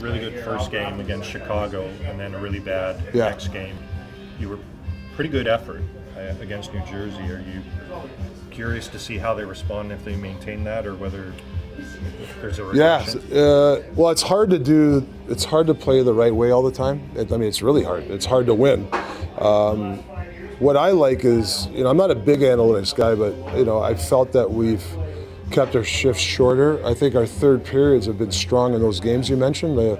really 0.00 0.18
good 0.18 0.42
first 0.44 0.70
game 0.70 1.00
against 1.00 1.28
Chicago, 1.30 1.88
and 2.04 2.18
then 2.18 2.34
a 2.34 2.38
really 2.38 2.60
bad 2.60 3.02
Yeah. 3.12 3.26
next 3.30 3.48
game. 3.48 3.76
You 4.38 4.48
were 4.50 4.58
pretty 5.14 5.30
good 5.30 5.46
effort 5.48 5.80
uh, 6.16 6.34
against 6.42 6.72
New 6.74 6.80
Jersey. 6.80 7.22
Are 7.22 7.42
you 7.52 7.62
curious 8.50 8.88
to 8.88 8.98
see 8.98 9.18
how 9.18 9.34
they 9.34 9.44
respond 9.44 9.92
if 9.92 10.04
they 10.04 10.16
maintain 10.16 10.64
that, 10.64 10.86
or 10.86 10.94
whether 10.94 11.32
there's 12.40 12.58
a 12.58 12.62
Yeah, 12.74 12.98
reduction? 12.98 13.20
uh, 13.38 13.76
well, 13.94 14.10
it's 14.10 14.22
hard 14.22 14.50
to 14.50 14.58
do. 14.58 15.06
It's 15.28 15.44
hard 15.44 15.66
to 15.68 15.74
play 15.74 16.02
the 16.02 16.12
right 16.14 16.34
way 16.34 16.50
all 16.50 16.62
the 16.62 16.70
time. 16.72 17.02
It, 17.14 17.32
I 17.32 17.36
mean, 17.36 17.48
it's 17.48 17.62
really 17.62 17.82
hard. 17.84 18.04
It's 18.04 18.26
hard 18.26 18.46
to 18.46 18.54
win. 18.54 18.88
Um, 19.38 20.00
what 20.58 20.76
I 20.76 20.90
like 20.90 21.24
is, 21.24 21.66
you 21.68 21.84
know, 21.84 21.90
I'm 21.90 21.96
not 21.96 22.10
a 22.10 22.14
big 22.14 22.40
analytics 22.40 22.94
guy, 22.94 23.14
but 23.14 23.34
you 23.56 23.64
know, 23.64 23.80
I 23.80 23.94
felt 23.94 24.32
that 24.32 24.50
we've 24.50 24.84
kept 25.50 25.76
our 25.76 25.84
shifts 25.84 26.22
shorter. 26.22 26.84
I 26.84 26.94
think 26.94 27.14
our 27.14 27.26
third 27.26 27.64
periods 27.64 28.06
have 28.06 28.18
been 28.18 28.32
strong 28.32 28.74
in 28.74 28.80
those 28.80 29.00
games 29.00 29.28
you 29.28 29.36
mentioned. 29.36 29.78
Uh, 29.78 29.96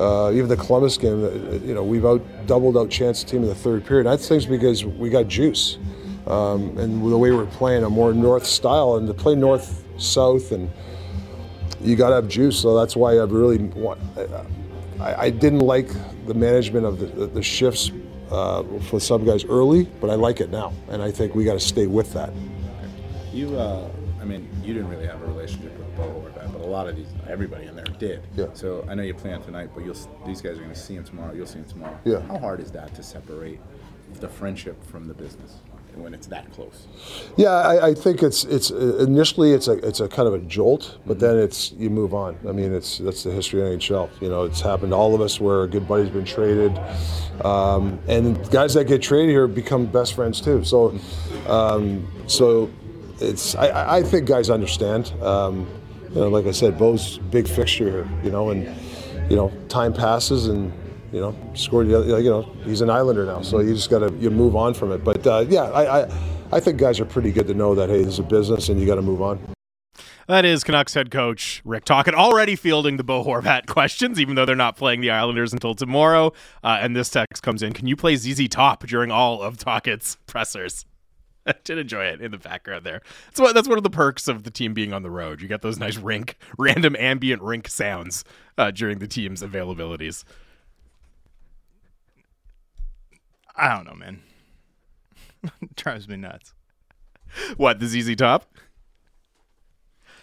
uh, 0.00 0.32
even 0.32 0.48
the 0.48 0.56
Columbus 0.56 0.96
game, 0.96 1.22
uh, 1.22 1.28
you 1.66 1.74
know, 1.74 1.84
we've 1.84 2.06
out 2.06 2.22
doubled 2.46 2.78
out 2.78 2.88
chance 2.88 3.22
team 3.22 3.42
in 3.42 3.48
the 3.48 3.54
third 3.54 3.84
period. 3.84 4.06
Think 4.18 4.30
it's 4.30 4.46
because 4.46 4.84
we 4.84 5.10
got 5.10 5.28
juice, 5.28 5.76
um, 6.26 6.78
and 6.78 7.02
the 7.12 7.18
way 7.18 7.30
we're 7.30 7.44
playing 7.44 7.84
a 7.84 7.90
more 7.90 8.14
north 8.14 8.46
style, 8.46 8.96
and 8.96 9.06
to 9.06 9.14
play 9.14 9.34
north 9.34 9.84
south 9.98 10.52
and 10.52 10.70
you 11.82 11.96
got 11.96 12.08
to 12.08 12.14
have 12.14 12.28
juice. 12.28 12.58
So 12.58 12.78
that's 12.78 12.96
why 12.96 13.12
I 13.12 13.24
really 13.24 13.58
want. 13.58 14.00
I, 15.00 15.14
I 15.24 15.30
didn't 15.30 15.60
like 15.60 15.88
the 16.26 16.34
management 16.34 16.86
of 16.86 16.98
the, 16.98 17.06
the, 17.06 17.26
the 17.26 17.42
shifts 17.42 17.90
uh, 18.32 18.64
for 18.88 18.98
some 18.98 19.24
guys 19.24 19.44
early, 19.44 19.84
but 20.00 20.10
I 20.10 20.14
like 20.14 20.40
it 20.40 20.50
now, 20.50 20.72
and 20.88 21.02
I 21.02 21.10
think 21.10 21.34
we 21.34 21.44
got 21.44 21.54
to 21.54 21.60
stay 21.60 21.86
with 21.86 22.12
that. 22.14 22.32
You, 23.32 23.56
uh, 23.58 23.88
I 24.20 24.24
mean, 24.24 24.48
you 24.62 24.72
didn't 24.72 24.88
really 24.88 25.06
have 25.06 25.22
a 25.22 25.26
relationship 25.26 25.76
with 25.78 25.96
Bo 25.96 26.04
or 26.04 26.30
that, 26.30 26.50
but 26.52 26.62
a 26.62 26.66
lot 26.66 26.88
of 26.88 26.96
these, 26.96 27.08
everybody 27.28 27.66
in 27.66 27.76
there 27.76 27.84
did. 27.98 28.22
Yeah. 28.36 28.46
So 28.54 28.84
I 28.88 28.94
know 28.94 29.02
you 29.02 29.14
plan 29.14 29.42
tonight, 29.42 29.70
but 29.74 29.84
you'll 29.84 29.96
these 30.26 30.40
guys 30.40 30.58
are 30.58 30.62
going 30.62 30.70
to 30.70 30.78
see 30.78 30.94
him 30.94 31.04
tomorrow. 31.04 31.34
You'll 31.34 31.46
see 31.46 31.58
him 31.58 31.66
tomorrow. 31.66 31.98
Yeah. 32.04 32.20
How 32.20 32.38
hard 32.38 32.60
is 32.60 32.70
that 32.72 32.94
to 32.94 33.02
separate 33.02 33.60
the 34.14 34.28
friendship 34.28 34.82
from 34.84 35.08
the 35.08 35.14
business? 35.14 35.56
When 35.96 36.14
it's 36.14 36.26
that 36.28 36.50
close? 36.52 36.86
Yeah, 37.36 37.50
I, 37.50 37.88
I 37.88 37.94
think 37.94 38.22
it's 38.22 38.44
it's 38.44 38.70
uh, 38.70 38.96
initially 38.98 39.52
it's 39.52 39.68
a 39.68 39.72
it's 39.86 40.00
a 40.00 40.08
kind 40.08 40.26
of 40.28 40.34
a 40.34 40.38
jolt, 40.40 40.98
but 41.06 41.18
then 41.18 41.38
it's 41.38 41.72
you 41.72 41.90
move 41.90 42.14
on. 42.14 42.36
I 42.48 42.52
mean, 42.52 42.72
it's 42.72 42.98
that's 42.98 43.22
the 43.24 43.30
history 43.30 43.60
of 43.62 43.78
NHL. 43.78 44.08
You 44.20 44.28
know, 44.28 44.44
it's 44.44 44.60
happened 44.60 44.92
to 44.92 44.96
all 44.96 45.14
of 45.14 45.20
us 45.20 45.40
where 45.40 45.62
a 45.62 45.68
good 45.68 45.86
buddy's 45.86 46.10
been 46.10 46.24
traded, 46.24 46.78
um, 47.44 47.98
and 48.08 48.38
guys 48.50 48.74
that 48.74 48.84
get 48.86 49.02
traded 49.02 49.30
here 49.30 49.46
become 49.46 49.86
best 49.86 50.14
friends 50.14 50.40
too. 50.40 50.64
So, 50.64 50.98
um, 51.46 52.06
so 52.26 52.70
it's 53.20 53.54
I- 53.54 53.68
I, 53.68 53.96
I 53.98 54.02
think 54.02 54.26
guys 54.26 54.50
understand. 54.50 55.12
Um, 55.22 55.66
you 56.10 56.20
know, 56.20 56.28
like 56.28 56.46
I 56.46 56.50
said, 56.50 56.78
Bo's 56.78 57.18
big 57.18 57.48
fixture 57.48 57.90
here. 57.90 58.08
You 58.24 58.30
know, 58.30 58.50
and 58.50 58.64
you 59.30 59.36
know, 59.36 59.50
time 59.68 59.92
passes 59.94 60.46
and 60.48 60.72
you 61.12 61.20
know, 61.20 61.36
scored. 61.54 61.88
You 61.88 62.04
know, 62.22 62.42
he's 62.64 62.80
an 62.80 62.90
Islander 62.90 63.24
now, 63.24 63.42
so 63.42 63.60
you 63.60 63.74
just 63.74 63.90
got 63.90 64.00
to 64.00 64.12
you 64.16 64.30
move 64.30 64.56
on 64.56 64.74
from 64.74 64.92
it. 64.92 65.04
But 65.04 65.26
uh, 65.26 65.44
yeah, 65.48 65.64
I, 65.64 66.02
I 66.02 66.12
I 66.52 66.60
think 66.60 66.78
guys 66.78 66.98
are 67.00 67.04
pretty 67.04 67.32
good 67.32 67.46
to 67.48 67.54
know 67.54 67.74
that 67.74 67.88
hey, 67.88 68.02
this 68.02 68.14
is 68.14 68.18
a 68.18 68.24
business 68.24 68.68
and 68.68 68.80
you 68.80 68.86
got 68.86 68.96
to 68.96 69.02
move 69.02 69.22
on. 69.22 69.38
That 70.28 70.44
is 70.44 70.64
Canucks 70.64 70.94
head 70.94 71.10
coach 71.10 71.60
Rick 71.64 71.84
Tocchet 71.84 72.14
already 72.14 72.56
fielding 72.56 72.96
the 72.96 73.04
Bo 73.04 73.24
Horvat 73.24 73.66
questions, 73.66 74.20
even 74.20 74.34
though 74.34 74.46
they're 74.46 74.56
not 74.56 74.76
playing 74.76 75.00
the 75.00 75.10
Islanders 75.10 75.52
until 75.52 75.74
tomorrow. 75.74 76.32
Uh, 76.62 76.78
and 76.80 76.96
this 76.96 77.10
text 77.10 77.42
comes 77.42 77.62
in: 77.62 77.72
Can 77.72 77.86
you 77.86 77.96
play 77.96 78.16
ZZ 78.16 78.48
Top 78.48 78.86
during 78.86 79.10
all 79.10 79.42
of 79.42 79.58
Tocchet's 79.58 80.16
pressers? 80.26 80.86
I 81.46 81.54
did 81.64 81.78
enjoy 81.78 82.04
it 82.04 82.20
in 82.20 82.30
the 82.30 82.38
background 82.38 82.84
there. 82.84 83.02
That's 83.26 83.40
what 83.40 83.54
that's 83.54 83.68
one 83.68 83.78
of 83.78 83.84
the 83.84 83.90
perks 83.90 84.28
of 84.28 84.44
the 84.44 84.50
team 84.50 84.74
being 84.74 84.92
on 84.92 85.02
the 85.02 85.10
road. 85.10 85.40
You 85.42 85.48
get 85.48 85.62
those 85.62 85.78
nice 85.78 85.96
rink, 85.96 86.36
random 86.58 86.96
ambient 86.98 87.42
rink 87.42 87.68
sounds 87.68 88.24
uh, 88.56 88.70
during 88.70 88.98
the 88.98 89.08
team's 89.08 89.42
availabilities. 89.42 90.24
I 93.56 93.74
don't 93.74 93.84
know, 93.86 93.94
man. 93.94 94.22
Drives 95.76 96.08
me 96.08 96.16
nuts. 96.16 96.54
What 97.56 97.80
the 97.80 97.86
ZZ 97.86 98.14
Top? 98.16 98.46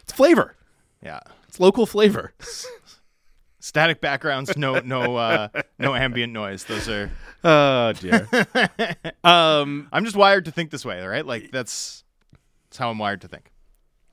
It's 0.02 0.14
flavor. 0.14 0.56
Yeah. 1.04 1.20
It's 1.48 1.60
local 1.60 1.86
flavor. 1.86 2.34
Static 3.62 4.00
backgrounds, 4.00 4.56
no 4.58 4.80
no 4.80 5.18
uh 5.18 5.50
no 5.78 5.94
ambient 5.94 6.32
noise. 6.32 6.64
Those 6.64 6.88
are 6.88 7.12
Oh 7.44 7.92
dear. 7.94 8.28
um, 9.24 9.88
I'm 9.92 10.06
just 10.06 10.16
wired 10.16 10.46
to 10.46 10.52
think 10.52 10.72
this 10.72 10.86
way, 10.86 11.06
right? 11.06 11.26
Like 11.26 11.52
that's 11.52 12.04
that's 12.70 12.78
how 12.78 12.90
I'm 12.90 12.98
wired 12.98 13.22
to 13.22 13.28
think. 13.28 13.52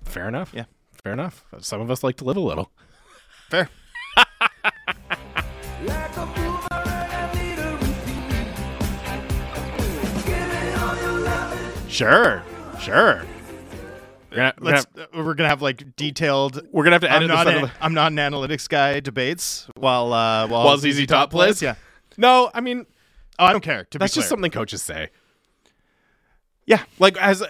fair 0.05 0.27
enough. 0.29 0.53
Yeah. 0.55 0.65
fair 1.03 1.13
enough. 1.13 1.45
Some 1.61 1.81
of 1.81 1.91
us 1.91 2.03
like 2.03 2.17
to 2.17 2.25
live 2.25 2.37
a 2.37 2.41
little. 2.41 2.71
Fair. 3.49 3.71
Sure, 11.97 12.43
sure. 12.79 13.25
We're 14.31 14.37
gonna, 14.37 14.55
we're 14.61 14.71
Let's 14.71 14.85
gonna- 14.85 15.09
uh, 15.15 15.25
we're 15.25 15.33
gonna 15.33 15.49
have 15.49 15.63
like 15.63 15.97
detailed 15.97 16.61
we're 16.71 16.85
gonna 16.85 16.97
have 16.97 17.01
to 17.01 17.11
I'm 17.11 17.27
not, 17.27 17.47
this. 17.47 17.55
out 17.57 17.63
of 17.65 17.71
the- 17.71 17.85
I'm 17.85 17.95
not 17.95 18.13
an 18.13 18.19
analytics 18.19 18.69
guy 18.69 19.01
debates 19.01 19.67
while 19.77 20.13
uh 20.13 20.47
while, 20.47 20.65
While 20.67 20.77
ZZ 20.77 21.07
Top 21.07 21.31
plays? 21.31 21.63
Yeah. 21.63 21.77
No, 22.19 22.51
I 22.53 22.61
mean 22.61 22.85
Oh, 23.39 23.47
I 23.47 23.53
don't 23.53 23.63
care. 23.63 23.87
To 23.93 23.99
that's 23.99 24.13
be 24.13 24.17
just 24.21 24.27
clear. 24.27 24.37
something 24.37 24.51
coaches 24.51 24.83
say. 24.83 25.09
Yeah. 26.67 26.83
Like, 26.99 27.17
as 27.17 27.43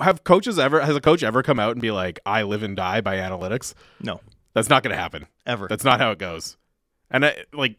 have 0.00 0.22
coaches 0.22 0.60
ever 0.60 0.80
has 0.80 0.94
a 0.94 1.00
coach 1.00 1.24
ever 1.24 1.42
come 1.42 1.58
out 1.58 1.72
and 1.72 1.80
be 1.80 1.90
like, 1.90 2.20
"I 2.24 2.42
live 2.42 2.62
and 2.62 2.76
die 2.76 3.00
by 3.00 3.16
analytics"? 3.16 3.74
No. 4.00 4.20
That's 4.54 4.68
not 4.68 4.82
going 4.84 4.94
to 4.94 5.00
happen 5.00 5.26
Ever. 5.44 5.66
That's 5.68 5.84
not 5.84 5.98
how 6.00 6.10
it 6.12 6.18
goes. 6.18 6.56
And 7.10 7.24
I, 7.26 7.44
like, 7.52 7.78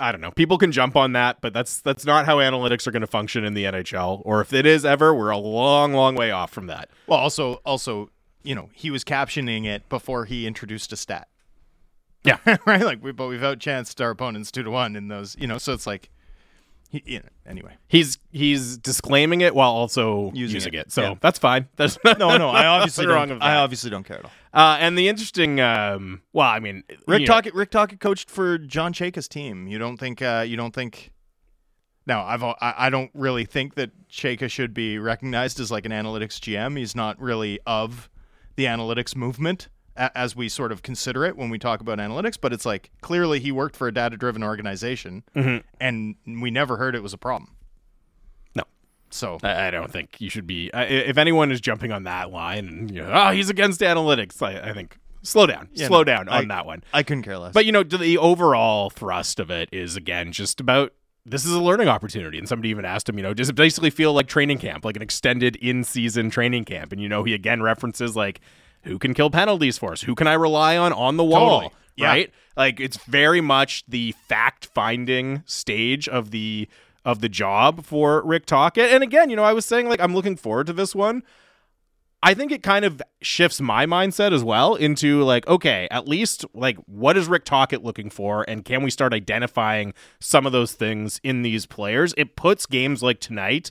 I 0.00 0.10
don't 0.10 0.20
know. 0.20 0.32
People 0.32 0.58
can 0.58 0.72
jump 0.72 0.96
on 0.96 1.12
that, 1.12 1.40
but 1.40 1.52
that's 1.52 1.80
that's 1.80 2.04
not 2.04 2.26
how 2.26 2.38
analytics 2.38 2.86
are 2.86 2.90
going 2.90 3.02
to 3.02 3.06
function 3.06 3.44
in 3.44 3.54
the 3.54 3.64
NHL. 3.64 4.22
Or 4.24 4.40
if 4.40 4.52
it 4.52 4.66
is 4.66 4.84
ever, 4.84 5.14
we're 5.14 5.30
a 5.30 5.38
long, 5.38 5.92
long 5.92 6.14
way 6.16 6.30
off 6.30 6.50
from 6.50 6.66
that. 6.66 6.90
Well, 7.06 7.18
also, 7.18 7.54
also, 7.64 8.10
you 8.42 8.54
know, 8.54 8.70
he 8.72 8.90
was 8.90 9.04
captioning 9.04 9.66
it 9.66 9.88
before 9.88 10.24
he 10.24 10.46
introduced 10.46 10.92
a 10.92 10.96
stat. 10.96 11.28
Yeah. 12.24 12.38
right. 12.66 12.82
Like, 12.82 13.04
we, 13.04 13.12
but 13.12 13.28
we've 13.28 13.40
outchanced 13.40 14.02
our 14.02 14.10
opponents 14.10 14.50
two 14.50 14.62
to 14.62 14.70
one 14.70 14.96
in 14.96 15.08
those. 15.08 15.36
You 15.38 15.46
know, 15.46 15.58
so 15.58 15.72
it's 15.72 15.86
like, 15.86 16.10
he, 17.04 17.20
anyway. 17.46 17.76
He's 17.88 18.18
he's 18.30 18.76
disclaiming 18.78 19.40
it 19.40 19.54
while 19.54 19.70
also 19.70 20.30
Using 20.34 20.54
using, 20.56 20.74
it. 20.74 20.80
it. 20.86 20.92
So 20.92 21.02
Yeah. 21.02 21.14
that's 21.20 21.38
fine. 21.38 21.68
That's 21.76 21.98
No, 22.04 22.36
no, 22.36 22.50
I 22.50 22.66
obviously 22.74 23.06
wrong 23.06 23.28
don't. 23.28 23.42
I 23.42 23.56
obviously 23.56 23.90
don't 23.90 24.04
care 24.04 24.18
at 24.18 24.24
all. 24.24 24.30
Uh, 24.52 24.76
and 24.78 24.96
the 24.96 25.08
interesting, 25.08 25.60
um, 25.60 26.22
well, 26.32 26.48
I 26.48 26.60
mean, 26.60 26.84
Rick 27.08 27.26
Tocchet, 27.26 27.54
Rick 27.54 27.70
Tocchet 27.70 27.98
coached 28.00 28.30
for 28.30 28.56
John 28.58 28.92
Chayka's 28.92 29.26
team. 29.28 29.66
You 29.66 29.78
don't 29.78 29.96
think? 29.96 30.22
Uh, 30.22 30.44
you 30.46 30.56
don't 30.56 30.74
think? 30.74 31.10
No, 32.06 32.20
I've 32.20 32.42
I, 32.44 32.56
I 32.60 32.90
don't 32.90 33.10
really 33.14 33.44
think 33.44 33.74
that 33.74 33.90
Chayka 34.08 34.50
should 34.50 34.74
be 34.74 34.98
recognized 34.98 35.58
as 35.58 35.70
like 35.70 35.86
an 35.86 35.92
analytics 35.92 36.38
GM. 36.38 36.78
He's 36.78 36.94
not 36.94 37.18
really 37.20 37.58
of 37.66 38.08
the 38.56 38.66
analytics 38.66 39.16
movement 39.16 39.68
a- 39.96 40.16
as 40.16 40.34
we 40.36 40.48
sort 40.48 40.72
of 40.72 40.82
consider 40.82 41.24
it 41.24 41.36
when 41.36 41.50
we 41.50 41.58
talk 41.58 41.80
about 41.80 41.98
analytics. 41.98 42.36
But 42.40 42.52
it's 42.52 42.66
like 42.66 42.90
clearly 43.00 43.40
he 43.40 43.52
worked 43.52 43.76
for 43.76 43.88
a 43.88 43.92
data-driven 43.92 44.42
organization, 44.42 45.22
mm-hmm. 45.34 45.58
and 45.80 46.16
we 46.26 46.50
never 46.50 46.76
heard 46.76 46.94
it 46.94 47.02
was 47.02 47.12
a 47.12 47.18
problem. 47.18 47.56
No. 48.54 48.64
So 49.10 49.38
I, 49.42 49.68
I 49.68 49.70
don't 49.70 49.90
think 49.90 50.20
you 50.20 50.28
should 50.30 50.46
be. 50.46 50.72
I, 50.72 50.84
if 50.84 51.18
anyone 51.18 51.50
is 51.52 51.60
jumping 51.60 51.92
on 51.92 52.04
that 52.04 52.30
line, 52.30 52.88
you 52.92 53.02
know, 53.02 53.10
oh, 53.12 53.30
he's 53.30 53.50
against 53.50 53.80
analytics, 53.80 54.40
I, 54.42 54.70
I 54.70 54.72
think 54.72 54.96
slow 55.22 55.46
down, 55.46 55.68
Yeah, 55.72 55.86
slow 55.88 55.98
no, 56.00 56.04
down 56.04 56.28
on 56.28 56.44
I- 56.50 56.54
that 56.54 56.66
one. 56.66 56.84
I 56.92 57.02
couldn't 57.02 57.22
care 57.22 57.38
less. 57.38 57.52
But 57.54 57.64
you 57.66 57.72
know, 57.72 57.82
the 57.82 58.18
overall 58.18 58.90
thrust 58.90 59.40
of 59.40 59.50
it 59.50 59.68
is 59.72 59.96
again 59.96 60.32
just 60.32 60.60
about 60.60 60.92
this 61.26 61.46
is 61.46 61.52
a 61.52 61.60
learning 61.62 61.88
opportunity. 61.88 62.36
And 62.36 62.46
somebody 62.46 62.68
even 62.68 62.84
asked 62.84 63.08
him, 63.08 63.16
you 63.16 63.22
know, 63.22 63.32
does 63.32 63.48
it 63.48 63.54
basically 63.54 63.88
feel 63.88 64.12
like 64.12 64.26
training 64.26 64.58
camp, 64.58 64.84
like 64.84 64.94
an 64.96 65.00
extended 65.00 65.56
in-season 65.56 66.28
training 66.28 66.66
camp? 66.66 66.92
And 66.92 67.00
you 67.00 67.08
know, 67.08 67.24
he 67.24 67.32
again 67.32 67.62
references 67.62 68.14
like 68.14 68.40
who 68.84 68.98
can 68.98 69.14
kill 69.14 69.30
penalties 69.30 69.78
for 69.78 69.92
us, 69.92 70.02
who 70.02 70.14
can 70.14 70.26
I 70.26 70.34
rely 70.34 70.76
on 70.76 70.92
on 70.92 71.16
the 71.16 71.24
wall, 71.24 71.60
Totally. 71.60 71.74
Yeah. 71.96 72.06
right? 72.08 72.32
Like 72.56 72.80
it's 72.80 72.96
very 73.04 73.40
much 73.40 73.84
the 73.88 74.14
fact-finding 74.28 75.42
stage 75.46 76.08
of 76.08 76.30
the 76.30 76.68
of 77.04 77.20
the 77.20 77.28
job 77.28 77.84
for 77.84 78.22
Rick 78.24 78.46
Tocchet. 78.46 78.90
And 78.90 79.02
again, 79.02 79.28
you 79.28 79.36
know, 79.36 79.44
I 79.44 79.52
was 79.52 79.66
saying 79.66 79.88
like 79.88 80.00
I'm 80.00 80.14
looking 80.14 80.36
forward 80.36 80.66
to 80.68 80.72
this 80.72 80.94
one. 80.94 81.22
I 82.22 82.32
think 82.32 82.50
it 82.52 82.62
kind 82.62 82.86
of 82.86 83.02
shifts 83.20 83.60
my 83.60 83.84
mindset 83.84 84.32
as 84.32 84.42
well 84.42 84.76
into 84.76 85.22
like, 85.24 85.46
okay, 85.46 85.86
at 85.90 86.08
least 86.08 86.46
like 86.54 86.78
what 86.86 87.18
is 87.18 87.28
Rick 87.28 87.44
Tocchet 87.44 87.84
looking 87.84 88.08
for, 88.08 88.44
and 88.48 88.64
can 88.64 88.82
we 88.82 88.90
start 88.90 89.12
identifying 89.12 89.92
some 90.20 90.46
of 90.46 90.52
those 90.52 90.72
things 90.72 91.20
in 91.22 91.42
these 91.42 91.66
players? 91.66 92.14
It 92.16 92.34
puts 92.34 92.64
games 92.64 93.02
like 93.02 93.20
tonight, 93.20 93.70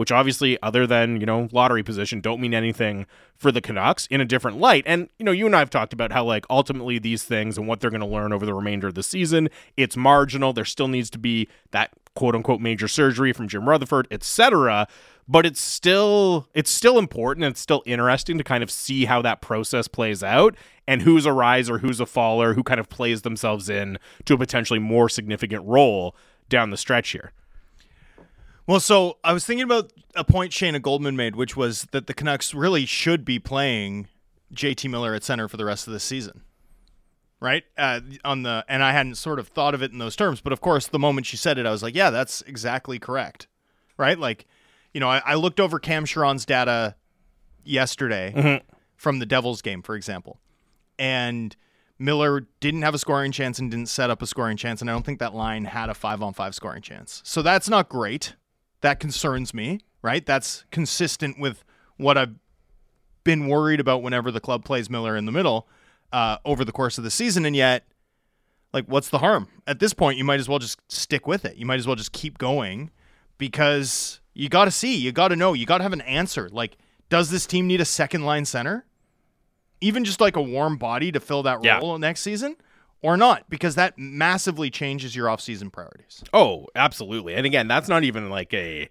which 0.00 0.10
obviously, 0.10 0.56
other 0.62 0.86
than 0.86 1.20
you 1.20 1.26
know 1.26 1.46
lottery 1.52 1.82
position, 1.82 2.22
don't 2.22 2.40
mean 2.40 2.54
anything 2.54 3.04
for 3.36 3.52
the 3.52 3.60
Canucks 3.60 4.06
in 4.06 4.18
a 4.18 4.24
different 4.24 4.56
light. 4.56 4.82
And 4.86 5.10
you 5.18 5.26
know, 5.26 5.30
you 5.30 5.44
and 5.44 5.54
I 5.54 5.58
have 5.58 5.68
talked 5.68 5.92
about 5.92 6.10
how 6.10 6.24
like 6.24 6.46
ultimately 6.48 6.98
these 6.98 7.22
things 7.22 7.58
and 7.58 7.68
what 7.68 7.80
they're 7.80 7.90
going 7.90 8.00
to 8.00 8.06
learn 8.06 8.32
over 8.32 8.46
the 8.46 8.54
remainder 8.54 8.88
of 8.88 8.94
the 8.94 9.02
season, 9.02 9.50
it's 9.76 9.98
marginal. 9.98 10.54
There 10.54 10.64
still 10.64 10.88
needs 10.88 11.10
to 11.10 11.18
be 11.18 11.48
that 11.72 11.90
quote 12.14 12.34
unquote 12.34 12.62
major 12.62 12.88
surgery 12.88 13.34
from 13.34 13.46
Jim 13.46 13.68
Rutherford, 13.68 14.08
etc 14.10 14.88
but 15.28 15.46
it's 15.46 15.60
still 15.60 16.48
it's 16.54 16.70
still 16.70 16.98
important 16.98 17.44
and 17.44 17.52
it's 17.52 17.60
still 17.60 17.82
interesting 17.86 18.36
to 18.36 18.42
kind 18.42 18.64
of 18.64 18.70
see 18.70 19.04
how 19.04 19.22
that 19.22 19.42
process 19.42 19.86
plays 19.86 20.24
out 20.24 20.56
and 20.88 21.02
who's 21.02 21.24
a 21.24 21.32
riser, 21.32 21.78
who's 21.78 22.00
a 22.00 22.06
faller, 22.06 22.54
who 22.54 22.64
kind 22.64 22.80
of 22.80 22.88
plays 22.88 23.22
themselves 23.22 23.68
in 23.68 23.96
to 24.24 24.34
a 24.34 24.38
potentially 24.38 24.80
more 24.80 25.08
significant 25.08 25.64
role 25.66 26.16
down 26.48 26.70
the 26.70 26.76
stretch 26.76 27.10
here. 27.10 27.32
Well, 28.70 28.78
so 28.78 29.18
I 29.24 29.32
was 29.32 29.44
thinking 29.44 29.64
about 29.64 29.92
a 30.14 30.22
point 30.22 30.52
Shayna 30.52 30.80
Goldman 30.80 31.16
made, 31.16 31.34
which 31.34 31.56
was 31.56 31.88
that 31.90 32.06
the 32.06 32.14
Canucks 32.14 32.54
really 32.54 32.86
should 32.86 33.24
be 33.24 33.40
playing 33.40 34.06
JT 34.54 34.88
Miller 34.88 35.12
at 35.12 35.24
center 35.24 35.48
for 35.48 35.56
the 35.56 35.64
rest 35.64 35.88
of 35.88 35.92
the 35.92 35.98
season. 35.98 36.42
Right? 37.40 37.64
Uh, 37.76 37.98
on 38.24 38.44
the 38.44 38.64
and 38.68 38.84
I 38.84 38.92
hadn't 38.92 39.16
sort 39.16 39.40
of 39.40 39.48
thought 39.48 39.74
of 39.74 39.82
it 39.82 39.90
in 39.90 39.98
those 39.98 40.14
terms, 40.14 40.40
but 40.40 40.52
of 40.52 40.60
course 40.60 40.86
the 40.86 41.00
moment 41.00 41.26
she 41.26 41.36
said 41.36 41.58
it, 41.58 41.66
I 41.66 41.72
was 41.72 41.82
like, 41.82 41.96
yeah, 41.96 42.10
that's 42.10 42.42
exactly 42.42 43.00
correct. 43.00 43.48
Right? 43.96 44.16
Like, 44.16 44.46
you 44.94 45.00
know, 45.00 45.08
I, 45.08 45.20
I 45.26 45.34
looked 45.34 45.58
over 45.58 45.80
Cam 45.80 46.04
Charron's 46.04 46.46
data 46.46 46.94
yesterday 47.64 48.62
from 48.94 49.18
the 49.18 49.26
Devils 49.26 49.62
game, 49.62 49.82
for 49.82 49.96
example. 49.96 50.38
And 50.96 51.56
Miller 51.98 52.46
didn't 52.60 52.82
have 52.82 52.94
a 52.94 52.98
scoring 52.98 53.32
chance 53.32 53.58
and 53.58 53.68
didn't 53.68 53.88
set 53.88 54.10
up 54.10 54.22
a 54.22 54.28
scoring 54.28 54.56
chance, 54.56 54.80
and 54.80 54.88
I 54.88 54.92
don't 54.92 55.04
think 55.04 55.18
that 55.18 55.34
line 55.34 55.64
had 55.64 55.90
a 55.90 55.94
five 55.94 56.22
on 56.22 56.34
five 56.34 56.54
scoring 56.54 56.82
chance. 56.82 57.20
So 57.24 57.42
that's 57.42 57.68
not 57.68 57.88
great. 57.88 58.36
That 58.82 59.00
concerns 59.00 59.52
me, 59.52 59.80
right? 60.02 60.24
That's 60.24 60.64
consistent 60.70 61.38
with 61.38 61.64
what 61.96 62.16
I've 62.16 62.34
been 63.24 63.46
worried 63.48 63.80
about 63.80 64.02
whenever 64.02 64.30
the 64.30 64.40
club 64.40 64.64
plays 64.64 64.88
Miller 64.88 65.16
in 65.16 65.26
the 65.26 65.32
middle 65.32 65.68
uh, 66.12 66.38
over 66.44 66.64
the 66.64 66.72
course 66.72 66.96
of 66.98 67.04
the 67.04 67.10
season. 67.10 67.44
And 67.44 67.54
yet, 67.54 67.84
like, 68.72 68.86
what's 68.86 69.10
the 69.10 69.18
harm? 69.18 69.48
At 69.66 69.78
this 69.80 69.92
point, 69.92 70.16
you 70.16 70.24
might 70.24 70.40
as 70.40 70.48
well 70.48 70.58
just 70.58 70.78
stick 70.90 71.26
with 71.26 71.44
it. 71.44 71.56
You 71.56 71.66
might 71.66 71.78
as 71.78 71.86
well 71.86 71.96
just 71.96 72.12
keep 72.12 72.38
going 72.38 72.90
because 73.36 74.20
you 74.34 74.48
got 74.48 74.66
to 74.66 74.70
see, 74.70 74.96
you 74.96 75.12
got 75.12 75.28
to 75.28 75.36
know, 75.36 75.52
you 75.52 75.66
got 75.66 75.78
to 75.78 75.82
have 75.84 75.92
an 75.92 76.00
answer. 76.02 76.48
Like, 76.50 76.76
does 77.08 77.30
this 77.30 77.46
team 77.46 77.66
need 77.66 77.80
a 77.80 77.84
second 77.84 78.24
line 78.24 78.44
center? 78.44 78.86
Even 79.80 80.04
just 80.04 80.20
like 80.20 80.36
a 80.36 80.42
warm 80.42 80.76
body 80.76 81.10
to 81.12 81.20
fill 81.20 81.42
that 81.42 81.64
Yeah. 81.64 81.78
role 81.78 81.98
next 81.98 82.20
season? 82.20 82.56
Or 83.02 83.16
not, 83.16 83.48
because 83.48 83.76
that 83.76 83.98
massively 83.98 84.68
changes 84.70 85.16
your 85.16 85.26
offseason 85.28 85.72
priorities. 85.72 86.22
Oh, 86.34 86.66
absolutely. 86.74 87.34
And 87.34 87.46
again, 87.46 87.66
that's 87.66 87.88
not 87.88 88.04
even 88.04 88.28
like 88.28 88.52
a 88.54 88.88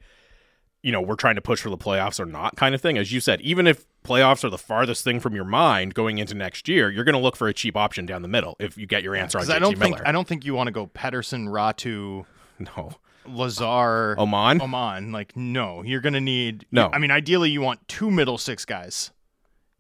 you 0.82 0.94
know, 0.94 1.02
we're 1.02 1.16
trying 1.16 1.36
to 1.36 1.42
push 1.42 1.62
for 1.62 1.70
the 1.70 1.78
playoffs 1.78 2.22
or 2.22 2.26
not 2.26 2.56
kind 2.56 2.74
of 2.74 2.82
thing. 2.82 2.98
As 2.98 3.12
you 3.12 3.20
said, 3.20 3.42
even 3.42 3.68
if 3.68 3.86
playoffs 4.06 4.46
are 4.46 4.50
the 4.50 4.58
farthest 4.58 5.04
thing 5.04 5.20
from 5.20 5.36
your 5.36 5.44
mind 5.44 5.94
going 5.94 6.20
into 6.20 6.34
next 6.36 6.70
year, 6.70 6.90
you're 6.90 7.04
going 7.04 7.16
to 7.16 7.20
look 7.22 7.36
for 7.36 7.50
a 7.50 7.54
cheap 7.54 7.76
option 7.76 8.06
down 8.06 8.22
the 8.22 8.30
middle 8.30 8.56
if 8.62 8.78
you 8.78 8.88
get 8.88 9.04
your 9.04 9.14
answer 9.14 9.38
on 9.38 9.44
'Cause 9.44 9.50
JT 9.50 9.56
I 9.58 9.60
don't 9.60 9.78
Miller. 9.78 9.96
think 9.98 10.08
I 10.08 10.12
don't 10.14 10.26
think 10.28 10.46
you 10.46 10.54
want 10.56 10.68
to 10.68 10.72
go 10.72 10.88
Pettersson, 10.88 11.50
Räty, 11.50 12.26
no. 12.78 12.92
Lazar, 13.28 14.16
Åman? 14.18 14.60
Åman. 14.62 15.12
Like, 15.12 15.36
no, 15.36 15.84
you're 15.84 16.00
going 16.02 16.14
to 16.14 16.22
need. 16.22 16.66
No. 16.72 16.90
I 16.92 16.98
mean, 16.98 17.12
ideally, 17.12 17.50
you 17.52 17.62
want 17.62 17.86
two 17.88 18.10
middle 18.10 18.38
six 18.38 18.64
guys. 18.66 19.12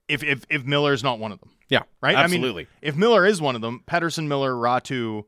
If 0.09 0.21
if 0.23 0.43
if 0.49 0.65
Miller's 0.65 1.01
not 1.03 1.17
one 1.17 1.31
of 1.31 1.39
them, 1.39 1.51
Yeah, 1.69 1.83
right? 2.01 2.15
Absolutely. 2.15 2.63
I 2.63 2.65
mean, 2.65 2.67
if 2.81 2.95
Miller 2.95 3.25
is 3.25 3.41
one 3.41 3.55
of 3.55 3.61
them, 3.61 3.83
Pettersson, 3.87 4.27
Miller, 4.27 4.53
Räty, 4.53 5.23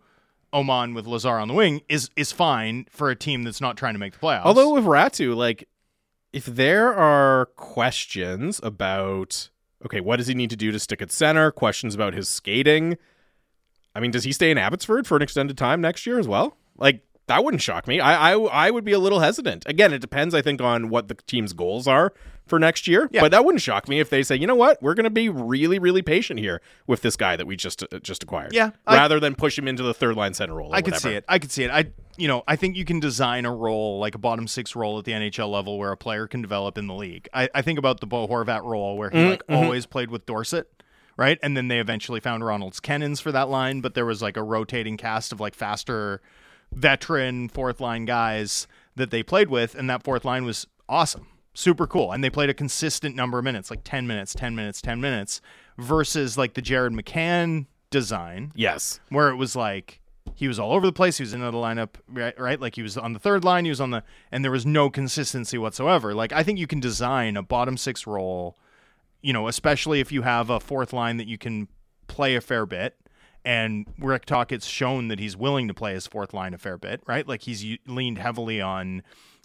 Åman 0.54 0.94
with 0.94 1.08
Lazar 1.08 1.40
on 1.40 1.48
the 1.48 1.54
wing 1.54 1.82
is 1.88 2.10
is 2.16 2.32
fine 2.32 2.86
for 2.90 3.10
a 3.10 3.16
team 3.16 3.44
that's 3.44 3.62
not 3.62 3.78
trying 3.78 3.94
to 3.94 4.00
make 4.00 4.14
the 4.14 4.20
playoffs. 4.20 4.44
Although 4.44 4.74
with 4.74 4.84
Räty, 4.84 5.34
like, 5.36 5.68
if 6.34 6.46
there 6.46 6.94
are 6.94 7.46
questions 7.56 8.60
about 8.64 9.50
okay, 9.86 10.02
what 10.02 10.18
does 10.18 10.28
he 10.28 10.34
need 10.34 10.50
to 10.50 10.56
do 10.56 10.72
to 10.72 10.80
stick 10.80 11.02
at 11.02 11.12
center? 11.12 11.52
Questions 11.52 11.96
about 11.96 12.14
his 12.14 12.28
skating. 12.28 12.98
I 13.96 14.00
mean, 14.00 14.12
does 14.12 14.24
he 14.24 14.32
stay 14.32 14.52
in 14.52 14.58
Abbotsford 14.58 15.08
for 15.08 15.16
an 15.16 15.22
extended 15.22 15.58
time 15.58 15.82
next 15.82 16.06
year 16.06 16.20
as 16.20 16.28
well? 16.28 16.58
Like, 16.78 17.04
that 17.28 17.44
wouldn't 17.44 17.62
shock 17.62 17.88
me. 17.88 18.00
I 18.00 18.34
I, 18.34 18.40
I 18.40 18.72
would 18.72 18.84
be 18.84 18.94
a 18.94 19.00
little 19.00 19.20
hesitant. 19.20 19.64
Again, 19.68 19.94
it 19.94 20.00
depends, 20.00 20.34
I 20.34 20.42
think, 20.42 20.62
on 20.62 20.90
what 20.90 21.08
the 21.08 21.16
team's 21.16 21.54
goals 21.54 21.88
are 21.88 22.14
for 22.48 22.60
next 22.60 22.88
year. 22.88 23.08
Yeah. 23.12 23.22
But 23.22 23.32
that 23.32 23.46
wouldn't 23.46 23.62
shock 23.62 23.88
me 23.88 24.00
if 24.00 24.10
they 24.10 24.24
say, 24.24 24.36
you 24.36 24.46
know 24.48 24.56
what, 24.56 24.82
we're 24.84 24.94
going 24.94 25.06
to 25.06 25.10
be 25.10 25.30
really, 25.30 25.80
really 25.80 26.02
patient 26.02 26.40
here 26.40 26.62
with 26.88 27.02
this 27.02 27.16
guy 27.16 27.36
that 27.36 27.48
we 27.48 27.56
just 27.56 27.84
uh, 27.84 28.00
just 28.00 28.24
acquired. 28.24 28.54
Yeah, 28.54 28.72
I- 28.86 28.96
rather 28.96 29.20
than 29.20 29.36
push 29.36 29.58
him 29.58 29.68
into 29.68 29.84
the 29.84 29.94
third 29.94 30.16
line 30.16 30.34
center 30.34 30.56
role. 30.56 30.72
or 30.72 30.76
I 30.76 30.82
could 30.82 30.94
whatever. 30.94 31.10
see 31.12 31.16
it. 31.16 31.26
I 31.30 31.40
could 31.40 31.52
see 31.52 31.64
it. 31.64 31.72
I 31.72 31.86
you 32.18 32.28
know, 32.28 32.44
I 32.48 32.56
think 32.58 32.76
you 32.76 32.84
can 32.86 33.00
design 33.00 33.46
a 33.46 33.56
role 33.56 34.00
like 34.00 34.16
a 34.16 34.20
bottom 34.20 34.48
six 34.48 34.76
role 34.76 35.00
at 35.00 35.06
the 35.06 35.14
NHL 35.14 35.50
level 35.50 35.80
where 35.80 35.92
a 35.92 35.98
player 35.98 36.28
can 36.28 36.42
develop 36.42 36.78
in 36.78 36.88
the 36.88 36.94
league. 36.94 37.30
I, 37.34 37.50
I 37.56 37.62
think 37.62 37.80
about 37.80 38.00
the 38.02 38.06
Bo 38.06 38.28
Horvat 38.28 38.64
role 38.64 38.98
where 38.98 39.10
he 39.10 39.18
Mm, 39.18 39.30
like 39.30 39.48
mm-hmm. 39.48 39.64
always 39.64 39.86
played 39.86 40.12
with 40.12 40.26
Dorsett, 40.26 40.68
right? 41.16 41.40
And 41.42 41.56
then 41.56 41.70
they 41.70 41.80
eventually 41.80 42.20
found 42.20 42.44
Ronald 42.46 42.74
Kenins 42.84 43.22
for 43.22 43.32
that 43.32 43.48
line, 43.50 43.80
but 43.80 43.94
there 43.96 44.06
was 44.06 44.22
like 44.22 44.36
a 44.36 44.44
rotating 44.44 44.98
cast 44.98 45.32
of 45.32 45.40
like 45.40 45.56
faster 45.56 46.22
veteran 46.74 47.50
fourth 47.50 47.80
line 47.80 48.06
guys 48.06 48.68
that 48.96 49.10
they 49.12 49.24
played 49.24 49.50
with, 49.50 49.74
and 49.74 49.90
that 49.90 50.04
fourth 50.04 50.26
line 50.26 50.46
was 50.46 50.68
awesome. 50.90 51.28
Super 51.54 51.86
cool. 51.88 52.12
And 52.12 52.24
they 52.24 52.30
played 52.30 52.50
a 52.50 52.54
consistent 52.54 53.16
number 53.16 53.38
of 53.38 53.44
minutes, 53.44 53.70
like 53.70 53.82
10 53.84 54.08
minutes, 54.08 54.34
10 54.34 54.56
minutes, 54.56 54.82
10 54.82 55.02
minutes, 55.02 55.42
versus 55.78 56.38
like 56.38 56.54
the 56.54 56.62
Jared 56.62 56.94
McCann 56.94 57.66
design 57.90 58.52
Yes. 58.56 59.00
where 59.10 59.30
it 59.30 59.36
was 59.36 59.56
like 59.56 60.00
he 60.34 60.48
was 60.48 60.60
all 60.60 60.72
over 60.72 60.86
the 60.86 60.94
place. 60.94 61.18
He 61.18 61.24
was 61.24 61.34
in 61.34 61.42
the 61.42 61.52
lineup, 61.52 61.96
right? 62.08 62.40
Right, 62.40 62.60
like 62.60 62.76
he 62.76 62.82
was 62.82 62.98
on 62.98 63.14
the 63.14 63.20
third 63.20 63.44
line. 63.44 63.66
He 63.66 63.70
was 63.72 63.82
on 63.82 63.92
the, 63.92 64.04
and 64.32 64.44
there 64.44 64.52
was 64.52 64.66
no 64.66 64.90
consistency 64.90 65.58
whatsoever. 65.58 66.14
Like 66.14 66.32
I 66.32 66.42
think 66.44 66.58
you 66.58 66.68
can 66.68 66.80
design 66.80 67.36
a 67.36 67.44
bottom 67.44 67.76
six 67.76 68.08
role, 68.08 68.58
you 69.22 69.34
know, 69.34 69.48
especially 69.48 70.00
if 70.00 70.12
you 70.12 70.22
have 70.22 70.50
a 70.50 70.60
fourth 70.60 70.94
line 70.94 71.18
that 71.18 71.28
you 71.28 71.38
can 71.38 71.68
play 72.08 72.36
a 72.36 72.42
fair 72.42 72.66
bit. 72.66 72.96
And 73.44 73.88
Rick 73.98 74.26
Tocchet's 74.28 74.68
shown 74.68 75.08
that 75.10 75.20
he's 75.20 75.36
willing 75.36 75.68
to 75.68 75.74
play 75.74 75.94
his 75.94 76.06
fourth 76.08 76.34
line 76.34 76.54
a 76.54 76.58
fair 76.60 76.78
bit, 76.78 77.02
right? 77.08 77.28
Like 77.28 77.42
he's 77.42 77.66
leaned 77.88 78.20
heavily 78.20 78.62
on 78.62 79.02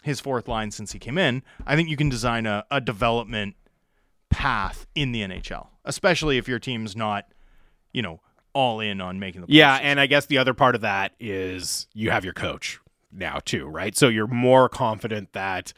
his 0.06 0.20
fourth 0.20 0.48
line 0.48 0.70
since 0.70 0.92
he 0.92 0.98
came 0.98 1.18
in. 1.18 1.42
I 1.66 1.76
think 1.76 1.88
you 1.88 1.96
can 1.96 2.08
design 2.08 2.46
a, 2.46 2.64
a 2.70 2.80
development 2.80 3.56
path 4.30 4.86
in 4.94 5.12
the 5.12 5.20
NHL, 5.20 5.66
especially 5.84 6.38
if 6.38 6.48
your 6.48 6.58
team's 6.58 6.96
not, 6.96 7.26
you 7.92 8.02
know, 8.02 8.20
all 8.54 8.80
in 8.80 9.00
on 9.00 9.18
making 9.18 9.42
the 9.42 9.48
playoffs. 9.48 9.54
Yeah, 9.54 9.74
and 9.82 10.00
I 10.00 10.06
guess 10.06 10.26
the 10.26 10.38
other 10.38 10.54
part 10.54 10.74
of 10.74 10.80
that 10.80 11.12
is 11.20 11.88
you 11.92 12.10
have 12.10 12.24
your 12.24 12.32
coach 12.32 12.80
now 13.12 13.40
too, 13.44 13.66
right? 13.66 13.96
So 13.96 14.08
you're 14.08 14.26
more 14.26 14.68
confident 14.68 15.32
that 15.32 15.72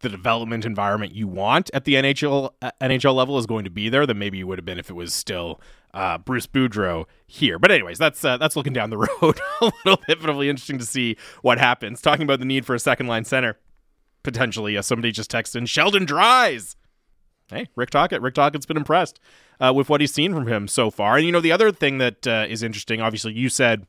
the 0.00 0.08
development 0.08 0.66
environment 0.66 1.14
you 1.14 1.26
want 1.28 1.70
at 1.72 1.84
the 1.84 1.94
NHL 1.94 2.52
uh, 2.60 2.70
NHL 2.82 3.14
level 3.14 3.38
is 3.38 3.46
going 3.46 3.64
to 3.64 3.70
be 3.70 3.88
there 3.88 4.04
than 4.04 4.18
maybe 4.18 4.36
you 4.36 4.46
would 4.46 4.58
have 4.58 4.66
been 4.66 4.78
if 4.78 4.90
it 4.90 4.94
was 4.94 5.14
still 5.14 5.60
uh, 5.94 6.18
Bruce 6.18 6.46
Boudreau 6.46 7.06
here. 7.26 7.58
But 7.58 7.70
anyways, 7.70 7.98
that's 7.98 8.24
uh, 8.24 8.36
that's 8.36 8.56
looking 8.56 8.72
down 8.72 8.90
the 8.90 8.98
road 9.22 9.40
a 9.60 9.72
little 9.84 10.02
bit, 10.06 10.20
but 10.20 10.28
it'll 10.28 10.42
interesting 10.42 10.78
to 10.78 10.86
see 10.86 11.16
what 11.42 11.58
happens. 11.58 12.00
Talking 12.00 12.24
about 12.24 12.38
the 12.38 12.44
need 12.44 12.66
for 12.66 12.74
a 12.74 12.78
second 12.78 13.06
line 13.06 13.24
center, 13.24 13.58
potentially. 14.22 14.76
Uh, 14.76 14.82
somebody 14.82 15.12
just 15.12 15.30
texted 15.30 15.56
in 15.56 15.66
Sheldon 15.66 16.04
Dries. 16.04 16.76
Hey, 17.48 17.68
Rick 17.76 17.90
Tocchet. 17.90 18.20
Rick 18.20 18.34
Tocchet's 18.34 18.66
been 18.66 18.76
impressed 18.76 19.20
uh, 19.60 19.72
with 19.74 19.88
what 19.88 20.00
he's 20.00 20.12
seen 20.12 20.34
from 20.34 20.48
him 20.48 20.66
so 20.66 20.90
far. 20.90 21.16
And 21.16 21.24
you 21.24 21.32
know, 21.32 21.40
the 21.40 21.52
other 21.52 21.70
thing 21.70 21.98
that 21.98 22.26
uh, 22.26 22.46
is 22.48 22.62
interesting, 22.62 23.00
obviously, 23.00 23.34
you 23.34 23.48
said 23.48 23.86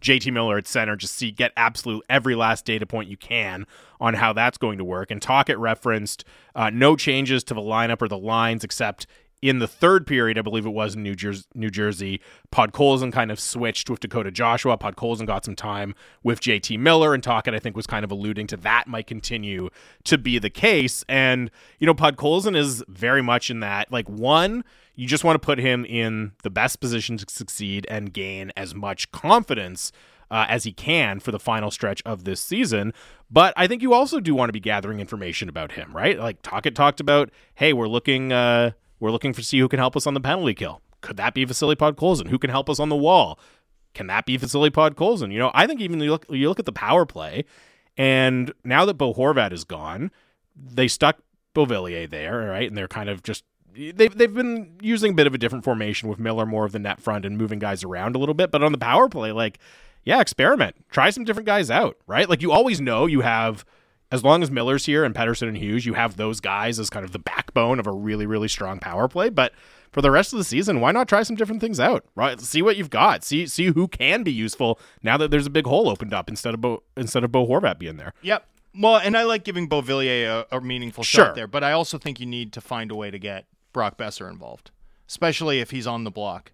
JT 0.00 0.32
Miller 0.32 0.58
at 0.58 0.66
center, 0.66 0.96
just 0.96 1.14
see 1.14 1.30
get 1.30 1.52
absolute 1.56 2.04
every 2.08 2.34
last 2.34 2.64
data 2.64 2.86
point 2.86 3.08
you 3.08 3.16
can 3.16 3.66
on 4.00 4.14
how 4.14 4.32
that's 4.32 4.58
going 4.58 4.78
to 4.78 4.84
work. 4.84 5.10
And 5.10 5.20
Tocchet 5.20 5.58
referenced 5.58 6.24
uh, 6.54 6.70
no 6.70 6.96
changes 6.96 7.42
to 7.44 7.54
the 7.54 7.60
lineup 7.60 8.00
or 8.00 8.08
the 8.08 8.18
lines 8.18 8.64
except 8.64 9.06
in 9.40 9.60
the 9.60 9.68
third 9.68 10.06
period, 10.06 10.38
I 10.38 10.42
believe 10.42 10.66
it 10.66 10.70
was 10.70 10.96
in 10.96 11.02
New 11.02 11.14
Jersey, 11.14 11.44
New 11.54 11.70
Jersey, 11.70 12.20
Podkolzin 12.52 13.12
kind 13.12 13.30
of 13.30 13.38
switched 13.38 13.88
with 13.88 14.00
Dakota 14.00 14.30
Joshua. 14.30 14.76
Podkolzin 14.76 15.26
got 15.26 15.44
some 15.44 15.54
time 15.54 15.94
with 16.22 16.40
JT 16.40 16.78
Miller, 16.78 17.14
and 17.14 17.22
Tocchet, 17.22 17.54
I 17.54 17.58
think, 17.58 17.76
was 17.76 17.86
kind 17.86 18.04
of 18.04 18.10
alluding 18.10 18.48
to 18.48 18.56
that 18.58 18.88
might 18.88 19.06
continue 19.06 19.70
to 20.04 20.18
be 20.18 20.38
the 20.38 20.50
case. 20.50 21.04
And, 21.08 21.50
you 21.78 21.86
know, 21.86 21.94
Podkolzin 21.94 22.56
is 22.56 22.82
very 22.88 23.22
much 23.22 23.50
in 23.50 23.60
that, 23.60 23.92
like, 23.92 24.08
one, 24.08 24.64
you 24.96 25.06
just 25.06 25.22
want 25.22 25.40
to 25.40 25.46
put 25.46 25.58
him 25.58 25.84
in 25.84 26.32
the 26.42 26.50
best 26.50 26.80
position 26.80 27.16
to 27.18 27.26
succeed 27.28 27.86
and 27.88 28.12
gain 28.12 28.50
as 28.56 28.74
much 28.74 29.12
confidence 29.12 29.92
uh, 30.30 30.46
as 30.48 30.64
he 30.64 30.72
can 30.72 31.20
for 31.20 31.30
the 31.30 31.38
final 31.38 31.70
stretch 31.70 32.02
of 32.04 32.24
this 32.24 32.40
season. 32.40 32.92
But 33.30 33.54
I 33.56 33.68
think 33.68 33.82
you 33.82 33.94
also 33.94 34.18
do 34.18 34.34
want 34.34 34.48
to 34.48 34.52
be 34.52 34.60
gathering 34.60 34.98
information 34.98 35.48
about 35.48 35.72
him, 35.72 35.94
right? 35.94 36.18
Like 36.18 36.42
Tocchet 36.42 36.74
talked 36.74 36.98
about, 37.00 37.30
hey, 37.54 37.72
we're 37.72 37.86
looking, 37.86 38.32
uh, 38.32 38.72
we're 39.00 39.10
looking 39.10 39.32
for 39.32 39.42
see 39.42 39.58
who 39.58 39.68
can 39.68 39.78
help 39.78 39.96
us 39.96 40.06
on 40.06 40.14
the 40.14 40.20
penalty 40.20 40.54
kill. 40.54 40.80
Could 41.00 41.16
that 41.16 41.34
be 41.34 41.44
Vasily 41.44 41.76
Podkolzin? 41.76 42.28
Who 42.28 42.38
can 42.38 42.50
help 42.50 42.68
us 42.68 42.80
on 42.80 42.88
the 42.88 42.96
wall? 42.96 43.38
Can 43.94 44.06
that 44.08 44.26
be 44.26 44.36
Vasily 44.36 44.70
Podkolzin? 44.70 45.32
You 45.32 45.38
know, 45.38 45.50
I 45.54 45.66
think 45.66 45.80
even 45.80 46.00
you 46.00 46.10
look, 46.10 46.26
you 46.28 46.48
look 46.48 46.58
at 46.58 46.66
the 46.66 46.72
power 46.72 47.06
play, 47.06 47.44
and 47.96 48.52
now 48.64 48.84
that 48.84 48.94
Bo 48.94 49.14
Horvat 49.14 49.52
is 49.52 49.64
gone, 49.64 50.10
they 50.56 50.88
stuck 50.88 51.18
Beauvillier 51.54 52.08
there, 52.08 52.48
right? 52.48 52.68
And 52.68 52.76
they're 52.76 52.88
kind 52.88 53.08
of 53.08 53.22
just 53.22 53.44
they've 53.74 54.16
they've 54.16 54.34
been 54.34 54.76
using 54.80 55.12
a 55.12 55.14
bit 55.14 55.26
of 55.26 55.34
a 55.34 55.38
different 55.38 55.64
formation 55.64 56.08
with 56.08 56.18
Miller 56.18 56.46
more 56.46 56.64
of 56.64 56.72
the 56.72 56.78
net 56.78 57.00
front 57.00 57.24
and 57.24 57.38
moving 57.38 57.58
guys 57.58 57.84
around 57.84 58.16
a 58.16 58.18
little 58.18 58.34
bit. 58.34 58.50
But 58.50 58.62
on 58.62 58.72
the 58.72 58.78
power 58.78 59.08
play, 59.08 59.32
like, 59.32 59.58
yeah, 60.04 60.20
experiment, 60.20 60.76
try 60.90 61.10
some 61.10 61.24
different 61.24 61.46
guys 61.46 61.70
out, 61.70 61.96
right? 62.06 62.28
Like 62.28 62.42
you 62.42 62.52
always 62.52 62.80
know 62.80 63.06
you 63.06 63.20
have. 63.20 63.64
As 64.10 64.24
long 64.24 64.42
as 64.42 64.50
Miller's 64.50 64.86
here 64.86 65.04
and 65.04 65.14
Pettersson 65.14 65.48
and 65.48 65.56
Hughes, 65.58 65.84
you 65.84 65.92
have 65.94 66.16
those 66.16 66.40
guys 66.40 66.78
as 66.78 66.88
kind 66.88 67.04
of 67.04 67.12
the 67.12 67.18
backbone 67.18 67.78
of 67.78 67.86
a 67.86 67.92
really, 67.92 68.24
really 68.24 68.48
strong 68.48 68.78
power 68.78 69.06
play. 69.06 69.28
But 69.28 69.52
for 69.92 70.00
the 70.00 70.10
rest 70.10 70.32
of 70.32 70.38
the 70.38 70.44
season, 70.44 70.80
why 70.80 70.92
not 70.92 71.08
try 71.08 71.22
some 71.22 71.36
different 71.36 71.60
things 71.60 71.78
out? 71.78 72.06
Right, 72.14 72.40
see 72.40 72.62
what 72.62 72.76
you've 72.78 72.88
got. 72.90 73.22
See 73.22 73.46
see 73.46 73.66
who 73.66 73.86
can 73.86 74.22
be 74.22 74.32
useful 74.32 74.80
now 75.02 75.18
that 75.18 75.30
there's 75.30 75.46
a 75.46 75.50
big 75.50 75.66
hole 75.66 75.90
opened 75.90 76.14
up 76.14 76.28
instead 76.30 76.54
of 76.54 76.60
Bo, 76.62 76.82
instead 76.96 77.22
of 77.22 77.32
Bo 77.32 77.46
Horvat 77.46 77.78
being 77.78 77.98
there. 77.98 78.14
Yep. 78.22 78.46
Well, 78.80 78.96
and 78.96 79.16
I 79.16 79.24
like 79.24 79.44
giving 79.44 79.68
Beauvillier 79.68 80.46
a, 80.50 80.56
a 80.56 80.60
meaningful 80.60 81.04
Sure. 81.04 81.26
shot 81.26 81.34
there, 81.34 81.46
but 81.46 81.62
I 81.64 81.72
also 81.72 81.98
think 81.98 82.18
you 82.20 82.26
need 82.26 82.52
to 82.54 82.60
find 82.60 82.90
a 82.90 82.94
way 82.94 83.10
to 83.10 83.18
get 83.18 83.46
Brock 83.72 83.98
Boeser 83.98 84.30
involved, 84.30 84.70
especially 85.08 85.60
if 85.60 85.70
he's 85.70 85.86
on 85.86 86.04
the 86.04 86.10
block. 86.10 86.52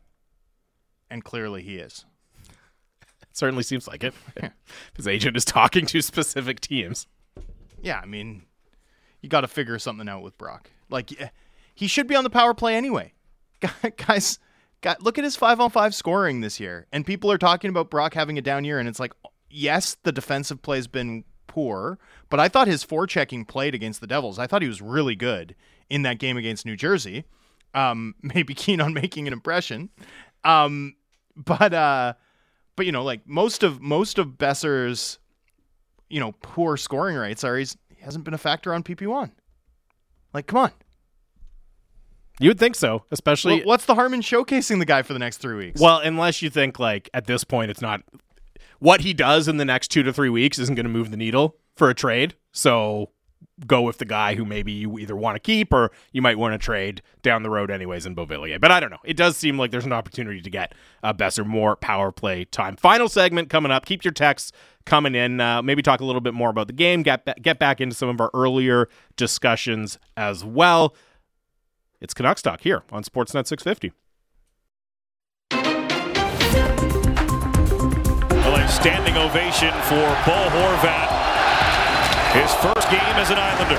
And 1.10 1.22
clearly 1.22 1.62
he 1.62 1.76
is. 1.76 2.05
It 2.48 3.28
certainly 3.32 3.62
seems 3.62 3.86
like 3.86 4.02
it. 4.02 4.14
His 4.97 5.06
agent 5.06 5.36
is 5.36 5.44
talking 5.44 5.86
to 5.86 6.01
specific 6.02 6.60
teams. 6.60 7.06
Yeah, 7.85 8.01
I 8.02 8.06
mean, 8.06 8.43
you 9.20 9.28
got 9.28 9.43
to 9.43 9.48
figure 9.48 9.78
something 9.78 10.09
out 10.09 10.23
with 10.23 10.36
Brock. 10.39 10.70
Like, 10.90 11.11
he 11.74 11.86
should 11.86 12.06
be 12.06 12.16
on 12.16 12.24
the 12.24 12.31
power 12.31 12.55
play 12.55 12.77
anyway. 12.77 13.12
Guys, 13.97 14.39
guys, 14.82 14.97
look 15.01 15.16
at 15.16 15.24
his 15.24 15.36
five 15.36 15.59
on 15.59 15.70
five 15.70 15.94
scoring 15.94 16.43
this 16.43 16.61
year. 16.61 16.86
And 16.93 17.06
people 17.06 17.32
are 17.32 17.39
talking 17.39 17.70
about 17.70 17.89
Brock 17.89 18.12
having 18.12 18.36
a 18.36 18.43
down 18.43 18.65
year, 18.65 18.78
and 18.78 18.86
it's 18.86 19.01
like, 19.01 19.12
yes, 19.48 19.97
the 20.02 20.12
defensive 20.12 20.61
play's 20.61 20.86
been 20.86 21.24
poor, 21.47 21.98
but 22.28 22.40
I 22.40 22.48
thought 22.48 22.69
his 22.69 22.85
forechecking 22.85 23.48
played 23.48 23.74
against 23.74 24.01
the 24.01 24.06
Devils. 24.06 24.39
I 24.39 24.47
thought 24.47 24.61
he 24.61 24.69
was 24.69 24.82
really 24.82 25.15
good 25.15 25.55
in 25.89 26.02
that 26.02 26.19
game 26.19 26.36
against 26.36 26.66
New 26.66 26.77
Jersey. 26.77 27.24
Um, 27.73 28.15
maybe 28.23 28.55
keen 28.55 28.81
on 28.81 28.93
making 28.93 29.27
an 29.27 29.32
impression. 29.32 29.90
Um, 30.43 30.97
but 31.36 31.73
uh, 31.73 32.15
but 32.77 32.86
you 32.86 32.93
know, 32.93 33.02
like 33.05 33.27
most 33.27 33.62
of 33.62 33.81
most 33.81 34.19
of 34.19 34.36
Boeser's 34.39 35.19
you 36.09 36.20
know, 36.20 36.32
poor 36.43 36.76
scoring 36.76 37.16
rates 37.16 37.44
are 37.44 37.56
he's 37.56 37.76
he 37.89 38.02
hasn't 38.02 38.24
been 38.24 38.35
a 38.35 38.39
factor 38.39 38.74
on 38.74 38.82
PP1. 38.82 39.31
Like, 40.32 40.47
come 40.47 40.59
on. 40.59 40.72
You 42.40 42.51
would 42.51 42.59
think 42.59 42.74
so, 42.74 43.05
especially 43.12 43.59
Well, 43.59 43.66
what's 43.66 43.85
the 43.85 43.94
harm 43.94 44.12
in 44.12 44.20
showcasing 44.20 44.81
the 44.81 44.85
guy 44.85 45.02
for 45.02 45.12
the 45.12 45.20
next 45.20 45.39
three 45.39 45.55
weeks? 45.55 45.81
Well, 45.81 45.98
unless 45.98 46.43
you 46.43 46.51
think 46.51 46.78
like 46.78 47.09
at 47.14 47.26
this 47.26 47.44
point 47.44 47.70
it's 47.70 47.81
not 47.81 48.02
what 48.81 49.02
he 49.02 49.14
does 49.14 49.47
in 49.47 49.56
the 49.56 49.64
next 49.64 49.89
two 49.89 50.02
to 50.02 50.12
three 50.12 50.28
weeks 50.28 50.59
isn't 50.59 50.74
going 50.74 50.85
to 50.85 50.90
move 50.90 51.10
the 51.10 51.16
needle 51.16 51.56
for 51.76 51.90
a 51.90 51.94
trade. 51.94 52.35
So 52.52 53.10
go 53.66 53.82
with 53.82 53.98
the 53.98 54.05
guy 54.05 54.35
who 54.35 54.44
maybe 54.44 54.72
you 54.72 54.98
either 54.98 55.14
want 55.14 55.36
to 55.36 55.40
keep 55.40 55.72
or 55.72 55.93
you 56.12 56.20
might 56.20 56.39
want 56.39 56.52
to 56.52 56.59
trade 56.59 57.02
down 57.22 57.43
the 57.43 57.51
road 57.51 57.70
anyways 57.70 58.05
in 58.05 58.14
Beauvillier. 58.14 58.60
But 58.60 58.72
I 58.72 58.81
don't 58.81 58.90
know. 58.90 58.98
It 59.05 59.16
does 59.16 59.36
seem 59.36 59.59
like 59.59 59.70
there's 59.70 59.86
an 59.86 59.93
opportunity 59.93 60.40
to 60.40 60.51
get 60.51 60.74
uh, 61.02 61.12
Boeser 61.12 61.47
more 61.47 61.76
power 61.76 62.10
play 62.10 62.44
time. 62.44 62.76
Final 62.76 63.09
segment 63.09 63.51
coming 63.51 63.70
up. 63.70 63.86
Keep 63.86 64.05
your 64.05 64.12
texts 64.12 64.52
coming 64.85 65.14
in. 65.14 65.40
Uh, 65.40 65.62
maybe 65.62 65.82
talk 65.82 66.01
a 66.01 66.05
little 66.05 66.20
bit 66.20 66.35
more 66.35 66.51
about 66.51 66.66
the 66.66 66.72
game. 66.72 67.02
Get 67.02 67.40
get 67.43 67.59
back 67.59 67.81
into 67.81 67.94
some 67.94 68.09
of 68.09 68.20
our 68.20 68.31
earlier 68.35 68.89
discussions 69.16 69.98
as 70.16 70.44
well. 70.44 70.94
It's 72.01 72.12
Canucks 72.12 72.43
Talk 72.43 72.60
here 72.60 72.82
on 72.90 73.02
Sportsnet 73.02 73.47
650. 73.47 73.93
Well, 78.31 78.56
a 78.56 78.68
standing 78.68 79.16
ovation 79.16 79.72
for 79.85 80.05
Bo 80.26 80.48
Horvat. 80.51 81.23
His 82.35 82.52
first 82.55 82.90
game 82.90 83.16
as 83.16 83.31
an 83.31 83.39
Islander. 83.39 83.78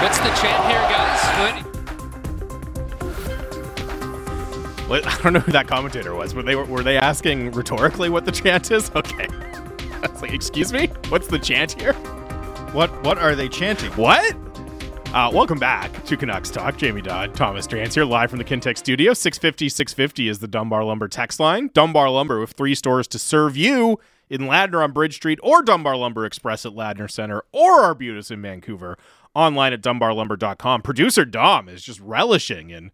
What's 0.00 0.18
the 0.18 0.30
chant 0.40 0.64
here, 0.70 0.78
guys? 0.88 1.06
What, 4.88 5.04
I 5.18 5.22
don't 5.22 5.32
know 5.32 5.40
who 5.40 5.50
that 5.52 5.66
commentator 5.66 6.14
was. 6.14 6.34
Were 6.34 6.44
they 6.44 6.54
were 6.54 6.82
they 6.82 6.96
asking 6.96 7.50
rhetorically 7.52 8.08
what 8.08 8.24
the 8.24 8.32
chant 8.32 8.70
is? 8.70 8.90
Okay. 8.96 9.26
I 10.02 10.08
was 10.08 10.22
like, 10.22 10.32
excuse 10.32 10.72
me? 10.72 10.88
What's 11.08 11.26
the 11.26 11.38
chant 11.38 11.72
here? 11.72 11.94
What 12.72 13.02
what 13.02 13.18
are 13.18 13.34
they 13.34 13.48
chanting? 13.48 13.90
What? 13.92 14.36
Uh, 15.16 15.30
welcome 15.32 15.58
back 15.58 16.04
to 16.04 16.14
Canucks 16.14 16.50
Talk. 16.50 16.76
Jamie 16.76 17.00
Dodd, 17.00 17.34
Thomas 17.34 17.66
Drance 17.66 17.94
here, 17.94 18.04
live 18.04 18.28
from 18.28 18.38
the 18.38 18.44
Kintec 18.44 18.76
studio. 18.76 19.14
650 19.14 19.70
650 19.70 20.28
is 20.28 20.40
the 20.40 20.46
Dunbar 20.46 20.84
Lumber 20.84 21.08
text 21.08 21.40
line. 21.40 21.70
Dunbar 21.72 22.10
Lumber 22.10 22.38
with 22.38 22.50
three 22.50 22.74
stores 22.74 23.08
to 23.08 23.18
serve 23.18 23.56
you 23.56 23.98
in 24.28 24.42
Ladner 24.42 24.84
on 24.84 24.92
Bridge 24.92 25.14
Street 25.14 25.38
or 25.42 25.62
Dunbar 25.62 25.96
Lumber 25.96 26.26
Express 26.26 26.66
at 26.66 26.72
Ladner 26.72 27.10
Center 27.10 27.42
or 27.50 27.80
Arbutus 27.80 28.30
in 28.30 28.42
Vancouver. 28.42 28.98
Online 29.34 29.72
at 29.72 29.80
dunbarlumber.com. 29.80 30.82
Producer 30.82 31.24
Dom 31.24 31.66
is 31.70 31.82
just 31.82 31.98
relishing 32.00 32.70
and 32.70 32.90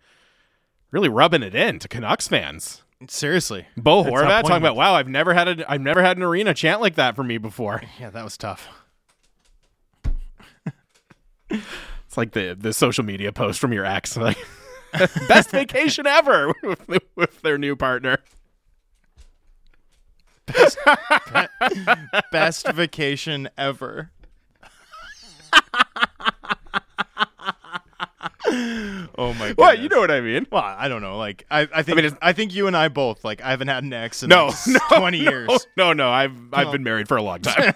really 0.93 1.09
rubbing 1.09 1.43
it 1.43 1.57
in 1.57 1.81
to 1.81 1.89
Canucks 1.89 2.29
fans. 2.29 2.85
Seriously, 3.09 3.67
Bo 3.77 4.05
That's 4.05 4.15
Horvat 4.15 4.43
talking 4.43 4.59
about, 4.59 4.77
wow, 4.77 4.95
I've 4.95 5.09
never 5.09 5.35
had 5.35 5.49
a, 5.49 5.69
I've 5.69 5.81
never 5.81 6.01
had 6.01 6.19
an 6.19 6.23
arena 6.23 6.55
chant 6.55 6.81
like 6.81 6.95
that 6.95 7.17
for 7.17 7.25
me 7.25 7.39
before. 7.39 7.83
Yeah, 7.99 8.11
that 8.11 8.23
was 8.23 8.37
tough. 8.37 8.69
It's 12.13 12.19
like 12.19 12.33
the 12.33 12.55
the 12.55 12.75
social 12.75 13.05
media 13.05 13.33
post 13.33 13.59
from 13.59 13.73
your 13.73 13.87
ex, 13.87 14.19
like 14.19 14.37
best 15.29 15.51
vacation 15.51 16.07
ever 16.07 16.53
with, 16.63 17.03
with 17.17 17.41
their 17.41 17.57
new 17.57 17.75
partner. 17.75 18.19
Best 22.31 22.69
vacation 22.69 23.49
ever. 23.57 24.11
oh 29.17 29.35
my 29.39 29.49
god. 29.49 29.57
What 29.57 29.79
you 29.79 29.89
know 29.89 30.01
what 30.01 30.11
I 30.11 30.21
mean? 30.21 30.47
Well, 30.53 30.63
I 30.63 30.89
don't 30.89 31.01
know. 31.01 31.17
Like 31.17 31.47
I, 31.51 31.67
I 31.73 31.83
think 31.83 31.99
I, 31.99 32.03
mean, 32.03 32.19
I 32.21 32.35
think 32.35 32.55
you 32.55 32.67
and 32.67 32.77
I 32.77 32.89
both 32.89 33.25
like 33.25 33.41
I 33.41 33.49
haven't 33.49 33.69
had 33.69 33.85
an 33.85 33.93
ex 33.95 34.23
in 34.23 34.29
No, 34.29 34.49
like, 34.49 34.57
no, 34.67 34.99
twenty 34.99 35.25
no, 35.25 35.31
years. 35.31 35.67
No, 35.79 35.95
no, 35.95 36.11
I've 36.11 36.37
I've 36.53 36.73
been 36.73 36.83
married 36.83 37.09
for 37.09 37.17
a 37.17 37.23
long 37.23 37.41
time. 37.43 37.73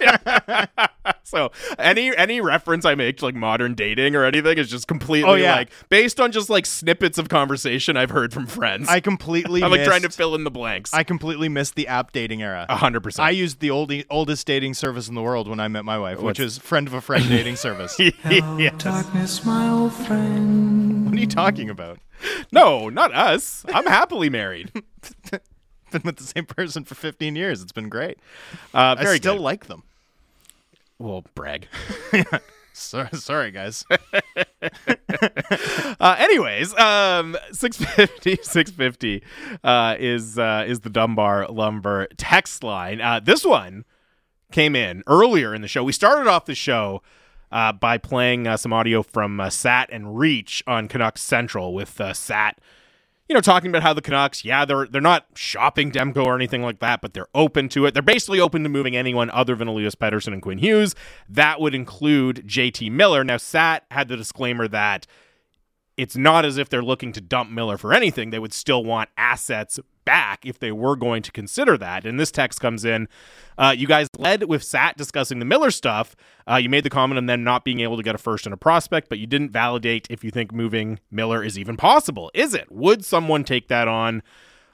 So 1.26 1.50
any 1.78 2.16
any 2.16 2.40
reference 2.40 2.84
I 2.84 2.94
make 2.94 3.18
to 3.18 3.24
like 3.26 3.34
modern 3.34 3.74
dating 3.74 4.14
or 4.14 4.24
anything 4.24 4.58
is 4.58 4.70
just 4.70 4.86
completely 4.86 5.28
Oh, 5.30 5.34
yeah. 5.34 5.56
like 5.56 5.70
based 5.88 6.20
on 6.20 6.30
just 6.32 6.48
like 6.48 6.64
snippets 6.66 7.18
of 7.18 7.28
conversation 7.28 7.96
I've 7.96 8.10
heard 8.10 8.32
from 8.32 8.46
friends. 8.46 8.88
I 8.88 9.00
completely 9.00 9.62
I'm 9.64 9.70
like 9.70 9.84
trying 9.84 10.02
to 10.02 10.08
fill 10.10 10.34
in 10.34 10.44
the 10.44 10.50
blanks. 10.50 10.94
I 10.94 11.02
completely 11.02 11.48
missed 11.48 11.74
the 11.74 11.88
app 11.88 12.12
dating 12.12 12.42
era. 12.42 12.64
A 12.68 12.76
hundred 12.76 13.02
percent. 13.02 13.26
I 13.26 13.30
used 13.30 13.60
the 13.60 13.70
old, 13.70 13.92
oldest 14.08 14.46
dating 14.46 14.74
service 14.74 15.08
in 15.08 15.14
the 15.14 15.22
world 15.22 15.48
when 15.48 15.58
I 15.60 15.68
met 15.68 15.84
my 15.84 15.98
wife, 15.98 16.18
which 16.18 16.38
What's- 16.38 16.56
is 16.56 16.58
friend 16.58 16.86
of 16.86 16.94
a 16.94 17.00
friend 17.00 17.28
dating 17.28 17.56
service. 17.56 17.98
yes. 17.98 18.82
Darkness, 18.82 19.44
my 19.44 19.68
old 19.68 19.92
friend. 19.92 21.06
What 21.06 21.14
are 21.14 21.20
you 21.20 21.26
talking 21.26 21.68
about? 21.70 21.98
No, 22.52 22.88
not 22.88 23.12
us. 23.14 23.64
I'm 23.74 23.86
happily 23.86 24.30
married. 24.30 24.70
Been 25.92 26.02
with 26.04 26.16
the 26.16 26.24
same 26.24 26.46
person 26.46 26.82
for 26.84 26.94
15 26.96 27.36
years. 27.36 27.62
It's 27.62 27.70
been 27.72 27.88
great. 27.88 28.18
Uh, 28.74 28.96
I 28.98 29.16
still 29.16 29.34
good. 29.36 29.42
like 29.42 29.66
them. 29.66 29.84
Well, 30.98 31.24
brag. 31.34 31.68
So, 32.78 33.08
sorry, 33.14 33.52
guys. 33.52 33.86
uh, 35.98 36.16
anyways, 36.18 36.74
um, 36.74 37.34
650, 37.50 38.36
650 38.42 39.22
uh, 39.64 39.96
is 39.98 40.38
uh, 40.38 40.64
is 40.68 40.80
the 40.80 40.90
Dunbar 40.90 41.48
Lumber 41.48 42.06
text 42.18 42.62
line. 42.62 43.00
Uh, 43.00 43.18
this 43.18 43.46
one 43.46 43.86
came 44.52 44.76
in 44.76 45.02
earlier 45.06 45.54
in 45.54 45.62
the 45.62 45.68
show. 45.68 45.82
We 45.82 45.92
started 45.92 46.28
off 46.28 46.44
the 46.44 46.54
show 46.54 47.00
uh, 47.50 47.72
by 47.72 47.96
playing 47.96 48.46
uh, 48.46 48.58
some 48.58 48.74
audio 48.74 49.02
from 49.02 49.40
uh, 49.40 49.48
Sat 49.48 49.88
and 49.90 50.18
Reach 50.18 50.62
on 50.66 50.86
Canucks 50.86 51.22
Central 51.22 51.72
with 51.72 51.98
uh, 51.98 52.12
Sat. 52.12 52.60
You 53.28 53.34
know, 53.34 53.40
talking 53.40 53.70
about 53.70 53.82
how 53.82 53.92
the 53.92 54.02
Canucks, 54.02 54.44
yeah, 54.44 54.64
they're 54.64 54.86
they're 54.86 55.00
not 55.00 55.26
shopping 55.34 55.90
Demko 55.90 56.24
or 56.24 56.36
anything 56.36 56.62
like 56.62 56.78
that, 56.78 57.00
but 57.00 57.12
they're 57.12 57.28
open 57.34 57.68
to 57.70 57.86
it. 57.86 57.92
They're 57.92 58.02
basically 58.02 58.38
open 58.38 58.62
to 58.62 58.68
moving 58.68 58.94
anyone 58.94 59.30
other 59.30 59.56
than 59.56 59.66
Elias 59.66 59.96
Pettersson 59.96 60.32
and 60.32 60.40
Quinn 60.40 60.58
Hughes. 60.58 60.94
That 61.28 61.60
would 61.60 61.74
include 61.74 62.46
JT 62.46 62.92
Miller. 62.92 63.24
Now, 63.24 63.36
Sat 63.36 63.84
had 63.90 64.06
the 64.08 64.16
disclaimer 64.16 64.68
that 64.68 65.06
it's 65.96 66.16
not 66.16 66.44
as 66.44 66.58
if 66.58 66.68
they're 66.68 66.82
looking 66.82 67.12
to 67.12 67.20
dump 67.20 67.50
Miller 67.50 67.78
for 67.78 67.92
anything. 67.92 68.30
They 68.30 68.38
would 68.38 68.52
still 68.52 68.84
want 68.84 69.10
assets 69.16 69.80
back 70.06 70.46
if 70.46 70.58
they 70.58 70.72
were 70.72 70.96
going 70.96 71.22
to 71.22 71.30
consider 71.30 71.76
that. 71.76 72.06
And 72.06 72.18
this 72.18 72.30
text 72.30 72.60
comes 72.60 72.86
in. 72.86 73.08
Uh, 73.58 73.74
you 73.76 73.86
guys 73.86 74.08
led 74.16 74.44
with 74.44 74.62
Sat 74.62 74.96
discussing 74.96 75.38
the 75.38 75.44
Miller 75.44 75.70
stuff. 75.70 76.16
Uh, 76.50 76.56
you 76.56 76.70
made 76.70 76.84
the 76.84 76.88
comment 76.90 77.18
on 77.18 77.26
them 77.26 77.44
not 77.44 77.62
being 77.64 77.80
able 77.80 77.98
to 77.98 78.02
get 78.02 78.14
a 78.14 78.18
first 78.18 78.46
and 78.46 78.54
a 78.54 78.56
prospect, 78.56 79.10
but 79.10 79.18
you 79.18 79.26
didn't 79.26 79.50
validate 79.50 80.06
if 80.08 80.24
you 80.24 80.30
think 80.30 80.52
moving 80.54 80.98
Miller 81.10 81.44
is 81.44 81.58
even 81.58 81.76
possible. 81.76 82.30
Is 82.32 82.54
it? 82.54 82.72
Would 82.72 83.04
someone 83.04 83.44
take 83.44 83.68
that 83.68 83.86
on 83.88 84.22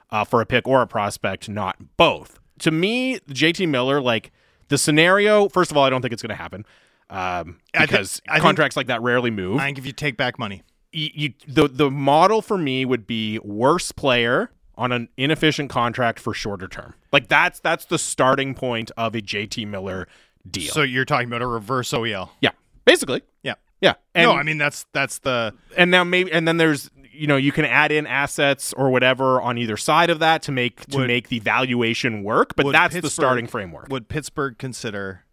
uh, 0.09 0.23
for 0.23 0.39
a 0.39 0.45
pick 0.45 0.65
or 0.65 0.81
a 0.81 0.87
prospect? 0.87 1.49
Not 1.49 1.75
both. 1.97 2.39
To 2.59 2.71
me, 2.71 3.19
JT 3.29 3.67
Miller, 3.67 3.99
like 3.99 4.31
the 4.69 4.77
scenario, 4.77 5.49
first 5.49 5.71
of 5.71 5.75
all, 5.77 5.83
I 5.83 5.89
don't 5.89 6.01
think 6.01 6.13
it's 6.13 6.21
going 6.21 6.29
to 6.29 6.41
happen. 6.41 6.65
Um, 7.09 7.59
I 7.73 7.79
think- 7.79 7.89
because 7.91 8.21
I 8.29 8.33
think- 8.35 8.43
contracts 8.43 8.77
like 8.77 8.87
that 8.87 9.01
rarely 9.01 9.29
move 9.31 9.59
I 9.59 9.65
think 9.65 9.77
if 9.77 9.85
you 9.85 9.91
take 9.91 10.15
back 10.17 10.39
money, 10.39 10.63
you, 10.91 11.09
you 11.13 11.33
the 11.47 11.67
the 11.67 11.89
model 11.91 12.41
for 12.41 12.57
me 12.57 12.85
would 12.85 13.05
be 13.07 13.39
worse 13.39 13.91
player 13.91 14.51
on 14.75 14.91
an 14.91 15.09
inefficient 15.17 15.69
contract 15.69 16.19
for 16.19 16.33
shorter 16.33 16.67
term. 16.67 16.93
Like 17.11 17.27
that's 17.27 17.59
that's 17.59 17.85
the 17.85 17.97
starting 17.97 18.55
point 18.55 18.91
of 18.97 19.15
a 19.15 19.21
JT 19.21 19.67
Miller 19.67 20.07
deal. 20.49 20.71
so 20.71 20.81
you're 20.81 21.05
talking 21.05 21.27
about 21.27 21.41
a 21.41 21.47
reverse 21.47 21.91
OEL. 21.91 22.29
yeah, 22.41 22.51
basically. 22.85 23.21
Yeah. 23.43 23.55
Yeah. 23.81 23.95
And, 24.15 24.29
no, 24.29 24.35
I 24.35 24.43
mean 24.43 24.57
that's 24.57 24.85
that's 24.93 25.19
the 25.19 25.53
and 25.75 25.91
now 25.91 26.03
maybe 26.03 26.31
and 26.31 26.47
then 26.47 26.57
there's 26.57 26.89
you 27.11 27.27
know 27.27 27.35
you 27.35 27.51
can 27.51 27.65
add 27.65 27.91
in 27.91 28.07
assets 28.07 28.73
or 28.73 28.89
whatever 28.89 29.41
on 29.41 29.57
either 29.57 29.77
side 29.77 30.09
of 30.09 30.19
that 30.19 30.41
to 30.43 30.51
make 30.51 30.85
to 30.87 30.99
Would- 30.99 31.07
make 31.07 31.27
the 31.29 31.39
valuation 31.39 32.23
work, 32.23 32.55
but 32.55 32.71
that's 32.71 32.99
the 32.99 33.09
starting 33.09 33.45
framework. 33.47 33.89
Would 33.89 34.07
Pittsburgh 34.07 34.57
consider 34.57 35.25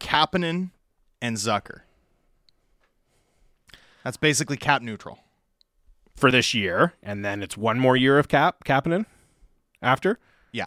Kapanen 0.00 0.70
and 1.20 1.36
Zucker? 1.36 1.82
That's 4.04 4.16
basically 4.16 4.56
cap 4.56 4.82
neutral. 4.82 5.20
For 6.22 6.30
this 6.30 6.54
year, 6.54 6.92
and 7.02 7.24
then 7.24 7.42
it's 7.42 7.56
one 7.56 7.80
more 7.80 7.96
year 7.96 8.16
of 8.16 8.28
cap 8.28 8.62
Kapanen 8.64 9.06
after. 9.82 10.20
Yeah. 10.52 10.66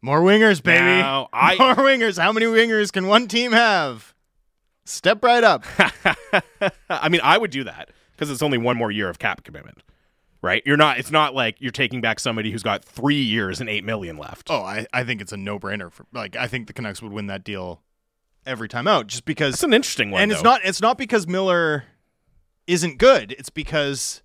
More 0.00 0.20
wingers, 0.22 0.62
baby. 0.62 0.80
Now, 0.80 1.28
I- 1.34 1.56
More 1.58 1.74
wingers. 1.74 2.18
How 2.18 2.32
many 2.32 2.46
wingers 2.46 2.90
can 2.90 3.06
one 3.06 3.28
team 3.28 3.52
have? 3.52 4.14
Step 4.86 5.22
right 5.22 5.44
up. 5.44 5.64
I 6.88 7.10
mean, 7.10 7.20
I 7.22 7.36
would 7.36 7.50
do 7.50 7.62
that 7.64 7.90
because 8.12 8.30
it's 8.30 8.40
only 8.40 8.56
one 8.56 8.78
more 8.78 8.90
year 8.90 9.10
of 9.10 9.18
cap 9.18 9.44
commitment, 9.44 9.82
right? 10.40 10.62
You're 10.64 10.78
not. 10.78 10.96
It's 10.98 11.10
not 11.10 11.34
like 11.34 11.56
you're 11.60 11.72
taking 11.72 12.00
back 12.00 12.18
somebody 12.18 12.50
who's 12.50 12.62
got 12.62 12.82
three 12.86 13.20
years 13.20 13.60
and 13.60 13.68
eight 13.68 13.84
million 13.84 14.16
left. 14.16 14.48
oh, 14.50 14.62
I, 14.62 14.86
I 14.94 15.04
think 15.04 15.20
it's 15.20 15.32
a 15.32 15.36
no 15.36 15.58
brainer. 15.58 15.92
For 15.92 16.06
like, 16.14 16.36
I 16.36 16.46
think 16.46 16.68
the 16.68 16.72
Canucks 16.72 17.02
would 17.02 17.12
win 17.12 17.26
that 17.26 17.44
deal 17.44 17.82
every 18.46 18.66
time 18.66 18.88
out, 18.88 19.08
just 19.08 19.26
because. 19.26 19.52
it's 19.56 19.62
an 19.62 19.74
interesting 19.74 20.10
one. 20.10 20.22
and 20.22 20.32
it's 20.32 20.42
not. 20.42 20.62
It's 20.64 20.80
not 20.80 20.96
because 20.96 21.26
Miller 21.26 21.84
isn't 22.68 22.98
good. 22.98 23.32
It's 23.32 23.50
because 23.50 24.22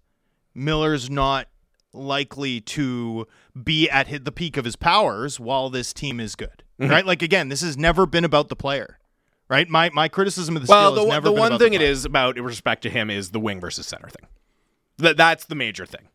Miller's 0.54 1.10
not 1.10 1.48
likely 1.94 2.62
to 2.62 3.28
be 3.64 3.90
at 3.90 4.24
the 4.26 4.32
peak 4.32 4.58
of 4.58 4.66
his 4.66 4.76
powers 4.76 5.40
while 5.40 5.70
this 5.70 5.94
team 5.94 6.20
is 6.20 6.36
good. 6.36 6.64
Mm-hmm. 6.80 6.92
Right? 6.92 7.06
Like 7.06 7.22
again, 7.22 7.50
this 7.50 7.62
has 7.62 7.78
never 7.78 8.06
been 8.06 8.26
about 8.26 8.50
the 8.50 8.56
player. 8.56 9.00
Right? 9.50 9.68
My 9.70 9.90
my 9.92 10.08
criticism 10.08 10.56
of 10.56 10.64
this 10.64 10.70
Well, 10.70 10.92
the, 10.94 11.02
has 11.02 11.08
one- 11.08 11.14
never 11.16 11.26
the 11.30 11.32
one 11.34 11.58
thing 11.60 11.72
the 11.72 11.76
it 11.78 11.82
is 11.82 12.06
about 12.06 12.38
in 12.38 12.44
respect 12.44 12.84
to 12.84 12.90
him 12.90 13.10
is 13.10 13.32
the 13.32 13.40
wing 13.40 13.60
versus 13.60 13.86
center 13.88 14.10
thing. 14.10 14.28
That 14.98 15.18
that's 15.18 15.46
the 15.46 15.56
major 15.56 15.86
thing 15.86 16.08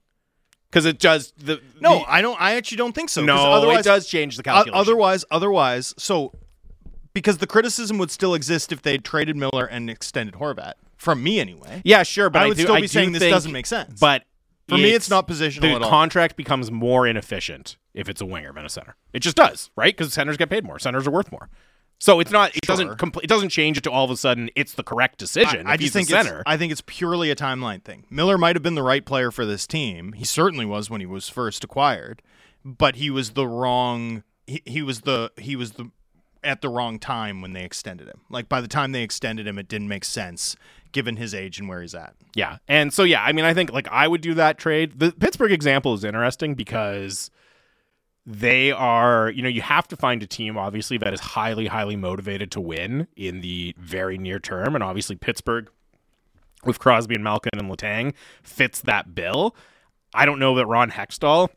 because 0.70 0.84
it 0.84 0.98
does 0.98 1.32
the 1.36 1.60
No, 1.80 2.00
the- 2.00 2.10
I 2.10 2.20
don't. 2.20 2.40
I 2.40 2.52
actually 2.56 2.78
don't 2.78 2.94
think 2.94 3.08
so. 3.10 3.24
no, 3.24 3.36
otherwise, 3.36 3.80
it 3.80 3.88
does 3.88 4.06
change 4.08 4.36
the 4.36 4.42
calculation. 4.42 4.74
otherwise, 4.74 5.24
otherwise, 5.30 5.94
so 5.98 6.32
because 7.12 7.38
the 7.38 7.46
criticism 7.46 7.98
would 7.98 8.10
still 8.10 8.34
exist 8.34 8.72
if 8.72 8.82
they 8.82 8.98
traded 8.98 9.36
Miller 9.36 9.64
and 9.66 9.88
extended 9.90 10.34
Horvat. 10.36 10.74
From 10.98 11.22
me, 11.22 11.40
anyway. 11.40 11.80
yeah, 11.84 12.02
sure, 12.02 12.28
but 12.28 12.42
I 12.42 12.44
I, 12.44 12.48
would 12.48 12.56
do- 12.58 12.64
still 12.64 12.74
be 12.74 12.82
do 12.82 12.88
saying 12.88 13.12
this 13.12 13.20
think- 13.22 13.32
doesn't 13.32 13.52
make 13.52 13.66
sense. 13.66 13.98
But 13.98 14.24
For 14.68 14.76
me, 14.76 14.90
it's 14.92 15.08
not 15.08 15.26
positional 15.26 15.60
The 15.62 15.72
at 15.76 15.82
all. 15.82 15.88
contract 15.88 16.36
becomes 16.36 16.70
more 16.70 17.06
inefficient 17.06 17.76
if 17.94 18.08
it's 18.08 18.20
a 18.20 18.26
winger 18.26 18.52
than 18.52 18.66
a 18.66 18.68
center. 18.68 18.96
It 19.14 19.20
just 19.20 19.36
does, 19.36 19.70
right? 19.76 19.96
Because 19.96 20.12
centers 20.12 20.36
get 20.36 20.50
paid 20.50 20.64
more. 20.64 20.78
Centers 20.78 21.06
are 21.06 21.10
worth 21.10 21.32
more. 21.32 21.48
So 22.00 22.20
it's 22.20 22.30
not. 22.30 22.50
It 22.54 22.64
Sure. 22.64 22.76
doesn't. 22.76 22.98
Compl- 22.98 23.24
it 23.24 23.28
doesn't 23.28 23.48
change 23.48 23.76
it 23.78 23.80
to 23.84 23.90
all 23.90 24.04
of 24.04 24.10
a 24.10 24.16
sudden 24.16 24.50
it's 24.54 24.72
the 24.74 24.84
correct 24.84 25.18
decision. 25.18 25.66
I, 25.66 25.72
I 25.72 25.76
just 25.76 25.82
he's 25.82 25.92
think 25.92 26.08
center. 26.08 26.42
I 26.46 26.56
think 26.56 26.70
it's 26.70 26.82
purely 26.86 27.30
a 27.30 27.34
timeline 27.36 27.82
thing. 27.82 28.04
Miller 28.10 28.38
might 28.38 28.54
have 28.54 28.62
been 28.62 28.76
the 28.76 28.84
right 28.84 29.04
player 29.04 29.30
for 29.32 29.44
this 29.44 29.66
team. 29.66 30.12
He 30.12 30.24
certainly 30.24 30.64
was 30.66 30.90
when 30.90 31.00
he 31.00 31.06
was 31.06 31.28
first 31.28 31.64
acquired, 31.64 32.22
but 32.64 32.96
he 32.96 33.10
was 33.10 33.30
the 33.30 33.48
wrong. 33.48 34.22
He, 34.46 34.62
he 34.64 34.80
was 34.82 35.00
the 35.00 35.32
he 35.38 35.56
was 35.56 35.72
the 35.72 35.90
at 36.44 36.60
the 36.60 36.68
wrong 36.68 37.00
time 37.00 37.40
when 37.42 37.52
they 37.52 37.64
extended 37.64 38.06
him. 38.06 38.20
Like 38.30 38.48
by 38.48 38.60
the 38.60 38.68
time 38.68 38.92
they 38.92 39.02
extended 39.02 39.44
him, 39.48 39.58
it 39.58 39.66
didn't 39.66 39.88
make 39.88 40.04
sense 40.04 40.54
given 40.92 41.16
his 41.16 41.34
age 41.34 41.58
and 41.58 41.68
where 41.68 41.80
he's 41.80 41.94
at. 41.94 42.14
Yeah. 42.34 42.58
And 42.68 42.92
so 42.92 43.02
yeah, 43.02 43.22
I 43.22 43.32
mean 43.32 43.44
I 43.44 43.54
think 43.54 43.72
like 43.72 43.88
I 43.88 44.08
would 44.08 44.20
do 44.20 44.34
that 44.34 44.58
trade. 44.58 44.98
The 44.98 45.12
Pittsburgh 45.12 45.52
example 45.52 45.94
is 45.94 46.04
interesting 46.04 46.54
because 46.54 47.30
they 48.26 48.72
are, 48.72 49.30
you 49.30 49.42
know, 49.42 49.48
you 49.48 49.62
have 49.62 49.88
to 49.88 49.96
find 49.96 50.22
a 50.22 50.26
team 50.26 50.58
obviously 50.58 50.98
that 50.98 51.14
is 51.14 51.20
highly 51.20 51.66
highly 51.66 51.96
motivated 51.96 52.50
to 52.52 52.60
win 52.60 53.08
in 53.16 53.40
the 53.40 53.74
very 53.78 54.18
near 54.18 54.38
term 54.38 54.74
and 54.74 54.84
obviously 54.84 55.16
Pittsburgh 55.16 55.70
with 56.64 56.78
Crosby 56.78 57.14
and 57.14 57.24
Malkin 57.24 57.58
and 57.58 57.70
Letang 57.70 58.14
fits 58.42 58.80
that 58.82 59.14
bill. 59.14 59.54
I 60.14 60.26
don't 60.26 60.38
know 60.38 60.54
that 60.56 60.66
Ron 60.66 60.90
Hextall 60.90 61.50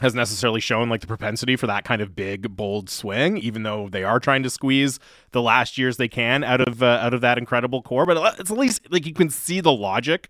has 0.00 0.14
necessarily 0.14 0.60
shown 0.60 0.88
like 0.88 1.00
the 1.00 1.06
propensity 1.06 1.56
for 1.56 1.66
that 1.66 1.84
kind 1.84 2.02
of 2.02 2.14
big 2.14 2.54
bold 2.54 2.90
swing 2.90 3.38
even 3.38 3.62
though 3.62 3.88
they 3.88 4.04
are 4.04 4.20
trying 4.20 4.42
to 4.42 4.50
squeeze 4.50 4.98
the 5.32 5.40
last 5.40 5.78
years 5.78 5.96
they 5.96 6.08
can 6.08 6.44
out 6.44 6.60
of 6.60 6.82
uh, 6.82 6.98
out 7.00 7.14
of 7.14 7.20
that 7.20 7.38
incredible 7.38 7.82
core. 7.82 8.06
But 8.06 8.38
it's 8.38 8.50
at 8.50 8.58
least 8.58 8.90
like 8.90 9.06
you 9.06 9.14
can 9.14 9.30
see 9.30 9.60
the 9.60 9.72
logic 9.72 10.28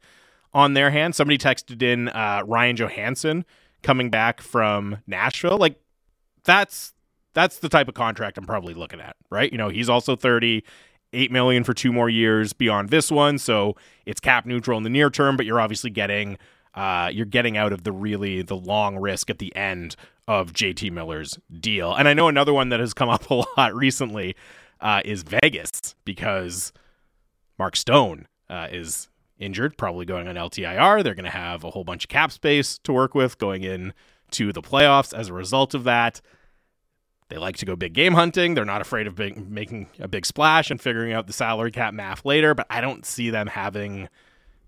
on 0.54 0.74
their 0.74 0.90
hand 0.90 1.14
somebody 1.14 1.38
texted 1.38 1.82
in 1.82 2.08
uh, 2.08 2.42
Ryan 2.46 2.76
Johansen 2.76 3.44
coming 3.82 4.10
back 4.10 4.40
from 4.40 4.98
Nashville. 5.06 5.58
Like 5.58 5.80
that's 6.44 6.92
that's 7.34 7.58
the 7.58 7.68
type 7.68 7.88
of 7.88 7.94
contract 7.94 8.38
I'm 8.38 8.46
probably 8.46 8.74
looking 8.74 9.00
at 9.00 9.16
right? 9.30 9.50
You 9.50 9.58
know 9.58 9.68
he's 9.68 9.88
also 9.88 10.16
30 10.16 10.64
8 11.12 11.30
million 11.30 11.64
for 11.64 11.72
two 11.72 11.92
more 11.92 12.08
years 12.08 12.52
beyond 12.52 12.90
this 12.90 13.10
one. 13.10 13.38
So 13.38 13.76
it's 14.04 14.20
cap 14.20 14.44
neutral 14.44 14.76
in 14.76 14.84
the 14.84 14.90
near 14.90 15.10
term 15.10 15.36
but 15.36 15.44
you're 15.44 15.60
obviously 15.60 15.90
getting 15.90 16.38
uh, 16.76 17.08
you're 17.12 17.26
getting 17.26 17.56
out 17.56 17.72
of 17.72 17.82
the 17.84 17.92
really 17.92 18.42
the 18.42 18.56
long 18.56 18.96
risk 18.98 19.30
at 19.30 19.38
the 19.38 19.54
end 19.56 19.96
of 20.28 20.52
JT 20.52 20.92
Miller's 20.92 21.38
deal. 21.58 21.94
And 21.94 22.06
I 22.06 22.14
know 22.14 22.28
another 22.28 22.52
one 22.52 22.68
that 22.68 22.80
has 22.80 22.92
come 22.94 23.08
up 23.08 23.28
a 23.30 23.42
lot 23.56 23.74
recently 23.74 24.36
uh, 24.80 25.00
is 25.04 25.22
Vegas 25.22 25.94
because 26.04 26.72
Mark 27.58 27.76
Stone 27.76 28.28
uh, 28.50 28.68
is 28.70 29.08
injured, 29.38 29.76
probably 29.78 30.04
going 30.04 30.28
on 30.28 30.34
LTIR. 30.34 31.02
They're 31.02 31.14
going 31.14 31.24
to 31.24 31.30
have 31.30 31.64
a 31.64 31.70
whole 31.70 31.84
bunch 31.84 32.04
of 32.04 32.08
cap 32.08 32.30
space 32.30 32.78
to 32.78 32.92
work 32.92 33.14
with 33.14 33.38
going 33.38 33.62
in 33.62 33.94
to 34.32 34.52
the 34.52 34.62
playoffs 34.62 35.16
as 35.16 35.28
a 35.28 35.32
result 35.32 35.74
of 35.74 35.84
that. 35.84 36.20
They 37.28 37.38
like 37.38 37.56
to 37.56 37.66
go 37.66 37.74
big 37.74 37.92
game 37.92 38.14
hunting. 38.14 38.54
They're 38.54 38.64
not 38.64 38.80
afraid 38.80 39.06
of 39.06 39.16
big, 39.16 39.50
making 39.50 39.88
a 39.98 40.06
big 40.06 40.26
splash 40.26 40.70
and 40.70 40.80
figuring 40.80 41.12
out 41.12 41.26
the 41.26 41.32
salary 41.32 41.72
cap 41.72 41.92
math 41.92 42.24
later, 42.24 42.54
but 42.54 42.66
I 42.70 42.80
don't 42.80 43.04
see 43.04 43.30
them 43.30 43.48
having 43.48 44.08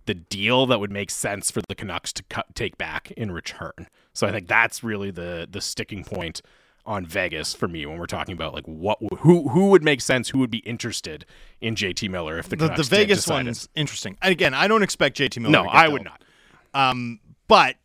the 0.08 0.14
deal 0.14 0.64
that 0.64 0.80
would 0.80 0.90
make 0.90 1.10
sense 1.10 1.50
for 1.50 1.60
the 1.68 1.74
Canucks 1.74 2.14
to 2.14 2.22
cut, 2.30 2.46
take 2.54 2.78
back 2.78 3.10
in 3.12 3.30
return. 3.30 3.86
So 4.14 4.26
I 4.26 4.32
think 4.32 4.48
that's 4.48 4.82
really 4.82 5.10
the 5.10 5.46
the 5.48 5.60
sticking 5.60 6.02
point 6.02 6.40
on 6.86 7.04
Vegas 7.04 7.52
for 7.52 7.68
me 7.68 7.84
when 7.84 7.98
we're 7.98 8.06
talking 8.06 8.32
about 8.32 8.54
like 8.54 8.64
what 8.64 8.98
who 9.18 9.50
who 9.50 9.68
would 9.68 9.84
make 9.84 10.00
sense, 10.00 10.30
who 10.30 10.38
would 10.38 10.50
be 10.50 10.58
interested 10.58 11.26
in 11.60 11.74
JT 11.74 12.08
Miller 12.08 12.38
if 12.38 12.48
the 12.48 12.56
The, 12.56 12.68
Canucks 12.70 12.88
the 12.88 12.96
Vegas 12.96 13.18
decided. 13.18 13.46
one's 13.48 13.68
interesting. 13.74 14.16
Again, 14.22 14.54
I 14.54 14.66
don't 14.66 14.82
expect 14.82 15.18
JT 15.18 15.42
Miller. 15.42 15.52
No, 15.52 15.68
I 15.68 15.88
would 15.88 16.04
not. 16.04 16.24
Um, 16.72 17.20
but 17.48 17.76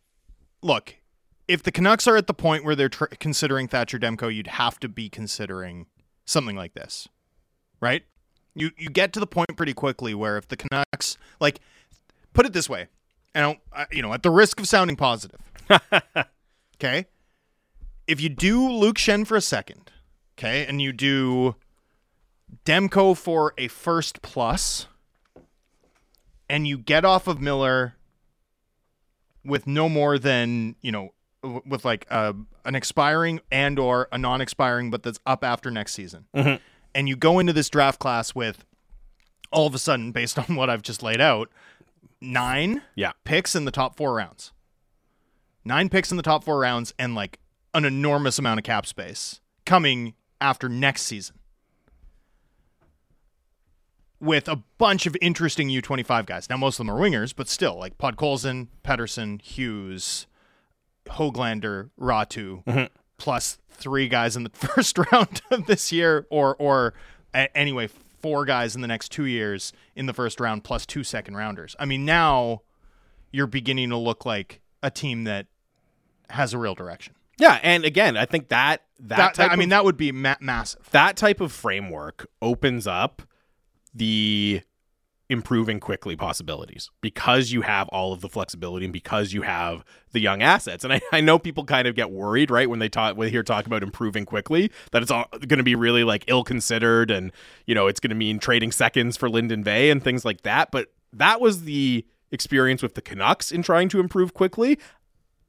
look, 0.62 0.94
if 1.46 1.62
the 1.62 1.70
Canucks 1.70 2.08
are 2.08 2.16
at 2.16 2.26
the 2.26 2.32
point 2.34 2.64
where 2.64 2.74
they're 2.74 2.88
tr- 2.88 3.04
considering 3.20 3.68
Thatcher 3.68 3.98
Demko, 3.98 4.34
you'd 4.34 4.46
have 4.46 4.80
to 4.80 4.88
be 4.88 5.10
considering 5.10 5.86
something 6.24 6.56
like 6.56 6.72
this, 6.72 7.06
right? 7.82 8.02
You 8.54 8.70
you 8.78 8.88
get 8.88 9.12
to 9.12 9.20
the 9.20 9.26
point 9.26 9.56
pretty 9.58 9.74
quickly 9.74 10.14
where 10.14 10.38
if 10.38 10.48
the 10.48 10.56
Canucks 10.56 11.18
like 11.38 11.60
put 12.34 12.44
it 12.46 12.52
this 12.52 12.68
way, 12.68 12.88
and 13.34 13.56
I- 13.72 13.86
you 13.90 14.02
know, 14.02 14.12
at 14.12 14.22
the 14.22 14.30
risk 14.30 14.60
of 14.60 14.68
sounding 14.68 14.96
positive, 14.96 15.40
okay, 16.76 17.06
if 18.06 18.20
you 18.20 18.28
do 18.28 18.68
Luke 18.70 18.96
Schenn 18.96 19.26
for 19.26 19.36
a 19.36 19.40
second, 19.40 19.90
okay, 20.38 20.66
and 20.66 20.82
you 20.82 20.92
do 20.92 21.54
Demko 22.66 23.16
for 23.16 23.54
a 23.56 23.68
first 23.68 24.20
plus, 24.22 24.86
and 26.48 26.68
you 26.68 26.76
get 26.78 27.04
off 27.04 27.26
of 27.26 27.40
Miller 27.40 27.94
with 29.44 29.66
no 29.66 29.88
more 29.88 30.18
than 30.18 30.76
you 30.80 30.92
know 30.92 31.12
with 31.66 31.84
like 31.84 32.06
a, 32.10 32.34
an 32.64 32.74
expiring 32.74 33.40
and 33.52 33.78
or 33.78 34.08
a 34.12 34.16
non-expiring 34.16 34.90
but 34.90 35.02
that's 35.02 35.18
up 35.26 35.44
after 35.44 35.70
next 35.70 35.92
season. 35.92 36.24
Mhm. 36.34 36.58
and 36.94 37.08
you 37.08 37.16
go 37.16 37.38
into 37.38 37.52
this 37.52 37.68
draft 37.68 37.98
class 37.98 38.34
with 38.34 38.64
all 39.52 39.66
of 39.66 39.74
a 39.74 39.78
sudden 39.78 40.10
based 40.12 40.38
on 40.48 40.56
what 40.56 40.70
i've 40.70 40.80
just 40.80 41.02
laid 41.02 41.20
out 41.20 41.50
nine 42.20 42.82
Yeah. 42.94 43.12
picks 43.24 43.54
in 43.54 43.64
the 43.64 43.70
top 43.70 43.96
four 43.96 44.14
rounds 44.14 44.52
nine 45.64 45.88
picks 45.88 46.10
in 46.10 46.16
the 46.18 46.22
top 46.22 46.44
four 46.44 46.58
rounds 46.58 46.92
and 46.98 47.14
like 47.14 47.38
an 47.72 47.84
enormous 47.84 48.38
amount 48.38 48.58
of 48.60 48.64
cap 48.64 48.84
space 48.86 49.40
coming 49.64 50.14
after 50.40 50.68
next 50.68 51.02
season 51.02 51.36
with 54.20 54.48
a 54.48 54.56
bunch 54.78 55.06
of 55.06 55.16
interesting 55.20 55.68
U25 55.68 56.26
guys. 56.26 56.48
Now, 56.48 56.56
most 56.56 56.78
of 56.78 56.86
them 56.86 56.94
are 56.94 56.98
wingers, 57.00 57.34
but 57.34 57.48
still, 57.48 57.78
like 57.78 57.98
Pod 57.98 58.16
Podkolzin, 58.16 58.68
Pettersson, 58.82 59.40
Hughes, 59.42 60.26
Hoglander, 61.06 61.90
Räty, 62.00 62.64
Mhm. 62.64 62.88
plus 63.18 63.58
three 63.70 64.08
guys 64.08 64.36
in 64.36 64.44
the 64.44 64.50
first 64.54 64.96
round 65.12 65.42
of 65.50 65.66
this 65.66 65.92
year, 65.92 66.26
or 66.30 66.54
or 66.56 66.94
anyway, 67.34 67.88
four 68.24 68.46
guys 68.46 68.74
in 68.74 68.80
the 68.80 68.88
next 68.88 69.10
two 69.12 69.26
years 69.26 69.70
in 69.94 70.06
the 70.06 70.14
first 70.14 70.40
round, 70.40 70.64
plus 70.64 70.86
two 70.86 71.04
second 71.04 71.36
rounders. 71.36 71.76
I 71.78 71.84
mean, 71.84 72.06
now 72.06 72.62
you're 73.30 73.46
beginning 73.46 73.90
to 73.90 73.98
look 73.98 74.24
like 74.24 74.62
a 74.82 74.90
team 74.90 75.24
that 75.24 75.46
has 76.30 76.54
a 76.54 76.58
real 76.58 76.74
direction. 76.74 77.14
Yeah, 77.38 77.58
and 77.62 77.84
again, 77.84 78.16
I 78.16 78.24
think 78.24 78.48
that 78.48 78.80
that, 78.98 79.16
That, 79.18 79.34
type 79.34 79.50
I 79.52 79.56
mean, 79.56 79.68
that 79.68 79.84
would 79.84 79.98
be 79.98 80.10
ma- 80.10 80.36
massive. 80.40 80.88
that 80.92 81.16
type 81.16 81.42
of 81.42 81.52
framework 81.52 82.26
opens 82.40 82.86
up 82.86 83.20
the 83.94 84.62
improving 85.34 85.78
quickly 85.78 86.16
possibilities 86.16 86.90
because 87.02 87.52
you 87.52 87.60
have 87.60 87.86
all 87.88 88.14
of 88.14 88.22
the 88.22 88.28
flexibility 88.30 88.86
and 88.86 88.92
because 88.92 89.34
you 89.34 89.42
have 89.42 89.84
the 90.12 90.20
young 90.20 90.42
assets. 90.42 90.82
And 90.84 90.94
I, 90.94 91.00
I 91.12 91.20
know 91.20 91.38
people 91.38 91.64
kind 91.64 91.86
of 91.86 91.94
get 91.94 92.10
worried, 92.10 92.50
right, 92.50 92.70
when 92.70 92.78
they 92.78 92.88
talk 92.88 93.18
when 93.18 93.26
they 93.26 93.30
hear 93.30 93.42
talk 93.42 93.66
about 93.66 93.82
improving 93.82 94.24
quickly, 94.24 94.70
that 94.92 95.02
it's 95.02 95.10
all 95.10 95.26
going 95.32 95.58
to 95.58 95.62
be 95.62 95.74
really 95.74 96.04
like 96.04 96.24
ill 96.26 96.44
considered 96.44 97.10
and 97.10 97.30
you 97.66 97.74
know 97.74 97.86
it's 97.86 98.00
going 98.00 98.10
to 98.10 98.16
mean 98.16 98.38
trading 98.38 98.72
seconds 98.72 99.18
for 99.18 99.28
Linden 99.28 99.62
Vey 99.62 99.90
and 99.90 100.02
things 100.02 100.24
like 100.24 100.40
that. 100.42 100.70
But 100.70 100.94
that 101.12 101.42
was 101.42 101.64
the 101.64 102.06
experience 102.30 102.82
with 102.82 102.94
the 102.94 103.02
Canucks 103.02 103.52
in 103.52 103.62
trying 103.62 103.90
to 103.90 104.00
improve 104.00 104.32
quickly. 104.32 104.78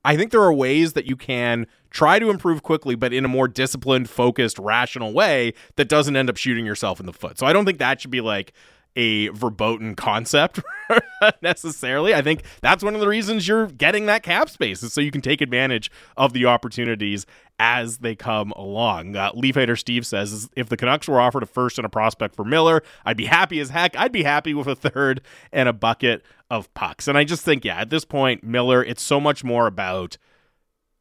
I 0.03 0.15
think 0.15 0.31
there 0.31 0.41
are 0.41 0.53
ways 0.53 0.93
that 0.93 1.07
you 1.07 1.15
can 1.15 1.65
try 1.89 2.19
to 2.19 2.29
improve 2.29 2.61
quickly, 2.61 2.93
but 2.93 3.11
in 3.11 3.25
a 3.25 3.27
more 3.27 3.47
disciplined, 3.47 4.07
focused, 4.07 4.59
rational 4.59 5.13
way 5.13 5.53
that 5.77 5.89
doesn't 5.89 6.15
end 6.15 6.29
up 6.29 6.37
shooting 6.37 6.65
yourself 6.65 6.99
in 6.99 7.07
the 7.07 7.13
foot. 7.13 7.39
So 7.39 7.47
I 7.47 7.53
don't 7.53 7.65
think 7.65 7.79
that 7.79 7.99
should 7.99 8.11
be 8.11 8.21
like 8.21 8.53
a 8.95 9.27
verboten 9.29 9.95
concept 9.95 10.61
necessarily. 11.41 12.13
I 12.13 12.21
think 12.21 12.43
that's 12.61 12.83
one 12.83 12.95
of 12.95 13.01
the 13.01 13.07
reasons 13.07 13.47
you're 13.47 13.67
getting 13.67 14.05
that 14.05 14.23
cap 14.23 14.49
space 14.49 14.83
is 14.83 14.93
so 14.93 15.01
you 15.01 15.11
can 15.11 15.21
take 15.21 15.41
advantage 15.41 15.91
of 16.15 16.33
the 16.33 16.45
opportunities 16.45 17.25
as 17.59 17.99
they 17.99 18.15
come 18.15 18.51
along. 18.51 19.15
Uh, 19.15 19.31
Leaf 19.33 19.55
Hater 19.55 19.75
Steve 19.75 20.05
says 20.05 20.49
if 20.55 20.69
the 20.69 20.77
Canucks 20.77 21.07
were 21.07 21.19
offered 21.19 21.43
a 21.43 21.47
first 21.47 21.77
and 21.77 21.85
a 21.85 21.89
prospect 21.89 22.35
for 22.35 22.45
Miller, 22.45 22.83
I'd 23.05 23.17
be 23.17 23.25
happy 23.25 23.59
as 23.59 23.69
heck. 23.69 23.97
I'd 23.97 24.11
be 24.11 24.23
happy 24.23 24.53
with 24.53 24.67
a 24.67 24.75
third 24.75 25.21
and 25.51 25.67
a 25.67 25.73
bucket 25.73 26.23
of 26.49 26.73
pucks. 26.73 27.07
And 27.07 27.17
I 27.17 27.23
just 27.23 27.43
think, 27.43 27.65
yeah, 27.65 27.77
at 27.77 27.89
this 27.89 28.05
point, 28.05 28.43
Miller, 28.43 28.83
it's 28.83 29.01
so 29.01 29.19
much 29.19 29.43
more 29.43 29.67
about 29.67 30.17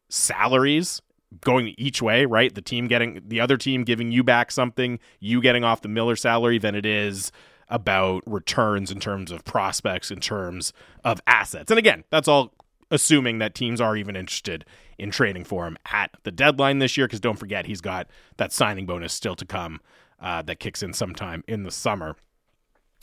salaries 0.09 1.01
going 1.41 1.75
each 1.77 2.01
way, 2.01 2.25
right? 2.25 2.55
The 2.55 2.62
team 2.62 2.87
getting 2.87 3.21
the 3.27 3.41
other 3.41 3.57
team 3.57 3.83
giving 3.85 4.12
you 4.12 4.23
back 4.23 4.53
something, 4.53 5.01
you 5.21 5.41
getting 5.41 5.65
off 5.65 5.83
the 5.83 5.89
Miller 5.89 6.16
salary 6.16 6.59
than 6.59 6.75
it 6.75 6.87
is 6.87 7.33
about 7.69 8.23
returns 8.27 8.91
in 8.91 9.01
terms 9.01 9.31
of 9.31 9.45
prospects, 9.45 10.11
in 10.11 10.20
terms 10.20 10.73
of 11.05 11.20
assets. 11.27 11.70
And 11.70 11.78
again, 11.78 12.05
that's 12.11 12.28
all 12.28 12.53
assuming 12.91 13.39
that 13.39 13.55
teams 13.55 13.81
are 13.81 13.97
even 13.97 14.16
interested 14.16 14.65
in 14.99 15.11
trading 15.11 15.45
for 15.45 15.66
him 15.66 15.77
at 15.91 16.11
the 16.23 16.31
deadline 16.31 16.78
this 16.78 16.97
year, 16.97 17.07
because 17.07 17.20
don't 17.20 17.39
forget 17.39 17.66
he's 17.66 17.81
got 17.81 18.07
that 18.36 18.53
signing 18.53 18.86
bonus 18.86 19.12
still 19.12 19.35
to 19.36 19.45
come 19.45 19.81
uh, 20.20 20.43
that 20.43 20.61
kicks 20.61 20.82
in 20.82 20.93
sometime 20.93 21.43
in 21.47 21.65
the 21.65 21.70
summer 21.70 22.16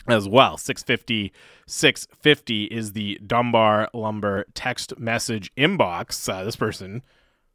as 0.08 0.28
well. 0.28 0.56
650 0.56 1.32
650 1.66 2.64
is 2.64 2.92
the 2.92 3.18
Dunbar 3.24 3.88
Lumber 3.94 4.46
text 4.54 4.98
message 4.98 5.54
inbox. 5.56 6.28
Uh, 6.28 6.44
this 6.44 6.56
person, 6.56 7.02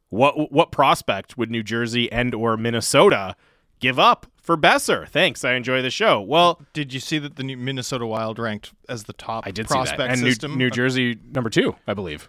what 0.08 0.50
what 0.50 0.72
prospect 0.72 1.36
would 1.36 1.50
New 1.50 1.62
Jersey 1.62 2.10
and 2.10 2.34
or 2.34 2.56
Minnesota 2.56 3.36
give 3.80 3.98
up 3.98 4.26
for 4.40 4.56
Boeser? 4.56 5.08
Thanks, 5.08 5.44
I 5.44 5.54
enjoy 5.54 5.82
the 5.82 5.90
show. 5.90 6.20
Well, 6.20 6.60
Did 6.72 6.92
you 6.92 7.00
see 7.00 7.18
that 7.18 7.36
the 7.36 7.54
Minnesota 7.56 8.06
Wild 8.06 8.38
ranked 8.38 8.72
as 8.88 9.04
the 9.04 9.12
top 9.12 9.46
I 9.46 9.50
did 9.50 9.66
prospect 9.66 9.98
see 10.00 10.06
that, 10.06 10.10
and 10.12 10.22
New, 10.22 10.30
system? 10.30 10.56
New 10.58 10.70
Jersey 10.70 11.18
number 11.32 11.50
two, 11.50 11.76
I 11.86 11.94
believe, 11.94 12.28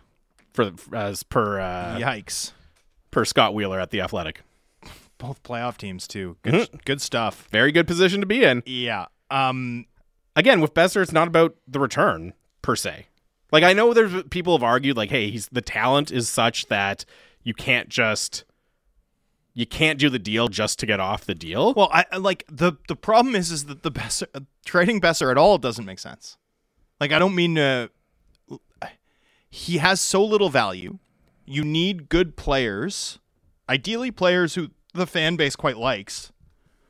for 0.53 0.71
as 0.93 1.23
per 1.23 1.59
uh, 1.59 1.97
Yikes. 1.99 2.51
per 3.11 3.26
Scott 3.26 3.53
Wheeler 3.53 3.80
at 3.80 3.91
the 3.91 4.01
Athletic. 4.01 4.41
Both 5.17 5.43
playoff 5.43 5.77
teams 5.77 6.07
too. 6.07 6.38
Good, 6.43 6.53
Mm-hmm. 6.53 6.77
good 6.85 7.01
stuff. 7.01 7.47
Very 7.51 7.71
good 7.71 7.88
position 7.88 8.21
to 8.21 8.26
be 8.26 8.43
in. 8.43 8.63
Yeah. 8.65 9.05
Um. 9.30 9.85
Again, 10.35 10.61
with 10.61 10.73
Boeser, 10.73 11.01
it's 11.01 11.11
not 11.11 11.27
about 11.27 11.55
the 11.67 11.80
return 11.80 12.34
per 12.61 12.76
se. 12.77 13.07
Like 13.51 13.63
I 13.63 13.73
know 13.73 13.93
there's 13.93 14.23
people 14.30 14.55
have 14.57 14.63
argued 14.63 14.95
like, 14.95 15.09
hey, 15.09 15.30
he's 15.30 15.49
the 15.49 15.61
talent 15.61 16.11
is 16.11 16.30
such 16.30 16.67
that 16.67 17.03
you 17.43 17.53
can't 17.53 17.89
just 17.89 18.45
you 19.60 19.65
can't 19.65 19.99
do 19.99 20.10
the 20.10 20.19
deal 20.19 20.48
just 20.48 20.80
to 20.80 20.86
get 20.86 21.02
off 21.02 21.26
the 21.26 21.36
deal. 21.36 21.73
Well, 21.73 21.90
I 21.91 22.06
like 22.18 22.45
the 22.49 22.73
the 22.88 22.95
problem 22.95 23.36
is 23.36 23.52
is 23.52 23.65
that 23.65 23.84
the 23.84 23.91
Boeser 23.91 24.27
uh, 24.34 24.40
trading 24.64 25.02
Boeser 25.02 25.30
at 25.30 25.38
all 25.38 25.57
doesn't 25.57 25.84
make 25.84 25.99
sense. 25.99 26.38
Like 27.02 27.11
I 27.11 27.19
don't 27.19 27.36
mean 27.36 27.56
to. 27.56 27.91
He 29.49 29.80
has 29.80 29.99
so 29.99 30.23
little 30.23 30.49
value. 30.49 30.99
You 31.45 31.65
need 31.65 32.07
good 32.07 32.38
players, 32.38 33.19
ideally 33.68 34.11
players 34.11 34.56
who 34.56 34.69
the 34.94 35.06
fan 35.06 35.36
base 35.36 35.57
quite 35.57 35.77
likes, 35.77 36.31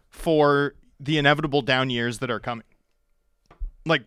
for 0.08 0.76
the 1.00 1.18
inevitable 1.18 1.64
down 1.64 1.90
years 1.90 2.20
that 2.20 2.30
are 2.30 2.40
coming. 2.40 2.66
Like 3.84 4.04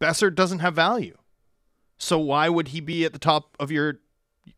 Boeser 0.00 0.34
doesn't 0.34 0.60
have 0.60 0.74
value, 0.74 1.18
so 1.98 2.18
why 2.18 2.48
would 2.48 2.68
he 2.68 2.80
be 2.80 3.04
at 3.04 3.12
the 3.12 3.18
top 3.18 3.54
of 3.60 3.70
your 3.70 3.98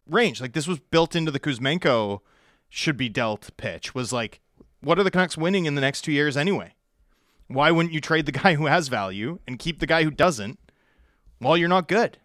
range? 0.09 0.41
Like 0.41 0.53
this 0.53 0.69
was 0.69 0.79
built 0.79 1.17
into 1.17 1.33
the 1.33 1.41
Kuzmenko 1.41 2.21
should 2.69 2.97
be 2.97 3.09
dealt 3.09 3.51
pitch 3.57 3.95
was 3.95 4.13
like, 4.13 4.41
what 4.81 4.99
are 4.99 5.03
the 5.03 5.11
Canucks 5.11 5.37
winning 5.37 5.67
in 5.67 5.75
the 5.75 5.81
next 5.81 6.03
two 6.03 6.13
years 6.13 6.37
anyway? 6.37 6.75
Why 7.49 7.71
wouldn't 7.71 7.95
you 7.95 8.01
trade 8.01 8.27
the 8.27 8.33
guy 8.33 8.55
who 8.57 8.67
has 8.67 8.89
value 8.89 9.41
and 9.47 9.59
keep 9.59 9.81
the 9.81 9.87
guy 9.87 10.05
who 10.05 10.11
doesn't 10.11 10.59
while 11.39 11.57
you're 11.57 11.69
not 11.69 11.89
good? 11.89 12.19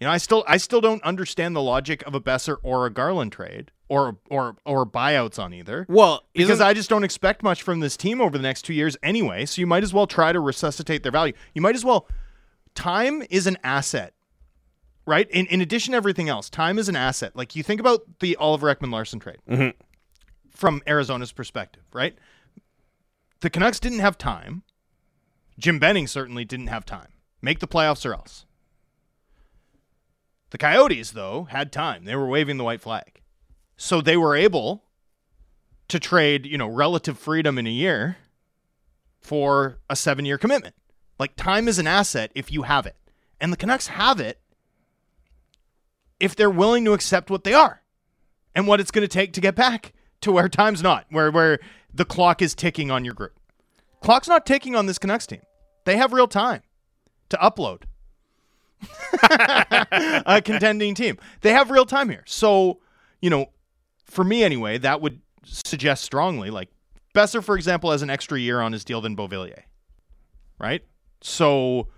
You 0.00 0.06
know, 0.06 0.12
I 0.12 0.18
still 0.18 0.44
I 0.48 0.56
still 0.56 0.80
don't 0.80 1.02
understand 1.04 1.54
the 1.54 1.62
logic 1.62 2.02
of 2.06 2.14
a 2.14 2.20
Boeser 2.20 2.56
or 2.64 2.86
a 2.86 2.90
Garland 2.90 3.30
trade 3.30 3.70
or 3.88 4.16
or 4.28 4.56
or 4.64 4.84
buyouts 4.84 5.38
on 5.38 5.54
either. 5.54 5.86
Well, 5.88 6.24
because 6.34 6.60
I 6.60 6.74
just 6.74 6.90
don't 6.90 7.04
expect 7.04 7.44
much 7.44 7.62
from 7.62 7.78
this 7.78 7.96
team 7.96 8.20
over 8.20 8.36
the 8.36 8.42
next 8.42 8.62
two 8.62 8.74
years 8.74 8.96
anyway. 9.02 9.46
So 9.46 9.60
you 9.60 9.66
might 9.68 9.84
as 9.84 9.94
well 9.94 10.08
try 10.08 10.32
to 10.32 10.40
resuscitate 10.40 11.04
their 11.04 11.12
value. 11.12 11.34
You 11.54 11.62
might 11.62 11.76
as 11.76 11.84
well. 11.84 12.08
Time 12.74 13.22
is 13.30 13.46
an 13.46 13.58
asset, 13.62 14.12
right? 15.06 15.28
In 15.30 15.46
in 15.46 15.60
addition 15.60 15.92
to 15.92 15.96
everything 15.96 16.28
else, 16.28 16.48
time 16.50 16.78
is 16.78 16.88
an 16.88 16.96
asset. 16.96 17.34
Like 17.36 17.54
you 17.56 17.62
think 17.62 17.80
about 17.80 18.18
the 18.20 18.36
Oliver 18.36 18.74
Ekman 18.74 18.92
Larsson 18.92 19.18
trade 19.20 19.38
Mhm. 19.48 19.74
from 20.50 20.82
Arizona's 20.86 21.32
perspective, 21.32 21.82
right? 21.92 22.16
The 23.40 23.50
Canucks 23.50 23.80
didn't 23.80 23.98
have 24.00 24.16
time. 24.18 24.62
Jim 25.58 25.78
Benning 25.78 26.06
certainly 26.06 26.44
didn't 26.44 26.68
have 26.68 26.84
time. 26.84 27.08
Make 27.40 27.58
the 27.58 27.66
playoffs 27.68 28.06
or 28.06 28.14
else. 28.14 28.46
The 30.50 30.58
Coyotes, 30.58 31.12
though, 31.12 31.44
had 31.44 31.72
time. 31.72 32.04
They 32.04 32.14
were 32.14 32.26
waving 32.28 32.58
the 32.58 32.64
white 32.64 32.80
flag. 32.82 33.22
So 33.76 34.00
they 34.00 34.16
were 34.16 34.36
able 34.36 34.84
to 35.88 35.98
trade, 35.98 36.46
you 36.46 36.58
know, 36.58 36.68
relative 36.68 37.18
freedom 37.18 37.58
in 37.58 37.66
a 37.66 37.70
year 37.70 38.18
for 39.20 39.78
a 39.88 39.96
seven 39.96 40.24
year 40.24 40.38
commitment. 40.38 40.74
Like 41.18 41.36
time 41.36 41.68
is 41.68 41.78
an 41.78 41.86
asset 41.86 42.30
if 42.34 42.52
you 42.52 42.62
have 42.62 42.86
it. 42.86 42.96
And 43.40 43.52
the 43.52 43.56
Canucks 43.56 43.88
have 43.88 44.20
it 44.20 44.40
if 46.22 46.36
they're 46.36 46.48
willing 46.48 46.84
to 46.84 46.92
accept 46.92 47.30
what 47.30 47.42
they 47.42 47.52
are 47.52 47.82
and 48.54 48.68
what 48.68 48.78
it's 48.78 48.92
going 48.92 49.02
to 49.02 49.08
take 49.08 49.32
to 49.32 49.40
get 49.40 49.56
back 49.56 49.92
to 50.20 50.30
where 50.30 50.48
time's 50.48 50.80
not, 50.80 51.04
where 51.10 51.32
where 51.32 51.58
the 51.92 52.04
clock 52.04 52.40
is 52.40 52.54
ticking 52.54 52.92
on 52.92 53.04
your 53.04 53.12
group. 53.12 53.38
Clock's 54.00 54.28
not 54.28 54.46
ticking 54.46 54.76
on 54.76 54.86
this 54.86 54.98
Canucks 54.98 55.26
team. 55.26 55.42
They 55.84 55.96
have 55.96 56.12
real 56.12 56.28
time 56.28 56.62
to 57.28 57.36
upload 57.38 57.82
a 60.26 60.40
contending 60.40 60.94
team. 60.94 61.18
They 61.40 61.52
have 61.52 61.72
real 61.72 61.86
time 61.86 62.08
here. 62.08 62.22
So, 62.24 62.78
you 63.20 63.28
know, 63.28 63.46
for 64.04 64.22
me 64.22 64.44
anyway, 64.44 64.78
that 64.78 65.00
would 65.00 65.20
suggest 65.44 66.04
strongly 66.04 66.50
like 66.50 66.68
Boeser, 67.16 67.42
for 67.42 67.56
example, 67.56 67.90
has 67.90 68.02
an 68.02 68.10
extra 68.10 68.38
year 68.38 68.60
on 68.60 68.72
his 68.72 68.84
deal 68.84 69.00
than 69.00 69.16
Beauvillier. 69.16 69.62
Right? 70.60 70.84
So 71.20 71.88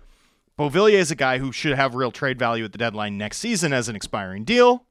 Beauvillier 0.57 0.93
is 0.93 1.11
a 1.11 1.15
guy 1.15 1.39
who 1.39 1.51
should 1.51 1.75
have 1.75 1.95
real 1.95 2.11
trade 2.11 2.39
value 2.39 2.63
at 2.63 2.71
the 2.71 2.77
deadline 2.77 3.17
next 3.17 3.39
season 3.39 3.73
as 3.73 3.89
an 3.89 3.95
expiring 3.95 4.43
deal. 4.43 4.85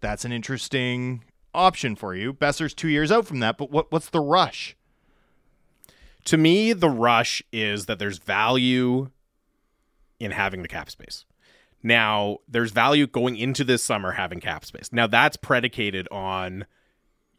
That's 0.00 0.24
an 0.24 0.32
interesting 0.32 1.24
option 1.54 1.96
for 1.96 2.14
you. 2.14 2.32
Boeser's 2.32 2.74
two 2.74 2.88
years 2.88 3.10
out 3.10 3.26
from 3.26 3.40
that, 3.40 3.56
but 3.58 3.70
what 3.70 3.90
what's 3.90 4.10
the 4.10 4.20
rush? 4.20 4.76
to 6.28 6.36
me, 6.36 6.74
the 6.74 6.90
rush 6.90 7.42
is 7.54 7.86
that 7.86 7.98
there's 7.98 8.18
value 8.18 9.08
in 10.20 10.30
having 10.30 10.60
the 10.60 10.68
cap 10.68 10.90
space. 10.90 11.24
Now, 11.82 12.38
there's 12.46 12.70
value 12.70 13.06
going 13.06 13.38
into 13.38 13.64
this 13.64 13.82
summer 13.82 14.12
having 14.12 14.38
cap 14.38 14.66
space. 14.66 14.90
Now, 14.92 15.06
that's 15.06 15.38
predicated 15.38 16.06
on 16.10 16.66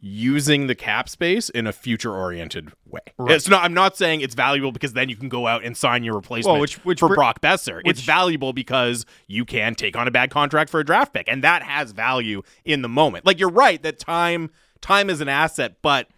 using 0.02 0.66
the 0.66 0.74
cap 0.74 1.08
space 1.10 1.50
in 1.50 1.66
a 1.66 1.72
future 1.72 2.14
oriented 2.14 2.72
way. 2.86 3.00
Right. 3.18 3.34
It's 3.36 3.48
not 3.48 3.62
I'm 3.64 3.74
not 3.74 3.96
saying 3.98 4.22
it's 4.22 4.34
valuable 4.34 4.72
because 4.72 4.94
then 4.94 5.10
you 5.10 5.16
can 5.16 5.28
go 5.28 5.46
out 5.46 5.62
and 5.62 5.76
sign 5.76 6.04
your 6.04 6.14
replacement 6.14 6.52
Well, 6.54 6.60
which- 6.62 6.76
which 6.84 7.00
for 7.00 7.08
br- 7.08 7.16
Brock 7.16 7.40
Boeser. 7.42 7.82
it's 7.84 8.00
valuable 8.00 8.54
because 8.54 9.04
you 9.26 9.44
can 9.44 9.74
take 9.74 9.96
on 9.96 10.08
a 10.08 10.10
bad 10.10 10.30
contract 10.30 10.70
for 10.70 10.80
a 10.80 10.84
draft 10.84 11.12
pick 11.12 11.28
and 11.28 11.44
that 11.44 11.62
has 11.62 11.92
value 11.92 12.42
in 12.64 12.80
the 12.80 12.88
moment. 12.88 13.26
Like 13.26 13.38
you're 13.38 13.50
right 13.50 13.82
that 13.82 13.98
time 13.98 14.50
time 14.80 15.10
is 15.10 15.20
an 15.20 15.28
asset, 15.28 15.76
but 15.82 16.08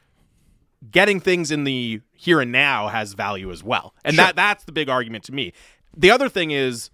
getting 0.90 1.18
things 1.18 1.50
in 1.50 1.64
the 1.64 2.00
here 2.12 2.40
and 2.40 2.52
now 2.52 2.86
has 2.86 3.14
value 3.14 3.50
as 3.50 3.64
well. 3.64 3.94
And 4.04 4.14
Sure. 4.14 4.26
that 4.26 4.36
that's 4.36 4.62
the 4.64 4.72
big 4.72 4.88
argument 4.88 5.24
to 5.24 5.32
me. 5.32 5.52
The 5.96 6.10
other 6.12 6.28
thing 6.28 6.52
is 6.52 6.90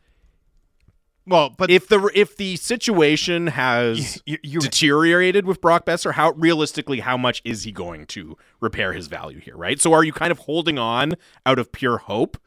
well, 1.29 1.51
but 1.51 1.71
if 1.71 1.89
the 1.89 2.11
if 2.15 2.37
the 2.37 2.57
situation 2.57 3.49
has 3.49 4.23
You- 4.27 4.39
you- 4.43 4.61
deteriorated 4.61 5.45
with 5.47 5.61
Brock 5.61 5.85
Boeser, 5.87 6.13
how 6.13 6.33
realistically 6.33 7.01
how 7.01 7.17
much 7.17 7.41
is 7.45 7.65
he 7.65 7.73
going 7.73 8.07
to 8.07 8.37
repair 8.61 8.93
his 8.93 9.07
value 9.07 9.39
here, 9.41 9.57
right? 9.57 9.81
So 9.81 9.93
are 9.93 10.03
you 10.05 10.13
kind 10.13 10.33
of 10.33 10.39
holding 10.41 10.79
on 10.79 11.15
out 11.47 11.59
of 11.59 11.71
pure 11.73 11.99
hope 11.99 12.39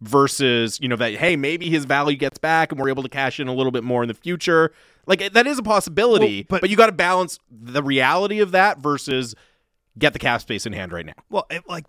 versus, 0.00 0.78
you 0.80 0.88
know, 0.88 0.96
that 0.96 1.14
hey, 1.14 1.36
maybe 1.36 1.68
his 1.70 1.84
value 1.84 2.16
gets 2.16 2.38
back 2.38 2.72
and 2.72 2.80
we're 2.80 2.88
able 2.88 3.02
to 3.02 3.08
cash 3.08 3.38
in 3.40 3.48
a 3.48 3.54
little 3.54 3.72
bit 3.72 3.84
more 3.84 4.02
in 4.02 4.08
the 4.08 4.14
future? 4.14 4.72
Like 5.06 5.20
eh, 5.22 5.28
that 5.32 5.46
is 5.46 5.58
a 5.58 5.62
possibility, 5.62 6.38
Well, 6.40 6.46
but- 6.58 6.60
but, 6.62 6.70
you 6.70 6.76
got 6.76 6.86
to 6.86 6.92
balance 6.92 7.38
the 7.50 7.82
reality 7.82 8.40
of 8.40 8.52
that 8.52 8.78
versus 8.78 9.34
get 9.98 10.12
the 10.12 10.18
cap 10.18 10.40
space 10.40 10.66
in 10.66 10.72
hand 10.72 10.92
right 10.92 11.06
now. 11.06 11.12
Well, 11.30 11.46
it, 11.50 11.68
like 11.68 11.84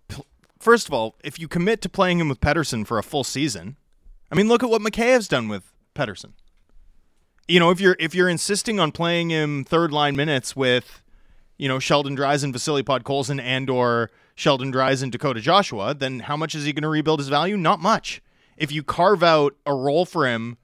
first 0.60 0.88
of 0.88 0.94
all, 0.94 1.16
if 1.24 1.40
you 1.40 1.48
commit 1.48 1.82
to 1.82 1.90
playing 1.90 2.20
him 2.20 2.30
with 2.30 2.40
Pettersson 2.42 2.86
for 2.86 2.98
a 2.98 3.04
full 3.04 3.24
season, 3.24 3.78
I 4.32 4.36
mean, 4.36 4.48
look 4.48 4.64
at 4.64 4.70
what 4.70 4.82
McKay 4.82 5.10
has 5.14 5.28
done 5.28 5.48
with 5.48 5.73
Pettersson. 5.94 6.34
You 7.48 7.60
know, 7.60 7.70
if 7.72 7.80
you're 7.82 7.96
if 8.00 8.16
you're 8.16 8.30
insisting 8.30 8.80
on 8.80 8.92
playing 8.92 9.30
him 9.30 9.64
third 9.64 9.92
line 9.92 10.16
minutes 10.16 10.56
with, 10.56 11.02
you 11.58 11.68
know, 11.68 11.80
Sheldon 11.80 12.18
and 12.18 12.54
Vasily 12.54 12.84
Podkolzin 12.84 13.42
and 13.42 13.70
or 13.70 14.12
Sheldon 14.36 14.74
and 14.74 15.12
Dakota 15.12 15.42
Joshua, 15.42 15.94
then 15.94 16.22
how 16.22 16.38
much 16.38 16.56
is 16.56 16.66
he 16.66 16.74
going 16.74 16.84
to 16.84 16.90
rebuild 16.90 17.20
his 17.20 17.30
value? 17.30 17.58
Not 17.58 17.80
much. 17.80 18.22
If 18.58 18.72
you 18.72 18.84
carve 18.84 19.24
out 19.24 19.56
a 19.66 19.74
role 19.74 20.06
for 20.06 20.28
him 20.28 20.58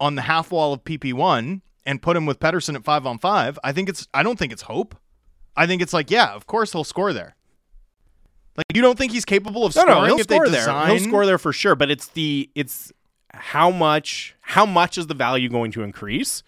on 0.00 0.14
the 0.14 0.22
half 0.22 0.50
wall 0.50 0.72
of 0.72 0.84
PP 0.84 1.12
one 1.12 1.62
and 1.84 2.00
put 2.00 2.16
him 2.16 2.24
with 2.26 2.40
Pettersson 2.40 2.74
at 2.74 2.84
five 2.84 3.06
on 3.06 3.18
five, 3.18 3.58
I 3.62 3.72
think 3.72 3.88
it's 3.88 4.08
I 4.14 4.22
don't 4.22 4.38
think 4.38 4.52
it's 4.52 4.62
hope. 4.62 4.94
I 5.56 5.66
think 5.66 5.82
it's 5.82 5.92
like, 5.92 6.10
yeah, 6.10 6.32
of 6.32 6.46
course 6.46 6.72
he'll 6.72 6.84
score 6.84 7.12
there. 7.12 7.36
Like 8.56 8.66
you 8.74 8.82
don't 8.82 8.98
think 8.98 9.12
he's 9.12 9.24
capable 9.24 9.64
of 9.64 9.74
No, 9.74 9.82
scoring 9.82 10.00
no, 10.00 10.06
he'll 10.06 10.16
if 10.18 10.24
score 10.24 10.46
they 10.46 10.50
there. 10.52 10.60
design 10.60 10.90
He'll 10.96 11.08
score 11.08 11.26
there 11.26 11.38
for 11.38 11.52
sure. 11.52 11.74
But 11.74 11.90
it's 11.90 12.08
the 12.08 12.50
it's 12.54 12.92
how 13.34 13.70
much 13.70 14.34
how 14.40 14.66
much 14.66 14.98
is 14.98 15.06
the 15.06 15.14
value 15.14 15.48
going 15.48 15.72
to 15.72 15.82
increase, 15.82 16.42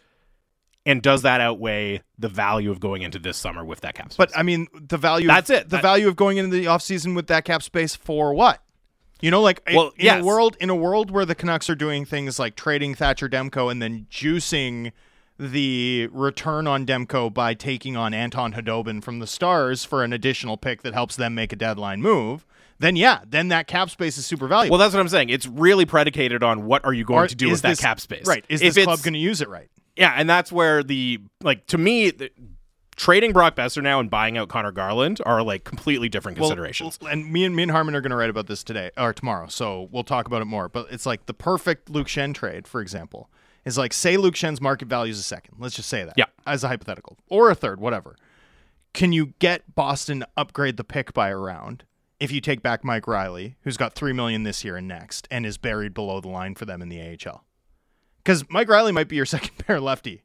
and 0.86 1.00
does 1.02 1.22
that 1.22 1.40
outweigh 1.40 2.02
the 2.18 2.28
value 2.28 2.70
of 2.70 2.80
going 2.80 3.02
into 3.02 3.18
this 3.18 3.36
summer 3.36 3.64
with 3.64 3.80
that 3.80 3.94
cap 3.94 4.06
space? 4.12 4.16
But 4.16 4.36
I 4.36 4.42
mean, 4.42 4.68
the 4.74 4.98
value. 4.98 5.26
That's 5.28 5.50
of, 5.50 5.56
it. 5.56 5.64
The 5.70 5.76
That- 5.76 5.82
value 5.82 6.08
of 6.08 6.16
going 6.16 6.36
into 6.38 6.50
the 6.56 6.66
offseason 6.66 7.14
with 7.16 7.26
that 7.28 7.44
cap 7.44 7.62
space 7.62 7.94
for 7.96 8.34
what? 8.34 8.60
You 9.20 9.30
know, 9.30 9.40
like 9.40 9.62
in- 9.66 9.76
Well, 9.76 9.92
in 9.96 10.04
yes. 10.04 10.22
a 10.22 10.24
world 10.26 10.56
in 10.60 10.68
a 10.70 10.74
world 10.74 11.10
where 11.10 11.24
the 11.24 11.34
Canucks 11.34 11.70
are 11.70 11.74
doing 11.74 12.04
things 12.04 12.38
like 12.38 12.56
trading 12.56 12.94
Thatcher 12.94 13.28
Demko 13.28 13.70
and 13.70 13.80
then 13.80 14.06
juicing 14.10 14.92
the 15.38 16.08
return 16.12 16.66
on 16.66 16.84
Demko 16.86 17.32
by 17.32 17.54
taking 17.54 17.96
on 17.96 18.12
Anton 18.14 18.52
Khudobin 18.52 19.02
from 19.02 19.18
the 19.18 19.26
Stars 19.26 19.84
for 19.84 20.04
an 20.04 20.12
additional 20.12 20.56
pick 20.56 20.82
that 20.82 20.94
helps 20.94 21.16
them 21.16 21.34
make 21.34 21.52
a 21.52 21.56
deadline 21.56 22.00
move. 22.02 22.44
Then 22.84 22.96
yeah, 22.96 23.20
then 23.26 23.48
that 23.48 23.66
cap 23.66 23.88
space 23.88 24.18
is 24.18 24.26
super 24.26 24.46
valuable. 24.46 24.72
well, 24.74 24.78
that's 24.78 24.92
what 24.92 25.00
I'm 25.00 25.08
saying. 25.08 25.30
It's 25.30 25.46
really 25.46 25.86
predicated 25.86 26.42
on 26.42 26.66
what 26.66 26.84
are 26.84 26.92
you 26.92 27.04
going 27.04 27.28
to 27.28 27.34
do 27.34 27.48
with 27.50 27.62
that 27.62 27.78
cap 27.78 27.98
space, 27.98 28.26
Right? 28.26 28.44
Is 28.50 28.60
If 28.60 28.74
this 28.74 28.84
club 28.84 29.00
going 29.02 29.14
to 29.14 29.18
use 29.18 29.40
it 29.40 29.48
right? 29.48 29.70
Yeah, 29.96 30.12
and 30.14 30.28
that's 30.28 30.52
where 30.52 30.82
the 30.82 31.20
like 31.42 31.66
to 31.68 31.78
me. 31.78 32.10
The, 32.10 32.30
Trading 32.96 33.32
Brock 33.32 33.56
Boeser 33.56 33.82
now 33.82 33.98
and 33.98 34.08
buying 34.08 34.38
out 34.38 34.48
Connor 34.48 34.70
Garland 34.70 35.20
are 35.26 35.42
like 35.42 35.64
completely 35.64 36.08
different 36.08 36.38
Well, 36.38 36.48
considerations. 36.50 36.96
and 37.10 37.32
me 37.32 37.44
and 37.44 37.56
me 37.56 37.64
and 37.64 37.72
Harman 37.72 37.96
are 37.96 38.00
going 38.00 38.10
to 38.10 38.16
write 38.16 38.30
about 38.30 38.46
this 38.46 38.62
today 38.62 38.90
or 38.96 39.12
tomorrow, 39.12 39.48
so 39.48 39.88
we'll 39.90 40.04
talk 40.04 40.26
about 40.28 40.42
it 40.42 40.44
more. 40.44 40.68
But 40.68 40.86
it's 40.92 41.04
like 41.06 41.26
the 41.26 41.34
perfect 41.34 41.90
Luke 41.90 42.06
Schenn 42.06 42.34
trade, 42.34 42.68
for 42.68 42.80
example, 42.80 43.30
is 43.64 43.76
like 43.76 43.92
say 43.92 44.16
Luke 44.16 44.34
Schenn's 44.34 44.60
market 44.60 44.86
value 44.86 45.10
is 45.10 45.18
a 45.18 45.24
second. 45.24 45.56
Let's 45.58 45.74
just 45.74 45.88
say 45.88 46.04
that, 46.04 46.14
Yeah. 46.16 46.26
as 46.46 46.62
a 46.62 46.68
hypothetical, 46.68 47.18
or 47.28 47.50
a 47.50 47.54
third, 47.56 47.80
whatever. 47.80 48.14
Can 48.92 49.12
you 49.12 49.32
get 49.40 49.74
Boston 49.74 50.20
to 50.20 50.28
upgrade 50.36 50.76
the 50.76 50.84
pick 50.84 51.12
by 51.12 51.30
a 51.30 51.36
round 51.36 51.82
if 52.24 52.32
you 52.32 52.40
take 52.40 52.62
back 52.62 52.84
Mike 52.84 53.06
Reilly, 53.06 53.56
who's 53.62 53.76
got 53.76 53.94
three 53.94 54.12
million 54.12 54.42
this 54.42 54.64
year 54.64 54.76
and 54.76 54.88
next, 54.88 55.28
and 55.30 55.46
is 55.46 55.58
buried 55.58 55.94
below 55.94 56.20
the 56.20 56.28
line 56.28 56.54
for 56.54 56.64
them 56.64 56.82
in 56.82 56.88
the 56.88 57.00
AHL? 57.00 57.44
Because 58.18 58.48
Mike 58.50 58.68
Reilly 58.68 58.92
might 58.92 59.08
be 59.08 59.16
your 59.16 59.26
second 59.36 59.56
pair 59.58 59.80
lefty, 59.80 60.22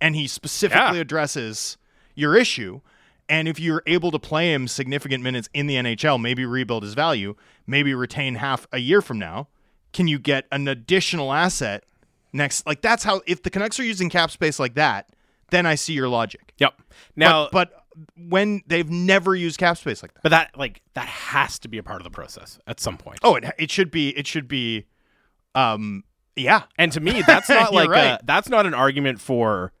and 0.00 0.14
he 0.16 0.26
specifically 0.26 0.96
Yeah. 0.96 1.02
addresses 1.02 1.76
your 2.14 2.36
issue. 2.36 2.80
And 3.28 3.46
if 3.46 3.60
you're 3.60 3.82
able 3.86 4.10
to 4.10 4.18
play 4.18 4.52
him 4.52 4.66
significant 4.66 5.22
minutes 5.22 5.48
in 5.54 5.68
the 5.68 5.76
NHL, 5.76 6.20
maybe 6.20 6.44
rebuild 6.44 6.82
his 6.82 6.94
value, 6.94 7.36
maybe 7.66 7.94
retain 7.94 8.34
half 8.34 8.66
a 8.72 8.78
year 8.78 9.00
from 9.00 9.20
now, 9.20 9.46
can 9.92 10.08
you 10.08 10.18
get 10.18 10.46
an 10.50 10.66
additional 10.66 11.32
asset 11.32 11.84
next? 12.32 12.66
Like 12.66 12.80
that's 12.82 13.04
how 13.04 13.20
if 13.28 13.42
the 13.44 13.50
Canucks 13.50 13.78
are 13.78 13.84
using 13.84 14.10
cap 14.10 14.32
space 14.32 14.58
like 14.58 14.74
that, 14.74 15.10
then 15.50 15.64
I 15.64 15.76
see 15.76 15.92
your 15.92 16.08
logic. 16.08 16.54
Yep. 16.58 16.74
Now, 17.14 17.48
but, 17.52 17.70
but 17.70 17.79
when 18.16 18.62
they've 18.66 18.88
never 18.88 19.34
used 19.34 19.58
cap 19.58 19.76
space 19.78 20.02
like 20.02 20.14
that. 20.14 20.22
But 20.22 20.28
that 20.30 20.58
like 20.58 20.82
that 20.94 21.06
has 21.06 21.58
to 21.60 21.68
be 21.68 21.78
a 21.78 21.82
part 21.82 22.00
of 22.00 22.04
the 22.04 22.10
process 22.10 22.58
at 22.66 22.80
some 22.80 22.96
point. 22.96 23.18
Oh, 23.22 23.36
it, 23.36 23.44
it 23.58 23.70
should 23.70 23.90
be 23.90 24.10
it 24.10 24.26
should 24.26 24.48
be 24.48 24.86
um 25.54 26.04
yeah. 26.36 26.62
And 26.78 26.92
to 26.92 27.00
me, 27.00 27.22
that's 27.26 27.48
not 27.48 27.72
like 27.72 27.90
right. 27.90 28.12
a, 28.12 28.20
that's 28.24 28.48
not 28.48 28.66
an 28.66 28.74
argument 28.74 29.20
for 29.20 29.72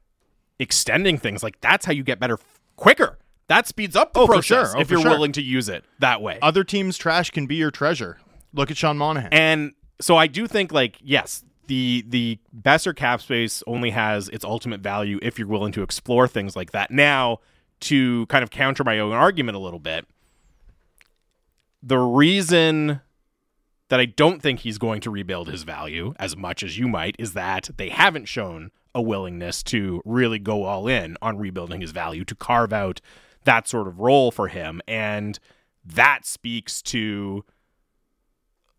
extending 0.58 1.18
things. 1.18 1.42
Like 1.42 1.60
that's 1.60 1.86
how 1.86 1.92
you 1.92 2.02
get 2.02 2.20
better 2.20 2.34
f- 2.34 2.60
quicker. 2.76 3.18
That 3.48 3.66
speeds 3.66 3.96
up 3.96 4.12
the 4.12 4.20
Oh, 4.20 4.26
process 4.26 4.44
sure. 4.44 4.76
Oh, 4.76 4.80
if 4.80 4.90
you're 4.90 5.00
sure. 5.00 5.10
willing 5.10 5.32
to 5.32 5.42
use 5.42 5.68
it 5.68 5.84
that 5.98 6.22
way. 6.22 6.38
Other 6.40 6.62
teams' 6.62 6.96
trash 6.96 7.30
can 7.30 7.46
be 7.46 7.56
your 7.56 7.70
treasure. 7.72 8.18
Look 8.52 8.70
at 8.70 8.76
Sean 8.76 8.96
Monahan. 8.98 9.32
And 9.32 9.72
so 10.00 10.16
I 10.16 10.26
do 10.28 10.46
think 10.46 10.72
like 10.72 10.98
yes, 11.02 11.44
the 11.66 12.04
the 12.08 12.38
Boeser 12.56 12.94
cap 12.94 13.20
space 13.22 13.62
only 13.66 13.90
has 13.90 14.28
its 14.28 14.44
ultimate 14.44 14.80
value 14.80 15.18
if 15.22 15.38
you're 15.38 15.48
willing 15.48 15.72
to 15.72 15.82
explore 15.82 16.26
things 16.28 16.56
like 16.56 16.72
that. 16.72 16.90
Now, 16.90 17.38
to 17.80 18.26
kind 18.26 18.42
of 18.42 18.50
counter 18.50 18.84
my 18.84 18.98
own 18.98 19.12
argument 19.12 19.56
a 19.56 19.60
little 19.60 19.78
bit, 19.78 20.06
the 21.82 21.98
reason 21.98 23.00
that 23.88 24.00
I 24.00 24.04
don't 24.04 24.40
think 24.40 24.60
he's 24.60 24.78
going 24.78 25.00
to 25.02 25.10
rebuild 25.10 25.48
his 25.48 25.64
value 25.64 26.14
as 26.18 26.36
much 26.36 26.62
as 26.62 26.78
you 26.78 26.88
might 26.88 27.16
is 27.18 27.32
that 27.32 27.70
they 27.76 27.88
haven't 27.88 28.26
shown 28.26 28.70
a 28.94 29.02
willingness 29.02 29.62
to 29.64 30.00
really 30.04 30.38
go 30.38 30.64
all 30.64 30.88
in 30.88 31.16
on 31.20 31.38
rebuilding 31.38 31.80
his 31.80 31.90
value 31.90 32.24
to 32.24 32.34
carve 32.34 32.72
out 32.72 33.00
that 33.44 33.68
sort 33.68 33.88
of 33.88 34.00
role 34.00 34.30
for 34.30 34.48
him. 34.48 34.80
And 34.86 35.38
that 35.84 36.26
speaks 36.26 36.82
to 36.82 37.44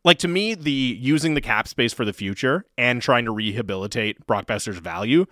like 0.04 0.18
to 0.20 0.28
me 0.28 0.54
the 0.54 0.72
using 0.72 1.34
the 1.34 1.42
cap 1.42 1.68
space 1.68 1.94
for 1.94 2.06
the 2.06 2.14
future 2.14 2.66
and 2.78 3.02
trying 3.02 3.26
to 3.26 3.32
rehabilitate 3.32 4.26
Brock 4.26 4.48
Boeser's 4.48 4.80
value 4.80 5.26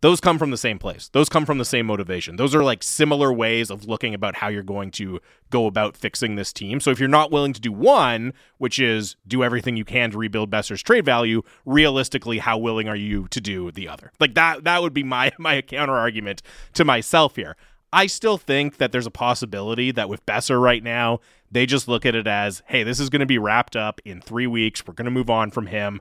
those 0.00 0.20
come 0.20 0.38
from 0.38 0.50
the 0.50 0.56
same 0.56 0.78
place 0.78 1.08
those 1.08 1.28
come 1.28 1.44
from 1.44 1.58
the 1.58 1.64
same 1.64 1.86
motivation 1.86 2.36
those 2.36 2.54
are 2.54 2.62
like 2.62 2.82
similar 2.82 3.32
ways 3.32 3.70
of 3.70 3.86
looking 3.86 4.14
about 4.14 4.36
how 4.36 4.48
you're 4.48 4.62
going 4.62 4.90
to 4.90 5.20
go 5.50 5.66
about 5.66 5.96
fixing 5.96 6.36
this 6.36 6.52
team 6.52 6.80
so 6.80 6.90
if 6.90 6.98
you're 6.98 7.08
not 7.08 7.30
willing 7.30 7.52
to 7.52 7.60
do 7.60 7.72
one 7.72 8.32
which 8.58 8.78
is 8.78 9.16
do 9.26 9.42
everything 9.42 9.76
you 9.76 9.84
can 9.84 10.10
to 10.10 10.18
rebuild 10.18 10.50
Boeser's 10.50 10.82
trade 10.82 11.04
value 11.04 11.42
realistically 11.64 12.38
how 12.38 12.56
willing 12.56 12.88
are 12.88 12.96
you 12.96 13.26
to 13.28 13.40
do 13.40 13.70
the 13.70 13.88
other 13.88 14.12
like 14.20 14.34
that 14.34 14.64
that 14.64 14.82
would 14.82 14.94
be 14.94 15.02
my 15.02 15.32
my 15.38 15.60
counter 15.62 15.94
argument 15.94 16.42
to 16.74 16.84
myself 16.84 17.36
here 17.36 17.56
I 17.92 18.06
still 18.06 18.36
think 18.36 18.76
that 18.76 18.92
there's 18.92 19.06
a 19.06 19.10
possibility 19.10 19.90
that 19.92 20.08
with 20.08 20.24
Boeser 20.26 20.60
right 20.60 20.82
now, 20.82 21.20
they 21.50 21.64
just 21.64 21.88
look 21.88 22.04
at 22.04 22.14
it 22.14 22.26
as, 22.26 22.62
hey, 22.66 22.82
this 22.82 23.00
is 23.00 23.08
going 23.08 23.20
to 23.20 23.26
be 23.26 23.38
wrapped 23.38 23.76
up 23.76 24.00
in 24.04 24.20
three 24.20 24.46
weeks. 24.46 24.86
We're 24.86 24.94
going 24.94 25.06
to 25.06 25.10
move 25.10 25.30
on 25.30 25.50
from 25.50 25.66
him. 25.66 26.00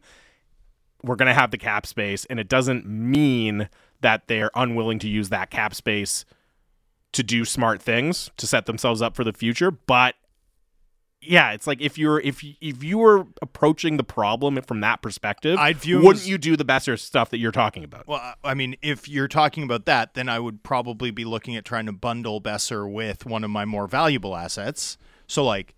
We're 1.02 1.16
going 1.16 1.28
to 1.28 1.34
have 1.34 1.52
the 1.52 1.58
cap 1.58 1.86
space. 1.86 2.26
And 2.26 2.40
it 2.40 2.50
doesn't 2.50 2.86
mean 2.86 3.70
that 4.02 4.28
they're 4.28 4.52
unwilling 4.56 5.00
to 5.00 5.08
use 5.08 5.30
that 5.30 5.50
cap 5.50 5.74
space 5.74 6.26
to 7.14 7.24
do 7.24 7.46
smart 7.46 7.82
things 7.82 8.30
to 8.38 8.46
set 8.46 8.66
themselves 8.66 9.02
up 9.02 9.16
for 9.16 9.24
the 9.24 9.34
future. 9.34 9.72
But 9.72 10.16
yeah, 11.22 11.52
it's 11.52 11.66
like 11.66 11.82
if 11.82 11.98
you're 11.98 12.20
if 12.20 12.44
if 12.62 12.84
you 12.84 13.00
were 13.00 13.26
approaching 13.42 13.98
the 13.98 14.04
problem 14.04 14.62
from 14.62 14.82
that 14.82 15.02
perspective, 15.02 15.58
I'd 15.58 15.78
view 15.78 15.98
wouldn't 15.98 16.18
as- 16.18 16.30
you 16.30 16.38
do 16.38 16.56
the 16.56 16.66
Boeser 16.66 16.98
stuff 17.00 17.32
that 17.32 17.40
you're 17.40 17.52
talking 17.52 17.84
about? 17.84 18.08
Well, 18.08 18.36
I 18.44 18.54
mean, 18.54 18.76
if 18.82 19.10
you're 19.10 19.28
talking 19.28 19.64
about 19.64 19.86
that, 19.86 20.14
then 20.14 20.30
I 20.30 20.40
would 20.40 20.64
probably 20.64 21.12
be 21.12 21.26
looking 21.26 21.56
at 21.56 21.66
trying 21.66 21.88
to 21.88 21.92
bundle 21.94 22.40
Boeser 22.42 22.92
with 22.92 23.26
one 23.26 23.44
of 23.44 23.50
my 23.50 23.66
more 23.66 23.88
valuable 23.88 24.36
assets. 24.36 24.98
So, 25.26 25.44
like, 25.44 25.76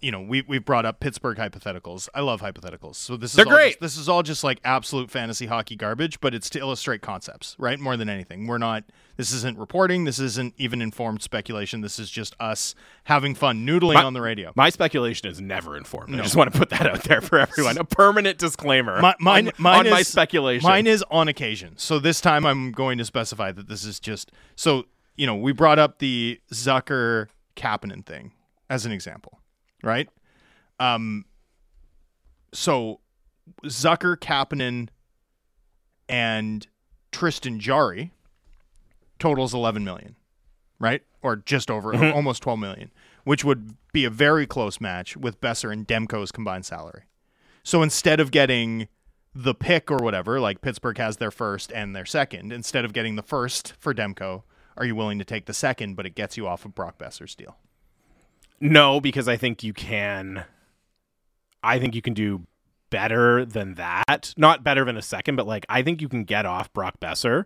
you 0.00 0.10
know, 0.10 0.20
we 0.20 0.42
we've 0.42 0.64
brought 0.64 0.84
up 0.86 1.00
Pittsburgh 1.00 1.36
hypotheticals. 1.38 2.08
I 2.14 2.20
love 2.20 2.40
hypotheticals. 2.40 2.96
So 2.96 3.16
this 3.16 3.30
is 3.30 3.36
They're 3.36 3.46
all 3.46 3.52
great. 3.52 3.72
Just, 3.72 3.80
this 3.80 3.96
is 3.96 4.08
all 4.08 4.22
just 4.22 4.44
like 4.44 4.60
absolute 4.64 5.10
fantasy 5.10 5.46
hockey 5.46 5.76
garbage, 5.76 6.20
but 6.20 6.34
it's 6.34 6.50
to 6.50 6.58
illustrate 6.58 7.02
concepts, 7.02 7.56
right? 7.58 7.78
More 7.78 7.96
than 7.96 8.08
anything, 8.08 8.46
we're 8.46 8.58
not. 8.58 8.84
This 9.16 9.32
isn't 9.32 9.58
reporting. 9.58 10.04
This 10.04 10.18
isn't 10.18 10.54
even 10.58 10.82
informed 10.82 11.22
speculation. 11.22 11.80
This 11.80 11.98
is 11.98 12.10
just 12.10 12.36
us 12.38 12.74
having 13.04 13.34
fun 13.34 13.66
noodling 13.66 13.94
My- 13.94 14.02
on 14.04 14.12
the 14.12 14.20
radio. 14.20 14.52
My 14.54 14.68
speculation 14.68 15.28
is 15.28 15.40
never 15.40 15.76
informed. 15.76 16.14
I 16.14 16.22
just 16.22 16.36
want 16.36 16.52
to 16.52 16.58
put 16.58 16.70
that 16.70 16.86
out 16.86 17.02
there 17.04 17.20
for 17.20 17.38
everyone. 17.38 17.78
A 17.78 17.84
permanent 17.84 18.38
disclaimer 18.38 19.00
My, 19.00 19.14
mine, 19.18 19.48
on, 19.48 19.52
mine 19.58 19.78
on 19.80 19.86
is, 19.86 19.90
my 19.92 20.02
speculation. 20.02 20.68
Mine 20.68 20.86
is 20.86 21.02
on 21.10 21.28
occasion. 21.28 21.74
So 21.78 21.98
this 21.98 22.20
time 22.20 22.44
I'm 22.44 22.72
going 22.72 22.98
to 22.98 23.04
specify 23.04 23.52
that 23.52 23.68
this 23.68 23.84
is 23.84 23.98
just 23.98 24.30
so 24.54 24.84
you 25.16 25.26
know 25.26 25.34
we 25.34 25.52
brought 25.52 25.78
up 25.78 25.98
the 25.98 26.40
Zucker 26.52 27.28
Kapanen 27.56 28.04
thing 28.04 28.32
as 28.68 28.84
an 28.84 28.92
example, 28.92 29.40
right? 29.86 30.08
Um. 30.78 31.24
So 32.52 33.00
Zucker 33.64 34.16
Kapanen 34.16 34.88
and 36.08 36.66
Tristan 37.12 37.58
Jarry 37.60 38.12
totals 39.18 39.54
11 39.54 39.84
million, 39.84 40.16
right? 40.78 41.02
Or 41.22 41.36
just 41.36 41.70
over 41.70 41.92
Mhm. 41.92 42.14
almost 42.14 42.42
12 42.42 42.58
million, 42.58 42.90
which 43.24 43.44
would 43.44 43.76
be 43.92 44.04
a 44.04 44.10
very 44.10 44.46
close 44.46 44.80
match 44.80 45.16
with 45.16 45.40
Boeser 45.40 45.72
and 45.72 45.86
Demko's 45.88 46.30
combined 46.30 46.66
salary. 46.66 47.04
So 47.62 47.82
instead 47.82 48.20
of 48.20 48.30
getting 48.30 48.88
the 49.34 49.54
pick 49.54 49.90
or 49.90 49.96
whatever, 49.96 50.38
like 50.40 50.60
Pittsburgh 50.60 50.98
has 50.98 51.16
their 51.16 51.30
first 51.30 51.72
and 51.72 51.96
their 51.96 52.06
second, 52.06 52.52
instead 52.52 52.84
of 52.84 52.92
getting 52.92 53.16
the 53.16 53.22
first 53.22 53.72
for 53.78 53.92
Demko, 53.94 54.42
are 54.76 54.84
you 54.84 54.94
willing 54.94 55.18
to 55.18 55.24
take 55.24 55.46
the 55.46 55.54
second, 55.54 55.94
but 55.94 56.06
it 56.06 56.14
gets 56.14 56.36
you 56.36 56.46
off 56.46 56.64
of 56.64 56.74
Brock 56.74 56.98
Boeser's 56.98 57.34
deal? 57.34 57.56
No, 58.60 59.00
because 59.00 59.28
I 59.28 59.36
think 59.36 59.62
you 59.62 59.72
can. 59.72 60.44
I 61.62 61.78
think 61.78 61.94
you 61.94 62.02
can 62.02 62.14
do 62.14 62.46
better 62.90 63.44
than 63.44 63.74
that. 63.74 64.32
Not 64.36 64.62
better 64.62 64.84
than 64.84 64.96
a 64.96 65.02
second, 65.02 65.36
but 65.36 65.46
like 65.46 65.66
I 65.68 65.82
think 65.82 66.00
you 66.00 66.08
can 66.08 66.24
get 66.24 66.46
off 66.46 66.72
Brock 66.72 67.00
Boeser, 67.00 67.44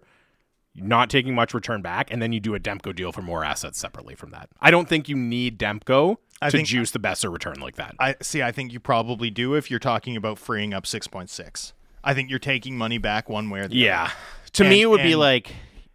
not 0.74 1.10
taking 1.10 1.34
much 1.34 1.54
return 1.54 1.82
back, 1.82 2.10
and 2.12 2.20
then 2.20 2.32
you 2.32 2.40
do 2.40 2.54
a 2.54 2.60
Demko 2.60 2.94
deal 2.94 3.12
for 3.12 3.22
more 3.22 3.44
assets 3.44 3.78
separately 3.78 4.14
from 4.14 4.30
that. 4.30 4.48
I 4.60 4.70
don't 4.70 4.88
think 4.88 5.08
you 5.08 5.16
need 5.16 5.58
Demko 5.58 6.18
I 6.42 6.50
to 6.50 6.56
think- 6.58 6.68
juice 6.68 6.90
the 6.90 6.98
Boeser 7.00 7.32
return 7.32 7.56
like 7.60 7.76
that. 7.76 7.94
I 7.98 8.16
see. 8.22 8.42
I 8.42 8.52
think 8.52 8.72
you 8.72 8.80
probably 8.80 9.30
do 9.30 9.54
if 9.54 9.70
you're 9.70 9.80
talking 9.80 10.16
about 10.16 10.38
freeing 10.38 10.72
up 10.74 10.86
six 10.86 11.06
point 11.06 11.30
six. 11.30 11.72
I 12.04 12.14
think 12.14 12.30
you're 12.30 12.38
taking 12.38 12.78
money 12.78 12.98
back 12.98 13.28
one 13.28 13.50
way 13.50 13.60
or 13.60 13.68
the 13.68 13.76
Yeah. 13.76 14.04
other. 14.04 14.12
To 14.54 14.64
me, 14.64 14.80
it 14.82 14.86
would 14.86 15.02
be 15.02 15.14
like, 15.16 15.52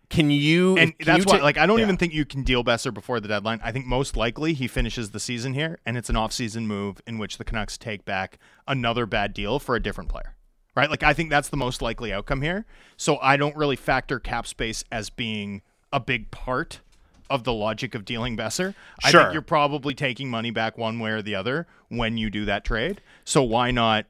can 0.09 0.29
you? 0.31 0.77
and 0.77 0.97
can 0.97 1.05
that's 1.05 1.19
you 1.19 1.31
why, 1.31 1.37
ta- 1.39 1.43
like, 1.43 1.57
I 1.57 1.65
don't 1.65 1.79
Yeah. 1.79 1.85
even 1.85 1.97
think 1.97 2.13
you 2.13 2.25
can 2.25 2.43
deal 2.43 2.63
Boeser 2.63 2.93
before 2.93 3.19
the 3.19 3.27
deadline. 3.27 3.59
I 3.63 3.71
think 3.71 3.85
most 3.85 4.15
likely 4.15 4.53
he 4.53 4.67
finishes 4.67 5.11
the 5.11 5.19
season 5.19 5.53
here, 5.53 5.79
and 5.85 5.97
it's 5.97 6.09
an 6.09 6.15
off-season 6.15 6.67
move 6.67 7.01
in 7.07 7.17
which 7.17 7.37
the 7.37 7.43
Canucks 7.43 7.77
take 7.77 8.05
back 8.05 8.37
another 8.67 9.05
bad 9.05 9.33
deal 9.33 9.59
for 9.59 9.75
a 9.75 9.81
different 9.81 10.09
player. 10.09 10.35
Right? 10.75 10.89
Like, 10.89 11.03
I 11.03 11.13
think 11.13 11.29
that's 11.29 11.47
the 11.49 11.55
most 11.57 11.81
likely 11.81 12.11
outcome 12.11 12.41
here. 12.41 12.65
So 12.97 13.17
I 13.21 13.37
don't 13.37 13.55
really 13.55 13.77
factor 13.77 14.19
cap 14.19 14.45
space 14.45 14.83
as 14.91 15.09
being 15.09 15.61
a 15.93 16.01
big 16.01 16.31
part 16.31 16.81
of 17.29 17.43
the 17.45 17.53
logic 17.53 17.95
of 17.95 18.03
dealing 18.05 18.35
Boeser. 18.35 18.75
I 19.03 19.09
Sure. 19.09 19.21
think 19.21 19.33
you're 19.33 19.41
probably 19.41 19.93
taking 19.95 20.29
money 20.29 20.51
back 20.51 20.77
one 20.77 20.99
way 20.99 21.11
or 21.11 21.21
the 21.21 21.33
other 21.33 21.65
when 21.87 22.17
you 22.17 22.29
do 22.29 22.43
that 22.45 22.65
trade. 22.65 22.99
So 23.23 23.41
why 23.41 23.71
not? 23.71 24.05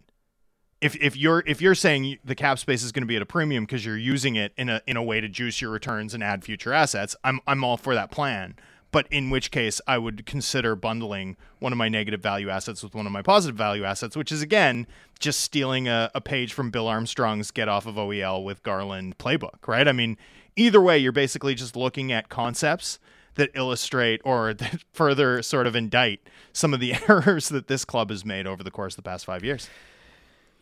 If 0.81 0.95
if 1.01 1.15
you're 1.15 1.43
if 1.45 1.61
you're 1.61 1.75
saying 1.75 2.19
the 2.23 2.35
cap 2.35 2.59
space 2.59 2.83
is 2.83 2.91
going 2.91 3.03
to 3.03 3.07
be 3.07 3.15
at 3.15 3.21
a 3.21 3.25
premium 3.25 3.65
because 3.65 3.85
you're 3.85 3.97
using 3.97 4.35
it 4.35 4.53
in 4.57 4.69
a 4.69 4.81
in 4.85 4.97
a 4.97 5.03
way 5.03 5.21
to 5.21 5.27
juice 5.27 5.61
your 5.61 5.71
returns 5.71 6.13
and 6.13 6.23
add 6.23 6.43
future 6.43 6.73
assets, 6.73 7.15
I'm 7.23 7.39
I'm 7.47 7.63
all 7.63 7.77
for 7.77 7.95
that 7.95 8.11
plan. 8.11 8.55
But 8.91 9.07
in 9.11 9.29
which 9.29 9.51
case, 9.51 9.81
I 9.87 9.97
would 9.97 10.25
consider 10.25 10.73
bundling 10.73 11.35
one 11.59 11.73
of 11.73 11.77
my 11.77 11.89
negative 11.89 12.21
value 12.21 12.49
assets 12.49 12.81
with 12.81 12.95
one 12.95 13.05
of 13.05 13.11
my 13.11 13.21
positive 13.21 13.57
value 13.57 13.83
assets, 13.83 14.15
which 14.15 14.31
is 14.31 14.41
again 14.41 14.87
just 15.19 15.41
stealing 15.41 15.87
a, 15.87 16.11
a 16.15 16.21
page 16.21 16.53
from 16.53 16.69
Bill 16.71 16.87
Armstrong's 16.87 17.51
Get 17.51 17.67
Off 17.67 17.85
of 17.85 17.95
OEL 17.95 18.43
with 18.43 18.63
Garland 18.63 19.17
playbook, 19.17 19.67
right? 19.67 19.87
I 19.87 19.91
mean, 19.91 20.17
either 20.55 20.81
way, 20.81 20.97
you're 20.97 21.11
basically 21.11 21.55
just 21.55 21.75
looking 21.75 22.11
at 22.11 22.29
concepts 22.29 22.99
that 23.35 23.49
illustrate 23.53 24.21
or 24.23 24.53
that 24.55 24.83
further 24.93 25.41
sort 25.41 25.67
of 25.67 25.75
indict 25.75 26.21
some 26.53 26.73
of 26.73 26.79
the 26.79 26.93
errors 27.09 27.49
that 27.49 27.67
this 27.67 27.85
club 27.85 28.09
has 28.09 28.25
made 28.25 28.47
over 28.47 28.63
the 28.63 28.71
course 28.71 28.93
of 28.93 29.03
the 29.03 29.09
past 29.09 29.25
five 29.25 29.43
years. 29.43 29.69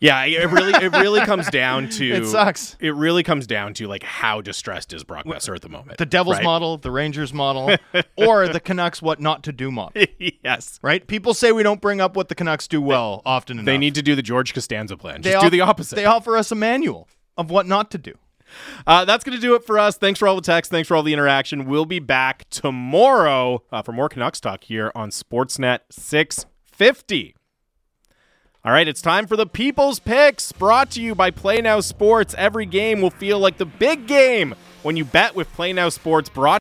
Yeah, 0.00 0.22
it 0.24 0.50
really 0.50 0.72
it 0.72 0.92
really 0.92 1.20
comes 1.20 1.48
down 1.50 1.88
to 1.90 2.04
It 2.04 2.26
sucks. 2.26 2.76
It 2.80 2.94
really 2.94 3.22
comes 3.22 3.46
down 3.46 3.74
to 3.74 3.86
like 3.86 4.02
how 4.02 4.40
distressed 4.40 4.92
is 4.92 5.04
Brock 5.04 5.24
Boeser 5.24 5.54
at 5.54 5.62
the 5.62 5.68
moment. 5.68 5.98
the 5.98 6.06
Devils 6.06 6.36
right? 6.36 6.44
model, 6.44 6.76
the 6.76 6.90
Rangers 6.90 7.32
model, 7.32 7.74
or 8.16 8.48
the 8.48 8.60
Canucks 8.60 9.00
what 9.00 9.20
not 9.20 9.42
to 9.44 9.52
do 9.52 9.70
model. 9.70 10.04
yes. 10.18 10.78
Right? 10.82 11.06
People 11.06 11.32
say 11.32 11.52
we 11.52 11.62
don't 11.62 11.80
bring 11.80 12.00
up 12.00 12.16
what 12.16 12.28
the 12.28 12.34
Canucks 12.34 12.68
do 12.68 12.82
well 12.82 13.22
often 13.24 13.58
enough. 13.58 13.66
They 13.66 13.78
need 13.78 13.94
to 13.94 14.02
do 14.02 14.14
the 14.14 14.22
George 14.22 14.52
Costanza 14.52 14.96
plan. 14.96 15.22
They 15.22 15.30
Just 15.32 15.40
do 15.40 15.46
off- 15.46 15.52
the 15.52 15.60
opposite. 15.62 15.96
They 15.96 16.04
offer 16.04 16.36
us 16.36 16.50
a 16.52 16.54
manual 16.56 17.08
of 17.36 17.50
what 17.50 17.66
not 17.66 17.90
to 17.92 17.98
do. 17.98 18.12
Uh, 18.86 19.04
that's 19.04 19.24
going 19.24 19.34
to 19.34 19.40
do 19.40 19.54
it 19.54 19.64
for 19.64 19.78
us. 19.78 19.96
Thanks 19.96 20.18
for 20.20 20.28
all 20.28 20.36
the 20.36 20.42
text. 20.42 20.70
Thanks 20.70 20.86
for 20.86 20.96
all 20.96 21.02
the 21.02 21.12
interaction. 21.12 21.64
We'll 21.64 21.86
be 21.86 21.98
back 21.98 22.48
tomorrow 22.50 23.62
uh, 23.72 23.82
for 23.82 23.92
more 23.92 24.08
Canucks 24.08 24.38
talk 24.40 24.64
here 24.64 24.92
on 24.94 25.10
Sportsnet 25.10 25.80
650. 25.90 27.34
All 28.66 28.72
right, 28.72 28.88
it's 28.88 29.02
time 29.02 29.26
for 29.26 29.36
the 29.36 29.44
People's 29.44 29.98
Picks, 29.98 30.50
brought 30.50 30.90
to 30.92 31.02
you 31.02 31.14
by 31.14 31.30
Play 31.30 31.60
Now 31.60 31.80
Sports. 31.80 32.34
Every 32.38 32.64
game 32.64 33.02
will 33.02 33.10
feel 33.10 33.38
like 33.38 33.58
the 33.58 33.66
big 33.66 34.06
game 34.06 34.54
when 34.82 34.96
you 34.96 35.04
bet 35.04 35.34
with 35.34 35.52
Play 35.52 35.74
Now 35.74 35.90
Sports 35.90 36.30
brought 36.30 36.52